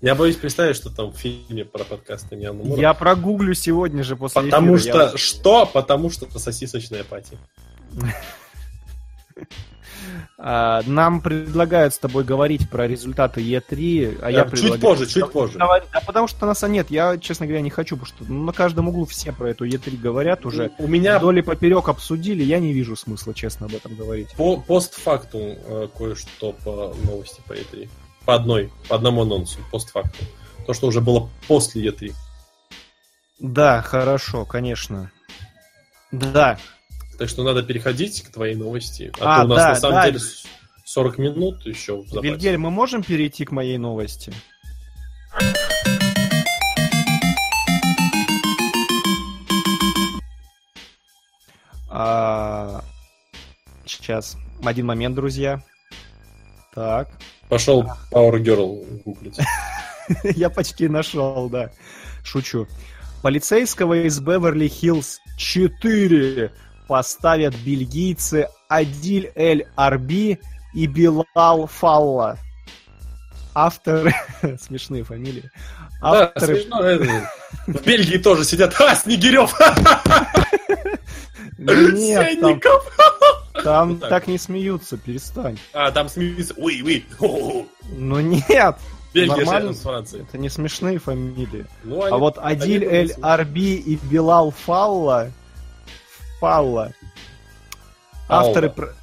Я 0.00 0.14
боюсь 0.14 0.36
представить, 0.36 0.76
что 0.76 0.88
там 0.88 1.10
в 1.12 1.16
фильме 1.16 1.66
про 1.66 1.84
подкасты 1.84 2.36
не 2.36 2.46
Анна 2.46 2.64
Мура. 2.64 2.80
Я 2.80 2.94
прогуглю 2.94 3.52
сегодня 3.52 4.02
же 4.02 4.16
после 4.16 4.40
Потому 4.42 4.76
эфира, 4.76 4.92
что... 4.92 5.12
я- 5.12 5.18
Что? 5.18 5.66
Потому 5.66 6.08
что 6.10 6.26
сосисочная 6.38 7.04
пати. 7.04 7.36
А, 10.38 10.82
Нам 10.86 11.20
предлагают 11.20 11.92
с 11.94 11.98
тобой 11.98 12.24
говорить 12.24 12.70
про 12.70 12.86
результаты 12.88 13.40
Е3, 13.42 14.20
а 14.22 14.30
я 14.30 14.40
Э, 14.40 14.42
чуть 14.44 14.50
предлагаю... 14.52 14.80
позже, 14.80 15.06
чуть 15.06 15.30
позже. 15.30 15.58
Давай- 15.58 15.82
Да 15.92 16.00
потому 16.00 16.28
что 16.28 16.46
нас 16.46 16.62
нет, 16.62 16.90
я, 16.90 17.18
честно 17.18 17.46
говоря, 17.46 17.60
не 17.62 17.70
хочу, 17.70 17.96
потому 17.96 18.06
что 18.24 18.32
на 18.32 18.52
каждом 18.52 18.88
углу 18.88 19.04
все 19.04 19.32
про 19.32 19.50
эту 19.50 19.66
Е3 19.66 19.96
говорят 19.98 20.46
уже. 20.46 20.70
У 20.78 20.86
меня 20.88 21.18
Вдоль 21.18 21.40
и 21.40 21.42
поперек 21.42 21.88
обсудили, 21.88 22.42
я 22.42 22.58
не 22.58 22.72
вижу 22.72 22.96
смысла, 22.96 23.34
честно, 23.34 23.66
об 23.66 23.74
этом 23.74 23.94
говорить. 23.94 24.28
по 24.36 24.56
постфактум 24.56 25.40
э, 25.42 25.88
кое-что 25.96 26.52
по 26.64 26.94
новости 27.04 27.40
по 27.46 27.52
E3. 27.52 27.88
По 28.24 28.34
одной, 28.34 28.72
по 28.88 28.96
одному 28.96 29.22
анонсу, 29.22 29.58
постфактум. 29.70 30.26
То, 30.66 30.72
что 30.74 30.86
уже 30.86 31.00
было 31.00 31.28
после 31.48 31.82
E 31.84 31.90
E3. 31.90 32.12
Да, 33.38 33.82
хорошо, 33.82 34.44
конечно. 34.44 35.10
Да, 36.12 36.58
Так 37.20 37.28
что 37.28 37.42
надо 37.42 37.62
переходить 37.62 38.22
к 38.22 38.30
твоей 38.32 38.54
новости. 38.54 39.12
А, 39.20 39.36
А, 39.36 39.38
то 39.40 39.44
у 39.44 39.48
нас 39.48 39.58
да, 39.58 39.68
на 39.68 39.74
самом 39.76 39.94
да. 39.96 40.06
деле 40.06 40.18
с- 40.20 40.44
40 40.86 41.18
минут 41.18 41.66
еще 41.66 41.96
в 42.00 42.08
запасе. 42.08 42.22
Вильгельм, 42.22 42.62
мы 42.62 42.70
можем 42.70 43.02
перейти 43.02 43.44
к 43.44 43.50
моей 43.52 43.76
новости? 43.76 44.32
А, 51.88 52.82
Сейчас. 53.84 54.36
Один 54.64 54.86
момент, 54.86 55.16
друзья. 55.16 55.62
Так. 56.74 57.08
Пошел 57.48 57.84
Power 58.12 58.38
Girl 58.40 59.02
гуглить. 59.04 59.38
Я 60.36 60.50
почти 60.50 60.86
нашел, 60.88 61.48
да. 61.48 61.70
Шучу. 62.22 62.68
Полицейского 63.22 64.06
из 64.06 64.20
Беверли-Хиллз 64.20 65.18
4 65.36 66.52
поставят 66.90 67.54
бельгийцы 67.54 68.48
Адиль 68.68 69.30
Эль 69.36 69.64
Арби 69.76 70.40
и 70.74 70.86
Билал 70.88 71.68
Фалла. 71.68 72.36
Авторы... 73.54 74.12
Смешные 74.60 75.04
фамилии. 75.04 75.48
Да, 76.02 76.32
Авторы... 76.34 76.56
смешно. 76.62 76.82
это, 76.82 77.30
В 77.68 77.86
Бельгии 77.86 78.18
тоже 78.18 78.42
сидят. 78.44 78.74
А, 78.80 78.96
Снегирев! 78.96 79.54
Нет, 81.58 82.40
там, 82.40 82.60
там 83.62 83.88
Вот 83.90 84.00
так. 84.00 84.10
так 84.10 84.26
не 84.26 84.38
смеются, 84.38 84.96
перестань. 84.96 85.58
А, 85.72 85.92
там 85.92 86.08
смеются. 86.08 86.54
Уи, 86.56 86.82
уи. 86.82 87.04
Ну 87.92 88.18
нет, 88.18 88.76
Бельгия 89.14 89.36
Нормально. 89.36 89.74
с 89.74 89.80
Францией. 89.80 90.24
это 90.24 90.38
не 90.38 90.48
смешные 90.48 90.98
фамилии. 90.98 91.66
Ну, 91.84 92.02
А 92.02 92.06
они- 92.08 92.18
вот 92.18 92.36
они 92.38 92.54
Адиль 92.62 92.84
Эль 92.84 93.12
Арби 93.22 93.76
и 93.76 93.94
Билал 94.10 94.50
Фалла 94.50 95.30
Фалла 96.40 96.92
авторы, 98.28 98.70
про- 98.70 98.94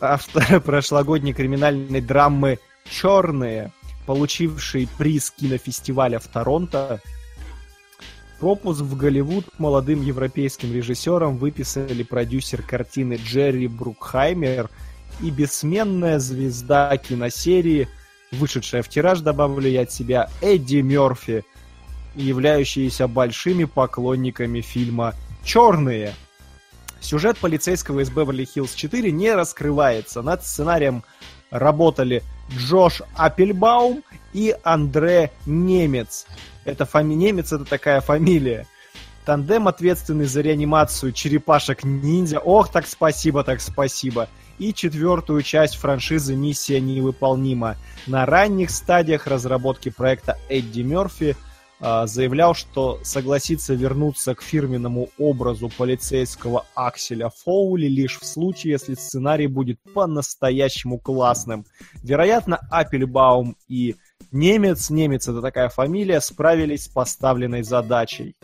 авторы 0.00 0.60
прошлогодней 0.60 1.32
криминальной 1.32 2.00
драмы 2.00 2.58
«Черные», 2.88 3.72
получившие 4.06 4.86
приз 4.98 5.30
кинофестиваля 5.30 6.18
в 6.18 6.26
Торонто, 6.28 7.00
пропуск 8.38 8.82
в 8.82 8.96
Голливуд 8.96 9.46
молодым 9.58 10.02
европейским 10.02 10.72
режиссерам 10.72 11.36
выписали 11.36 12.02
продюсер 12.02 12.62
картины 12.62 13.14
Джерри 13.14 13.66
Брукхаймер 13.66 14.70
и 15.20 15.30
бессменная 15.30 16.18
звезда 16.18 16.96
киносерии, 16.96 17.88
вышедшая 18.30 18.82
в 18.82 18.88
тираж, 18.88 19.20
добавлю 19.20 19.68
я 19.68 19.82
от 19.82 19.92
себя, 19.92 20.28
Эдди 20.42 20.76
Мерфи, 20.76 21.44
являющиеся 22.14 23.08
большими 23.08 23.64
поклонниками 23.64 24.60
фильма 24.60 25.14
«Черные». 25.42 26.14
Сюжет 27.04 27.36
полицейского 27.36 28.00
из 28.00 28.08
Беверли-Хиллз 28.08 28.74
4 28.74 29.12
не 29.12 29.34
раскрывается. 29.34 30.22
Над 30.22 30.42
сценарием 30.42 31.04
работали 31.50 32.22
Джош 32.50 33.02
Аппельбаум 33.14 34.02
и 34.32 34.56
Андре 34.62 35.30
Немец. 35.44 36.24
Это 36.64 36.86
фами... 36.86 37.12
Немец 37.12 37.52
это 37.52 37.66
такая 37.66 38.00
фамилия. 38.00 38.66
Тандем, 39.26 39.68
ответственный 39.68 40.24
за 40.24 40.40
реанимацию 40.40 41.12
черепашек-ниндзя. 41.12 42.38
Ох, 42.38 42.72
так 42.72 42.86
спасибо, 42.86 43.44
так 43.44 43.60
спасибо. 43.60 44.30
И 44.58 44.72
четвертую 44.72 45.42
часть 45.42 45.76
франшизы 45.76 46.34
«Миссия 46.34 46.80
невыполнима». 46.80 47.76
На 48.06 48.24
ранних 48.24 48.70
стадиях 48.70 49.26
разработки 49.26 49.90
проекта 49.90 50.38
Эдди 50.48 50.80
Мерфи 50.80 51.36
заявлял, 52.06 52.54
что 52.54 52.98
согласится 53.02 53.74
вернуться 53.74 54.34
к 54.34 54.42
фирменному 54.42 55.10
образу 55.18 55.68
полицейского 55.68 56.64
Акселя 56.74 57.30
Фоули 57.44 57.86
лишь 57.86 58.18
в 58.18 58.24
случае, 58.24 58.72
если 58.72 58.94
сценарий 58.94 59.48
будет 59.48 59.78
по-настоящему 59.92 60.98
классным. 60.98 61.66
Вероятно, 62.02 62.58
Аппельбаум 62.70 63.56
и 63.68 63.96
Немец, 64.32 64.88
Немец 64.88 65.28
это 65.28 65.42
такая 65.42 65.68
фамилия, 65.68 66.20
справились 66.20 66.84
с 66.84 66.88
поставленной 66.88 67.62
задачей. 67.62 68.34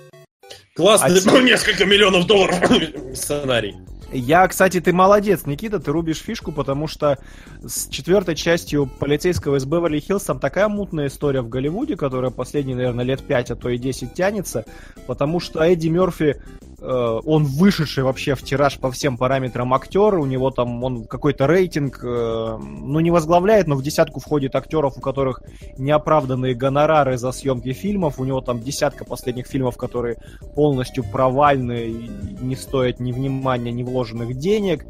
Классный, 0.77 1.19
А 1.19 1.41
несколько 1.41 1.87
миллионов 1.87 2.27
долларов 2.27 2.59
сценарий. 3.15 3.77
Я, 4.13 4.49
кстати, 4.49 4.81
ты 4.81 4.93
молодец, 4.93 5.47
Никита, 5.47 5.79
ты 5.79 5.93
рубишь 5.93 6.19
фишку, 6.19 6.51
потому 6.51 6.89
что 6.89 7.19
с 7.63 7.87
четвертой 7.89 8.35
частью 8.35 8.87
полицейского 8.87 9.57
из 9.57 9.65
Беверли-Хиллз 9.65 10.25
там 10.27 10.41
такая 10.41 10.69
мутная 10.69 11.07
история 11.07 11.43
в 11.43 11.49
Голливуде, 11.49 11.97
которая 11.97 12.33
последние, 12.33 12.77
наверное, 12.77 13.05
лет 13.05 13.23
5, 13.23 13.53
а 13.53 13.57
то 13.57 13.69
и 13.69 13.79
10 13.79 14.13
тянется, 14.13 14.65
потому 15.07 15.39
что 15.39 15.63
Эдди 15.63 15.89
Мерфи, 15.89 16.43
э, 16.81 17.21
он 17.25 17.45
вышедший 17.45 18.03
вообще 18.03 18.35
в 18.35 18.43
тираж 18.43 18.79
по 18.79 18.91
всем 18.91 19.17
параметрам 19.17 19.73
актер, 19.75 20.15
у 20.17 20.27
него 20.27 20.51
там 20.51 20.83
он 20.83 21.05
какой-то 21.05 21.47
рейтинг, 21.47 22.01
э, 22.03 22.59
ну 22.59 22.99
не 22.99 23.13
возглавляет, 23.13 23.69
но 23.69 23.77
в 23.77 23.83
десятку 23.83 24.19
входит 24.19 24.57
актеров, 24.57 24.99
у 24.99 25.01
которых 25.01 25.43
неоправданные 25.79 26.55
гонорары 26.55 27.17
за 27.17 27.31
съемки 27.31 27.73
фильмов, 27.73 28.19
у 28.19 28.25
него 28.25 28.41
там 28.41 28.61
десятка 28.61 29.05
последних 29.05 29.47
фильмов, 29.47 29.77
которые 29.77 30.17
полностью 30.57 31.05
провальные, 31.05 31.91
и 31.91 32.11
не 32.41 32.57
стоят 32.57 32.99
ни 32.99 33.13
внимания, 33.13 33.71
ни 33.71 33.85
вложенных 34.01 34.37
денег. 34.39 34.85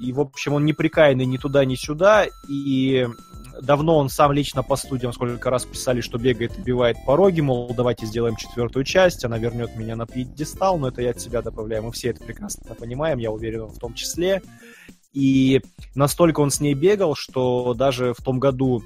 И, 0.00 0.12
в 0.12 0.20
общем, 0.20 0.54
он 0.54 0.64
неприкаянный 0.64 1.26
ни 1.26 1.36
туда, 1.36 1.64
ни 1.64 1.74
сюда. 1.74 2.26
И 2.48 3.06
давно 3.60 3.98
он 3.98 4.08
сам 4.08 4.32
лично 4.32 4.62
по 4.62 4.76
студиям 4.76 5.12
сколько 5.12 5.50
раз 5.50 5.64
писали, 5.64 6.00
что 6.00 6.18
бегает 6.18 6.58
и 6.58 6.62
бивает 6.62 6.96
пороги, 7.04 7.40
мол, 7.40 7.72
давайте 7.76 8.06
сделаем 8.06 8.36
четвертую 8.36 8.84
часть, 8.84 9.24
она 9.24 9.38
вернет 9.38 9.76
меня 9.76 9.94
на 9.96 10.06
пьедестал, 10.06 10.78
но 10.78 10.88
это 10.88 11.02
я 11.02 11.10
от 11.10 11.20
себя 11.20 11.42
добавляю, 11.42 11.82
мы 11.82 11.92
все 11.92 12.10
это 12.10 12.24
прекрасно 12.24 12.74
понимаем, 12.74 13.18
я 13.18 13.30
уверен 13.30 13.66
в 13.66 13.78
том 13.78 13.94
числе. 13.94 14.42
И 15.12 15.60
настолько 15.94 16.40
он 16.40 16.50
с 16.50 16.60
ней 16.60 16.72
бегал, 16.72 17.14
что 17.14 17.74
даже 17.74 18.14
в 18.14 18.22
том 18.22 18.38
году, 18.38 18.82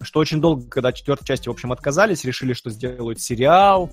что 0.00 0.20
очень 0.20 0.40
долго, 0.40 0.66
когда 0.68 0.92
четвертой 0.92 1.26
части, 1.26 1.48
в 1.48 1.52
общем, 1.52 1.70
отказались, 1.70 2.24
решили, 2.24 2.54
что 2.54 2.70
сделают 2.70 3.20
сериал, 3.20 3.90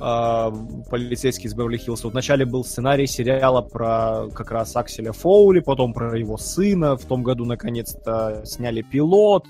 а, 0.00 0.50
полицейский 0.90 1.48
из 1.48 1.54
Беверли-Хиллз. 1.54 2.04
Вот 2.04 2.12
вначале 2.12 2.44
был 2.44 2.64
сценарий 2.64 3.06
сериала 3.06 3.62
про 3.62 4.28
как 4.34 4.50
раз 4.50 4.74
Акселя 4.76 5.12
Фоули, 5.12 5.60
потом 5.60 5.92
про 5.92 6.18
его 6.18 6.36
сына. 6.36 6.96
В 6.96 7.04
том 7.04 7.22
году, 7.22 7.44
наконец-то, 7.44 8.42
сняли 8.44 8.82
пилот. 8.82 9.46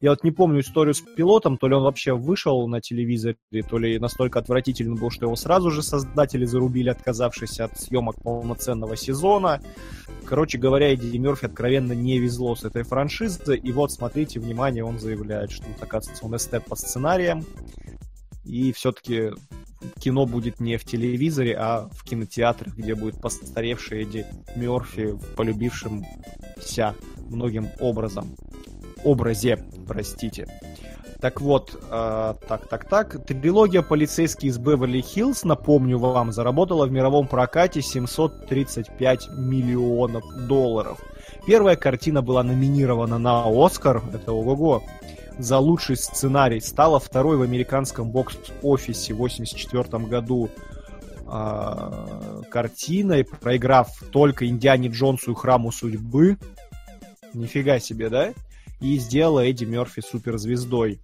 Я 0.00 0.10
вот 0.10 0.24
не 0.24 0.30
помню 0.30 0.60
историю 0.60 0.94
с 0.94 1.02
пилотом, 1.02 1.58
то 1.58 1.68
ли 1.68 1.74
он 1.74 1.82
вообще 1.82 2.14
вышел 2.14 2.66
на 2.66 2.80
телевизоре, 2.80 3.36
то 3.68 3.76
ли 3.76 3.98
настолько 3.98 4.38
отвратительный 4.38 4.98
был, 4.98 5.10
что 5.10 5.26
его 5.26 5.36
сразу 5.36 5.70
же 5.70 5.82
создатели 5.82 6.46
зарубили, 6.46 6.88
отказавшись 6.88 7.60
от 7.60 7.78
съемок 7.78 8.16
полноценного 8.22 8.96
сезона. 8.96 9.60
Короче 10.24 10.56
говоря, 10.56 10.94
Эдди 10.94 11.18
Мерфи 11.18 11.44
откровенно 11.44 11.92
не 11.92 12.18
везло 12.18 12.56
с 12.56 12.64
этой 12.64 12.82
франшизой, 12.82 13.58
и 13.58 13.72
вот, 13.72 13.92
смотрите, 13.92 14.40
внимание, 14.40 14.84
он 14.84 14.98
заявляет, 14.98 15.50
что, 15.50 15.66
оказывается, 15.78 16.24
он 16.24 16.34
эстет 16.34 16.64
по 16.64 16.76
сценариям, 16.76 17.44
и 18.44 18.72
все-таки 18.72 19.30
кино 19.98 20.26
будет 20.26 20.60
не 20.60 20.76
в 20.76 20.84
телевизоре, 20.84 21.56
а 21.56 21.88
в 21.92 22.04
кинотеатрах, 22.04 22.76
где 22.76 22.94
будет 22.94 23.20
постаревший 23.20 24.02
Эдди 24.02 24.26
Мерфи, 24.56 25.18
полюбившимся 25.36 26.94
многим 27.28 27.68
образом. 27.80 28.36
Образе, 29.04 29.64
простите. 29.86 30.46
Так 31.20 31.42
вот, 31.42 31.78
э, 31.90 32.34
так, 32.48 32.68
так, 32.68 32.88
так. 32.88 33.26
Трилогия 33.26 33.82
«Полицейский 33.82 34.48
из 34.48 34.58
Беверли-Хиллз», 34.58 35.44
напомню 35.44 35.98
вам, 35.98 36.32
заработала 36.32 36.86
в 36.86 36.92
мировом 36.92 37.28
прокате 37.28 37.82
735 37.82 39.28
миллионов 39.36 40.24
долларов. 40.46 40.98
Первая 41.46 41.76
картина 41.76 42.22
была 42.22 42.42
номинирована 42.42 43.18
на 43.18 43.44
Оскар, 43.46 44.02
это 44.14 44.32
ого-го, 44.32 44.82
за 45.42 45.58
лучший 45.58 45.96
сценарий. 45.96 46.60
Стала 46.60 47.00
второй 47.00 47.36
в 47.36 47.42
американском 47.42 48.10
бокс-офисе 48.10 49.14
в 49.14 49.16
1984 49.16 50.04
году 50.04 50.50
э, 51.26 52.42
картиной, 52.50 53.24
проиграв 53.24 53.90
только 54.10 54.46
Индиане 54.46 54.88
Джонсу 54.88 55.32
и 55.32 55.34
Храму 55.34 55.72
Судьбы. 55.72 56.38
Нифига 57.34 57.78
себе, 57.78 58.08
да? 58.08 58.32
И 58.80 58.98
сделала 58.98 59.46
Эдди 59.46 59.64
Мерфи 59.64 60.00
суперзвездой. 60.00 61.00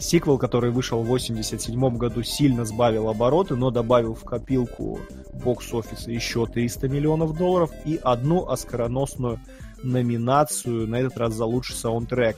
Сиквел, 0.00 0.38
который 0.38 0.70
вышел 0.70 1.02
в 1.02 1.06
87 1.06 1.96
году, 1.96 2.22
сильно 2.22 2.64
сбавил 2.64 3.08
обороты, 3.08 3.56
но 3.56 3.70
добавил 3.70 4.14
в 4.14 4.24
копилку 4.24 5.00
бокс-офиса 5.34 6.10
еще 6.10 6.46
300 6.46 6.88
миллионов 6.88 7.36
долларов 7.36 7.70
и 7.84 7.98
одну 8.02 8.48
оскароносную 8.48 9.40
номинацию, 9.82 10.88
на 10.88 10.96
этот 10.96 11.16
раз 11.18 11.34
за 11.34 11.44
лучший 11.44 11.76
саундтрек. 11.76 12.36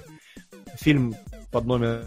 Фильм 0.79 1.15
под 1.51 1.67
номером 1.67 2.07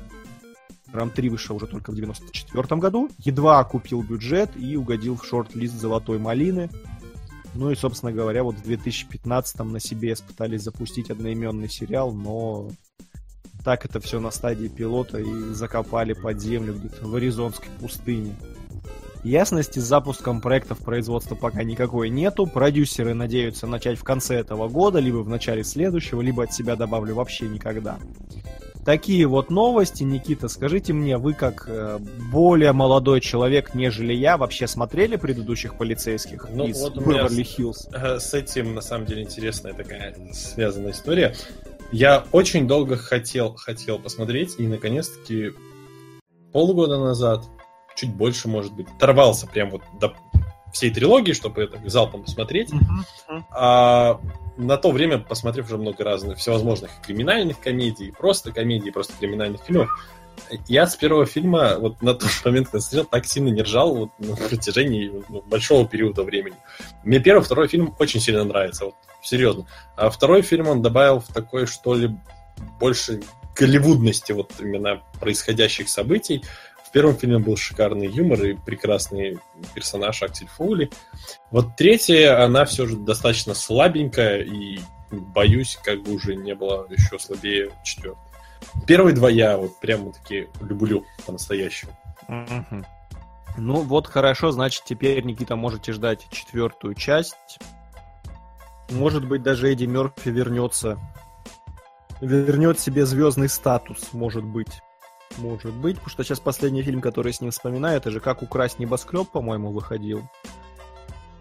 3 1.13 1.29
вышел 1.29 1.55
уже 1.55 1.67
только 1.67 1.91
в 1.91 1.95
94 1.95 2.79
году. 2.79 3.09
Едва 3.19 3.59
окупил 3.59 4.01
бюджет 4.01 4.51
и 4.55 4.75
угодил 4.75 5.17
в 5.17 5.25
шорт-лист 5.25 5.73
«Золотой 5.73 6.19
малины». 6.19 6.69
Ну 7.55 7.69
и, 7.69 7.75
собственно 7.75 8.11
говоря, 8.11 8.43
вот 8.43 8.55
в 8.55 8.63
2015 8.63 9.59
на 9.59 9.79
себе 9.79 10.15
пытались 10.27 10.63
запустить 10.63 11.11
одноименный 11.11 11.69
сериал, 11.69 12.11
но 12.11 12.71
так 13.63 13.85
это 13.85 13.99
все 13.99 14.19
на 14.19 14.31
стадии 14.31 14.67
пилота 14.67 15.19
и 15.19 15.53
закопали 15.53 16.13
под 16.13 16.41
землю 16.41 16.73
где-то 16.73 17.07
в 17.07 17.15
Аризонской 17.15 17.69
пустыне. 17.79 18.35
Ясности 19.23 19.79
с 19.79 19.83
запуском 19.83 20.41
проектов 20.41 20.79
производства 20.79 21.35
пока 21.35 21.63
никакой 21.63 22.09
нету. 22.09 22.45
Продюсеры 22.45 23.13
надеются 23.13 23.67
начать 23.67 23.97
в 23.97 24.03
конце 24.03 24.35
этого 24.35 24.67
года, 24.67 24.99
либо 24.99 25.17
в 25.17 25.29
начале 25.29 25.63
следующего, 25.63 26.19
либо 26.19 26.43
от 26.43 26.53
себя 26.53 26.75
добавлю 26.75 27.15
вообще 27.15 27.47
никогда. 27.47 27.99
Такие 28.85 29.25
вот 29.27 29.49
новости. 29.49 30.03
Никита, 30.03 30.47
скажите 30.49 30.91
мне, 30.93 31.17
вы 31.17 31.33
как 31.33 31.65
э, 31.67 31.99
более 32.31 32.73
молодой 32.73 33.21
человек, 33.21 33.73
нежели 33.75 34.13
я, 34.13 34.37
вообще 34.37 34.67
смотрели 34.67 35.15
предыдущих 35.15 35.77
полицейских 35.77 36.47
Ну, 36.49 36.67
из 36.67 36.81
вот 36.81 36.97
Беверли-Хиллз? 36.97 37.89
Э, 37.93 38.19
С 38.19 38.33
этим, 38.33 38.75
на 38.75 38.81
самом 38.81 39.05
деле, 39.05 39.23
интересная 39.23 39.73
такая 39.73 40.15
связанная 40.33 40.91
история. 40.91 41.33
Я 41.91 42.25
очень 42.31 42.67
долго 42.67 42.97
хотел, 42.97 43.55
хотел 43.55 43.99
посмотреть, 43.99 44.55
и, 44.57 44.67
наконец-таки, 44.67 45.51
полгода 46.51 46.99
назад, 46.99 47.45
чуть 47.95 48.13
больше, 48.13 48.49
может 48.49 48.73
быть, 48.73 48.87
оторвался 48.97 49.47
прям 49.47 49.69
вот 49.69 49.83
до 50.01 50.13
всей 50.73 50.89
трилогии, 50.89 51.31
чтобы 51.31 51.63
это 51.63 51.79
залпом 51.89 52.23
посмотреть. 52.23 52.71
А 53.51 54.19
на 54.57 54.77
то 54.77 54.91
время, 54.91 55.19
посмотрев 55.19 55.67
уже 55.67 55.77
много 55.77 56.03
разных 56.03 56.39
всевозможных 56.39 56.91
криминальных 57.05 57.59
комедий, 57.59 58.11
просто 58.11 58.51
комедий, 58.51 58.91
просто 58.91 59.13
криминальных 59.17 59.61
фильмов, 59.61 59.89
я 60.67 60.87
с 60.87 60.95
первого 60.95 61.25
фильма, 61.25 61.77
вот 61.79 62.01
на 62.01 62.13
тот 62.13 62.29
момент, 62.45 62.67
когда 62.67 62.81
смотрел, 62.81 63.05
так 63.05 63.25
сильно 63.25 63.49
не 63.49 63.61
ржал 63.61 63.95
вот, 63.95 64.09
на 64.17 64.35
протяжении 64.35 65.23
ну, 65.29 65.41
большого 65.43 65.87
периода 65.87 66.23
времени. 66.23 66.55
Мне 67.03 67.19
первый, 67.19 67.43
второй 67.43 67.67
фильм 67.67 67.95
очень 67.99 68.19
сильно 68.19 68.43
нравится, 68.43 68.85
вот, 68.85 68.95
серьезно. 69.21 69.65
А 69.95 70.09
второй 70.09 70.41
фильм 70.41 70.67
он 70.67 70.81
добавил 70.81 71.19
в 71.19 71.27
такой, 71.27 71.67
что 71.67 71.93
ли, 71.93 72.15
больше 72.79 73.21
голливудности 73.55 74.31
вот 74.31 74.51
именно 74.59 75.01
происходящих 75.19 75.87
событий. 75.89 76.43
Первом 76.93 77.17
фильме 77.17 77.39
был 77.39 77.57
шикарный 77.57 78.07
юмор 78.07 78.43
и 78.43 78.53
прекрасный 78.53 79.39
персонаж 79.73 80.21
Аксель 80.21 80.47
Фоули. 80.47 80.91
Вот 81.49 81.75
третья, 81.75 82.43
она 82.43 82.65
все 82.65 82.85
же 82.85 82.97
достаточно 82.97 83.55
слабенькая, 83.55 84.43
и 84.43 84.79
боюсь, 85.11 85.77
как 85.83 86.03
бы 86.03 86.13
уже 86.13 86.35
не 86.35 86.53
было 86.53 86.87
еще 86.89 87.17
слабее 87.17 87.71
четвертой. 87.83 88.21
Первые 88.85 89.15
два 89.15 89.29
я 89.29 89.57
вот 89.57 89.79
прямо 89.79 90.13
таки 90.13 90.47
люблю 90.61 91.03
по-настоящему. 91.25 91.97
Мгм. 92.27 92.85
Ну 93.57 93.81
вот 93.81 94.07
хорошо, 94.07 94.51
значит 94.51 94.83
теперь, 94.85 95.23
Никита, 95.23 95.55
можете 95.55 95.93
ждать 95.93 96.27
четвертую 96.29 96.93
часть. 96.93 97.59
Может 98.91 99.27
быть, 99.27 99.41
даже 99.41 99.71
Эдди 99.71 99.85
Мерфи 99.85 100.29
вернется. 100.29 100.99
Вернет 102.21 102.79
себе 102.79 103.05
звездный 103.07 103.49
статус, 103.49 104.13
может 104.13 104.43
быть. 104.43 104.81
Может 105.37 105.73
быть, 105.73 105.95
потому 105.95 106.09
что 106.09 106.23
сейчас 106.23 106.39
последний 106.39 106.83
фильм, 106.83 107.01
который 107.01 107.27
я 107.29 107.33
с 107.33 107.41
ним 107.41 107.51
вспоминаю, 107.51 107.97
это 107.97 108.11
же 108.11 108.19
«Как 108.19 108.41
украсть 108.43 108.79
небоскреб», 108.79 109.29
по-моему, 109.29 109.71
выходил. 109.71 110.23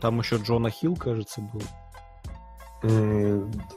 Там 0.01 0.19
еще 0.19 0.37
Джона 0.37 0.71
Хилл, 0.71 0.97
кажется, 0.97 1.41
был. 1.41 1.63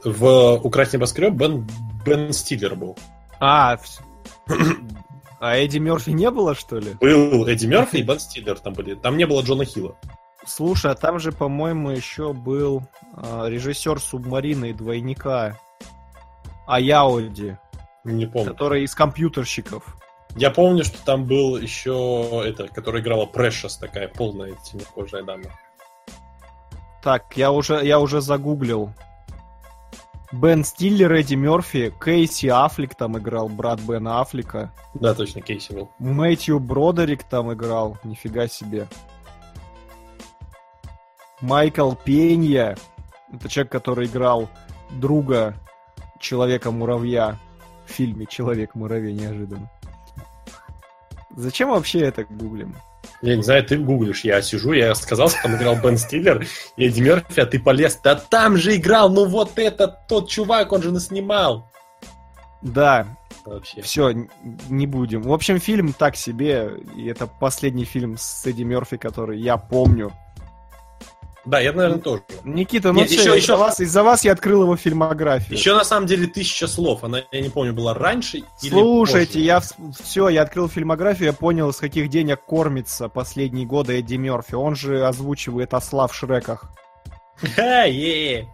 В 0.04 0.56
«Украсть 0.64 0.94
небоскреб» 0.94 1.34
Бен, 1.34 1.68
Бен 2.06 2.34
Стиллер 2.34 2.76
был. 2.76 2.98
А, 3.40 3.78
а 5.40 5.58
Эдди 5.58 5.78
Мерфи 5.78 6.12
не 6.12 6.32
было, 6.32 6.56
что 6.56 6.80
ли? 6.80 6.94
Был 7.00 7.46
Эдди 7.46 7.66
Мерфи 7.68 7.98
и 7.98 8.04
Бен 8.04 8.20
Стиллер 8.20 8.58
там 8.58 8.74
были. 8.74 8.96
Там 8.96 9.18
не 9.18 9.26
было 9.26 9.42
Джона 9.42 9.66
Хилла. 9.66 9.96
Слушай, 10.48 10.92
а 10.92 10.96
там 10.96 11.20
же, 11.20 11.32
по-моему, 11.32 11.90
еще 11.90 12.34
был 12.34 12.84
а, 13.14 13.48
режиссер 13.48 14.00
субмарины 14.00 14.70
и 14.70 14.74
двойника 14.74 15.60
Аяоди, 16.68 17.58
Не 18.04 18.26
помню. 18.28 18.52
который 18.52 18.84
из 18.84 18.94
компьютерщиков. 18.96 19.98
Я 20.36 20.52
помню, 20.52 20.84
что 20.84 21.04
там 21.06 21.24
был 21.26 21.58
еще 21.58 22.44
это, 22.46 22.68
которая 22.68 23.02
играла 23.02 23.26
Precious, 23.26 23.80
такая 23.80 24.10
полная 24.10 24.54
темнокожая 24.66 25.24
дама. 25.24 25.46
Так, 27.02 27.38
я 27.38 27.52
уже, 27.52 27.86
я 27.86 28.00
уже 28.00 28.20
загуглил. 28.20 28.92
Бен 30.34 30.66
Стиллер, 30.66 31.14
Эдди 31.14 31.36
Мерфи, 31.36 31.94
Кейси 32.04 32.48
Аффлек 32.48 32.96
там 32.96 33.18
играл, 33.18 33.48
брат 33.48 33.80
Бена 33.80 34.20
Аффлека. 34.20 34.74
Да, 34.96 35.14
точно, 35.14 35.40
Кейси 35.42 35.72
был. 35.72 35.90
Мэтью 36.00 36.60
Бродерик 36.60 37.24
там 37.24 37.54
играл, 37.54 37.98
нифига 38.04 38.48
себе. 38.48 38.88
Майкл 41.40 41.94
Пенья, 41.94 42.76
это 43.32 43.48
человек, 43.48 43.72
который 43.72 44.08
играл 44.08 44.50
друга 44.92 45.56
Человека-муравья 46.20 47.38
в 47.86 47.92
фильме 47.92 48.26
Человек-муравей 48.26 49.14
неожиданно. 49.14 49.70
Зачем 51.36 51.70
вообще 51.70 52.00
это 52.00 52.24
гуглим? 52.24 52.76
Я 53.22 53.36
не 53.36 53.44
знаю, 53.44 53.64
ты 53.64 53.78
гуглишь, 53.78 54.24
я 54.24 54.42
сижу, 54.42 54.74
я 54.74 54.96
сказал, 54.96 55.30
что 55.30 55.44
там 55.44 55.56
играл 55.56 55.76
Бен 55.76 55.98
Стиллер 55.98 56.46
и 56.78 56.88
Эдди 56.88 57.02
Мерфи, 57.02 57.40
а 57.40 57.46
ты 57.46 57.60
полез. 57.60 58.00
Да 58.04 58.16
там 58.16 58.58
же 58.58 58.76
играл, 58.76 59.10
ну 59.10 59.26
вот 59.26 59.58
этот, 59.58 60.08
тот 60.08 60.30
чувак, 60.30 60.72
он 60.72 60.82
же 60.82 60.92
наснимал. 60.92 61.70
Да, 62.62 63.06
Вообще. 63.46 63.82
все, 63.82 64.28
не 64.70 64.88
будем. 64.88 65.22
В 65.22 65.34
общем, 65.34 65.60
фильм 65.60 65.94
так 65.94 66.16
себе, 66.16 66.72
и 66.96 67.06
это 67.06 67.28
последний 67.28 67.86
фильм 67.86 68.16
с 68.18 68.46
Эдди 68.46 68.64
Мерфи, 68.64 68.98
который 68.98 69.40
я 69.40 69.58
помню. 69.58 70.12
Да, 71.46 71.60
я, 71.60 71.74
наверное, 71.74 72.00
тоже. 72.02 72.24
Никита, 72.44 72.92
ну 72.92 73.02
Нет, 73.02 73.10
всё, 73.10 73.20
еще- 73.20 73.30
из-за 73.30 73.38
еще- 73.38 73.56
вас, 73.58 73.80
из-за 73.80 74.02
вас 74.04 74.24
я 74.26 74.32
открыл 74.32 74.64
его 74.64 74.76
фильмографию. 74.76 75.58
Еще 75.58 75.76
на 75.76 75.84
самом 75.84 76.08
деле 76.08 76.26
тысяча 76.26 76.68
слов. 76.68 77.04
Она, 77.04 77.22
я 77.32 77.42
не 77.42 77.50
помню, 77.50 77.72
была 77.74 77.94
раньше 77.94 78.38
или 78.64 78.70
Слушайте, 78.72 79.34
позже. 79.34 79.46
я 79.46 79.62
все, 80.04 80.30
я 80.30 80.42
открыл 80.42 80.68
фильмографию, 80.70 81.28
я 81.28 81.34
понял, 81.34 81.72
с 81.72 81.78
каких 81.78 82.10
денег 82.10 82.44
кормится 82.46 83.10
последние 83.10 83.68
годы 83.68 84.00
Эдди 84.00 84.16
Мерфи. 84.16 84.56
Он 84.56 84.76
же 84.76 85.06
озвучивает 85.06 85.74
осла 85.76 86.08
в 86.08 86.16
Шреках. 86.16 86.66
Ха, 87.56 87.84
е. 87.84 88.48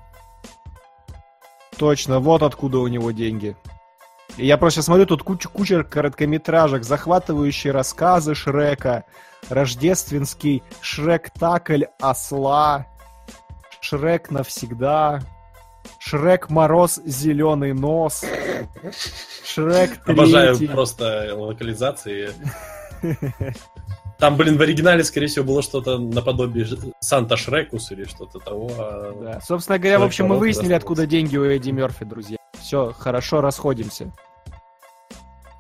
Точно, 1.77 2.19
вот 2.19 2.43
откуда 2.43 2.79
у 2.79 2.87
него 2.87 3.11
деньги. 3.11 3.55
Я 4.37 4.57
просто 4.57 4.81
смотрю, 4.81 5.05
тут 5.05 5.23
куча, 5.23 5.49
куча 5.49 5.83
короткометражек, 5.83 6.83
захватывающие 6.83 7.73
рассказы 7.73 8.33
Шрека, 8.35 9.03
рождественский 9.49 10.63
Шрек-такль 10.81 11.85
осла, 11.99 12.87
Шрек 13.81 14.31
навсегда. 14.31 15.21
Шрек 15.99 16.49
Мороз, 16.49 16.99
Зеленый 17.05 17.73
Нос. 17.73 18.23
Шрек 19.43 19.99
Обожаю 20.07 20.55
просто 20.69 21.35
локализации. 21.35 22.29
Там, 24.19 24.37
блин, 24.37 24.57
в 24.57 24.61
оригинале, 24.61 25.03
скорее 25.03 25.25
всего, 25.25 25.45
было 25.45 25.63
что-то 25.63 25.97
наподобие 25.97 26.67
Санта 26.99 27.37
Шрекус 27.37 27.91
или 27.91 28.03
что-то 28.03 28.37
того. 28.37 28.71
а 28.77 29.13
Да. 29.19 29.41
Собственно 29.41 29.79
говоря, 29.79 29.97
в 29.97 30.01
Шрек 30.01 30.07
общем, 30.09 30.27
мы 30.27 30.37
выяснили, 30.37 30.73
откуда 30.73 31.07
деньги 31.07 31.37
у 31.37 31.43
Эдди 31.43 31.71
Мерфи, 31.71 32.05
друзья. 32.05 32.37
Все, 32.59 32.93
хорошо, 32.95 33.41
расходимся. 33.41 34.11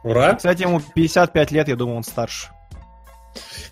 Ура! 0.03 0.35
Кстати, 0.35 0.61
ему 0.61 0.79
55 0.79 1.51
лет, 1.51 1.67
я 1.67 1.75
думаю, 1.75 1.97
он 1.97 2.03
старше. 2.03 2.49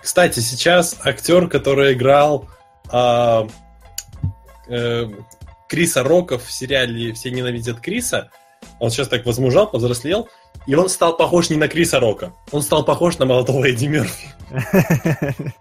Кстати, 0.01 0.39
сейчас 0.39 0.95
актер, 1.03 1.47
который 1.47 1.93
играл 1.93 2.47
а, 2.91 3.47
э, 4.67 5.09
Криса 5.67 6.03
Рока 6.03 6.37
в 6.37 6.51
сериале 6.51 7.13
«Все 7.13 7.31
ненавидят 7.31 7.79
Криса», 7.79 8.29
он 8.79 8.91
сейчас 8.91 9.07
так 9.07 9.25
возмужал, 9.25 9.69
повзрослел, 9.69 10.29
и 10.65 10.75
он 10.75 10.89
стал 10.89 11.15
похож 11.15 11.49
не 11.49 11.57
на 11.57 11.67
Криса 11.67 11.99
Рока, 11.99 12.33
он 12.51 12.61
стал 12.61 12.83
похож 12.83 13.17
на 13.17 13.25
молодого 13.25 13.65
Эдди 13.65 13.85
Мерфи. 13.85 14.29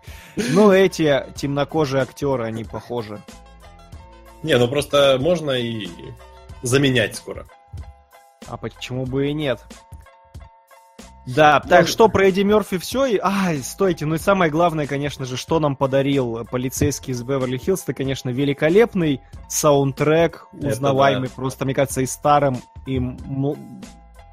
Ну, 0.50 0.70
эти 0.70 1.26
темнокожие 1.34 2.00
актеры, 2.00 2.44
они 2.44 2.62
похожи. 2.62 3.20
Не, 4.44 4.56
ну 4.56 4.68
просто 4.68 5.18
можно 5.20 5.50
и 5.50 5.88
заменять 6.62 7.16
скоро. 7.16 7.44
А 8.46 8.56
почему 8.56 9.04
бы 9.04 9.28
и 9.28 9.32
нет? 9.32 9.60
Да, 11.34 11.60
так, 11.60 11.80
Может- 11.80 11.90
что 11.90 12.08
про 12.08 12.28
Эдди 12.28 12.40
Мерфи 12.40 12.78
все? 12.78 13.04
И... 13.04 13.20
Ай, 13.22 13.58
стойте, 13.58 14.06
ну 14.06 14.14
и 14.14 14.18
самое 14.18 14.50
главное, 14.50 14.86
конечно 14.86 15.26
же, 15.26 15.36
что 15.36 15.60
нам 15.60 15.76
подарил 15.76 16.46
полицейский 16.50 17.12
из 17.12 17.22
Беверли-Хиллз, 17.22 17.82
это, 17.82 17.92
конечно, 17.92 18.30
великолепный 18.30 19.20
саундтрек, 19.46 20.48
Это 20.56 20.68
узнаваемый 20.68 21.28
да. 21.28 21.34
просто, 21.34 21.66
мне 21.66 21.74
кажется, 21.74 22.00
и 22.00 22.06
старым, 22.06 22.62
и, 22.86 23.02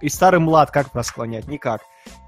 и 0.02 0.10
старый 0.10 0.40
млад 0.40 0.72
как 0.72 0.92
просклонять? 0.92 1.48
Никак. 1.50 1.82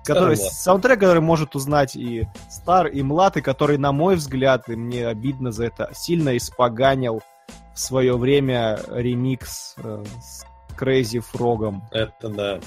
Который, 0.03 0.35
млад. 0.35 0.52
саундтрек, 0.52 0.99
который 0.99 1.22
может 1.22 1.56
узнать 1.56 1.95
и 1.95 2.27
стар, 2.49 2.88
и 2.88 3.02
млад, 3.03 3.38
и 3.38 3.41
который, 3.41 3.77
на 3.77 3.94
мой 3.94 4.15
взгляд, 4.18 4.68
и 4.68 4.76
мне 4.76 5.07
обидно 5.07 5.52
за 5.53 5.65
это, 5.65 5.91
сильно 5.94 6.35
испоганил 6.35 7.22
в 7.73 7.80
свое 7.80 8.18
время 8.18 8.80
ремикс 8.89 9.76
э, 9.77 10.03
с 10.22 10.45
Crazy 10.77 11.23
Frogом. 11.34 11.81
Это 11.91 12.30
да. 12.30 12.60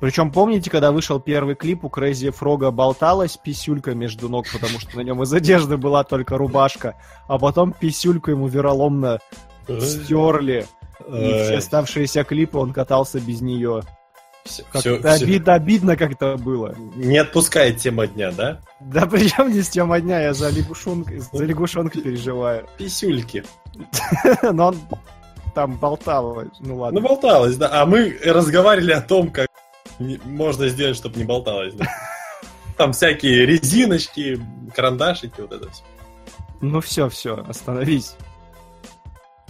Причем 0.00 0.32
помните, 0.32 0.70
когда 0.70 0.92
вышел 0.92 1.20
первый 1.20 1.54
клип, 1.54 1.84
у 1.84 1.90
Крейзи 1.90 2.30
Фрога 2.30 2.70
болталась 2.70 3.36
писюлька 3.36 3.94
между 3.94 4.28
ног, 4.30 4.46
потому 4.50 4.80
что 4.80 4.96
на 4.96 5.02
нем 5.02 5.22
из 5.22 5.32
одежды 5.32 5.76
была 5.76 6.04
только 6.04 6.38
рубашка, 6.38 6.96
а 7.28 7.38
потом 7.38 7.72
писюльку 7.72 8.30
ему 8.30 8.48
вероломно 8.48 9.18
стерли, 9.68 10.66
и 11.06 11.42
все 11.44 11.56
оставшиеся 11.58 12.24
клипы 12.24 12.58
он 12.58 12.72
катался 12.72 13.20
без 13.20 13.42
нее. 13.42 13.82
Всё- 14.44 14.62
то 14.72 14.80
всё. 14.80 15.52
обидно, 15.52 15.96
как-то 15.98 16.38
было. 16.38 16.74
Не 16.96 17.18
отпускает 17.18 17.76
тема 17.76 18.06
дня, 18.06 18.32
да? 18.32 18.58
Да 18.80 19.04
причем 19.04 19.50
здесь 19.52 19.68
тема 19.68 20.00
дня, 20.00 20.18
я 20.20 20.32
за 20.32 20.48
лягушонка, 20.48 21.12
за 21.32 21.44
лягушонка 21.44 22.00
переживаю. 22.00 22.66
Писюльки. 22.78 23.44
Но 24.42 24.68
он 24.68 24.78
там 25.54 25.76
болтал, 25.76 26.44
ну 26.60 26.78
ладно. 26.78 27.00
Ну, 27.00 27.06
болталось, 27.06 27.56
да. 27.56 27.82
А 27.82 27.86
мы 27.86 28.16
разговаривали 28.24 28.92
о 28.92 29.02
том, 29.02 29.30
как 29.30 29.49
можно 30.24 30.68
сделать, 30.68 30.96
чтобы 30.96 31.18
не 31.18 31.24
болталось, 31.24 31.74
да. 31.74 31.86
Там 32.76 32.92
всякие 32.92 33.44
резиночки, 33.46 34.40
карандашики, 34.74 35.40
вот 35.40 35.52
это 35.52 35.70
все. 35.70 35.82
Ну 36.62 36.80
все, 36.80 37.08
все, 37.08 37.36
остановись. 37.46 38.16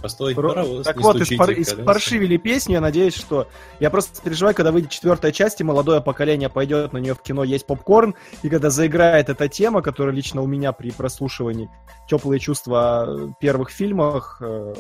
Построить 0.03 0.35
Про- 0.35 0.49
паровоз, 0.51 0.85
Так 0.87 0.97
вот, 1.01 1.19
колесами. 1.19 1.61
испаршивили 1.61 2.39
песню, 2.39 2.75
я 2.77 2.81
надеюсь, 2.81 3.15
что... 3.15 3.49
Я 3.81 3.91
просто 3.91 4.23
переживаю, 4.23 4.55
когда 4.55 4.73
выйдет 4.73 4.91
четвертая 4.91 5.31
часть, 5.31 5.61
и 5.61 5.65
молодое 5.65 6.01
поколение 6.01 6.49
пойдет 6.49 6.93
на 6.95 6.99
нее 6.99 7.15
в 7.15 7.23
кино 7.23 7.45
есть 7.45 7.67
попкорн, 7.67 8.15
и 8.43 8.49
когда 8.49 8.71
заиграет 8.71 9.29
эта 9.29 9.49
тема, 9.49 9.83
которая 9.83 10.15
лично 10.15 10.41
у 10.41 10.47
меня 10.47 10.73
при 10.73 10.91
прослушивании 10.91 11.69
теплые 12.09 12.41
чувства 12.41 13.03
о 13.03 13.35
первых 13.41 13.71
фильмах 13.71 14.39
э, 14.41 14.75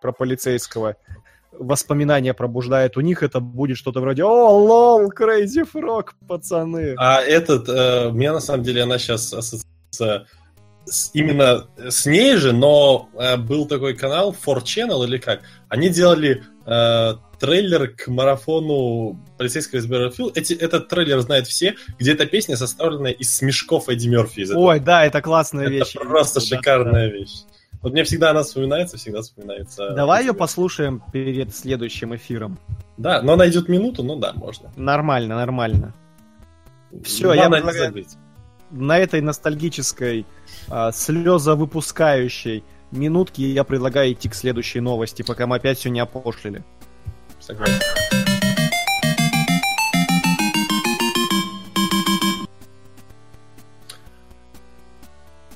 про 0.00 0.12
полицейского, 0.12 0.96
воспоминания 1.60 2.34
пробуждает 2.34 2.96
у 2.96 3.00
них, 3.00 3.22
это 3.22 3.38
будет 3.40 3.76
что-то 3.76 4.00
вроде 4.00 4.24
«О, 4.24 4.48
лол, 4.58 5.10
Crazy 5.12 5.64
Frog, 5.72 6.08
пацаны!» 6.26 6.94
А 6.98 7.20
этот, 7.20 7.68
э, 7.68 8.08
у 8.08 8.12
меня 8.12 8.32
на 8.32 8.40
самом 8.40 8.64
деле 8.64 8.82
она 8.82 8.98
сейчас 8.98 9.32
ассоциируется 9.32 10.26
с- 10.86 11.10
именно 11.14 11.66
с 11.88 12.06
ней 12.06 12.36
же, 12.36 12.52
но 12.52 13.08
э, 13.18 13.36
был 13.36 13.66
такой 13.66 13.94
канал 13.94 14.34
4Channel 14.44 15.04
или 15.04 15.18
как. 15.18 15.40
Они 15.68 15.88
делали 15.90 16.42
э, 16.66 17.14
трейлер 17.38 17.88
к 17.94 18.08
марафону 18.08 19.18
полицейского 19.38 19.78
из 19.78 19.86
Беверли-Хиллз. 19.86 20.32
Эти, 20.34 20.52
этот 20.54 20.88
трейлер 20.88 21.20
знают 21.20 21.46
все, 21.46 21.74
где 21.98 22.12
эта 22.12 22.26
песня 22.26 22.56
составлена 22.56 23.10
из 23.10 23.34
смешков 23.34 23.88
Эдди 23.88 24.08
Мерфи. 24.08 24.40
Из 24.40 24.50
этого. 24.50 24.62
Ой, 24.64 24.80
да, 24.80 25.04
это 25.06 25.20
классная 25.22 25.64
Это 25.66 25.72
вещь. 25.72 25.94
просто 25.94 26.40
Да, 26.40 26.46
шикарная 26.46 27.08
вещь. 27.10 27.42
Вот 27.82 27.92
мне 27.92 28.04
всегда 28.04 28.30
она 28.30 28.42
вспоминается, 28.42 28.96
всегда 28.98 29.22
вспоминается. 29.22 29.90
Давай 29.94 30.22
ее 30.24 30.34
послушаем 30.34 31.02
перед 31.12 31.54
следующим 31.54 32.14
эфиром. 32.14 32.58
Да, 32.98 33.22
но 33.22 33.36
найдет 33.36 33.68
минуту, 33.68 34.02
ну 34.02 34.16
да, 34.16 34.32
можно. 34.34 34.70
Нормально, 34.76 35.36
нормально. 35.36 35.94
Всё, 37.04 37.32
Главное 37.32 37.44
я 37.44 37.50
предлагаю- 37.64 37.84
забыть. 37.86 38.16
на 38.70 38.98
этой 38.98 39.20
ностальгической, 39.22 40.26
а, 40.68 40.92
слезовыпускающей 40.92 42.62
минутке 42.90 43.48
я 43.50 43.64
предлагаю 43.64 44.12
идти 44.12 44.28
к 44.28 44.34
следующей 44.34 44.80
новости, 44.80 45.22
пока 45.22 45.46
мы 45.46 45.56
опять 45.56 45.78
все 45.78 45.88
не 45.88 46.00
опошлили. 46.00 46.62
Согласен. 47.38 47.80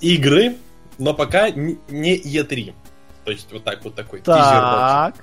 Игры, 0.00 0.56
но 0.98 1.14
пока 1.14 1.50
не 1.50 1.78
не 1.88 2.16
E3. 2.18 2.74
То 3.24 3.30
есть 3.30 3.50
вот 3.52 3.64
так 3.64 3.84
вот 3.84 3.94
такой 3.94 4.20
тизер. 4.20 4.34
Так. 4.34 5.14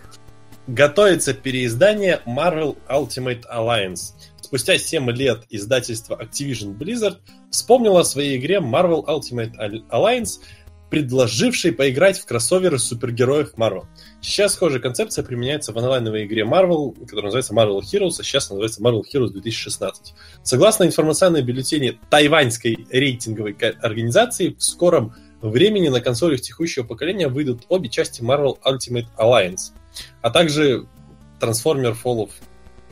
Готовится 0.67 1.33
переиздание 1.33 2.21
Marvel 2.25 2.77
Ultimate 2.89 3.43
Alliance. 3.51 4.13
Спустя 4.41 4.77
7 4.77 5.09
лет 5.11 5.43
издательство 5.49 6.19
Activision 6.21 6.77
Blizzard 6.77 7.17
вспомнило 7.51 8.01
о 8.01 8.03
своей 8.03 8.37
игре 8.37 8.57
Marvel 8.57 9.05
Ultimate 9.05 9.55
Al- 9.57 9.87
Alliance, 9.89 10.39
предложившей 10.89 11.71
поиграть 11.71 12.19
в 12.19 12.25
кроссоверы 12.25 12.77
супергероев 12.77 13.53
Marvel. 13.55 13.85
Сейчас 14.21 14.53
схожая 14.53 14.81
концепция 14.81 15.23
применяется 15.23 15.71
в 15.71 15.77
онлайновой 15.77 16.25
игре 16.25 16.43
Marvel, 16.43 16.93
которая 17.05 17.31
называется 17.33 17.53
Marvel 17.53 17.79
Heroes, 17.79 18.19
а 18.19 18.23
сейчас 18.23 18.49
называется 18.49 18.81
Marvel 18.81 19.01
Heroes 19.01 19.29
2016. 19.29 20.13
Согласно 20.43 20.83
информационной 20.83 21.43
бюллетене 21.43 21.97
тайваньской 22.09 22.85
рейтинговой 22.91 23.53
организации, 23.53 24.49
в 24.49 24.61
скором 24.61 25.15
времени 25.41 25.89
на 25.89 26.01
консолях 26.01 26.41
текущего 26.41 26.83
поколения 26.83 27.27
выйдут 27.27 27.63
обе 27.69 27.89
части 27.89 28.21
Marvel 28.21 28.57
Ultimate 28.63 29.07
Alliance, 29.17 29.71
а 30.21 30.29
также 30.29 30.85
Transformer 31.39 31.95
Fall 32.01 32.27
of 32.27 32.29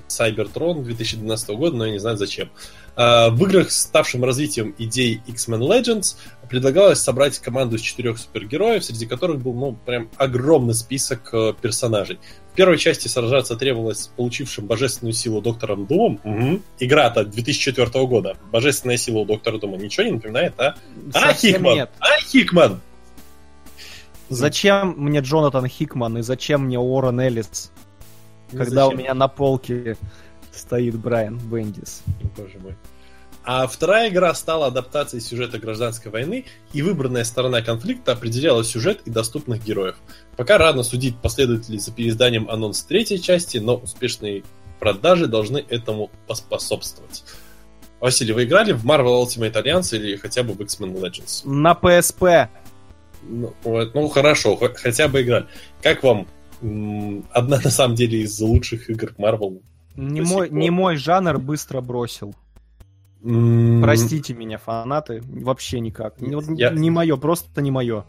Cybertron 0.07 0.83
2012 0.83 1.49
года, 1.51 1.75
но 1.75 1.85
я 1.85 1.91
не 1.91 1.99
знаю 1.99 2.17
зачем. 2.17 2.49
А, 2.95 3.29
В 3.29 3.43
играх, 3.45 3.71
ставшим 3.71 4.23
развитием 4.23 4.75
идей 4.77 5.21
X-Men 5.27 5.59
Legends, 5.59 6.17
предлагалось 6.49 6.99
собрать 6.99 7.37
команду 7.39 7.75
из 7.77 7.81
четырех 7.81 8.17
супергероев, 8.17 8.83
среди 8.83 9.05
которых 9.05 9.39
был, 9.41 9.53
ну, 9.53 9.77
прям 9.85 10.09
огромный 10.17 10.73
список 10.73 11.29
э, 11.33 11.53
персонажей. 11.61 12.19
В 12.51 12.55
первой 12.55 12.77
части 12.77 13.07
сражаться 13.07 13.55
требовалось 13.55 14.09
получившим 14.17 14.65
божественную 14.65 15.13
силу 15.13 15.41
доктором 15.41 15.85
Думом. 15.85 16.19
Мгм. 16.23 16.63
Игра-то 16.79 17.23
2004 17.23 18.05
года. 18.07 18.35
Божественная 18.51 18.97
сила 18.97 19.19
у 19.19 19.25
доктора 19.25 19.59
Дума 19.59 19.77
ничего 19.77 20.05
не 20.07 20.11
напоминает, 20.13 20.53
а? 20.59 20.75
А, 21.13 21.19
Совсем 21.29 21.53
Хикман! 21.55 21.75
нет. 21.75 21.89
А, 21.99 22.19
Хикман! 22.21 22.81
Зачем 24.29 24.93
мне 24.97 25.19
Джонатан 25.21 25.67
Хикман 25.67 26.17
и 26.19 26.21
зачем 26.21 26.65
мне 26.65 26.77
Уоррен 26.79 27.19
Эллис, 27.19 27.71
Ну, 28.51 28.59
когда 28.59 28.85
у 28.85 28.91
зачем? 28.91 28.99
меня 28.99 29.13
на 29.15 29.27
полке 29.27 29.97
стоит 30.51 30.95
Брайан 30.95 31.37
Бендис? 31.37 32.03
Боже 32.37 32.59
мой. 32.59 32.75
А 33.43 33.65
вторая 33.67 34.09
игра 34.09 34.33
стала 34.35 34.67
адаптацией 34.67 35.21
сюжета 35.21 35.59
гражданской 35.59 36.11
войны, 36.11 36.45
и 36.73 36.81
выбранная 36.81 37.23
сторона 37.23 37.61
конфликта 37.61 38.11
определяла 38.11 38.63
сюжет 38.63 39.01
и 39.05 39.09
доступных 39.09 39.63
героев. 39.63 39.95
Пока 40.37 40.57
рано 40.57 40.83
судить, 40.83 41.17
последует 41.17 41.67
ли 41.69 41.79
за 41.79 41.91
переизданием 41.91 42.49
анонс 42.49 42.83
третьей 42.83 43.21
части, 43.21 43.57
но 43.57 43.75
успешные 43.75 44.43
продажи 44.79 45.27
должны 45.27 45.57
этому 45.69 46.11
поспособствовать. 46.27 47.23
Василий, 47.99 48.33
вы 48.33 48.43
играли 48.45 48.71
в 48.71 48.85
Marvel 48.85 49.23
Ultimate 49.23 49.53
Alliance 49.61 49.95
или 49.95 50.15
хотя 50.15 50.43
бы 50.43 50.53
в 50.53 50.61
X-Men 50.61 50.93
Legends? 50.93 51.41
На 51.45 51.73
PSP. 51.73 52.47
Ну, 53.23 53.53
вот, 53.63 53.93
ну, 53.93 54.07
хорошо, 54.07 54.55
хо- 54.55 54.73
хотя 54.75 55.07
бы 55.07 55.21
играли. 55.21 55.47
Как 55.81 56.03
вам 56.03 56.27
одна 57.31 57.59
на 57.61 57.69
самом 57.71 57.95
деле 57.95 58.21
из 58.21 58.39
лучших 58.39 58.89
игр 58.89 59.13
Marvel? 59.17 59.61
Не 59.95 60.21
мой, 60.21 60.49
не 60.49 60.69
мой 60.69 60.95
жанр 60.95 61.39
быстро 61.39 61.81
бросил. 61.81 62.33
Простите 63.21 64.33
меня, 64.33 64.57
фанаты, 64.57 65.21
вообще 65.25 65.79
никак. 65.79 66.15
Вот 66.19 66.45
Я- 66.57 66.71
не 66.71 66.89
мое, 66.89 67.17
просто 67.17 67.61
не 67.61 67.71
мое. 67.71 68.05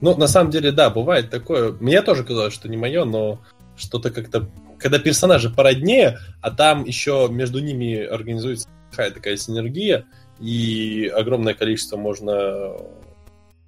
Ну, 0.00 0.16
на 0.16 0.26
самом 0.26 0.50
деле, 0.50 0.72
да, 0.72 0.90
бывает 0.90 1.30
такое. 1.30 1.72
Мне 1.72 2.02
тоже 2.02 2.24
казалось, 2.24 2.54
что 2.54 2.68
не 2.68 2.76
мое, 2.76 3.04
но 3.04 3.40
что-то 3.76 4.10
как-то... 4.10 4.48
Когда 4.78 4.98
персонажи 4.98 5.48
породнее, 5.48 6.18
а 6.40 6.50
там 6.50 6.84
еще 6.84 7.28
между 7.30 7.60
ними 7.60 8.02
организуется 8.02 8.68
такая 8.90 9.12
такая 9.12 9.36
синергия, 9.36 10.04
и 10.40 11.10
огромное 11.14 11.54
количество 11.54 11.96
можно 11.96 12.72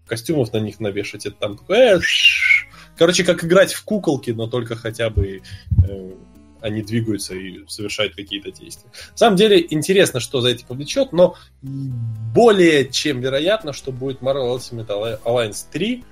костюмов 0.06 0.52
на 0.52 0.58
них 0.58 0.80
навешать. 0.80 1.26
Это 1.26 1.36
там 1.36 1.56
такое... 1.56 1.96
«Э, 1.96 2.00
ш-ш-ш». 2.00 2.68
Короче, 2.96 3.24
как 3.24 3.44
играть 3.44 3.72
в 3.72 3.84
куколки, 3.84 4.30
но 4.30 4.46
только 4.46 4.76
хотя 4.76 5.10
бы 5.10 5.40
э, 5.88 6.12
они 6.64 6.82
двигаются 6.82 7.34
и 7.34 7.60
совершают 7.68 8.14
какие-то 8.14 8.50
действия. 8.50 8.88
На 9.12 9.16
самом 9.16 9.36
деле 9.36 9.64
интересно, 9.68 10.18
что 10.18 10.40
за 10.40 10.48
этим 10.48 10.66
повлечет, 10.66 11.12
но 11.12 11.36
более 11.62 12.88
чем 12.88 13.20
вероятно, 13.20 13.74
что 13.74 13.92
будет 13.92 14.22
Marvel 14.22 14.56
Ultimate 14.56 15.20
Alliance 15.22 15.66
3, 15.70 16.04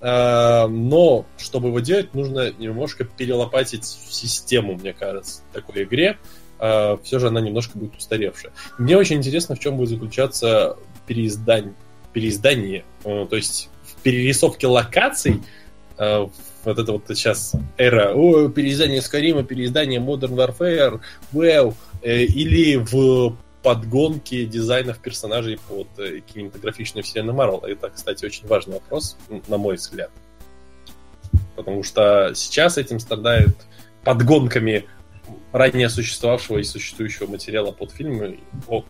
э, 0.00 0.66
но 0.66 1.26
чтобы 1.38 1.68
его 1.68 1.78
делать, 1.78 2.12
нужно 2.12 2.50
немножко 2.50 3.04
перелопатить 3.04 3.84
систему, 3.84 4.74
мне 4.74 4.92
кажется, 4.92 5.42
такой 5.52 5.84
игре. 5.84 6.18
Э, 6.58 6.96
все 7.04 7.20
же 7.20 7.28
она 7.28 7.40
немножко 7.40 7.78
будет 7.78 7.96
устаревшая. 7.96 8.52
Мне 8.78 8.96
очень 8.96 9.18
интересно, 9.18 9.54
в 9.54 9.60
чем 9.60 9.76
будет 9.76 9.90
заключаться 9.90 10.76
переиздание, 11.06 11.74
переиздание 12.12 12.84
э, 13.04 13.26
то 13.30 13.36
есть 13.36 13.70
в 13.84 14.02
перерисовке 14.02 14.66
локаций, 14.66 15.40
э, 15.98 16.26
вот 16.64 16.78
это 16.78 16.92
вот 16.92 17.04
сейчас 17.08 17.54
эра 17.76 18.12
о, 18.14 18.48
переиздание 18.48 19.02
Скарима, 19.02 19.42
переиздание 19.42 20.00
Modern 20.00 20.34
Warfare, 20.34 21.00
WoW, 21.32 21.74
э, 22.02 22.22
или 22.24 22.76
в 22.76 23.36
подгонке 23.62 24.46
дизайнов 24.46 24.98
персонажей 24.98 25.58
под 25.68 25.88
э, 25.98 26.20
кинематографичную 26.20 27.04
вселенную 27.04 27.36
Marvel. 27.36 27.66
Это, 27.66 27.90
кстати, 27.90 28.24
очень 28.24 28.46
важный 28.46 28.74
вопрос, 28.74 29.16
на 29.48 29.58
мой 29.58 29.76
взгляд. 29.76 30.10
Потому 31.56 31.82
что 31.82 32.32
сейчас 32.34 32.78
этим 32.78 32.98
страдают 33.00 33.56
подгонками 34.04 34.86
ранее 35.52 35.88
существовавшего 35.88 36.58
и 36.58 36.62
существующего 36.62 37.26
материала 37.26 37.70
под 37.72 37.92
фильмы 37.92 38.40
об, 38.68 38.86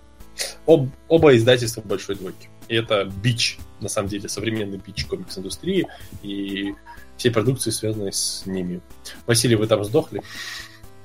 об, 0.67 0.89
оба 1.09 1.37
издательства 1.37 1.81
большой 1.81 2.17
двойки. 2.17 2.49
И 2.69 2.75
это 2.77 3.05
бич, 3.05 3.59
на 3.81 3.89
самом 3.89 4.09
деле, 4.09 4.29
современный 4.29 4.79
бич 4.79 5.05
комикс-индустрии 5.07 5.89
и 6.23 6.75
всей 7.21 7.31
продукции, 7.31 7.71
связанной 7.71 8.13
с 8.13 8.45
ними. 8.47 8.81
Василий, 9.27 9.55
вы 9.55 9.67
там 9.67 9.85
сдохли? 9.85 10.23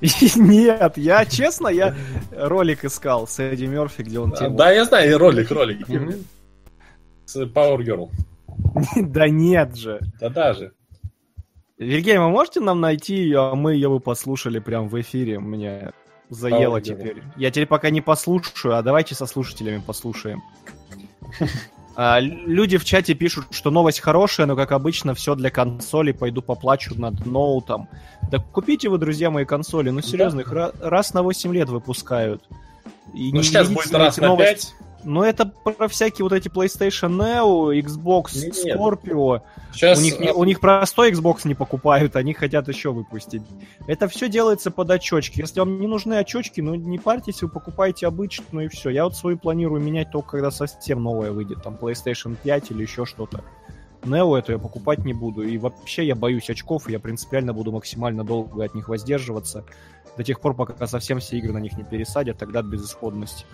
Нет, 0.00 0.96
я, 0.96 1.26
честно, 1.26 1.68
я 1.68 1.94
ролик 2.32 2.84
искал 2.86 3.28
с 3.28 3.38
Эдди 3.38 3.66
Мерфи, 3.66 4.02
где 4.02 4.18
он 4.18 4.32
тему... 4.32 4.56
Да, 4.56 4.72
я 4.72 4.86
знаю, 4.86 5.18
ролик, 5.18 5.50
ролик. 5.50 5.86
С 7.26 7.36
Power 7.36 7.78
Girl. 7.78 8.10
Да 8.96 9.28
нет 9.28 9.76
же. 9.76 10.00
Да 10.18 10.30
даже. 10.30 10.72
Вильгельм, 11.76 12.24
вы 12.24 12.30
можете 12.30 12.60
нам 12.60 12.80
найти 12.80 13.16
ее, 13.16 13.50
а 13.50 13.54
мы 13.54 13.74
ее 13.74 13.90
бы 13.90 14.00
послушали 14.00 14.58
прямо 14.58 14.88
в 14.88 14.98
эфире? 14.98 15.38
Мне 15.38 15.92
заело 16.30 16.80
теперь. 16.80 17.22
Я 17.36 17.50
теперь 17.50 17.66
пока 17.66 17.90
не 17.90 18.00
послушаю, 18.00 18.76
а 18.76 18.82
давайте 18.82 19.14
со 19.14 19.26
слушателями 19.26 19.82
послушаем. 19.86 20.42
А, 21.96 22.20
люди 22.20 22.76
в 22.76 22.84
чате 22.84 23.14
пишут, 23.14 23.46
что 23.50 23.70
новость 23.70 24.00
хорошая, 24.00 24.46
но, 24.46 24.54
как 24.54 24.72
обычно, 24.72 25.14
все 25.14 25.34
для 25.34 25.50
консоли. 25.50 26.12
Пойду 26.12 26.42
поплачу 26.42 26.94
над 26.94 27.24
ноутом. 27.24 27.88
Да 28.30 28.38
купите 28.38 28.88
вы, 28.88 28.98
друзья 28.98 29.30
мои, 29.30 29.44
консоли. 29.46 29.88
Ну, 29.90 30.02
серьезно, 30.02 30.40
их 30.40 30.52
ра- 30.52 30.74
раз 30.80 31.14
на 31.14 31.22
8 31.22 31.54
лет 31.54 31.68
выпускают. 31.70 32.42
И 33.14 33.30
Ну, 33.32 33.38
не 33.38 33.42
сейчас 33.42 33.68
будет 33.68 33.92
раз 33.94 34.18
на 34.18 34.28
новости. 34.28 34.66
5. 34.72 34.74
Но 35.06 35.24
это 35.24 35.46
про 35.46 35.86
всякие 35.86 36.24
вот 36.24 36.32
эти 36.32 36.48
PlayStation 36.48 37.16
Neo, 37.16 37.72
Xbox 37.80 38.34
Нет. 38.34 38.76
Scorpio. 38.76 39.40
Сейчас 39.72 40.00
У 40.00 40.02
них, 40.02 40.36
у 40.36 40.42
них 40.42 40.58
простой 40.58 41.12
Xbox 41.12 41.42
не 41.44 41.54
покупают, 41.54 42.16
они 42.16 42.34
хотят 42.34 42.66
еще 42.66 42.90
выпустить. 42.90 43.42
Это 43.86 44.08
все 44.08 44.28
делается 44.28 44.72
под 44.72 44.90
очочки. 44.90 45.40
Если 45.40 45.60
вам 45.60 45.80
не 45.80 45.86
нужны 45.86 46.14
очочки, 46.14 46.60
ну 46.60 46.74
не 46.74 46.98
парьтесь, 46.98 47.40
вы 47.42 47.48
покупаете 47.48 48.08
обычную 48.08 48.66
и 48.66 48.68
все. 48.68 48.90
Я 48.90 49.04
вот 49.04 49.16
свою 49.16 49.38
планирую 49.38 49.80
менять 49.80 50.10
только 50.10 50.32
когда 50.32 50.50
совсем 50.50 51.04
новая 51.04 51.30
выйдет, 51.30 51.62
там 51.62 51.78
PlayStation 51.80 52.36
5 52.42 52.72
или 52.72 52.82
еще 52.82 53.06
что-то. 53.06 53.44
Neo 54.02 54.36
эту 54.36 54.52
я 54.52 54.58
покупать 54.58 55.04
не 55.04 55.12
буду. 55.12 55.42
И 55.42 55.56
вообще 55.58 56.04
я 56.04 56.14
боюсь 56.14 56.50
очков, 56.50 56.88
и 56.88 56.92
я 56.92 56.98
принципиально 56.98 57.52
буду 57.52 57.72
максимально 57.72 58.24
долго 58.24 58.64
от 58.64 58.74
них 58.74 58.88
воздерживаться. 58.88 59.64
До 60.16 60.24
тех 60.24 60.40
пор, 60.40 60.54
пока 60.54 60.86
совсем 60.86 61.20
все 61.20 61.36
игры 61.36 61.52
на 61.52 61.58
них 61.58 61.76
не 61.76 61.84
пересадят, 61.84 62.38
тогда 62.38 62.60
от 62.60 62.66
безысходности. 62.66 63.44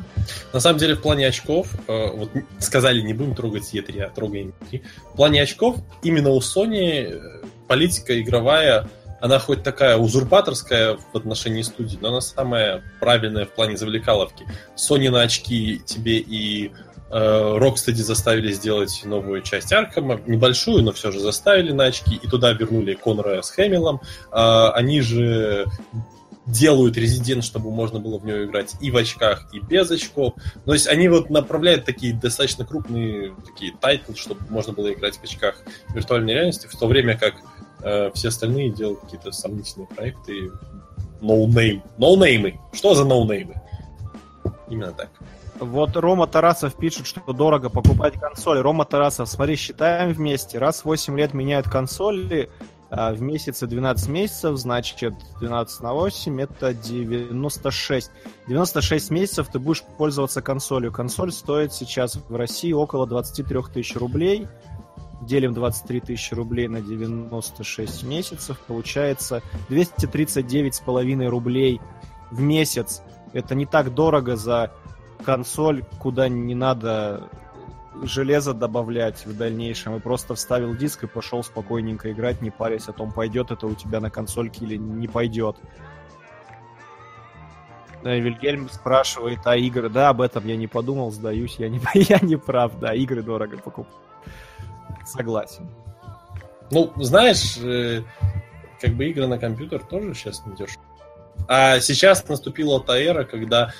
На 0.52 0.60
самом 0.60 0.78
деле, 0.78 0.94
в 0.94 1.02
плане 1.02 1.26
очков, 1.26 1.68
э, 1.88 2.06
вот 2.14 2.30
сказали, 2.58 3.00
не 3.00 3.14
будем 3.14 3.34
трогать 3.34 3.74
E3, 3.74 4.02
а 4.02 4.10
трогаем 4.10 4.52
E3. 4.70 4.82
В 5.12 5.16
плане 5.16 5.42
очков, 5.42 5.76
именно 6.02 6.30
у 6.30 6.40
Sony 6.40 7.10
э, 7.10 7.42
политика 7.66 8.20
игровая, 8.20 8.88
она 9.20 9.38
хоть 9.38 9.62
такая 9.62 9.96
узурпаторская 9.96 10.98
в 11.12 11.16
отношении 11.16 11.62
студии, 11.62 11.98
но 12.00 12.08
она 12.08 12.20
самая 12.20 12.82
правильная 13.00 13.46
в 13.46 13.50
плане 13.50 13.76
завлекаловки. 13.76 14.46
Sony 14.76 15.10
на 15.10 15.22
очки 15.22 15.80
тебе 15.84 16.18
и 16.18 16.72
э, 17.10 17.58
Rocksteady 17.58 18.02
заставили 18.02 18.52
сделать 18.52 19.02
новую 19.04 19.42
часть 19.42 19.72
Аркама, 19.72 20.20
небольшую, 20.26 20.82
но 20.82 20.92
все 20.92 21.12
же 21.12 21.20
заставили 21.20 21.72
на 21.72 21.84
очки, 21.84 22.16
и 22.16 22.26
туда 22.26 22.52
вернули 22.52 22.94
Конора 22.94 23.42
с 23.42 23.50
Хэмиллом. 23.50 24.00
А, 24.32 24.72
они 24.72 25.00
же 25.00 25.66
делают 26.46 26.96
Резидент, 26.96 27.44
чтобы 27.44 27.70
можно 27.70 28.00
было 28.00 28.18
в 28.18 28.24
него 28.24 28.44
играть 28.44 28.74
и 28.80 28.90
в 28.90 28.96
очках, 28.96 29.46
и 29.52 29.60
без 29.60 29.90
очков. 29.90 30.34
То 30.64 30.72
есть 30.72 30.86
они 30.86 31.08
вот 31.08 31.30
направляют 31.30 31.84
такие 31.84 32.14
достаточно 32.14 32.64
крупные 32.64 33.34
такие 33.46 33.72
тайтлы, 33.80 34.16
чтобы 34.16 34.40
можно 34.50 34.72
было 34.72 34.92
играть 34.92 35.16
в 35.16 35.24
очках 35.24 35.62
виртуальной 35.94 36.34
реальности, 36.34 36.66
в 36.66 36.76
то 36.76 36.86
время 36.86 37.16
как 37.16 37.34
э, 37.82 38.10
все 38.14 38.28
остальные 38.28 38.70
делают 38.70 39.00
какие-то 39.00 39.32
сомнительные 39.32 39.86
проекты. 39.88 40.50
No-name. 41.20 41.82
Ноунеймы. 41.98 42.58
Что 42.72 42.94
за 42.94 43.04
ноунеймы? 43.04 43.54
Именно 44.68 44.92
так. 44.92 45.10
Вот 45.60 45.96
Рома 45.96 46.26
Тарасов 46.26 46.74
пишет, 46.74 47.06
что 47.06 47.20
дорого 47.32 47.68
покупать 47.68 48.14
консоль. 48.14 48.58
Рома 48.58 48.84
Тарасов, 48.84 49.28
смотри, 49.28 49.54
считаем 49.54 50.12
вместе. 50.12 50.58
Раз 50.58 50.80
в 50.80 50.86
8 50.86 51.16
лет 51.16 51.34
меняют 51.34 51.68
консоли, 51.68 52.50
в 52.92 53.22
месяце 53.22 53.66
12 53.66 54.08
месяцев, 54.10 54.58
значит 54.58 55.14
12 55.40 55.80
на 55.80 55.94
8 55.94 56.40
это 56.42 56.74
96. 56.74 58.10
96 58.46 59.10
месяцев 59.10 59.48
ты 59.50 59.58
будешь 59.58 59.82
пользоваться 59.96 60.42
консолью. 60.42 60.92
Консоль 60.92 61.32
стоит 61.32 61.72
сейчас 61.72 62.16
в 62.16 62.36
России 62.36 62.72
около 62.72 63.06
23 63.06 63.62
тысяч 63.72 63.96
рублей. 63.96 64.46
Делим 65.22 65.54
23 65.54 66.00
тысячи 66.00 66.34
рублей 66.34 66.68
на 66.68 66.82
96 66.82 68.02
месяцев. 68.02 68.60
Получается 68.66 69.40
239,5 69.70 71.28
рублей 71.28 71.80
в 72.30 72.40
месяц. 72.40 73.00
Это 73.32 73.54
не 73.54 73.64
так 73.64 73.94
дорого 73.94 74.36
за 74.36 74.70
консоль, 75.24 75.82
куда 75.98 76.28
не 76.28 76.54
надо 76.54 77.30
железо 78.02 78.54
добавлять 78.54 79.26
в 79.26 79.36
дальнейшем, 79.36 79.96
и 79.96 80.00
просто 80.00 80.34
вставил 80.34 80.74
диск 80.74 81.04
и 81.04 81.06
пошел 81.06 81.42
спокойненько 81.42 82.12
играть, 82.12 82.40
не 82.40 82.50
парясь 82.50 82.88
о 82.88 82.92
том, 82.92 83.12
пойдет 83.12 83.50
это 83.50 83.66
у 83.66 83.74
тебя 83.74 84.00
на 84.00 84.10
консольке 84.10 84.64
или 84.64 84.76
не 84.76 85.08
пойдет. 85.08 85.56
Да, 88.02 88.14
Вильгельм 88.14 88.68
спрашивает, 88.68 89.40
а 89.44 89.56
игры? 89.56 89.88
Да, 89.88 90.08
об 90.08 90.20
этом 90.20 90.46
я 90.46 90.56
не 90.56 90.66
подумал, 90.66 91.12
сдаюсь, 91.12 91.56
я 91.58 91.68
не, 91.68 91.80
я 91.94 92.18
не 92.20 92.36
прав, 92.36 92.78
да, 92.80 92.94
игры 92.94 93.22
дорого 93.22 93.58
покупать. 93.58 93.92
Согласен. 95.04 95.68
Ну, 96.70 96.92
знаешь, 96.96 97.58
э, 97.58 98.02
как 98.80 98.94
бы 98.94 99.06
игры 99.06 99.26
на 99.26 99.38
компьютер 99.38 99.84
тоже 99.84 100.14
сейчас 100.14 100.44
не 100.46 100.56
дешево. 100.56 100.82
А 101.48 101.80
сейчас 101.80 102.26
наступила 102.28 102.80
та 102.80 102.98
эра, 102.98 103.24
когда 103.24 103.72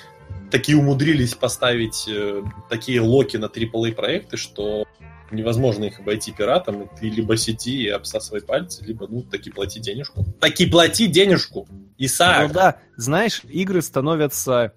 такие 0.53 0.77
умудрились 0.77 1.33
поставить 1.33 2.07
э, 2.07 2.43
такие 2.69 3.01
локи 3.01 3.37
на 3.37 3.45
AAA 3.45 3.93
проекты, 3.93 4.37
что 4.37 4.85
невозможно 5.31 5.85
их 5.85 5.99
обойти 5.99 6.31
пиратом, 6.31 6.91
ты 6.99 7.09
либо 7.09 7.35
сети 7.37 7.85
и 7.85 7.89
обсасывай 7.89 8.43
пальцы, 8.43 8.85
либо, 8.85 9.07
ну, 9.09 9.23
таки 9.23 9.49
плати 9.49 9.79
денежку. 9.79 10.23
Таки 10.39 10.67
плати 10.67 11.07
денежку! 11.07 11.67
Исаак! 11.97 12.49
Ну 12.49 12.53
да, 12.53 12.77
знаешь, 12.97 13.41
игры 13.45 13.81
становятся 13.81 14.73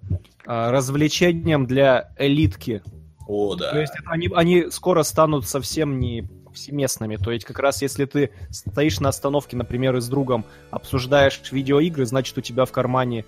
а, 0.47 0.71
развлечением 0.71 1.67
для 1.67 2.11
элитки. 2.17 2.81
О, 3.27 3.53
да. 3.53 3.69
То 3.69 3.79
есть 3.79 3.93
это 3.93 4.09
они, 4.09 4.31
они 4.33 4.71
скоро 4.71 5.03
станут 5.03 5.47
совсем 5.47 5.99
не 5.99 6.27
повсеместными. 6.45 7.17
То 7.17 7.31
есть 7.31 7.45
как 7.45 7.59
раз 7.59 7.83
если 7.83 8.05
ты 8.05 8.31
стоишь 8.49 8.99
на 8.99 9.09
остановке, 9.09 9.55
например, 9.55 9.95
и 9.95 10.01
с 10.01 10.07
другом 10.07 10.43
обсуждаешь 10.71 11.39
видеоигры, 11.51 12.07
значит 12.07 12.35
у 12.35 12.41
тебя 12.41 12.65
в 12.65 12.71
кармане 12.71 13.25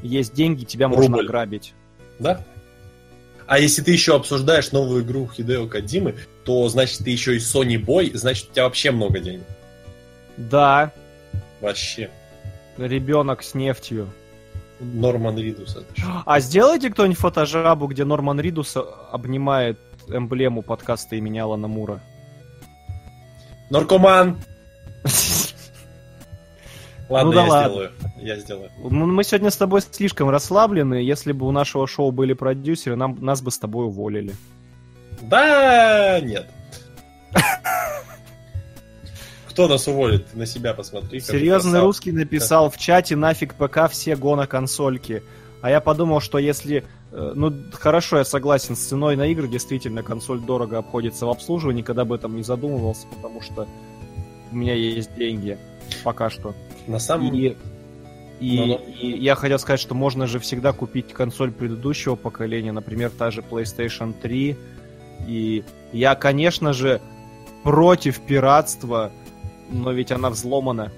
есть 0.00 0.32
деньги, 0.32 0.64
тебя 0.64 0.86
можно 0.86 1.16
Рубль. 1.16 1.26
ограбить. 1.26 1.74
Да? 2.18 2.42
А 3.46 3.58
если 3.58 3.82
ты 3.82 3.92
еще 3.92 4.14
обсуждаешь 4.14 4.72
новую 4.72 5.02
игру 5.02 5.28
Хидео 5.34 5.66
Кадимы, 5.66 6.16
то 6.44 6.68
значит 6.68 6.98
ты 6.98 7.10
еще 7.10 7.34
и 7.36 7.38
Sony 7.38 7.82
Boy, 7.82 8.14
значит 8.14 8.50
у 8.50 8.52
тебя 8.52 8.64
вообще 8.64 8.90
много 8.90 9.20
денег. 9.20 9.44
Да, 10.36 10.92
Вообще. 11.60 12.10
ребенок 12.76 13.42
с 13.42 13.54
нефтью. 13.54 14.08
Норман 14.80 15.36
Ридус. 15.36 15.76
А 16.24 16.40
сделайте 16.40 16.90
кто-нибудь 16.90 17.18
фотожабу, 17.18 17.88
где 17.88 18.04
Норман 18.04 18.38
Ридус 18.38 18.76
обнимает 19.10 19.78
эмблему 20.08 20.62
подкаста 20.62 21.16
имени 21.16 21.38
Алана 21.38 21.66
Мура. 21.66 22.00
Наркоман! 23.70 24.38
Ладно, 27.08 27.30
Ну 27.30 27.36
да 27.36 27.44
я 27.44 27.50
ладно. 27.50 27.68
сделаю. 27.70 27.90
Я 28.18 28.36
сделаю. 28.36 28.70
Ну, 28.78 29.06
Мы 29.06 29.24
сегодня 29.24 29.50
с 29.50 29.56
тобой 29.56 29.80
слишком 29.90 30.28
расслаблены. 30.30 30.94
Если 30.94 31.32
бы 31.32 31.46
у 31.46 31.50
нашего 31.52 31.86
шоу 31.86 32.10
были 32.12 32.34
продюсеры, 32.34 32.96
нам, 32.96 33.16
нас 33.20 33.40
бы 33.40 33.50
с 33.50 33.58
тобой 33.58 33.86
уволили. 33.86 34.34
Да, 35.22 36.20
нет. 36.20 36.46
Кто 39.50 39.66
нас 39.68 39.88
уволит? 39.88 40.34
На 40.34 40.46
себя 40.46 40.74
посмотри. 40.74 41.20
Серьезный 41.20 41.80
русский 41.80 42.12
написал 42.12 42.70
в 42.70 42.76
чате 42.78 43.16
нафиг 43.16 43.54
ПК 43.54 43.88
все 43.90 44.14
гона 44.14 44.46
консольки. 44.46 45.22
А 45.62 45.70
я 45.70 45.80
подумал, 45.80 46.20
что 46.20 46.38
если... 46.38 46.84
э, 47.10 47.32
Ну, 47.34 47.52
хорошо, 47.72 48.18
я 48.18 48.24
согласен, 48.24 48.76
с 48.76 48.80
ценой 48.80 49.16
на 49.16 49.26
игры 49.26 49.48
действительно 49.48 50.04
консоль 50.04 50.38
дорого 50.40 50.78
обходится 50.78 51.26
в 51.26 51.30
обслуживании, 51.30 51.80
никогда 51.80 52.02
об 52.02 52.12
этом 52.12 52.36
не 52.36 52.44
задумывался, 52.44 53.08
потому 53.08 53.40
что 53.40 53.66
у 54.52 54.56
меня 54.56 54.74
есть 54.74 55.12
деньги 55.16 55.58
пока 56.04 56.30
что. 56.30 56.54
На 56.88 56.98
самом 56.98 57.32
И, 57.34 57.56
и, 58.40 58.72
и 59.00 59.18
я 59.18 59.34
хотел 59.34 59.58
сказать, 59.58 59.80
что 59.80 59.94
можно 59.94 60.26
же 60.26 60.38
всегда 60.38 60.72
купить 60.72 61.12
консоль 61.12 61.52
предыдущего 61.52 62.16
поколения, 62.16 62.72
например, 62.72 63.10
та 63.10 63.30
же 63.30 63.42
PlayStation 63.42 64.14
3. 64.20 64.56
И 65.26 65.64
я, 65.92 66.14
конечно 66.14 66.72
же, 66.72 67.00
против 67.62 68.20
пиратства, 68.20 69.12
но 69.70 69.92
ведь 69.92 70.12
она 70.12 70.30
взломана. 70.30 70.90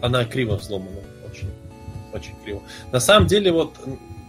Она 0.00 0.24
криво 0.24 0.56
взломана. 0.56 1.00
Очень, 1.28 1.50
очень 2.12 2.34
криво. 2.44 2.62
На 2.92 3.00
самом 3.00 3.26
деле, 3.26 3.50
вот 3.50 3.74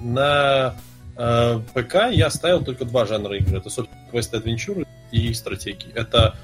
на 0.02 0.76
э, 1.16 1.60
ПК 1.74 2.12
я 2.12 2.30
ставил 2.30 2.64
только 2.64 2.86
два 2.86 3.06
жанра 3.06 3.38
игр. 3.38 3.58
Это, 3.58 3.70
собственно, 3.70 4.02
квест 4.10 4.34
адвенчуры 4.34 4.86
и 5.12 5.34
стратегии. 5.34 5.92
Это 5.94 6.36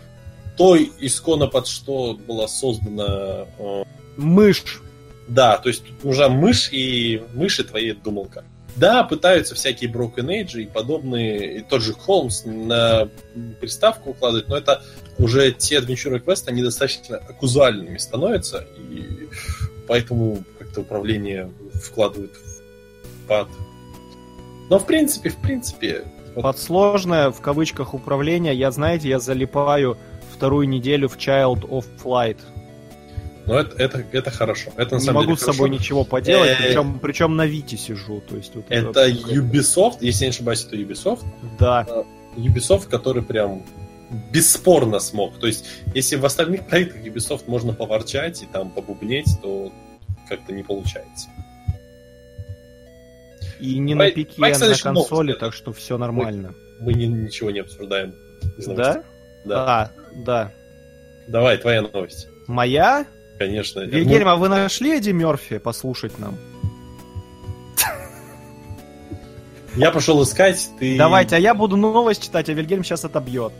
то 0.59 0.77
исконно 0.77 1.47
под 1.47 1.67
что 1.67 2.15
была 2.27 2.49
создана... 2.49 3.45
э, 3.57 3.83
Мышь. 4.17 4.81
да, 5.29 5.57
то 5.57 5.69
есть 5.69 5.85
тут 5.85 6.03
нужна 6.03 6.27
мышь 6.27 6.67
и 6.73 7.23
мышь 7.33 7.61
и 7.61 7.63
твоя 7.63 7.95
думалка. 7.95 8.43
Да, 8.75 9.05
пытаются 9.05 9.55
всякие 9.55 9.89
Broken 9.89 10.27
Age 10.27 10.63
и 10.63 10.65
подобные, 10.65 11.59
и 11.59 11.61
тот 11.61 11.81
же 11.81 11.93
Холмс 11.93 12.43
на 12.43 13.07
приставку 13.61 14.09
укладывать, 14.09 14.49
но 14.49 14.57
это 14.57 14.83
уже 15.17 15.53
те 15.53 15.77
адвенчурные 15.77 16.19
квесты, 16.19 16.51
они 16.51 16.61
достаточно 16.61 17.21
казуальными 17.39 17.97
становятся, 17.97 18.67
и 18.77 19.29
поэтому 19.87 20.43
как-то 20.59 20.81
управление 20.81 21.49
вкладывают 21.81 22.33
в 22.33 23.27
пад. 23.29 23.47
Но 24.69 24.77
в 24.77 24.85
принципе, 24.85 25.29
в 25.29 25.37
принципе, 25.37 26.03
вот 26.35 26.43
Под 26.43 26.59
сложное, 26.59 27.31
в 27.31 27.39
кавычках, 27.41 27.93
управление, 27.93 28.53
я, 28.53 28.71
знаете, 28.71 29.07
я 29.07 29.19
залипаю 29.19 29.97
вторую 30.39 30.69
неделю 30.69 31.09
в 31.09 31.17
Child 31.17 31.67
of 31.69 31.85
Flight. 32.01 32.37
но 33.45 33.59
это, 33.59 33.75
это, 33.77 34.05
это 34.13 34.31
хорошо. 34.31 34.71
Это 34.77 34.95
на 34.95 34.99
Не 34.99 35.05
самом 35.05 35.21
могу 35.23 35.33
деле 35.35 35.37
с 35.37 35.41
собой 35.41 35.67
хорошо. 35.69 35.73
ничего 35.83 36.03
поделать, 36.05 36.51
Э, 36.51 36.55
причем, 36.63 36.99
причем 36.99 37.35
на 37.35 37.45
Вите 37.45 37.75
сижу. 37.77 38.21
То 38.21 38.37
есть, 38.37 38.55
вот 38.55 38.65
Это 38.69 39.09
Ubisoft, 39.09 39.97
если 39.99 40.23
я 40.25 40.29
не 40.29 40.35
ошибаюсь, 40.35 40.63
это 40.65 40.77
Ubisoft. 40.77 41.25
Да. 41.59 41.85
Ubisoft, 42.37 42.87
который 42.89 43.21
прям 43.21 43.63
бесспорно 44.31 44.99
смог. 44.99 45.37
То 45.39 45.47
есть, 45.47 45.65
если 45.93 46.15
в 46.15 46.25
остальных 46.25 46.67
проектах 46.67 47.01
Ubisoft 47.03 47.43
можно 47.47 47.73
поворчать 47.73 48.41
и 48.41 48.45
там 48.45 48.69
побубнеть, 48.71 49.27
то 49.41 49.73
как-то 50.29 50.53
не 50.53 50.63
получается. 50.63 51.27
И 53.59 53.77
не 53.77 53.93
Давай- 53.93 54.09
на 54.09 54.15
пике, 54.15 54.33
а 54.37 54.41
на 54.41 54.57
новость, 54.59 54.81
консоли, 54.83 55.33
да. 55.33 55.39
так 55.39 55.53
что 55.53 55.73
все 55.73 55.97
нормально. 55.97 56.53
Мы 56.79 56.93
ни- 56.93 57.07
ничего 57.07 57.51
не 57.51 57.59
обсуждаем. 57.59 58.13
Да? 58.67 59.03
Да. 59.45 59.81
А, 59.81 59.91
да. 60.15 60.51
Давай, 61.27 61.57
твоя 61.57 61.81
новость. 61.81 62.27
Моя? 62.47 63.05
Конечно. 63.37 63.81
Вильгельм, 63.81 64.27
а 64.27 64.35
вы 64.35 64.49
нашли 64.49 64.97
Эдди 64.97 65.11
Мерфи 65.11 65.59
послушать 65.59 66.17
нам? 66.19 66.37
Я 69.75 69.91
пошел 69.91 70.21
искать, 70.23 70.69
ты... 70.79 70.97
Давайте, 70.97 71.35
а 71.35 71.39
я 71.39 71.53
буду 71.53 71.77
новость 71.77 72.23
читать, 72.23 72.49
а 72.49 72.53
Вильгельм 72.53 72.83
сейчас 72.83 73.05
отобьет. 73.05 73.53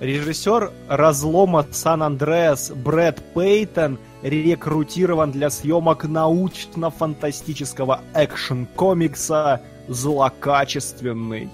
Режиссер 0.00 0.70
разлома 0.88 1.66
Сан-Андреас 1.70 2.70
Брэд 2.70 3.20
Пейтон 3.34 3.98
рекрутирован 4.22 5.32
для 5.32 5.50
съемок 5.50 6.04
научно-фантастического 6.04 8.02
экшн-комикса 8.14 9.60
«Злокачественный». 9.88 11.48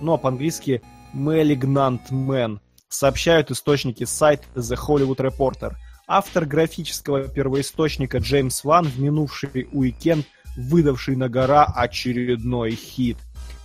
Ну, 0.00 0.12
а 0.12 0.18
по-английски 0.18 0.82
«Malignant 1.14 2.10
Man», 2.10 2.60
сообщают 2.88 3.50
источники 3.50 4.04
сайта 4.04 4.44
The 4.54 4.76
Hollywood 4.76 5.16
Reporter. 5.16 5.74
Автор 6.06 6.44
графического 6.44 7.28
первоисточника 7.28 8.18
Джеймс 8.18 8.64
Ван 8.64 8.86
в 8.86 8.98
минувший 8.98 9.68
уикенд 9.72 10.26
выдавший 10.56 11.16
на 11.16 11.28
гора 11.28 11.64
очередной 11.64 12.72
хит. 12.72 13.16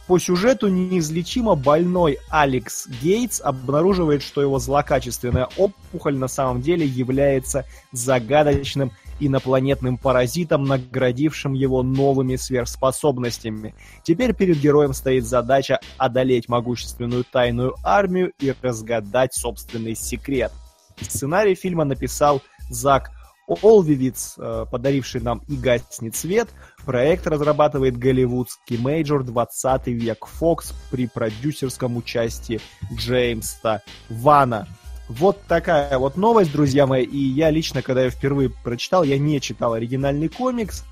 По 0.07 0.19
сюжету 0.19 0.67
неизлечимо 0.67 1.55
больной 1.55 2.19
Алекс 2.29 2.87
Гейтс 3.01 3.41
обнаруживает, 3.41 4.21
что 4.21 4.41
его 4.41 4.59
злокачественная 4.59 5.49
опухоль 5.57 6.15
на 6.15 6.27
самом 6.27 6.61
деле 6.61 6.85
является 6.85 7.65
загадочным 7.91 8.91
инопланетным 9.19 9.97
паразитом, 9.97 10.65
наградившим 10.65 11.53
его 11.53 11.83
новыми 11.83 12.35
сверхспособностями. 12.35 13.75
Теперь 14.03 14.33
перед 14.33 14.57
героем 14.57 14.93
стоит 14.93 15.25
задача 15.25 15.79
одолеть 15.97 16.49
могущественную 16.49 17.23
тайную 17.23 17.75
армию 17.83 18.33
и 18.39 18.53
разгадать 18.61 19.33
собственный 19.33 19.95
секрет. 19.95 20.51
Сценарий 20.99 21.55
фильма 21.55 21.83
написал 21.83 22.41
Зак 22.69 23.11
Олвивиц, 23.47 24.35
э, 24.37 24.65
подаривший 24.71 25.21
нам 25.21 25.41
«И 25.47 25.55
гаснет 25.55 26.15
свет». 26.15 26.49
Проект 26.85 27.27
разрабатывает 27.27 27.97
голливудский 27.97 28.77
мейджор 28.77 29.21
«20 29.21 29.91
век 29.91 30.27
Fox» 30.39 30.73
при 30.89 31.07
продюсерском 31.07 31.95
участии 31.97 32.59
Джеймса 32.93 33.81
Вана. 34.09 34.67
Вот 35.07 35.41
такая 35.43 35.97
вот 35.99 36.17
новость, 36.17 36.51
друзья 36.51 36.87
мои. 36.87 37.03
И 37.03 37.17
я 37.17 37.51
лично, 37.51 37.81
когда 37.81 38.03
я 38.03 38.09
впервые 38.09 38.49
прочитал, 38.49 39.03
я 39.03 39.17
не 39.17 39.39
читал 39.39 39.73
оригинальный 39.73 40.29
комикс, 40.29 40.83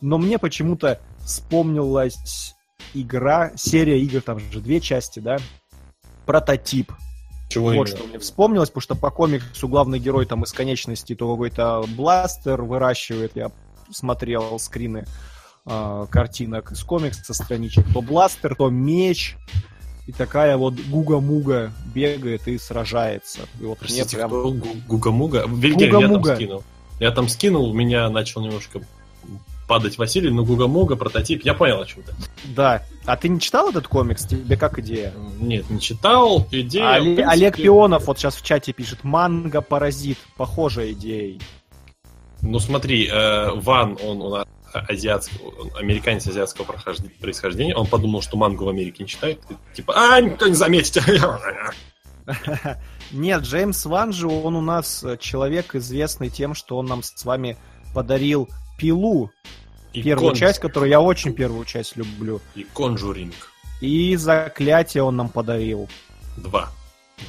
но 0.00 0.18
мне 0.18 0.38
почему-то 0.38 1.00
вспомнилась 1.18 2.54
игра, 2.94 3.52
серия 3.56 4.00
игр, 4.00 4.20
там 4.20 4.38
же 4.38 4.60
две 4.60 4.80
части, 4.80 5.18
да? 5.18 5.38
Прототип. 6.26 6.92
Чего 7.48 7.66
Вот 7.66 7.74
именно? 7.74 7.86
что 7.86 8.06
мне 8.06 8.18
вспомнилось, 8.18 8.70
потому 8.70 8.82
что 8.82 8.94
по 8.96 9.10
комиксу 9.10 9.68
главный 9.68 9.98
герой 9.98 10.26
там 10.26 10.42
из 10.44 10.52
конечности 10.52 11.14
то 11.14 11.30
какой-то 11.30 11.84
бластер 11.96 12.62
выращивает. 12.62 13.32
Я 13.36 13.52
смотрел 13.90 14.58
скрины 14.58 15.06
э, 15.64 16.06
картинок 16.10 16.72
из 16.72 16.82
комикса, 16.82 17.34
страничек. 17.34 17.86
То 17.92 18.02
бластер, 18.02 18.56
то 18.56 18.68
меч. 18.68 19.36
И 20.06 20.12
такая 20.12 20.56
вот 20.56 20.74
гуга-муга 20.74 21.72
бегает 21.92 22.46
и 22.46 22.58
сражается. 22.58 23.40
И 23.60 23.64
вот 23.64 23.78
Простите, 23.78 24.16
прям... 24.16 24.28
кто? 24.28 24.50
Гу- 24.52 24.76
Гуга-муга? 24.86 25.44
Вильгельм, 25.48 26.00
я 26.00 26.08
там 26.08 26.24
скинул. 26.24 26.64
Я 27.00 27.10
там 27.10 27.28
скинул, 27.28 27.70
у 27.70 27.74
меня 27.74 28.08
начал 28.08 28.40
немножко 28.40 28.80
падать 29.66 29.98
Василий, 29.98 30.30
но 30.30 30.44
Гуга-муга, 30.44 30.94
прототип, 30.94 31.44
я 31.44 31.54
понял 31.54 31.80
о 31.80 31.86
чем 31.86 32.04
ты. 32.04 32.12
Да. 32.54 32.84
А 33.04 33.16
ты 33.16 33.28
не 33.28 33.40
читал 33.40 33.70
этот 33.70 33.88
комикс? 33.88 34.24
Тебе 34.24 34.56
как 34.56 34.78
идея? 34.78 35.12
Нет, 35.40 35.68
не 35.70 35.80
читал, 35.80 36.46
идея... 36.52 36.96
А 36.96 37.00
принципе, 37.00 37.26
Олег 37.26 37.56
Пионов 37.56 38.06
вот 38.06 38.18
сейчас 38.18 38.36
в 38.36 38.42
чате 38.42 38.72
пишет 38.72 39.02
«Манго-паразит». 39.02 40.18
Похожая 40.36 40.92
идея. 40.92 41.40
Ну 42.42 42.60
смотри, 42.60 43.08
э, 43.08 43.50
Ван, 43.54 43.98
он 44.04 44.22
у 44.22 44.30
нас 44.30 44.46
азиатский, 44.80 45.38
он 45.40 45.70
американец 45.76 46.26
азиатского 46.26 46.64
происхождения, 47.20 47.74
он 47.74 47.86
подумал, 47.86 48.22
что 48.22 48.36
мангу 48.36 48.64
в 48.64 48.68
Америке 48.68 49.04
не 49.04 49.08
читает, 49.08 49.40
и 49.50 49.76
типа, 49.76 49.94
а, 49.96 50.20
никто 50.20 50.46
не 50.46 50.54
заметит. 50.54 51.02
Нет, 53.12 53.42
Джеймс 53.42 53.84
Ван 53.86 54.12
же, 54.12 54.26
он 54.26 54.56
у 54.56 54.60
нас 54.60 55.04
человек 55.20 55.74
известный 55.74 56.28
тем, 56.28 56.54
что 56.54 56.76
он 56.78 56.86
нам 56.86 57.02
с 57.02 57.24
вами 57.24 57.56
подарил 57.94 58.48
пилу, 58.78 59.30
И 59.92 60.02
первую 60.02 60.30
Кон- 60.30 60.36
часть, 60.36 60.58
которую 60.58 60.90
я 60.90 61.00
очень 61.00 61.32
первую 61.32 61.64
часть 61.64 61.96
люблю. 61.96 62.40
И 62.54 62.64
Conjuring 62.64 63.34
И 63.80 64.16
заклятие 64.16 65.02
он 65.02 65.16
нам 65.16 65.28
подарил. 65.28 65.88
2. 66.36 66.68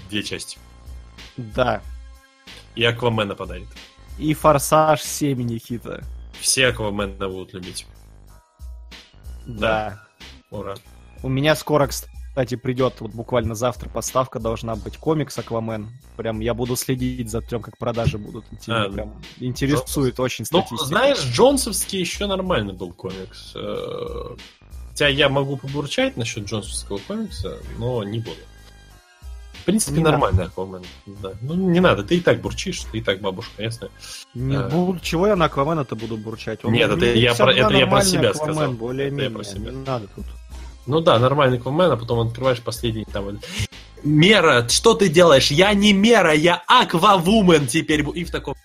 Две 0.10 0.24
части. 0.24 0.57
Да. 1.38 1.82
И 2.76 2.84
Аквамена 2.84 3.36
подарит. 3.36 3.68
И 4.18 4.34
Форсаж 4.34 5.02
7 5.02 5.41
Никита. 5.41 6.03
Все 6.39 6.68
Аквамена 6.68 7.27
будут 7.30 7.53
любить. 7.53 7.85
Да. 9.45 10.03
Ура. 10.51 10.76
У 11.23 11.30
меня 11.30 11.55
скоро, 11.55 11.88
кстати, 11.88 12.55
придет, 12.55 12.95
вот 12.99 13.11
буквально 13.11 13.55
завтра 13.55 13.89
поставка 13.89 14.39
должна 14.39 14.76
быть 14.76 14.97
комикс 14.97 15.38
Аквамен. 15.38 15.89
Прям 16.15 16.39
я 16.39 16.53
буду 16.53 16.76
следить 16.76 17.30
за 17.30 17.41
тем, 17.41 17.61
как 17.61 17.77
продажи 17.77 18.18
будут 18.18 18.45
идти. 18.51 18.72
А, 18.72 18.89
прям 18.89 19.22
интересует 19.39 20.19
очень 20.19 20.45
Ну, 20.51 20.59
статистика. 20.61 20.85
знаешь, 20.85 21.19
Джонсовский 21.23 21.99
еще 21.99 22.27
нормальный 22.27 22.73
был 22.73 22.93
комикс. 22.93 23.53
Э, 23.55 24.35
Хотя 24.89 25.07
я 25.09 25.30
могу 25.30 25.57
побурчать 25.57 26.18
насчет 26.18 26.45
Джонсонского 26.45 26.97
комикса, 27.07 27.57
но 27.77 28.03
не 28.03 28.18
буду. 28.19 28.38
В 29.68 29.69
принципе, 29.69 29.98
Не 29.98 30.03
нормальный 30.06 30.45
Аквамен. 30.45 30.81
Да. 31.06 31.34
Ну, 31.41 31.53
не 31.56 31.81
надо, 31.81 32.02
ты 32.02 32.15
и 32.15 32.19
так 32.22 32.39
бурчишь, 32.39 32.84
ты 32.89 32.99
и 32.99 33.02
так 33.02 33.19
бабушка, 33.19 33.61
ясно? 33.61 33.89
Не 34.34 34.56
Э. 34.56 34.69
буду- 34.69 34.98
чего 35.02 35.27
я 35.27 35.35
на 35.35 35.44
Аквамена-то 35.45 35.98
буду 35.98 36.15
бурчать? 36.15 36.64
Нет, 36.64 36.89
это 36.89 37.06
я 37.06 37.35
про- 37.35 37.52
это 37.52 37.73
я 37.76 37.85
про 37.85 38.02
себя 38.02 38.30
Аквамен, 38.30 38.53
сказал. 38.56 38.72
более-менее. 38.72 39.26
Это 39.26 39.31
я 39.34 39.35
про 39.38 39.44
себя. 39.44 39.72
Не 39.72 39.85
надо 39.85 40.07
тут. 40.15 40.23
Ну 40.85 41.02
да, 41.02 41.19
нормальный 41.19 41.57
Аквамен, 41.57 41.91
а 41.91 41.98
потом 41.98 42.26
открываешь 42.26 42.61
последний 42.61 43.03
там... 43.11 43.39
Мера, 44.06 44.65
что 44.69 44.94
ты 44.94 45.10
делаешь? 45.10 45.52
Я 45.52 45.73
не 45.73 45.91
Мера, 45.91 46.34
я 46.34 46.64
Аквавумен 46.65 47.68
теперь. 47.68 48.03
бу-» 48.03 48.14
И 48.15 48.23
в 48.23 48.31
таком... 48.31 48.56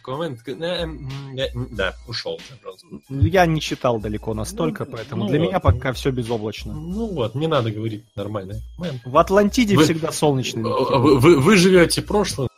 Аквамен, 0.00 0.36
такой, 0.36 0.54
«Э, 0.54 0.82
м, 0.82 1.36
э, 1.36 1.48
м». 1.54 1.68
да, 1.72 1.94
ушел 2.08 2.40
Джонсон. 2.62 3.02
Я 3.08 3.46
не 3.46 3.60
читал 3.60 3.98
далеко 4.00 4.34
настолько, 4.34 4.84
Ну, 4.84 4.90
поэтому 4.92 5.24
ну 5.24 5.30
для 5.30 5.38
вот. 5.40 5.46
меня 5.46 5.60
пока 5.60 5.92
все 5.92 6.10
безоблачно. 6.10 6.72
Ну 6.72 7.06
вот, 7.06 7.34
не 7.34 7.46
надо 7.46 7.70
говорить 7.70 8.04
нормально. 8.16 8.54
В 9.04 9.16
Атлантиде 9.18 9.76
Вы- 9.76 9.84
всегда 9.84 10.10
солнечный. 10.12 10.62
ветер. 10.62 10.98
Вы, 10.98 11.18
вы- 11.18 11.40
вы 11.40 11.56
живете 11.56 12.02
прошлым, 12.02 12.48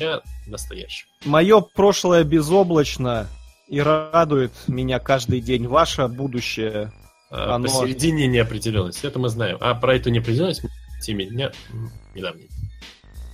я 0.00 0.20
настоящим. 0.46 1.06
Мое 1.24 1.60
прошлое 1.60 2.24
безоблачно 2.24 3.28
и 3.68 3.80
радует 3.80 4.52
меня 4.66 4.98
каждый 4.98 5.40
день. 5.40 5.66
Ваше 5.68 6.08
будущее. 6.08 6.92
А, 7.30 7.54
Оно- 7.56 7.64
Посередине 7.66 8.26
неопределенности, 8.26 9.06
это 9.06 9.18
мы 9.18 9.28
знаем. 9.28 9.56
А 9.60 9.74
про 9.74 9.96
эту 9.96 10.10
неопределенность 10.10 10.62
теме 11.02 11.26
дня 11.26 11.52
недавний. 12.14 12.48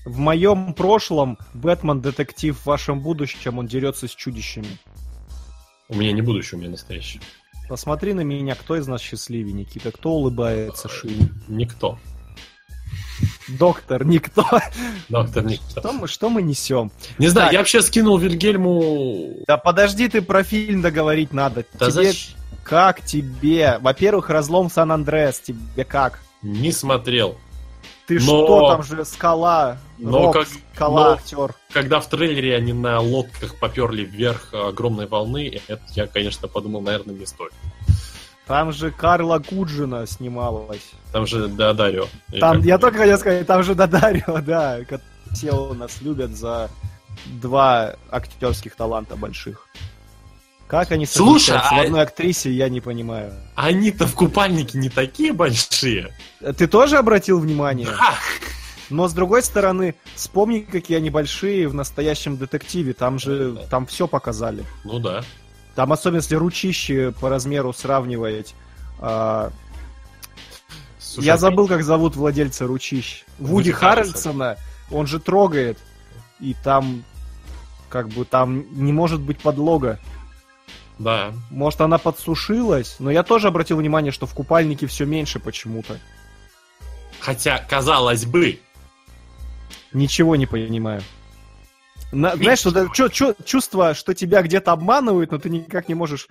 В 0.04 0.18
моем 0.18 0.72
прошлом 0.74 1.38
Бэтмен-детектив, 1.54 2.56
в 2.56 2.66
вашем 2.66 3.00
будущем 3.00 3.58
он 3.58 3.66
дерется 3.66 4.08
с 4.08 4.12
чудищами. 4.12 4.78
У 5.88 5.96
меня 5.96 6.12
не 6.12 6.22
будущее, 6.22 6.58
у 6.58 6.60
меня 6.60 6.70
настоящее. 6.70 7.22
Посмотри 7.68 8.14
на 8.14 8.22
меня, 8.22 8.54
кто 8.54 8.76
из 8.76 8.86
нас 8.86 9.00
счастливее, 9.00 9.52
Никита? 9.52 9.92
Кто 9.92 10.10
улыбается 10.10 10.88
шире? 10.88 11.28
Никто. 11.48 11.98
Доктор, 13.48 14.04
никто. 14.04 14.44
Доктор 15.08 15.44
никто. 15.44 15.80
Что 15.80 15.92
мы, 15.92 16.08
что 16.08 16.30
мы 16.30 16.42
несем? 16.42 16.90
Не 17.18 17.28
знаю, 17.28 17.48
Так. 17.48 17.52
я 17.52 17.58
вообще 17.60 17.82
скинул 17.82 18.16
Вильгельму... 18.18 19.44
Да 19.46 19.56
подожди, 19.56 20.08
ты 20.08 20.22
про 20.22 20.42
фильм 20.42 20.82
договорить 20.82 21.32
надо. 21.32 21.64
Да 21.74 21.90
тебе 21.90 22.12
зачем? 22.12 22.36
как 22.64 23.04
тебе? 23.04 23.78
Во-первых, 23.80 24.30
разлом 24.30 24.70
Сан-Андреас, 24.70 25.40
тебе 25.40 25.84
как? 25.84 26.20
Не 26.42 26.72
смотрел. 26.72 27.36
Ты 28.10 28.16
Но- 28.16 28.22
что, 28.22 28.68
там 28.72 28.82
же 28.82 29.04
скала, 29.04 29.78
Но 29.96 30.24
рок, 30.24 30.32
как- 30.32 30.48
скала, 30.74 31.04
но- 31.04 31.12
актер. 31.12 31.54
Когда 31.72 32.00
в 32.00 32.08
трейлере 32.08 32.56
они 32.56 32.72
на 32.72 32.98
лодках 32.98 33.54
поперли 33.60 34.02
вверх 34.02 34.52
огромной 34.52 35.06
волны, 35.06 35.60
это 35.68 35.80
я, 35.94 36.08
конечно, 36.08 36.48
подумал, 36.48 36.80
наверное, 36.80 37.14
не 37.14 37.24
стоит. 37.24 37.52
Там 38.48 38.72
же 38.72 38.90
Карла 38.90 39.38
Гуджина 39.38 40.08
снималась. 40.08 40.90
Там 41.12 41.24
же 41.24 41.46
Дадарио. 41.46 42.06
Там, 42.40 42.62
я 42.62 42.78
только 42.78 42.98
хотел 42.98 43.16
сказать, 43.16 43.46
там 43.46 43.62
же 43.62 43.76
Дадарио, 43.76 44.40
да. 44.44 44.80
Все 45.32 45.52
у 45.52 45.72
нас 45.72 46.02
любят 46.02 46.36
за 46.36 46.68
два 47.40 47.94
актерских 48.10 48.74
таланта 48.74 49.14
больших. 49.14 49.68
Как 50.70 50.92
они 50.92 51.04
Слушай, 51.04 51.58
в 51.58 51.72
а- 51.72 51.80
одной 51.80 52.02
актрисе, 52.02 52.52
я 52.52 52.68
не 52.68 52.80
понимаю. 52.80 53.34
Они-то 53.56 54.06
в 54.06 54.14
купальнике 54.14 54.78
не 54.78 54.88
такие 54.88 55.32
большие. 55.32 56.14
Ты 56.56 56.68
тоже 56.68 56.96
обратил 56.96 57.40
внимание? 57.40 57.88
Да. 57.88 58.14
Но 58.88 59.08
с 59.08 59.12
другой 59.12 59.42
стороны, 59.42 59.96
вспомни, 60.14 60.60
какие 60.60 60.98
они 60.98 61.10
большие 61.10 61.66
в 61.66 61.74
настоящем 61.74 62.36
детективе. 62.36 62.92
Там 62.92 63.18
же, 63.18 63.66
там 63.68 63.84
все 63.84 64.06
показали. 64.06 64.64
Ну 64.84 65.00
да. 65.00 65.24
Там 65.74 65.92
особенно 65.92 66.18
если 66.18 66.36
ручище 66.36 67.12
по 67.20 67.28
размеру 67.28 67.72
сравнивать. 67.72 68.54
а, 69.00 69.50
Слушай, 71.00 71.26
я 71.26 71.36
забыл, 71.36 71.66
как 71.66 71.82
зовут 71.82 72.14
владельца 72.14 72.68
ручищ. 72.68 73.24
Вуди 73.40 73.50
Вуди 73.50 73.72
Харрельсона. 73.72 74.56
Он 74.92 75.08
же 75.08 75.18
трогает. 75.18 75.78
И 76.38 76.54
там, 76.62 77.02
как 77.88 78.08
бы, 78.10 78.24
там 78.24 78.66
не 78.70 78.92
может 78.92 79.20
быть 79.20 79.38
подлога. 79.40 79.98
Да. 81.00 81.32
Может, 81.50 81.80
она 81.80 81.96
подсушилась, 81.96 82.96
но 82.98 83.10
я 83.10 83.22
тоже 83.22 83.48
обратил 83.48 83.78
внимание, 83.78 84.12
что 84.12 84.26
в 84.26 84.34
купальнике 84.34 84.86
все 84.86 85.06
меньше 85.06 85.40
почему-то. 85.40 85.98
Хотя, 87.20 87.58
казалось 87.58 88.26
бы, 88.26 88.60
Ничего 89.92 90.36
не 90.36 90.46
понимаю. 90.46 91.02
На- 92.12 92.36
знаешь, 92.36 92.64
это 92.66 92.88
чё- 92.92 93.08
чё- 93.08 93.34
чувство, 93.44 93.94
что 93.94 94.14
тебя 94.14 94.42
где-то 94.42 94.72
обманывают, 94.72 95.32
но 95.32 95.38
ты 95.38 95.48
никак 95.48 95.88
не 95.88 95.94
можешь 95.94 96.28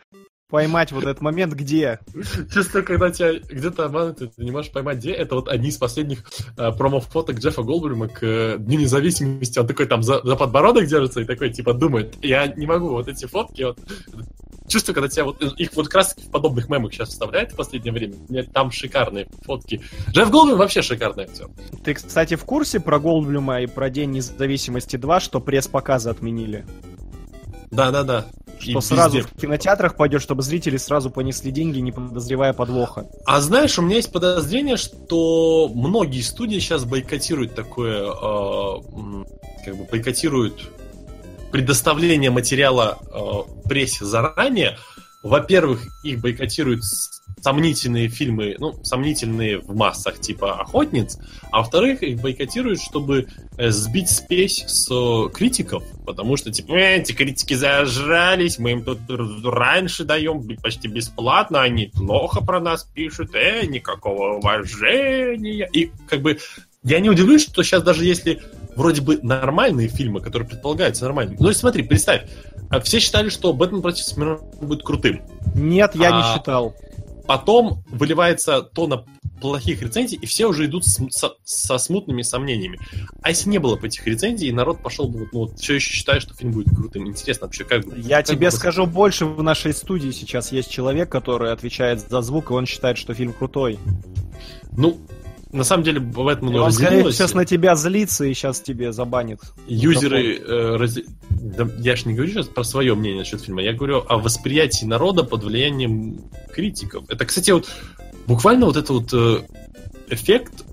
поймать 0.50 0.92
вот 0.92 1.04
этот 1.04 1.22
момент, 1.22 1.54
где. 1.54 2.00
чувство, 2.54 2.82
когда 2.82 3.12
тебя 3.12 3.40
где-то 3.40 3.86
обманывают, 3.86 4.36
ты 4.36 4.44
не 4.44 4.52
можешь 4.52 4.72
поймать, 4.72 4.98
где, 4.98 5.12
это 5.12 5.36
вот 5.36 5.48
одни 5.48 5.70
из 5.70 5.78
последних 5.78 6.24
э, 6.58 6.72
промо-фоток 6.72 7.38
Джеффа 7.38 7.62
Голдблюма 7.64 8.08
к 8.08 8.24
э, 8.24 8.58
Дню 8.58 8.80
независимости. 8.80 9.60
Он 9.60 9.68
такой 9.68 9.86
там 9.86 10.04
за, 10.04 10.22
за 10.24 10.36
подбородок 10.36 10.88
держится 10.88 11.22
и 11.22 11.26
такой, 11.26 11.52
типа, 11.52 11.74
думает. 11.74 12.16
Я 12.24 12.48
не 12.48 12.66
могу, 12.66 12.90
вот 12.90 13.08
эти 13.08 13.26
фотки, 13.26 13.64
вот, 13.64 13.80
чувство, 14.68 14.94
когда 14.94 15.08
тебя 15.08 15.26
вот, 15.26 15.42
их 15.42 15.76
вот 15.76 15.88
как 15.88 15.96
раз 15.96 16.16
в 16.16 16.32
подобных 16.32 16.70
мемах 16.70 16.94
сейчас 16.94 17.10
вставляют 17.10 17.52
в 17.52 17.56
последнее 17.56 17.94
время. 17.94 18.16
Нет, 18.30 18.52
там 18.52 18.72
шикарные 18.72 19.28
фотки. 19.44 19.82
Джефф 20.10 20.32
Голдблюм 20.32 20.58
вообще 20.58 20.82
шикарный 20.82 21.26
актер. 21.26 21.48
Ты, 21.84 21.94
кстати, 21.94 22.36
в 22.36 22.44
курсе 22.46 22.80
про 22.80 23.00
Голдблюма 23.00 23.62
и 23.62 23.68
про 23.68 23.90
День 23.90 24.12
независимости 24.12 24.96
2, 24.96 25.20
что 25.20 25.40
пресс-показы 25.40 26.10
отменили? 26.10 26.66
Да-да-да. 27.72 28.26
И 28.62 28.72
Что 28.72 28.82
сразу 28.82 29.18
везде. 29.18 29.32
в 29.34 29.40
кинотеатрах 29.40 29.96
пойдет, 29.96 30.22
чтобы 30.22 30.44
зрители 30.44 30.78
сразу 30.78 31.10
понесли 31.10 31.52
деньги, 31.52 31.80
не 31.80 31.91
подозревая 31.91 32.52
подвоха. 32.54 33.08
А 33.26 33.40
знаешь, 33.40 33.78
у 33.80 33.82
меня 33.82 33.98
есть 33.98 34.12
подозрение, 34.12 34.76
что 34.76 35.72
многие 35.74 36.22
студии 36.22 36.60
сейчас 36.60 36.84
бойкотируют 36.84 37.56
такое, 37.56 38.04
э, 38.04 38.76
как 39.66 39.78
бы 39.78 39.86
бойкотируют 39.90 40.70
предоставление 41.52 42.32
материала 42.32 43.00
э, 43.02 43.68
прессе 43.68 44.06
заранее. 44.06 44.78
Во-первых, 45.22 45.86
их 46.04 46.22
бойкотируют 46.22 46.84
сомнительные 47.41 48.08
фильмы, 48.08 48.56
ну, 48.60 48.74
сомнительные 48.84 49.60
в 49.60 49.76
массах, 49.76 50.20
типа 50.20 50.62
«Охотниц», 50.62 51.18
а 51.52 51.60
во-вторых, 51.60 52.04
их 52.04 52.22
бойкотируют, 52.22 52.82
чтобы 52.82 53.28
э, 53.58 53.70
сбить 53.70 54.10
спесь 54.10 54.64
с 54.68 54.90
э, 54.91 55.30
критиков, 55.34 55.84
потому 56.06 56.38
что, 56.38 56.52
типа, 56.52 56.74
«Э, 56.74 56.98
эти 56.98 57.12
критики 57.12 57.54
зажрались, 57.54 58.60
мы 58.60 58.72
им 58.72 58.84
тут 58.84 59.00
раньше 59.44 60.06
даем 60.06 60.46
почти 60.62 60.88
бесплатно, 60.88 61.62
они 61.62 61.88
плохо 61.88 62.41
про 62.41 62.60
нас 62.60 62.84
пишут, 62.84 63.36
э, 63.36 63.66
никакого 63.66 64.38
уважения. 64.38 65.70
И, 65.72 65.91
как 66.08 66.22
бы, 66.22 66.40
я 66.84 67.00
не 67.00 67.10
удивлюсь, 67.10 67.44
что 67.44 67.64
сейчас 67.64 67.84
даже 67.84 68.06
если 68.06 68.42
вроде 68.76 69.02
бы 69.02 69.20
нормальные 69.22 69.88
фильмы, 69.90 70.22
которые 70.22 70.48
предполагаются 70.48 71.04
нормальными. 71.06 71.38
Ну, 71.40 71.50
и 71.50 71.54
смотри, 71.54 71.84
представь, 71.84 72.30
а 72.70 72.80
все 72.80 73.00
считали, 73.00 73.30
что 73.30 73.52
«Бэтмен 73.54 73.82
против 73.82 74.06
Супермена» 74.06 74.38
будет 74.62 74.84
крутым. 74.84 75.22
Нет, 75.56 75.96
я 75.96 76.12
не 76.12 76.22
А, 76.22 76.36
считал. 76.38 76.76
Потом 77.28 77.84
выливается 77.90 78.62
тона 78.62 79.06
плохих 79.42 79.82
рецензий, 79.82 80.18
и 80.22 80.26
все 80.26 80.48
уже 80.48 80.66
идут 80.66 80.86
с- 80.86 81.00
со, 81.12 81.32
со 81.44 81.78
смутными 81.78 82.22
сомнениями. 82.24 82.78
А 83.22 83.30
если 83.30 83.50
не 83.50 83.58
было 83.58 83.76
бы 83.78 83.88
этих 83.88 84.06
рецензий, 84.06 84.50
и 84.50 84.52
народ 84.52 84.84
пошел 84.84 85.08
бы, 85.08 85.20
вот, 85.20 85.28
ну, 85.32 85.40
вот, 85.40 85.60
все 85.60 85.76
еще 85.76 85.92
считает, 85.94 86.22
что 86.22 86.34
фильм 86.34 86.52
будет 86.52 86.76
крутым. 86.76 87.08
Интересно 87.08 87.48
вообще, 87.48 87.64
как 87.64 87.86
бы... 87.86 87.98
Я 88.00 88.18
как 88.18 88.26
тебе 88.28 88.48
бы- 88.50 88.52
скажу 88.56 88.86
больше, 88.86 89.26
в 89.26 89.42
нашей 89.42 89.74
студии 89.74 90.12
сейчас 90.12 90.52
есть 90.52 90.70
человек, 90.70 91.10
который 91.10 91.52
отвечает 91.54 92.02
за 92.02 92.22
звук, 92.22 92.52
и 92.52 92.54
он 92.54 92.66
считает, 92.66 92.98
что 92.98 93.14
фильм 93.14 93.32
крутой. 93.34 93.80
Ну, 94.74 94.98
на 95.52 95.64
самом 95.64 95.84
деле, 95.84 96.00
И 96.00 96.56
оно 96.56 96.66
он, 96.66 96.72
скорее, 96.72 97.12
сейчас 97.12 97.34
на 97.34 97.46
тебя 97.46 97.76
злится 97.76 98.26
и 98.26 98.34
сейчас 98.34 98.62
тебе 98.62 98.92
забанит. 98.92 99.40
Юзеры... 99.68 100.38
э, 100.38 100.76
разде- 100.78 101.06
да, 101.30 101.68
я 101.80 101.96
же 101.96 102.08
не 102.08 102.14
говорю 102.14 102.32
сейчас 102.32 102.48
про 102.48 102.64
свое 102.64 102.94
мнение 102.94 103.20
насчет 103.20 103.42
фильма, 103.42 103.64
я 103.64 103.74
говорю 103.74 104.04
о 104.08 104.18
восприятии 104.18 104.86
народа 104.86 105.24
под 105.24 105.44
влиянием 105.44 106.22
критиков. 106.54 107.06
Это, 107.10 107.26
кстати, 107.26 107.52
вот 107.52 107.68
буквально 108.28 108.68
вот 108.68 108.78
этот 108.78 108.90
вот 108.90 109.14
э, 109.14 109.42
эффект 110.10 110.66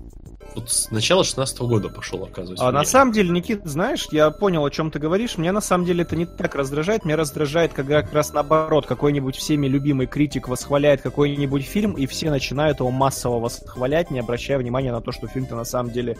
вот 0.57 0.69
с 0.69 0.91
начала 0.91 1.23
16 1.23 1.59
года 1.59 1.89
пошел, 1.89 2.23
оказывается. 2.23 2.65
А 2.65 2.69
у 2.69 2.71
на 2.71 2.79
меня. 2.79 2.85
самом 2.89 3.11
деле, 3.13 3.29
Никит, 3.29 3.61
знаешь, 3.65 4.07
я 4.11 4.29
понял, 4.31 4.65
о 4.65 4.69
чем 4.69 4.91
ты 4.91 4.99
говоришь. 4.99 5.37
Мне 5.37 5.51
на 5.51 5.61
самом 5.61 5.85
деле 5.85 6.03
это 6.03 6.15
не 6.15 6.25
так 6.25 6.55
раздражает. 6.55 7.05
Меня 7.05 7.15
раздражает, 7.15 7.73
когда 7.73 8.01
как 8.01 8.13
раз 8.13 8.33
наоборот, 8.33 8.85
какой-нибудь 8.85 9.35
всеми 9.35 9.67
любимый 9.67 10.07
критик 10.07 10.47
восхваляет 10.47 11.01
какой-нибудь 11.01 11.65
фильм, 11.65 11.93
и 11.93 12.05
все 12.05 12.29
начинают 12.29 12.79
его 12.79 12.91
массово 12.91 13.39
восхвалять, 13.39 14.11
не 14.11 14.19
обращая 14.19 14.57
внимания 14.57 14.91
на 14.91 15.01
то, 15.01 15.11
что 15.11 15.27
фильм-то 15.27 15.55
на 15.55 15.65
самом 15.65 15.91
деле 15.91 16.17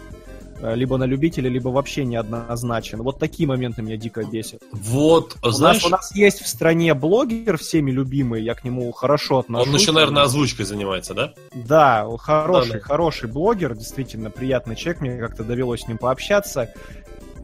либо 0.61 0.97
на 0.97 1.03
любителя, 1.03 1.49
либо 1.49 1.69
вообще 1.69 2.03
неоднозначен. 2.05 3.01
Вот 3.01 3.19
такие 3.19 3.47
моменты 3.47 3.81
меня 3.81 3.97
дико 3.97 4.23
бесят. 4.23 4.61
Вот, 4.71 5.37
У 5.43 5.49
знаешь, 5.49 5.77
нас, 5.83 5.85
у 5.85 5.89
нас 5.89 6.15
есть 6.15 6.41
в 6.41 6.47
стране 6.47 6.93
блогер 6.93 7.57
всеми 7.57 7.91
любимый, 7.91 8.43
я 8.43 8.55
к 8.55 8.63
нему 8.63 8.91
хорошо 8.91 9.39
отношусь. 9.39 9.67
он 9.67 9.75
еще, 9.75 9.91
наверное, 9.91 10.23
озвучкой 10.23 10.65
занимается, 10.65 11.13
да? 11.13 11.33
Да, 11.53 12.07
хороший, 12.17 12.71
Да-да. 12.73 12.79
хороший 12.83 13.29
блогер, 13.29 13.75
действительно 13.75 14.29
приятный 14.31 14.75
человек, 14.75 15.01
мне 15.01 15.17
как-то 15.17 15.43
довелось 15.43 15.81
с 15.81 15.87
ним 15.87 15.97
пообщаться. 15.97 16.73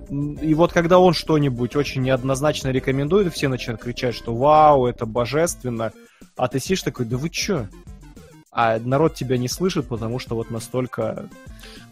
И 0.09 0.53
вот 0.53 0.73
когда 0.73 0.99
он 0.99 1.13
что-нибудь 1.13 1.75
очень 1.75 2.01
неоднозначно 2.01 2.69
рекомендует, 2.69 3.33
все 3.33 3.47
начинают 3.47 3.81
кричать, 3.81 4.15
что 4.15 4.35
вау, 4.35 4.85
это 4.85 5.05
божественно. 5.05 5.91
А 6.35 6.47
ты 6.47 6.59
сидишь 6.59 6.83
такой, 6.83 7.05
да 7.05 7.17
вы 7.17 7.29
чё? 7.29 7.67
А 8.53 8.79
народ 8.79 9.15
тебя 9.15 9.37
не 9.37 9.47
слышит, 9.47 9.87
потому 9.87 10.19
что 10.19 10.35
вот 10.35 10.51
настолько 10.51 11.27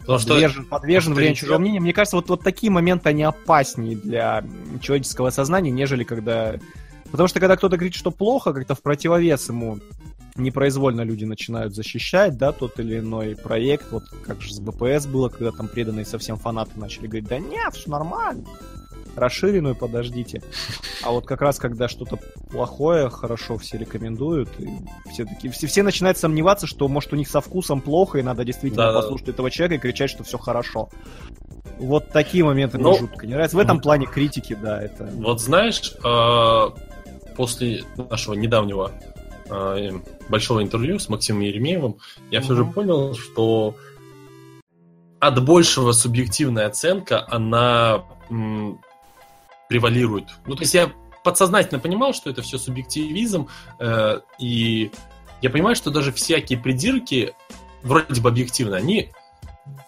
Потому 0.00 0.18
что 0.18 0.28
подвержен, 0.30 0.64
подвержен 0.64 1.14
влиянию 1.14 1.36
чужого 1.36 1.58
мнения. 1.58 1.80
Мне 1.80 1.92
кажется, 1.92 2.16
вот, 2.16 2.28
вот 2.28 2.42
такие 2.42 2.70
моменты, 2.70 3.08
они 3.08 3.22
опаснее 3.22 3.96
для 3.96 4.44
человеческого 4.80 5.30
сознания, 5.30 5.70
нежели 5.70 6.04
когда... 6.04 6.56
Потому 7.10 7.28
что 7.28 7.40
когда 7.40 7.56
кто-то 7.56 7.76
говорит, 7.76 7.94
что 7.94 8.10
плохо, 8.10 8.52
как-то 8.52 8.74
в 8.74 8.82
противовес 8.82 9.48
ему 9.48 9.78
непроизвольно 10.34 11.02
люди 11.02 11.24
начинают 11.24 11.74
защищать, 11.74 12.38
да, 12.38 12.52
тот 12.52 12.78
или 12.80 12.98
иной 12.98 13.36
проект, 13.36 13.92
вот 13.92 14.04
как 14.26 14.40
же 14.40 14.54
с 14.54 14.60
БПС 14.60 15.06
было, 15.06 15.28
когда 15.28 15.52
там 15.52 15.68
преданные 15.68 16.06
совсем 16.06 16.36
фанаты 16.36 16.72
начали 16.76 17.06
говорить, 17.06 17.28
да 17.28 17.38
нет, 17.38 17.74
все 17.74 17.90
нормально, 17.90 18.44
расширенную 19.16 19.74
подождите. 19.74 20.42
А 21.02 21.10
вот 21.10 21.26
как 21.26 21.42
раз, 21.42 21.58
когда 21.58 21.88
что-то 21.88 22.18
плохое, 22.50 23.08
хорошо 23.10 23.58
все 23.58 23.78
рекомендуют, 23.78 24.48
и 24.58 24.68
все, 25.10 25.24
такие, 25.24 25.52
все, 25.52 25.66
все 25.66 25.82
начинают 25.82 26.18
сомневаться, 26.18 26.66
что, 26.66 26.88
может, 26.88 27.12
у 27.12 27.16
них 27.16 27.28
со 27.28 27.40
вкусом 27.40 27.80
плохо, 27.80 28.18
и 28.18 28.22
надо 28.22 28.44
действительно 28.44 28.86
Да-да. 28.86 29.00
послушать 29.00 29.28
этого 29.28 29.50
человека 29.50 29.74
и 29.74 29.78
кричать, 29.78 30.10
что 30.10 30.24
все 30.24 30.38
хорошо. 30.38 30.88
Вот 31.78 32.10
такие 32.10 32.44
моменты 32.44 32.78
Ну, 32.78 32.90
мне 32.90 32.98
жутко 33.00 33.26
не 33.26 33.32
нравятся. 33.32 33.56
В 33.56 33.60
этом 33.60 33.80
плане 33.80 34.06
критики, 34.06 34.56
да, 34.60 34.80
это... 34.80 35.10
Вот 35.14 35.40
знаешь, 35.40 35.94
э, 36.04 36.70
после 37.36 37.84
нашего 37.96 38.34
недавнего 38.34 38.92
э, 39.48 39.90
большого 40.28 40.62
интервью 40.62 40.98
с 40.98 41.08
Максимом 41.08 41.40
Еремеевым, 41.42 41.96
я 42.30 42.40
все 42.40 42.54
же 42.54 42.64
понял, 42.64 43.14
что 43.14 43.74
от 45.22 45.44
большего 45.44 45.92
субъективная 45.92 46.66
оценка, 46.66 47.24
она 47.28 48.04
превалирует. 49.72 50.26
Ну, 50.46 50.54
то 50.54 50.62
есть 50.62 50.74
я 50.74 50.92
подсознательно 51.24 51.80
понимал, 51.80 52.12
что 52.12 52.28
это 52.28 52.42
все 52.42 52.58
субъективизм, 52.58 53.48
э, 53.78 54.20
и 54.38 54.90
я 55.40 55.48
понимаю, 55.48 55.74
что 55.76 55.90
даже 55.90 56.12
всякие 56.12 56.58
придирки, 56.58 57.32
вроде 57.82 58.20
бы 58.20 58.28
объективно, 58.28 58.76
они 58.76 59.10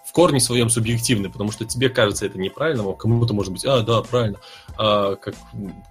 в 0.06 0.12
корне 0.12 0.40
своем 0.40 0.70
субъективны, 0.70 1.28
потому 1.28 1.52
что 1.52 1.66
тебе 1.66 1.90
кажется 1.90 2.24
это 2.24 2.39
неправильным, 2.39 2.89
а 2.89 2.94
кому-то 2.94 3.35
может 3.35 3.52
быть, 3.52 3.66
а, 3.66 3.82
да, 3.82 4.01
правильно. 4.01 4.39
А, 4.78 5.16
как 5.16 5.35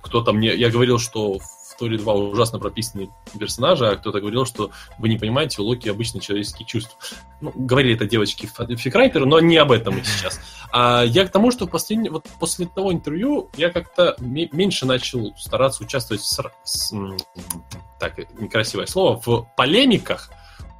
кто-то 0.02 0.34
мне... 0.34 0.56
Я 0.56 0.72
говорил, 0.72 0.98
что 0.98 1.38
Торе 1.78 1.98
2 1.98 2.14
ужасно 2.14 2.60
прописаны 2.60 3.10
персонажи, 3.38 3.88
а 3.88 3.96
кто-то 3.96 4.20
говорил, 4.20 4.46
что 4.46 4.72
вы 4.98 5.10
не 5.10 5.18
понимаете, 5.18 5.62
у 5.62 5.66
Локи 5.66 5.90
обычно 5.90 6.20
человеческие 6.20 6.66
чувства. 6.66 6.98
Ну, 7.42 7.52
говорили 7.56 7.96
это 7.96 8.06
девочки 8.06 8.50
фикрайтеры, 8.78 9.26
но 9.26 9.40
не 9.40 9.58
об 9.58 9.72
этом 9.72 10.04
сейчас. 10.04 10.40
А 10.72 11.04
я 11.04 11.26
к 11.26 11.32
тому, 11.32 11.52
что 11.52 11.68
последний, 11.68 12.10
вот 12.10 12.26
после 12.40 12.66
того 12.68 12.92
интервью 12.94 13.50
я 13.58 13.70
как-то 13.70 14.16
ме- 14.20 14.50
меньше 14.52 14.86
начал 14.86 15.34
стараться 15.38 15.84
участвовать 15.84 16.22
в... 16.22 16.26
сра- 16.26 16.52
с- 16.64 16.94
так, 18.00 18.18
некрасивое 18.40 18.86
слово, 18.86 19.22
в 19.26 19.48
полемиках, 19.56 20.30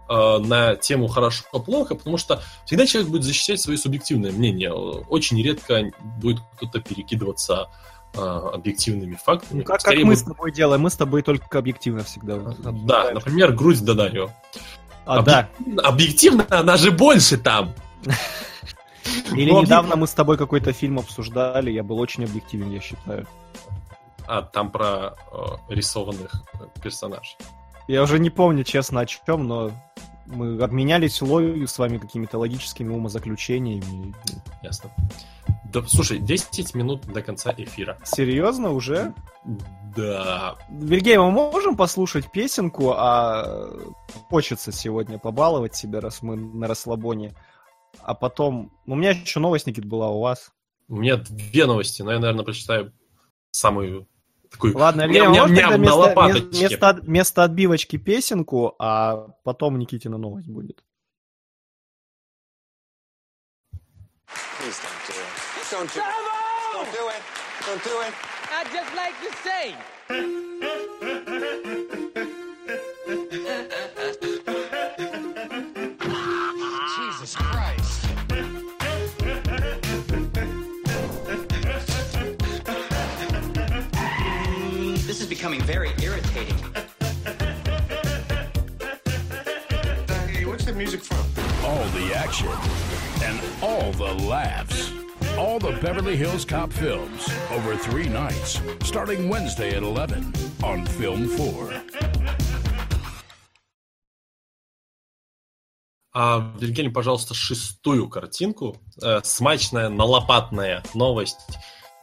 э, 0.10 0.38
на 0.40 0.76
тему 0.76 1.08
хорошо-плохо, 1.08 1.96
потому 1.96 2.18
что 2.18 2.42
всегда 2.66 2.86
человек 2.86 3.12
будет 3.12 3.24
защищать 3.24 3.62
свое 3.62 3.78
субъективное 3.78 4.32
мнение. 4.32 4.72
Очень 4.74 5.42
редко 5.42 5.92
будет 6.22 6.40
кто-то 6.56 6.80
перекидываться 6.82 7.70
объективными 8.16 9.16
фактами. 9.16 9.60
Ну, 9.60 9.66
как, 9.66 9.82
как 9.82 9.96
мы 9.96 10.04
будет- 10.06 10.20
с 10.20 10.24
тобой 10.24 10.52
делаем, 10.52 10.82
мы 10.82 10.90
с 10.90 10.96
тобой 10.96 11.22
только 11.22 11.58
объективно 11.60 12.04
всегда. 12.04 12.38
Да, 12.38 13.12
например, 13.12 13.54
грудь 13.54 13.84
Дадарио. 13.84 14.30
А, 15.06 15.20
объ- 15.20 15.26
да. 15.26 15.50
Объективно 15.84 16.46
она 16.50 16.78
же 16.78 16.92
больше 16.92 17.38
там. 17.38 17.74
Или 19.34 19.52
недавно 19.52 19.96
мы 19.96 20.08
с 20.08 20.12
тобой 20.14 20.38
какой-то 20.38 20.72
фильм 20.74 21.00
обсуждали, 21.00 21.72
я 21.72 21.84
был 21.84 22.00
очень 22.00 22.24
объективен, 22.24 22.72
я 22.72 22.80
считаю. 22.80 23.28
А 24.26 24.42
там 24.42 24.72
про 24.72 25.16
э, 25.34 25.38
рисованных 25.74 26.32
э, 26.54 26.58
персонажей. 26.82 27.36
Я 27.90 28.02
уже 28.04 28.20
не 28.20 28.30
помню, 28.30 28.64
честно, 28.64 29.02
о 29.02 29.06
чем, 29.06 29.46
но 29.48 29.72
мы 30.26 30.62
обменялись 30.62 31.22
логикой 31.22 31.68
с 31.68 31.78
вами 31.78 31.98
какими-то 31.98 32.38
логическими 32.38 32.94
умозаключениями. 32.94 34.14
Ясно. 34.62 34.92
Да, 35.74 35.82
слушай, 35.88 36.20
10 36.20 36.76
минут 36.76 37.06
до 37.08 37.22
конца 37.22 37.54
эфира. 37.58 37.98
Серьезно 38.04 38.72
уже? 38.72 39.14
Да. 39.96 40.56
Вильгей, 40.70 41.18
мы 41.18 41.32
можем 41.32 41.76
послушать 41.76 42.32
песенку, 42.32 42.94
а 42.96 43.70
хочется 44.30 44.72
сегодня 44.72 45.18
побаловать 45.18 45.76
себя, 45.76 46.00
раз 46.00 46.22
мы 46.22 46.36
на 46.36 46.68
расслабоне. 46.68 47.34
А 48.02 48.14
потом... 48.14 48.72
У 48.86 48.96
меня 48.96 49.12
еще 49.12 49.40
новость, 49.40 49.68
Никит, 49.68 49.86
была 49.86 50.10
у 50.10 50.22
вас. 50.22 50.52
У 50.88 50.98
меня 50.98 51.18
две 51.18 51.66
новости, 51.66 52.02
но 52.02 52.12
я, 52.12 52.20
наверное, 52.20 52.46
прочитаю 52.46 52.94
самую 53.52 54.08
такую... 54.54 54.78
Ладно, 54.78 55.08
Ням-ням-ням 55.08 55.82
можно 55.82 56.08
тогда 56.08 56.28
вместо, 56.28 56.58
вместо, 56.58 56.94
вместо 57.02 57.44
отбивочки 57.44 57.98
песенку, 57.98 58.76
а 58.80 59.28
потом 59.44 59.78
Никитина 59.78 60.18
новость 60.18 60.48
будет. 60.48 60.84
Please 64.60 64.80
don't 64.82 65.02
do 65.08 65.14
it. 65.14 65.28
Don't 65.72 65.90
do 65.94 66.00
it. 66.00 66.06
Don't 66.74 66.92
do 66.94 67.04
it. 67.10 67.22
Don't 67.66 67.84
do 67.84 67.96
it. 68.02 68.14
I 68.50 68.64
just 68.72 68.92
like 68.96 69.16
to 69.22 69.30
say. 69.44 69.76
becoming 85.43 85.61
very 85.63 85.91
irritating. 86.03 86.57
Hey, 90.29 90.45
what's 90.45 90.65
the 90.65 90.73
music 90.73 91.03
from? 91.03 91.25
All 91.65 91.85
the 91.91 92.15
action 92.15 92.49
and 93.23 93.41
all 93.63 93.93
the 93.93 94.15
laughs. 94.25 94.93
All 95.37 95.59
the 95.59 95.73
Beverly 95.81 96.17
Hills 96.17 96.45
Cop 96.45 96.73
films 96.73 97.29
over 97.51 97.77
three 97.77 98.09
nights, 98.09 98.61
starting 98.83 99.29
Wednesday 99.29 99.77
at 99.77 99.83
11 99.83 100.33
on 100.63 100.87
Film 100.87 101.29
4. 101.29 101.73
А, 106.15 106.53
Вильгельм, 106.59 106.93
пожалуйста, 106.93 107.35
шестую 107.35 108.09
картинку. 108.09 108.77
Э, 109.01 109.21
смачная, 109.23 109.89
налопатная 109.89 110.83
новость 110.95 111.39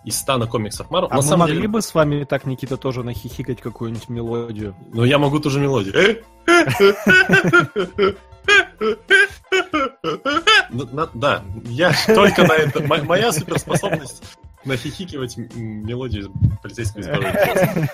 из 0.05 0.18
стана 0.18 0.47
комиксов 0.47 0.90
Марвел. 0.90 1.09
А 1.10 1.16
На 1.16 1.16
мы 1.18 1.22
самом 1.22 1.40
могли 1.40 1.56
деле, 1.56 1.68
бы 1.68 1.82
с 1.82 1.94
вами 1.94 2.24
так, 2.24 2.47
Никита, 2.47 2.77
тоже 2.77 3.02
нахихикать 3.02 3.60
какую-нибудь 3.60 4.09
мелодию? 4.09 4.74
ну 4.93 5.05
я 5.05 5.18
могу 5.18 5.39
тоже 5.40 5.60
мелодию. 5.60 6.22
Ну, 10.70 10.89
на- 10.93 11.09
Да, 11.14 11.43
я 11.64 11.93
только 12.06 12.47
на 12.47 12.52
это. 12.55 12.82
мо- 12.86 13.02
Моя 13.05 13.32
суперспособность 13.32 14.22
нахихикивать 14.65 15.37
мелодию 15.37 16.24
из 16.24 16.59
полицейского 16.62 17.03
здоровья. 17.05 17.89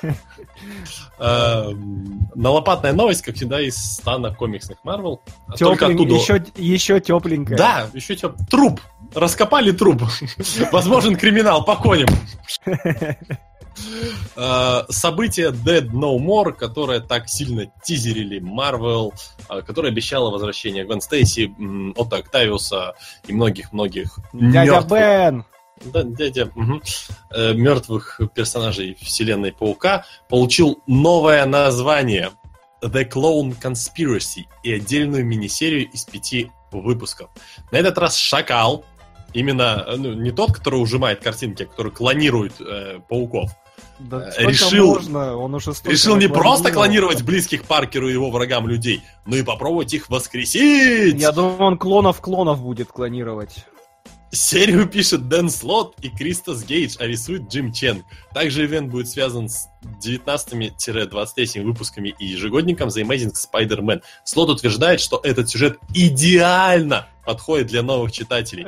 Эм, 1.19 2.29
Налопатная 2.35 2.93
новость, 2.93 3.23
как 3.23 3.37
всегда, 3.37 3.61
из 3.61 3.77
стана 3.77 4.35
комиксных 4.35 4.79
Марвел. 4.85 5.23
А 5.47 5.53
Только 5.57 5.87
Тепленькая, 5.87 6.07
оттуда... 6.07 6.15
еще, 6.15 6.45
еще 6.57 7.01
тепленькая. 7.01 7.59
Да, 7.59 7.91
еще 7.95 8.17
теп... 8.17 8.35
Труп. 8.51 8.81
Раскопали 9.15 9.71
труп. 9.71 10.03
Возможен 10.73 11.17
криминал 11.17 11.65
по 11.65 11.77
коням. 11.77 12.09
Э, 14.37 14.85
Событие 14.89 15.51
Dead 15.51 15.91
No 15.91 16.19
More, 16.19 16.53
которое 16.53 17.01
так 17.01 17.29
сильно 17.29 17.71
тизерили 17.85 18.41
Marvel, 18.41 19.13
которое 19.67 19.89
обещало 19.89 20.31
возвращение 20.31 20.85
Гвен 20.85 21.01
Стейси, 21.01 21.55
Отто 21.97 22.17
Октавиуса 22.17 22.95
и 23.27 23.33
многих-многих 23.33 24.19
Дядя 24.33 24.81
Бен! 24.81 25.45
Да, 25.85 26.03
дядя 26.03 26.51
мгм. 26.55 26.83
Э, 27.31 27.53
мертвых 27.55 28.21
персонажей 28.35 28.97
вселенной 29.01 29.53
Паука, 29.53 30.05
получил 30.29 30.83
новое 30.87 31.45
название 31.47 32.31
The 32.83 33.09
Clone 33.11 33.57
Conspiracy 33.61 34.45
и 34.63 34.73
отдельную 34.73 35.25
мини-серию 35.25 35.89
из 35.91 36.05
пяти 36.05 36.51
выпусков. 36.71 37.31
На 37.71 37.77
этот 37.79 37.99
раз 37.99 38.17
Шакал, 38.17 38.85
именно 39.33 39.85
э, 39.87 39.97
ну, 39.97 40.13
не 40.15 40.31
тот, 40.31 40.53
который 40.53 40.77
ужимает 40.77 41.21
картинки, 41.21 41.65
а 41.65 41.67
который 41.67 41.93
клонирует 41.93 42.55
э, 42.61 43.01
пауков, 43.09 43.51
Да 43.99 44.31
Э, 44.37 44.47
решил- 44.47 44.95
можно? 44.95 45.37
Он 45.37 45.55
уже 45.55 45.73
решил 45.85 46.17
не 46.17 46.29
просто 46.29 46.71
клонировать 46.73 47.23
близких 47.23 47.65
Паркеру 47.65 48.09
и 48.09 48.13
его 48.13 48.31
врагам 48.31 48.69
людей, 48.69 49.03
но 49.25 49.37
и 49.37 49.43
попробовать 49.43 49.93
их 49.95 50.09
воскресить! 50.11 51.21
Я 51.21 51.33
думаю, 51.33 51.59
он 51.59 51.79
клонов-клонов 51.79 52.61
будет 52.61 52.89
клонировать. 52.89 53.65
Серию 54.37 54.87
пишет 54.87 55.29
Дэн 55.29 55.51
Слот 55.51 55.97
и 56.03 56.11
Кристос 56.11 56.63
Гейдж, 56.65 56.97
а 56.99 57.07
рисует 57.07 57.49
Джим 57.49 57.73
Чен. 57.73 58.05
Также 58.35 58.65
ивент 58.65 58.91
будет 58.91 59.09
связан 59.09 59.49
с 59.49 59.69
19-23 60.05 61.63
выпусками 61.63 62.15
и 62.19 62.27
ежегодником 62.27 62.89
The 62.89 63.03
Amazing 63.03 63.33
Spider-Man. 63.35 64.03
Слот 64.25 64.51
утверждает, 64.51 65.01
что 65.01 65.21
этот 65.25 65.49
сюжет 65.49 65.79
идеально 65.95 67.09
подходит 67.25 67.69
для 67.69 67.83
новых 67.83 68.13
читателей. 68.13 68.65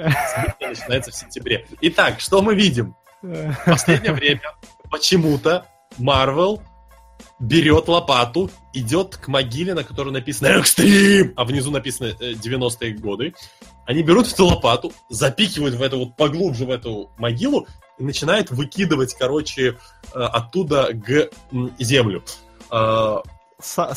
Начинается 0.61 1.11
в 1.11 1.15
сентябре. 1.15 1.67
Итак, 1.83 2.21
что 2.21 2.43
мы 2.43 2.55
видим? 2.55 2.97
В 3.23 3.57
последнее 3.67 4.13
время 4.13 4.55
почему-то 4.91 5.67
Marvel 5.99 6.61
берет 7.39 7.89
лопату, 7.89 8.51
идет 8.73 9.17
к 9.17 9.29
могиле, 9.29 9.75
на 9.75 9.85
которой 9.85 10.11
написано 10.11 10.49
«Экстрим», 10.49 11.33
а 11.37 11.45
внизу 11.45 11.71
написано 11.71 12.09
э, 12.21 12.33
90-е 12.33 12.95
годы. 12.99 13.35
Они 13.87 14.03
берут 14.03 14.31
эту 14.33 14.47
лопату, 14.47 14.93
запикивают 15.09 15.75
в 15.77 15.83
эту 15.83 15.99
вот 15.99 16.17
поглубже 16.17 16.65
в 16.67 16.71
эту 16.71 17.11
могилу 17.19 17.67
и 17.99 18.03
начинают 18.05 18.51
выкидывать, 18.51 19.15
короче, 19.15 19.79
э, 20.15 20.19
оттуда 20.21 20.91
г 20.93 21.31
землю. 21.79 22.23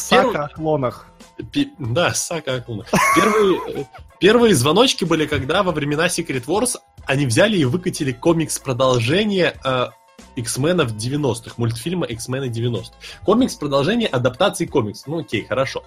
Первый- 0.09 0.33
Сака 0.33 0.45
о 0.45 0.49
клонах. 0.49 1.07
Пи- 1.51 1.71
Да, 1.79 2.13
Сака 2.13 2.55
Акуна. 2.55 2.85
Первые, 3.15 3.59
э, 3.81 3.83
первые 4.19 4.55
звоночки 4.55 5.03
были, 5.05 5.25
когда 5.25 5.63
во 5.63 5.71
времена 5.71 6.07
Secret 6.07 6.45
Wars 6.45 6.77
они 7.05 7.25
взяли 7.25 7.57
и 7.57 7.65
выкатили 7.65 8.11
комикс 8.11 8.59
продолжение 8.59 9.55
э, 9.63 9.87
X-Men 10.35 10.77
ов 10.77 10.93
90-х, 10.93 11.55
мультфильма 11.57 12.05
X-Men 12.05 12.38
ы 12.38 12.45
90-х. 12.45 12.91
Комикс 13.23 13.55
продолжение 13.55 14.07
адаптации 14.07 14.65
комикса. 14.65 15.09
Ну 15.09 15.19
окей, 15.19 15.45
хорошо. 15.45 15.83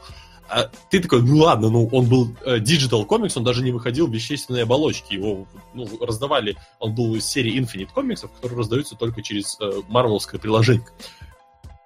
А 0.49 0.71
ты 0.91 1.01
такой, 1.01 1.23
ну 1.23 1.39
ладно, 1.39 1.71
ну 1.71 1.89
он 1.91 2.07
был 2.07 2.37
digital 2.61 3.07
комикс, 3.07 3.37
он 3.37 3.45
даже 3.45 3.63
не 3.63 3.73
выходил 3.73 4.07
в 4.07 4.13
вещественной 4.13 4.65
оболочке. 4.65 5.17
Его 5.17 5.47
ну, 5.73 5.89
раздавали, 6.01 6.57
он 6.79 6.95
был 6.95 7.15
из 7.15 7.25
серии 7.27 7.59
Infinite 7.59 7.93
комиксов, 7.95 8.31
которые 8.33 8.59
раздаются 8.59 8.95
только 8.95 9.23
через 9.23 9.57
э, 9.61 9.71
марвеловское 9.89 10.39
приложение. 10.39 10.87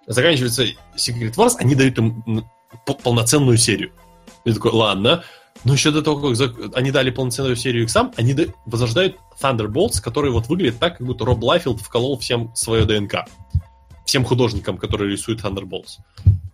Заканчивается 0.07 0.65
Secret 0.97 1.35
Wars, 1.35 1.55
они 1.59 1.75
дают 1.75 1.99
им 1.99 2.45
полноценную 3.03 3.59
серию. 3.59 3.93
Я 4.45 4.55
такой, 4.55 4.73
ладно. 4.73 5.23
Но 5.65 5.73
еще 5.73 5.91
до 5.91 6.03
того, 6.03 6.35
как 6.35 6.77
они 6.77 6.91
дали 6.91 7.11
полноценную 7.11 7.57
серию 7.57 7.85
X, 7.85 7.97
они 8.17 8.35
да- 8.35 8.45
возрождают 8.67 9.17
Thunderbolts, 9.43 10.01
который 10.03 10.31
вот 10.31 10.47
выглядит 10.47 10.79
так, 10.79 10.99
как 10.99 11.07
будто 11.07 11.25
Роб 11.25 11.43
Лайфилд 11.43 11.81
вколол 11.81 12.19
всем 12.19 12.55
свое 12.55 12.85
ДНК. 12.85 13.25
Всем 14.05 14.25
художникам, 14.25 14.79
которые 14.79 15.13
рисуют 15.13 15.43
Thunderbolts. 15.43 15.99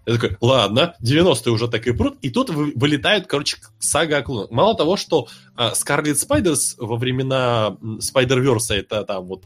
Я 0.06 0.14
такой, 0.14 0.36
ладно, 0.40 0.94
90-е 1.00 1.52
уже 1.52 1.68
так 1.68 1.86
и 1.86 1.92
прут, 1.92 2.18
и 2.20 2.30
тут 2.30 2.50
вы- 2.50 2.72
вылетает, 2.74 3.26
короче, 3.26 3.58
сага 3.78 4.18
о 4.18 4.22
клонах. 4.22 4.50
Мало 4.50 4.74
того, 4.74 4.96
что 4.96 5.28
Scarlet 5.74 6.18
Spiders 6.18 6.76
во 6.78 6.96
времена 6.96 7.76
Spider-Verse 8.00 8.69
а 8.69 8.74
это 8.74 9.04
там 9.04 9.24
вот 9.26 9.44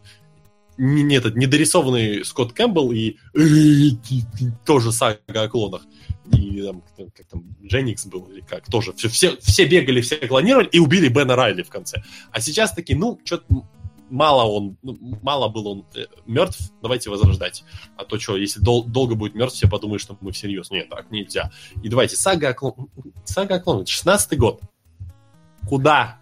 не, 0.79 1.03
не 1.03 1.17
этот 1.17 1.37
недорисованный 1.37 2.25
Скотт 2.25 2.53
Кэмпбелл 2.53 2.93
и 2.93 3.17
тоже 4.65 4.93
сага 4.93 5.19
о 5.27 5.49
клонах. 5.49 5.83
И 6.33 6.63
там, 6.63 6.83
как, 6.97 7.27
там, 7.27 7.45
Дженникс 7.65 8.07
был, 8.07 8.27
или 8.27 8.41
как, 8.41 8.67
тоже. 8.71 8.93
Все, 8.93 9.09
все, 9.09 9.37
все 9.39 9.67
бегали, 9.67 10.01
все 10.01 10.17
клонировали 10.17 10.69
и 10.69 10.79
убили 10.79 11.09
Бена 11.09 11.37
Райли 11.37 11.63
в 11.63 11.71
конце. 11.71 12.03
А 12.31 12.41
сейчас 12.41 12.73
такие, 12.73 12.99
ну, 12.99 13.19
что-то 13.25 13.65
мало 14.11 14.45
он, 14.45 14.77
ну, 14.83 14.97
мало 15.23 15.49
был 15.49 15.67
он 15.69 15.87
э, 15.95 16.05
мертв, 16.27 16.71
давайте 16.83 17.11
возрождать. 17.11 17.65
А 17.97 18.05
то 18.05 18.19
что, 18.19 18.37
если 18.37 18.61
дол- 18.61 18.85
долго 18.85 19.15
будет 19.15 19.35
мертв, 19.35 19.57
все 19.57 19.69
подумают, 19.69 20.03
что 20.03 20.17
мы 20.21 20.33
всерьез. 20.33 20.71
Нет, 20.71 20.89
так 20.91 21.11
нельзя. 21.11 21.51
И 21.83 21.89
давайте, 21.89 22.17
сага 22.17 22.51
о 22.51 22.55
клон... 22.55 22.75
Сага 23.25 23.57
о 23.57 23.61
клонах, 23.61 23.87
16-й 23.87 24.37
год. 24.37 24.61
Куда? 25.67 26.19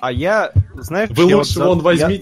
А 0.00 0.12
я, 0.12 0.52
знаешь, 0.74 1.10
Вы 1.10 1.24
лучше 1.24 1.60
вот 1.60 1.82
вон 1.82 1.96
я- 1.96 2.20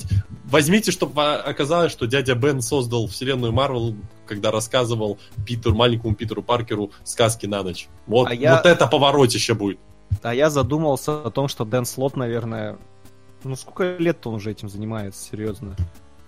возьмите, 0.52 0.92
чтобы 0.92 1.22
оказалось, 1.34 1.90
что 1.90 2.06
дядя 2.06 2.34
Бен 2.34 2.60
создал 2.60 3.08
вселенную 3.08 3.52
Марвел, 3.52 3.96
когда 4.26 4.50
рассказывал 4.50 5.18
Питеру, 5.44 5.74
маленькому 5.74 6.14
Питеру 6.14 6.42
Паркеру 6.42 6.92
сказки 7.04 7.46
на 7.46 7.62
ночь. 7.62 7.88
Вот, 8.06 8.28
А 8.28 8.34
я- 8.34 8.56
вот 8.56 8.66
это 8.66 8.86
поворотище 8.86 9.54
будет. 9.54 9.80
А 10.22 10.34
я 10.34 10.50
задумался 10.50 11.22
о 11.22 11.30
том, 11.30 11.48
что 11.48 11.64
Дэн 11.64 11.84
Слот, 11.86 12.16
наверное... 12.16 12.78
Ну, 13.44 13.56
сколько 13.56 13.96
лет 13.98 14.24
он 14.26 14.34
уже 14.34 14.52
этим 14.52 14.68
занимается, 14.68 15.24
серьезно? 15.30 15.74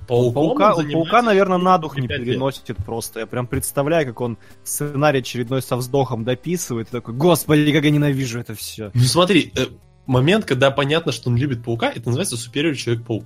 Пауком 0.09 0.35
Паука, 0.59 0.75
паука, 0.93 1.23
наверное, 1.23 1.59
на 1.59 1.79
дух 1.79 1.97
не 1.97 2.09
пять 2.09 2.19
лет. 2.19 2.27
переносит 2.29 2.77
просто. 2.85 3.21
Я 3.21 3.27
прям 3.27 3.47
представляю, 3.47 4.07
как 4.07 4.21
он 4.21 4.37
сценарий 4.65 5.21
очередной 5.21 5.63
со 5.63 5.77
вздохом 5.77 6.25
дописывает. 6.25 6.89
И 6.89 6.91
такой, 6.91 7.15
господи, 7.15 7.73
как 7.73 7.85
я 7.85 7.91
ненавижу 7.91 8.39
это 8.41 8.55
все. 8.55 8.91
Ну 8.95 9.01
смотри, 9.03 9.53
э, 9.57 9.67
момент, 10.07 10.45
когда 10.45 10.71
понятно, 10.71 11.13
что 11.13 11.31
он 11.31 11.37
любит 11.37 11.65
паука, 11.65 11.89
это 11.91 12.07
называется 12.09 12.37
Superior 12.37 12.75
Человек-паук. 12.75 13.25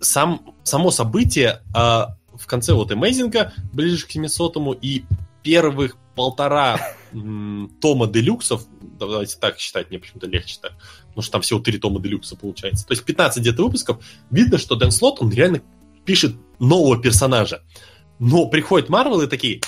Сам, 0.00 0.54
само 0.64 0.90
событие 0.90 1.62
а, 1.74 2.16
в 2.34 2.46
конце 2.46 2.74
вот 2.74 2.92
Эмейзинга, 2.92 3.52
ближе 3.72 4.06
к 4.06 4.10
700-му, 4.10 4.72
и 4.72 5.04
первых 5.42 5.96
полтора 6.14 6.80
тома 7.80 8.06
делюксов, 8.06 8.64
давайте 8.98 9.36
так 9.38 9.58
считать, 9.58 9.90
мне 9.90 9.98
почему-то 9.98 10.26
легче 10.26 10.58
так, 10.60 10.72
потому 11.08 11.22
что 11.22 11.32
там 11.32 11.42
всего 11.42 11.60
три 11.60 11.78
тома 11.78 12.00
делюкса 12.00 12.36
получается. 12.36 12.86
То 12.86 12.92
есть 12.92 13.04
15 13.04 13.40
где-то 13.40 13.64
выпусков, 13.64 14.04
видно, 14.30 14.58
что 14.58 14.74
Дэн 14.74 14.90
Слот, 14.90 15.20
он 15.20 15.30
реально 15.30 15.62
пишет 16.04 16.36
нового 16.58 17.00
персонажа. 17.00 17.62
Но 18.18 18.46
приходит 18.46 18.88
Марвел 18.88 19.22
и 19.22 19.26
такие, 19.26 19.60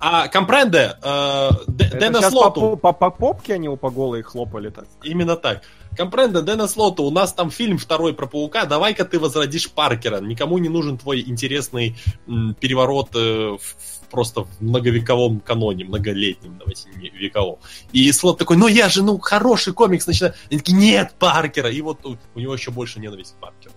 а 0.00 0.28
Компренде, 0.28 0.96
э, 1.02 1.50
Дэна 1.68 2.20
Слоту, 2.30 2.60
по, 2.76 2.76
по- 2.76 2.92
по 2.92 3.10
попке 3.10 3.54
они 3.54 3.66
его 3.66 3.76
по 3.76 3.90
голой 3.90 4.22
хлопали 4.22 4.70
так. 4.70 4.86
Именно 5.02 5.36
так. 5.36 5.62
Компренда, 5.96 6.40
Дэна 6.42 6.68
Слота, 6.68 7.02
у 7.02 7.10
нас 7.10 7.32
там 7.32 7.50
фильм 7.50 7.76
второй 7.76 8.14
про 8.14 8.26
паука, 8.26 8.64
давай-ка 8.64 9.04
ты 9.04 9.18
возродишь 9.18 9.68
Паркера. 9.70 10.20
Никому 10.20 10.56
не 10.58 10.68
нужен 10.68 10.96
твой 10.98 11.20
интересный 11.20 11.96
м, 12.26 12.54
переворот 12.58 13.10
э, 13.14 13.56
в- 13.60 14.08
просто 14.10 14.44
в 14.44 14.48
многовековом 14.60 15.40
каноне, 15.40 15.84
многолетнем, 15.84 16.56
давайте 16.58 16.88
не 16.96 17.10
вековом. 17.10 17.58
И 17.92 18.10
Слот 18.12 18.38
такой, 18.38 18.56
ну 18.56 18.68
я 18.68 18.88
же, 18.88 19.02
ну, 19.02 19.18
хороший 19.18 19.72
комикс 19.74 20.06
начинаю. 20.06 20.34
Они 20.50 20.58
такие, 20.58 20.78
нет, 20.78 21.12
Паркера. 21.18 21.70
И 21.70 21.80
вот 21.82 22.06
у, 22.06 22.16
у 22.34 22.40
него 22.40 22.54
еще 22.54 22.70
больше 22.70 23.00
ненависть 23.00 23.34
к 23.34 23.40
Паркеру. 23.40 23.74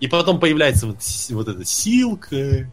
И 0.00 0.06
потом 0.06 0.40
появляется 0.40 0.86
вот, 0.86 0.96
вот 1.30 1.48
эта 1.48 1.64
силка, 1.64 2.70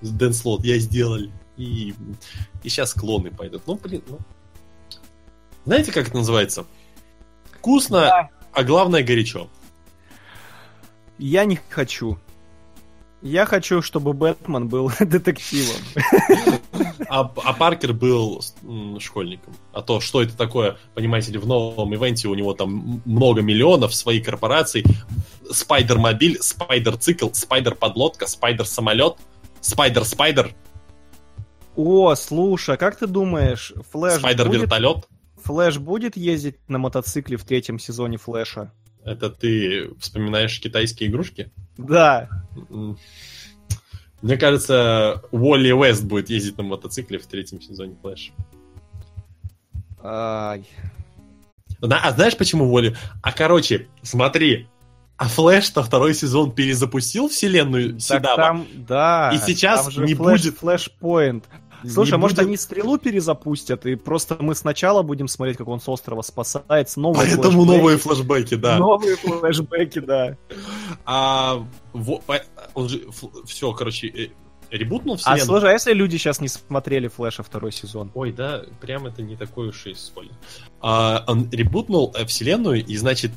Дэн 0.00 0.32
Слот, 0.32 0.64
я 0.64 0.78
сделал. 0.78 1.18
И, 1.58 1.94
и 2.62 2.68
сейчас 2.68 2.94
клоны 2.94 3.30
пойдут. 3.30 3.62
Ну, 3.66 3.74
блин, 3.74 4.02
ну. 4.06 4.18
Знаете, 5.66 5.92
как 5.92 6.08
это 6.08 6.16
называется? 6.16 6.64
Вкусно, 7.52 8.30
а 8.52 8.64
главное 8.64 9.02
горячо. 9.02 9.48
Я 11.18 11.44
не 11.44 11.58
хочу. 11.68 12.18
Я 13.20 13.46
хочу, 13.46 13.82
чтобы 13.82 14.12
Бэтмен 14.12 14.68
был 14.68 14.90
детективом. 15.00 15.82
А, 17.10 17.20
а 17.20 17.52
Паркер 17.54 17.94
был 17.94 18.42
школьником. 18.98 19.54
А 19.72 19.80
то, 19.82 19.98
что 20.00 20.20
это 20.20 20.36
такое, 20.36 20.76
понимаете 20.94 21.32
ли, 21.32 21.38
в 21.38 21.46
новом 21.46 21.94
ивенте 21.94 22.28
у 22.28 22.34
него 22.34 22.52
там 22.52 23.00
много 23.06 23.40
миллионов, 23.40 23.94
свои 23.94 24.20
корпорации, 24.20 24.84
Spider-мобиль, 25.50 26.38
Spider-цикл, 26.40 27.30
Spider-подлодка, 27.32 28.26
Spider-самолет, 28.26 29.16
Spider-spider, 29.62 30.54
О, 31.80 32.12
слушай, 32.16 32.74
а 32.74 32.76
как 32.76 32.96
ты 32.96 33.06
думаешь, 33.06 33.72
Флэш 33.92 34.14
будет, 34.14 34.20
Spider-вертолет. 34.20 35.06
Флэш 35.44 35.78
будет 35.78 36.16
ездить 36.16 36.56
на 36.68 36.78
мотоцикле 36.78 37.36
в 37.36 37.44
третьем 37.44 37.78
сезоне 37.78 38.16
Флэша? 38.18 38.72
Это 39.04 39.30
ты 39.30 39.94
вспоминаешь 40.00 40.58
китайские 40.60 41.08
игрушки? 41.08 41.52
Да. 41.76 42.28
Мне 44.22 44.36
кажется, 44.36 45.22
Уолли 45.30 45.70
Уэст 45.70 46.02
будет 46.02 46.30
ездить 46.30 46.58
на 46.58 46.64
мотоцикле 46.64 47.20
в 47.20 47.26
третьем 47.28 47.60
сезоне 47.60 47.94
Флэш. 48.02 48.32
Ай. 50.02 50.64
Да, 51.80 52.00
а 52.02 52.10
знаешь 52.10 52.36
почему 52.36 52.64
Уолли? 52.72 52.96
А 53.22 53.30
короче, 53.30 53.86
смотри, 54.02 54.66
а 55.16 55.28
Флэш-то 55.28 55.84
второй 55.84 56.12
сезон 56.14 56.50
перезапустил 56.50 57.28
вселенную 57.28 57.92
Так 57.92 58.00
Седаба. 58.00 58.36
там, 58.36 58.66
да. 58.74 59.30
И 59.32 59.38
сейчас 59.38 59.84
там 59.84 59.92
же 59.92 60.04
не 60.04 60.14
флэш, 60.14 60.42
будет- 60.42 60.58
флэшпоинт. 60.58 61.44
Слушай, 61.86 62.10
Не 62.10 62.14
а 62.16 62.18
может 62.18 62.36
будет- 62.36 62.46
они 62.46 62.56
стрелу 62.56 62.98
перезапустят, 62.98 63.86
и 63.86 63.94
просто 63.94 64.36
мы 64.40 64.54
сначала 64.54 65.02
будем 65.02 65.28
смотреть, 65.28 65.56
как 65.58 65.68
он 65.68 65.80
с 65.80 65.88
острова 65.88 66.22
спасается, 66.22 67.00
новые 67.00 67.26
Поэтому 67.36 67.64
флешбеки. 67.64 67.76
новые 67.78 67.98
флешбеки, 67.98 68.54
да. 68.56 68.78
Новые 68.78 69.16
флешбеки, 69.16 69.98
да. 70.00 70.36
А 71.04 71.64
во- 71.92 72.18
по- 72.18 72.42
он 72.74 72.88
же 72.88 73.02
все, 73.46 73.72
короче, 73.72 74.08
э, 74.08 74.28
ребутнул 74.70 75.14
А 75.14 75.18
вселенную. 75.18 75.44
слушай, 75.46 75.70
а 75.70 75.72
если 75.72 75.92
люди 75.92 76.16
сейчас 76.16 76.40
не 76.40 76.48
смотрели 76.48 77.08
Флэша 77.08 77.42
второй 77.42 77.72
сезон? 77.72 78.10
Ой, 78.14 78.32
да, 78.32 78.62
прям 78.80 79.06
это 79.06 79.22
не 79.22 79.36
такой 79.36 79.68
уж 79.68 79.86
и 79.86 79.94
спойлер. 79.94 80.32
А, 80.80 81.24
он 81.26 81.48
ребутнул 81.50 82.14
э, 82.18 82.24
вселенную, 82.26 82.84
и 82.84 82.96
значит, 82.96 83.30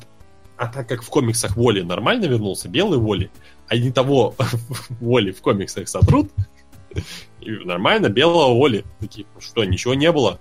а 0.56 0.66
так 0.66 0.88
как 0.88 1.02
в 1.02 1.08
комиксах 1.08 1.56
Воли 1.56 1.80
нормально 1.82 2.26
вернулся, 2.26 2.68
белый 2.68 2.98
Воли, 2.98 3.30
а 3.68 3.76
не 3.76 3.90
того 3.90 4.34
Воли 5.00 5.32
в 5.32 5.40
комиксах 5.40 5.88
сотрут, 5.88 6.30
и 7.40 7.50
нормально, 7.64 8.08
белого 8.08 8.54
Воли. 8.54 8.84
Такие, 9.00 9.26
«Ну 9.34 9.40
что, 9.40 9.64
ничего 9.64 9.94
не 9.94 10.10
было? 10.12 10.38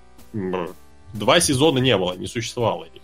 Два 1.13 1.39
сезона 1.39 1.79
не 1.79 1.97
было, 1.97 2.13
не 2.13 2.27
существовало 2.27 2.85
их. 2.85 3.01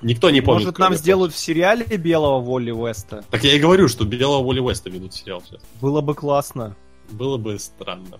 Никто 0.00 0.30
не 0.30 0.40
помнит. 0.40 0.64
Может, 0.66 0.78
нам 0.78 0.94
сделают 0.94 1.34
в 1.34 1.38
сериале 1.38 1.84
белого 1.84 2.40
Волли 2.40 2.72
Уэста? 2.72 3.24
Так 3.30 3.42
я 3.44 3.54
и 3.54 3.58
говорю, 3.58 3.88
что 3.88 4.04
белого 4.04 4.44
Воли 4.44 4.60
Уэста 4.60 4.90
ведут 4.90 5.12
сериал 5.12 5.42
сейчас. 5.44 5.60
Было 5.80 6.00
бы 6.00 6.14
классно. 6.14 6.76
Было 7.10 7.36
бы 7.36 7.58
странно. 7.58 8.18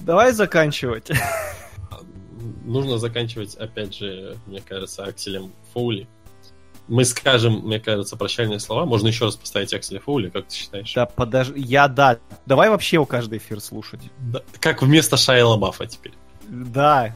Давай 0.00 0.32
заканчивать. 0.32 1.10
Нужно 2.64 2.98
заканчивать, 2.98 3.54
опять 3.54 3.94
же, 3.94 4.36
мне 4.46 4.60
кажется, 4.60 5.04
Акселем 5.04 5.52
Фоули. 5.72 6.06
Мы 6.88 7.04
скажем, 7.04 7.60
мне 7.64 7.80
кажется, 7.80 8.16
прощальные 8.16 8.60
слова. 8.60 8.84
Можно 8.84 9.08
еще 9.08 9.24
раз 9.24 9.36
поставить 9.36 9.72
Акселя 9.72 10.00
Фоули, 10.00 10.28
как 10.28 10.46
ты 10.48 10.54
считаешь? 10.54 10.92
Да, 10.94 11.06
подожди, 11.06 11.60
я 11.60 11.88
да. 11.88 12.18
Давай 12.46 12.68
вообще 12.68 12.98
у 12.98 13.06
каждый 13.06 13.38
эфир 13.38 13.60
слушать. 13.60 14.00
Да, 14.18 14.42
Как 14.60 14.82
вместо 14.82 15.16
Шайла 15.16 15.56
Баффа 15.56 15.86
теперь. 15.86 16.12
Да. 16.48 17.14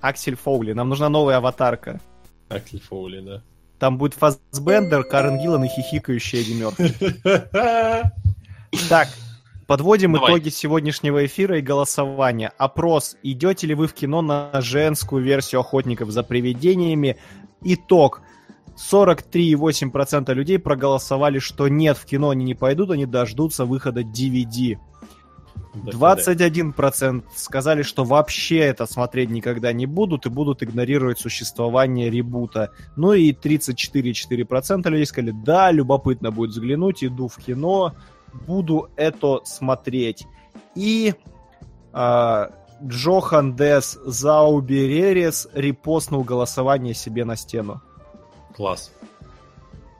Аксель 0.00 0.36
Фоули, 0.36 0.72
нам 0.72 0.88
нужна 0.88 1.08
новая 1.08 1.36
аватарка. 1.36 2.00
Аксель 2.48 2.80
Фоули, 2.80 3.20
да. 3.20 3.42
Там 3.78 3.98
будет 3.98 4.14
Фассбендер, 4.14 5.04
Карен 5.04 5.38
Гиллан 5.38 5.64
и 5.64 5.68
хихикающий 5.68 6.40
Эдди 6.40 6.52
Мёрфи. 6.52 6.94
Так, 8.88 9.08
подводим 9.66 10.14
Давай. 10.14 10.30
итоги 10.32 10.48
сегодняшнего 10.48 11.24
эфира 11.26 11.58
и 11.58 11.62
голосования. 11.62 12.52
Опрос. 12.58 13.16
Идете 13.22 13.66
ли 13.66 13.74
вы 13.74 13.86
в 13.86 13.94
кино 13.94 14.22
на 14.22 14.50
женскую 14.60 15.22
версию 15.22 15.60
охотников 15.60 16.10
за 16.10 16.22
привидениями? 16.22 17.18
Итог. 17.62 18.22
43,8% 18.76 20.32
людей 20.34 20.58
проголосовали, 20.58 21.38
что 21.38 21.68
нет, 21.68 21.96
в 21.96 22.04
кино 22.04 22.30
они 22.30 22.44
не 22.44 22.54
пойдут, 22.54 22.90
они 22.90 23.06
дождутся 23.06 23.64
выхода 23.64 24.02
DVD. 24.02 24.78
21% 25.74 27.24
сказали, 27.34 27.82
что 27.82 28.04
вообще 28.04 28.58
это 28.58 28.86
смотреть 28.86 29.30
никогда 29.30 29.72
не 29.72 29.86
будут 29.86 30.26
и 30.26 30.30
будут 30.30 30.62
игнорировать 30.62 31.18
существование 31.18 32.10
ребута. 32.10 32.70
Ну 32.96 33.12
и 33.12 33.32
34,4% 33.32 34.88
людей 34.88 35.06
сказали, 35.06 35.32
да, 35.44 35.70
любопытно 35.72 36.30
будет 36.30 36.50
взглянуть, 36.50 37.02
иду 37.02 37.28
в 37.28 37.36
кино, 37.36 37.94
буду 38.46 38.88
это 38.96 39.40
смотреть. 39.44 40.26
И 40.74 41.14
а, 41.92 42.50
Джохан 42.82 43.56
Дес 43.56 43.98
Зауберерес 44.04 45.48
репостнул 45.54 46.22
голосование 46.22 46.94
себе 46.94 47.24
на 47.24 47.36
стену. 47.36 47.82
Класс. 48.56 48.92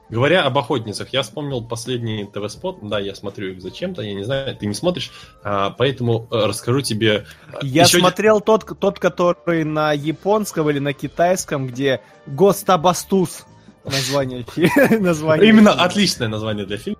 Говоря 0.07 0.43
об 0.43 0.55
охотницах, 0.57 1.09
я 1.13 1.23
вспомнил 1.23 1.63
последний 1.63 2.25
ТВ-спот. 2.25 2.77
Да, 2.87 2.99
я 2.99 3.15
смотрю 3.15 3.53
их 3.53 3.61
зачем-то, 3.61 4.03
я 4.03 4.13
не 4.13 4.23
знаю, 4.23 4.55
ты 4.55 4.67
не 4.67 4.75
смотришь, 4.75 5.11
а, 5.43 5.71
поэтому 5.71 6.27
э, 6.29 6.45
расскажу 6.45 6.81
тебе. 6.81 7.25
э, 7.53 7.57
Я 7.63 7.83
еще 7.83 7.97
смотрел 7.97 8.39
тот, 8.39 8.79
тот, 8.79 8.99
который 8.99 9.63
на 9.63 9.93
японском 9.93 10.69
или 10.69 10.77
на 10.77 10.93
китайском, 10.93 11.65
где 11.67 12.01
Гостабастус 12.27 13.45
название, 13.83 14.45
название 14.99 15.49
Именно 15.49 15.71
отличное 15.71 16.27
название 16.27 16.67
для 16.67 16.77
фильма. 16.77 16.99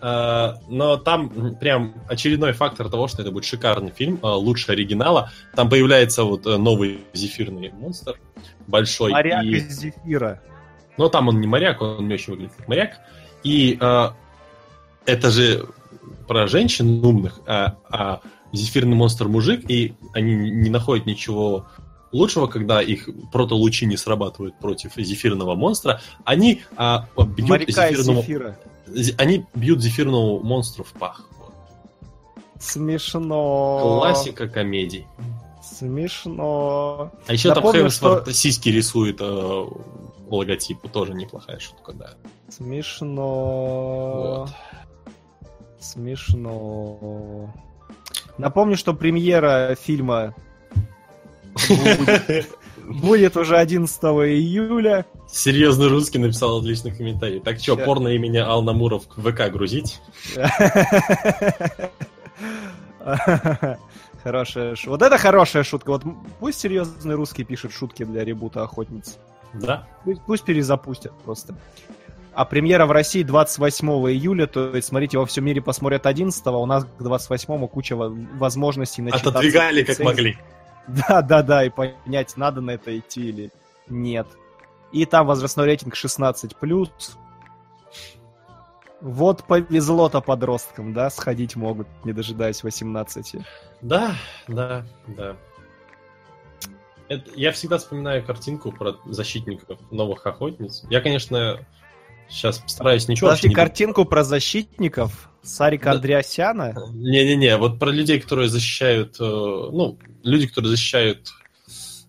А, 0.00 0.58
Но 0.68 0.96
там 0.96 1.56
прям 1.56 1.94
очередной 2.08 2.52
фактор 2.54 2.88
того, 2.88 3.06
что 3.06 3.20
это 3.20 3.30
будет 3.32 3.44
шикарный 3.44 3.92
фильм, 3.92 4.18
а, 4.22 4.34
лучше 4.34 4.72
оригинала. 4.72 5.30
Там 5.54 5.68
появляется 5.68 6.24
вот 6.24 6.46
э, 6.46 6.56
новый 6.56 7.00
зефирный 7.12 7.70
монстр, 7.70 8.18
большой. 8.66 9.12
Моряк 9.12 9.44
и- 9.44 9.56
из 9.56 9.78
зефира. 9.78 10.40
Но 10.96 11.08
там 11.08 11.28
он 11.28 11.40
не 11.40 11.46
моряк, 11.46 11.82
он 11.82 12.08
не 12.08 12.14
очень 12.14 12.32
выглядит 12.32 12.54
как 12.56 12.68
моряк. 12.68 13.00
И 13.42 13.76
а, 13.80 14.14
это 15.04 15.30
же 15.30 15.66
про 16.26 16.46
женщин 16.48 17.04
умных, 17.04 17.40
а, 17.46 17.76
а 17.88 18.20
зефирный 18.52 18.96
монстр 18.96 19.28
мужик, 19.28 19.68
и 19.70 19.94
они 20.12 20.34
не 20.34 20.70
находят 20.70 21.06
ничего 21.06 21.66
лучшего, 22.12 22.46
когда 22.46 22.80
их 22.80 23.08
протолучи 23.32 23.84
не 23.84 23.96
срабатывают 23.96 24.58
против 24.58 24.94
зефирного 24.96 25.54
монстра. 25.54 26.00
Они 26.24 26.62
а, 26.76 27.08
бьют 27.16 27.48
Моряка 27.48 27.88
из 27.88 27.96
зефирному... 27.98 28.22
зефира. 28.22 28.58
зе- 28.86 29.14
Они 29.18 29.44
бьют 29.54 29.80
зефирному 29.82 30.40
монстру 30.40 30.84
в 30.84 30.92
пах. 30.92 31.26
Вот. 31.38 31.52
Смешно. 32.58 33.98
Классика 34.00 34.48
комедий. 34.48 35.06
Смешно. 35.62 37.12
А 37.26 37.32
еще 37.32 37.48
там 37.48 37.64
Напомню, 37.64 37.82
Хемсворт 37.82 38.34
сиськи 38.34 38.70
рисует 38.70 39.18
э, 39.20 39.66
логотипу, 40.34 40.88
тоже 40.88 41.14
неплохая 41.14 41.58
шутка, 41.58 41.92
да. 41.92 42.14
Смешно. 42.48 44.48
Смешно. 45.78 47.52
Напомню, 48.38 48.76
что 48.76 48.92
премьера 48.92 49.76
фильма 49.80 50.34
будет, 51.68 52.48
будет 52.84 53.36
уже 53.36 53.56
11 53.56 54.02
июля. 54.02 55.06
Серьезный 55.28 55.88
русский 55.88 56.18
написал 56.18 56.58
отличный 56.58 56.94
комментарий. 56.94 57.40
Так 57.40 57.60
что, 57.60 57.76
порно 57.76 58.08
имени 58.08 58.38
Ална 58.38 58.72
Муров 58.72 59.04
в 59.16 59.30
ВК 59.30 59.50
грузить? 59.50 60.00
Хорошая 64.22 64.74
шутка. 64.74 64.90
Вот 64.90 65.02
это 65.02 65.18
хорошая 65.18 65.62
шутка. 65.62 65.90
Вот 65.90 66.02
пусть 66.40 66.58
серьезный 66.58 67.14
русский 67.14 67.44
пишет 67.44 67.72
шутки 67.72 68.04
для 68.04 68.24
ребута 68.24 68.64
охотниц. 68.64 69.18
Да? 69.60 69.86
Пусть, 70.04 70.22
пусть 70.22 70.44
перезапустят 70.44 71.12
просто. 71.24 71.54
А 72.34 72.44
премьера 72.44 72.84
в 72.84 72.92
России 72.92 73.22
28 73.22 73.88
июля, 74.10 74.46
то 74.46 74.76
есть, 74.76 74.88
смотрите, 74.88 75.16
во 75.16 75.24
всем 75.24 75.44
мире 75.44 75.62
посмотрят 75.62 76.04
11 76.04 76.46
у 76.48 76.66
нас 76.66 76.84
к 76.84 77.02
28 77.02 77.66
куча 77.66 77.96
во- 77.96 78.10
возможностей 78.10 79.00
начитаться. 79.00 79.30
Отодвигали 79.30 79.82
как 79.82 79.98
могли. 80.00 80.36
Да, 80.86 81.22
да, 81.22 81.42
да, 81.42 81.64
и 81.64 81.70
понять, 81.70 82.36
надо 82.36 82.60
на 82.60 82.72
это 82.72 82.96
идти 82.96 83.28
или 83.28 83.50
нет. 83.88 84.26
И 84.92 85.04
там 85.06 85.26
возрастной 85.26 85.66
рейтинг 85.66 85.94
16+. 85.94 86.54
Вот 89.00 89.44
повезло-то 89.44 90.20
подросткам, 90.20 90.92
да, 90.92 91.10
сходить 91.10 91.56
могут, 91.56 91.86
не 92.04 92.12
дожидаясь 92.12 92.62
18. 92.62 93.36
Да, 93.82 94.14
да, 94.48 94.84
да. 95.06 95.36
Это- 97.08 97.30
я 97.36 97.52
всегда 97.52 97.78
вспоминаю 97.78 98.24
картинку 98.24 98.72
про 98.72 98.96
защитников 99.06 99.78
новых 99.90 100.26
охотниц. 100.26 100.84
Я, 100.90 101.00
конечно, 101.00 101.64
сейчас 102.28 102.58
постараюсь 102.58 103.08
ничего 103.08 103.28
Подожди, 103.28 103.48
не 103.48 103.54
картинку 103.54 104.04
про 104.04 104.24
защитников 104.24 105.30
Сарика 105.42 105.90
Да. 105.90 105.92
Андреасяна. 105.92 106.74
Не-не-не, 106.92 107.56
вот 107.56 107.78
про 107.78 107.90
людей, 107.90 108.20
которые 108.20 108.48
защищают, 108.48 109.16
э, 109.20 109.24
ну, 109.24 109.98
люди, 110.24 110.48
которые 110.48 110.70
защищают 110.70 111.28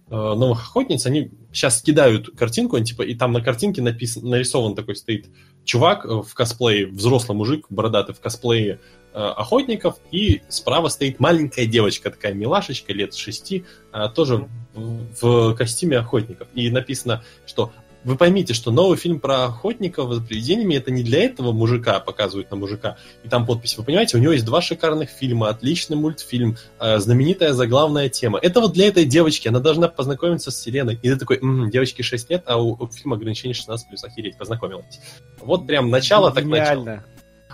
новых 0.10 0.62
охотниц, 0.62 1.06
они 1.06 1.32
сейчас 1.52 1.82
кидают 1.82 2.30
картинку, 2.38 2.76
они, 2.78 2.86
типа, 2.86 3.02
и 3.02 3.14
там 3.16 3.34
на 3.34 3.42
картинке 3.42 3.82
написан, 3.82 4.24
нарисован 4.30 4.76
такой 4.76 4.96
стоит 4.96 5.28
чувак 5.68 6.06
э, 6.06 6.22
в 6.22 6.34
косплее, 6.34 6.88
взрослый 6.88 7.38
мужик, 7.38 7.68
бородатый 7.70 8.16
в 8.16 8.20
косплее 8.20 8.80
э, 9.14 9.18
охотников, 9.20 9.98
и 10.12 10.42
справа 10.48 10.88
стоит 10.88 11.20
маленькая 11.20 11.66
девочка, 11.66 12.10
такая 12.10 12.34
милашечка, 12.34 12.94
лет 12.94 13.14
шести, 13.14 13.66
э, 13.94 14.08
тоже 14.16 14.48
в, 14.74 15.22
в 15.22 15.56
костюме 15.56 15.98
охотников. 15.98 16.48
И 16.56 16.70
написано, 16.72 17.24
что 17.46 17.72
вы 18.08 18.16
поймите, 18.16 18.54
что 18.54 18.72
новый 18.72 18.98
фильм 18.98 19.20
про 19.20 19.44
охотников 19.44 20.14
за 20.14 20.22
привидениями 20.22 20.76
это 20.76 20.92
не 20.92 21.04
для 21.04 21.26
этого 21.26 21.52
мужика 21.52 22.00
показывают 22.00 22.50
на 22.50 22.56
мужика. 22.56 22.96
И 23.26 23.28
там 23.28 23.46
подпись, 23.46 23.78
вы 23.78 23.84
понимаете, 23.84 24.16
у 24.16 24.22
него 24.22 24.32
есть 24.32 24.46
два 24.46 24.62
шикарных 24.62 25.10
фильма, 25.10 25.50
отличный 25.50 25.98
мультфильм, 25.98 26.56
э, 26.80 27.00
знаменитая 27.00 27.52
заглавная 27.52 28.08
тема. 28.08 28.40
Это 28.42 28.62
вот 28.62 28.72
для 28.72 28.88
этой 28.88 29.04
девочки, 29.04 29.50
она 29.50 29.60
должна 29.60 29.90
познакомиться 29.90 30.52
с 30.52 30.56
вселенной. 30.56 30.98
И 31.02 31.10
ты 31.10 31.18
такой, 31.18 31.38
«М, 31.40 31.70
девочке 31.70 32.02
6 32.02 32.30
лет, 32.30 32.44
а 32.46 32.56
у, 32.56 32.78
у 32.82 32.88
фильма 32.88 33.18
ограничение 33.18 33.54
16 33.54 33.90
плюс, 33.90 34.02
охереть, 34.06 34.38
познакомилась. 34.38 35.02
Вот 35.42 35.68
прям 35.68 35.90
начало 35.90 36.32
так 36.32 36.46
начало. 36.46 36.80
Гениально. 36.84 37.04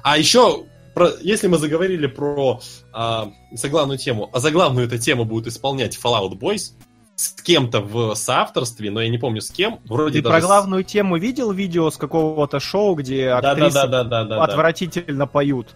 А 0.03 0.19
еще, 0.19 0.65
про, 0.93 1.09
если 1.21 1.47
мы 1.47 1.57
заговорили 1.57 2.05
про 2.05 2.61
а, 2.91 3.31
заглавную 3.53 3.97
тему, 3.97 4.29
а 4.31 4.39
заглавную 4.39 4.85
эту 4.85 4.99
тему 4.99 5.25
будут 5.25 5.47
исполнять 5.47 5.97
Fallout 5.97 6.37
Boys 6.37 6.73
с 7.15 7.31
кем-то 7.41 7.81
в 7.81 8.15
соавторстве, 8.15 8.91
но 8.91 9.01
я 9.01 9.09
не 9.09 9.17
помню 9.17 9.41
с 9.41 9.51
кем. 9.51 9.79
Вроде 9.85 10.19
Ты 10.19 10.23
даже 10.23 10.39
про 10.39 10.47
главную 10.47 10.83
тему 10.83 11.17
видел 11.17 11.51
видео 11.51 11.89
с 11.89 11.97
какого-то 11.97 12.59
шоу, 12.59 12.95
где 12.95 13.29
актрисы 13.29 13.77
отвратительно 13.77 15.27
поют? 15.27 15.69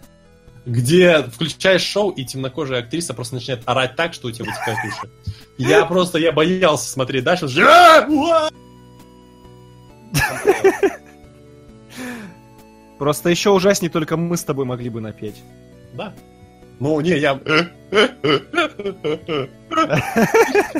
Где 0.66 1.22
включаешь 1.22 1.82
шоу, 1.82 2.10
и 2.10 2.24
темнокожая 2.24 2.80
актриса 2.80 3.14
просто 3.14 3.36
начинает 3.36 3.62
орать 3.66 3.96
так, 3.96 4.12
что 4.12 4.28
у 4.28 4.30
тебя 4.30 4.46
вытекают 4.46 4.78
уши. 4.84 5.08
Я 5.56 5.84
просто, 5.86 6.18
я 6.18 6.32
боялся 6.32 6.90
смотреть 6.90 7.24
дальше. 7.24 7.48
Просто 12.98 13.30
еще 13.30 13.50
ужаснее 13.50 13.90
только 13.90 14.16
мы 14.16 14.36
с 14.36 14.44
тобой 14.44 14.64
могли 14.64 14.90
бы 14.90 15.00
напеть. 15.00 15.36
Да. 15.94 16.12
Ну, 16.80 17.00
не, 17.00 17.18
я... 17.18 17.34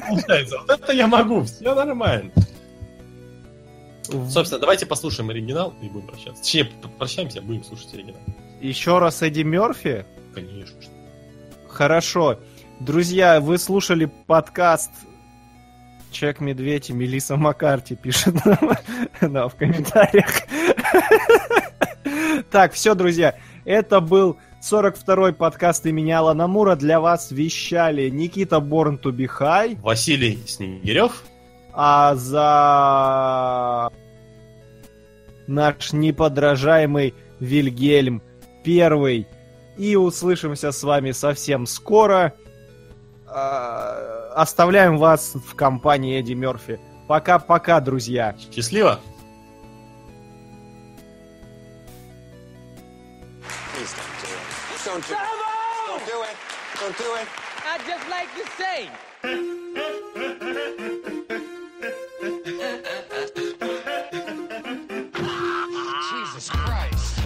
Получается, 0.08 0.58
вот 0.60 0.70
это 0.70 0.92
я 0.92 1.06
могу, 1.06 1.42
все 1.42 1.74
нормально. 1.74 2.30
Собственно, 4.04 4.60
давайте 4.60 4.86
послушаем 4.86 5.30
оригинал 5.30 5.74
и 5.82 5.88
будем 5.88 6.06
прощаться. 6.06 6.42
Точнее, 6.42 6.70
прощаемся, 6.98 7.42
будем 7.42 7.64
слушать 7.64 7.92
оригинал. 7.94 8.20
Еще 8.60 8.98
раз 8.98 9.22
Эдди 9.22 9.42
Мерфи. 9.42 10.06
Конечно. 10.34 10.78
Хорошо. 11.68 12.40
Друзья, 12.80 13.40
вы 13.40 13.58
слушали 13.58 14.10
подкаст 14.26 14.90
Человек 16.10 16.40
Медведь 16.40 16.90
и 16.90 16.92
Мелиса 16.92 17.36
Маккарти 17.36 17.94
пишет 17.94 18.34
нам, 18.44 18.72
нам 19.32 19.48
в 19.48 19.56
комментариях. 19.56 20.28
Так, 22.50 22.72
все, 22.72 22.94
друзья, 22.94 23.36
это 23.66 24.00
был 24.00 24.38
42-й 24.62 25.32
подкаст 25.34 25.86
имени 25.86 26.10
Алана 26.10 26.46
Мура. 26.48 26.74
Для 26.76 27.00
вас 27.00 27.30
вещали 27.30 28.08
Никита 28.10 28.56
Born 28.56 29.00
to 29.00 29.12
be 29.12 29.28
High, 29.28 29.78
Василий 29.80 30.38
Снегирев. 30.46 31.22
а 31.72 32.14
за 32.16 33.90
наш 35.46 35.92
неподражаемый 35.92 37.14
Вильгельм 37.40 38.20
Первый. 38.64 39.26
И 39.76 39.94
услышимся 39.94 40.72
с 40.72 40.82
вами 40.82 41.12
совсем 41.12 41.64
скоро. 41.66 42.34
А, 43.28 44.32
Оставляем 44.34 44.98
вас 44.98 45.34
в 45.34 45.54
компании 45.54 46.18
Эдди 46.18 46.32
Мерфи. 46.32 46.80
Пока-пока, 47.06 47.80
друзья. 47.80 48.34
Счастливо! 48.52 48.98
Don't 54.98 55.06
do 55.06 55.14
it. 55.14 55.20
Don't 55.86 56.06
do 56.06 56.22
it. 56.22 56.36
Don't 56.80 56.98
do 56.98 57.14
it. 57.14 57.28
I 57.64 57.78
just 57.86 58.08
like 58.10 58.34
to 58.34 58.44
sing. 58.58 58.90
Jesus 66.10 66.50
Christ. 66.50 67.20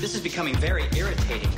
This 0.00 0.14
is 0.14 0.20
becoming 0.20 0.54
very 0.58 0.84
irritating. 0.96 1.50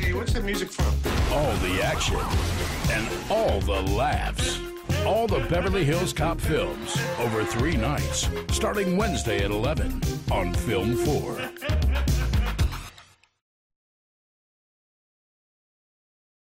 Hey, 0.00 0.14
what's 0.14 0.32
that 0.32 0.44
music 0.44 0.70
from? 0.70 0.94
All 1.30 1.52
the 1.56 1.82
action 1.82 2.16
and 2.90 3.06
all 3.30 3.60
the 3.60 3.82
laughs. 3.92 4.71
All 5.06 5.26
the 5.26 5.40
Beverly 5.48 5.84
Hills 5.84 6.12
Cop 6.12 6.40
films 6.40 6.96
over 7.18 7.44
three 7.44 7.76
nights, 7.76 8.28
starting 8.52 8.96
Wednesday 8.96 9.44
at 9.44 9.50
11 9.50 10.00
on 10.30 10.54
Film 10.54 10.94
4. 10.94 11.71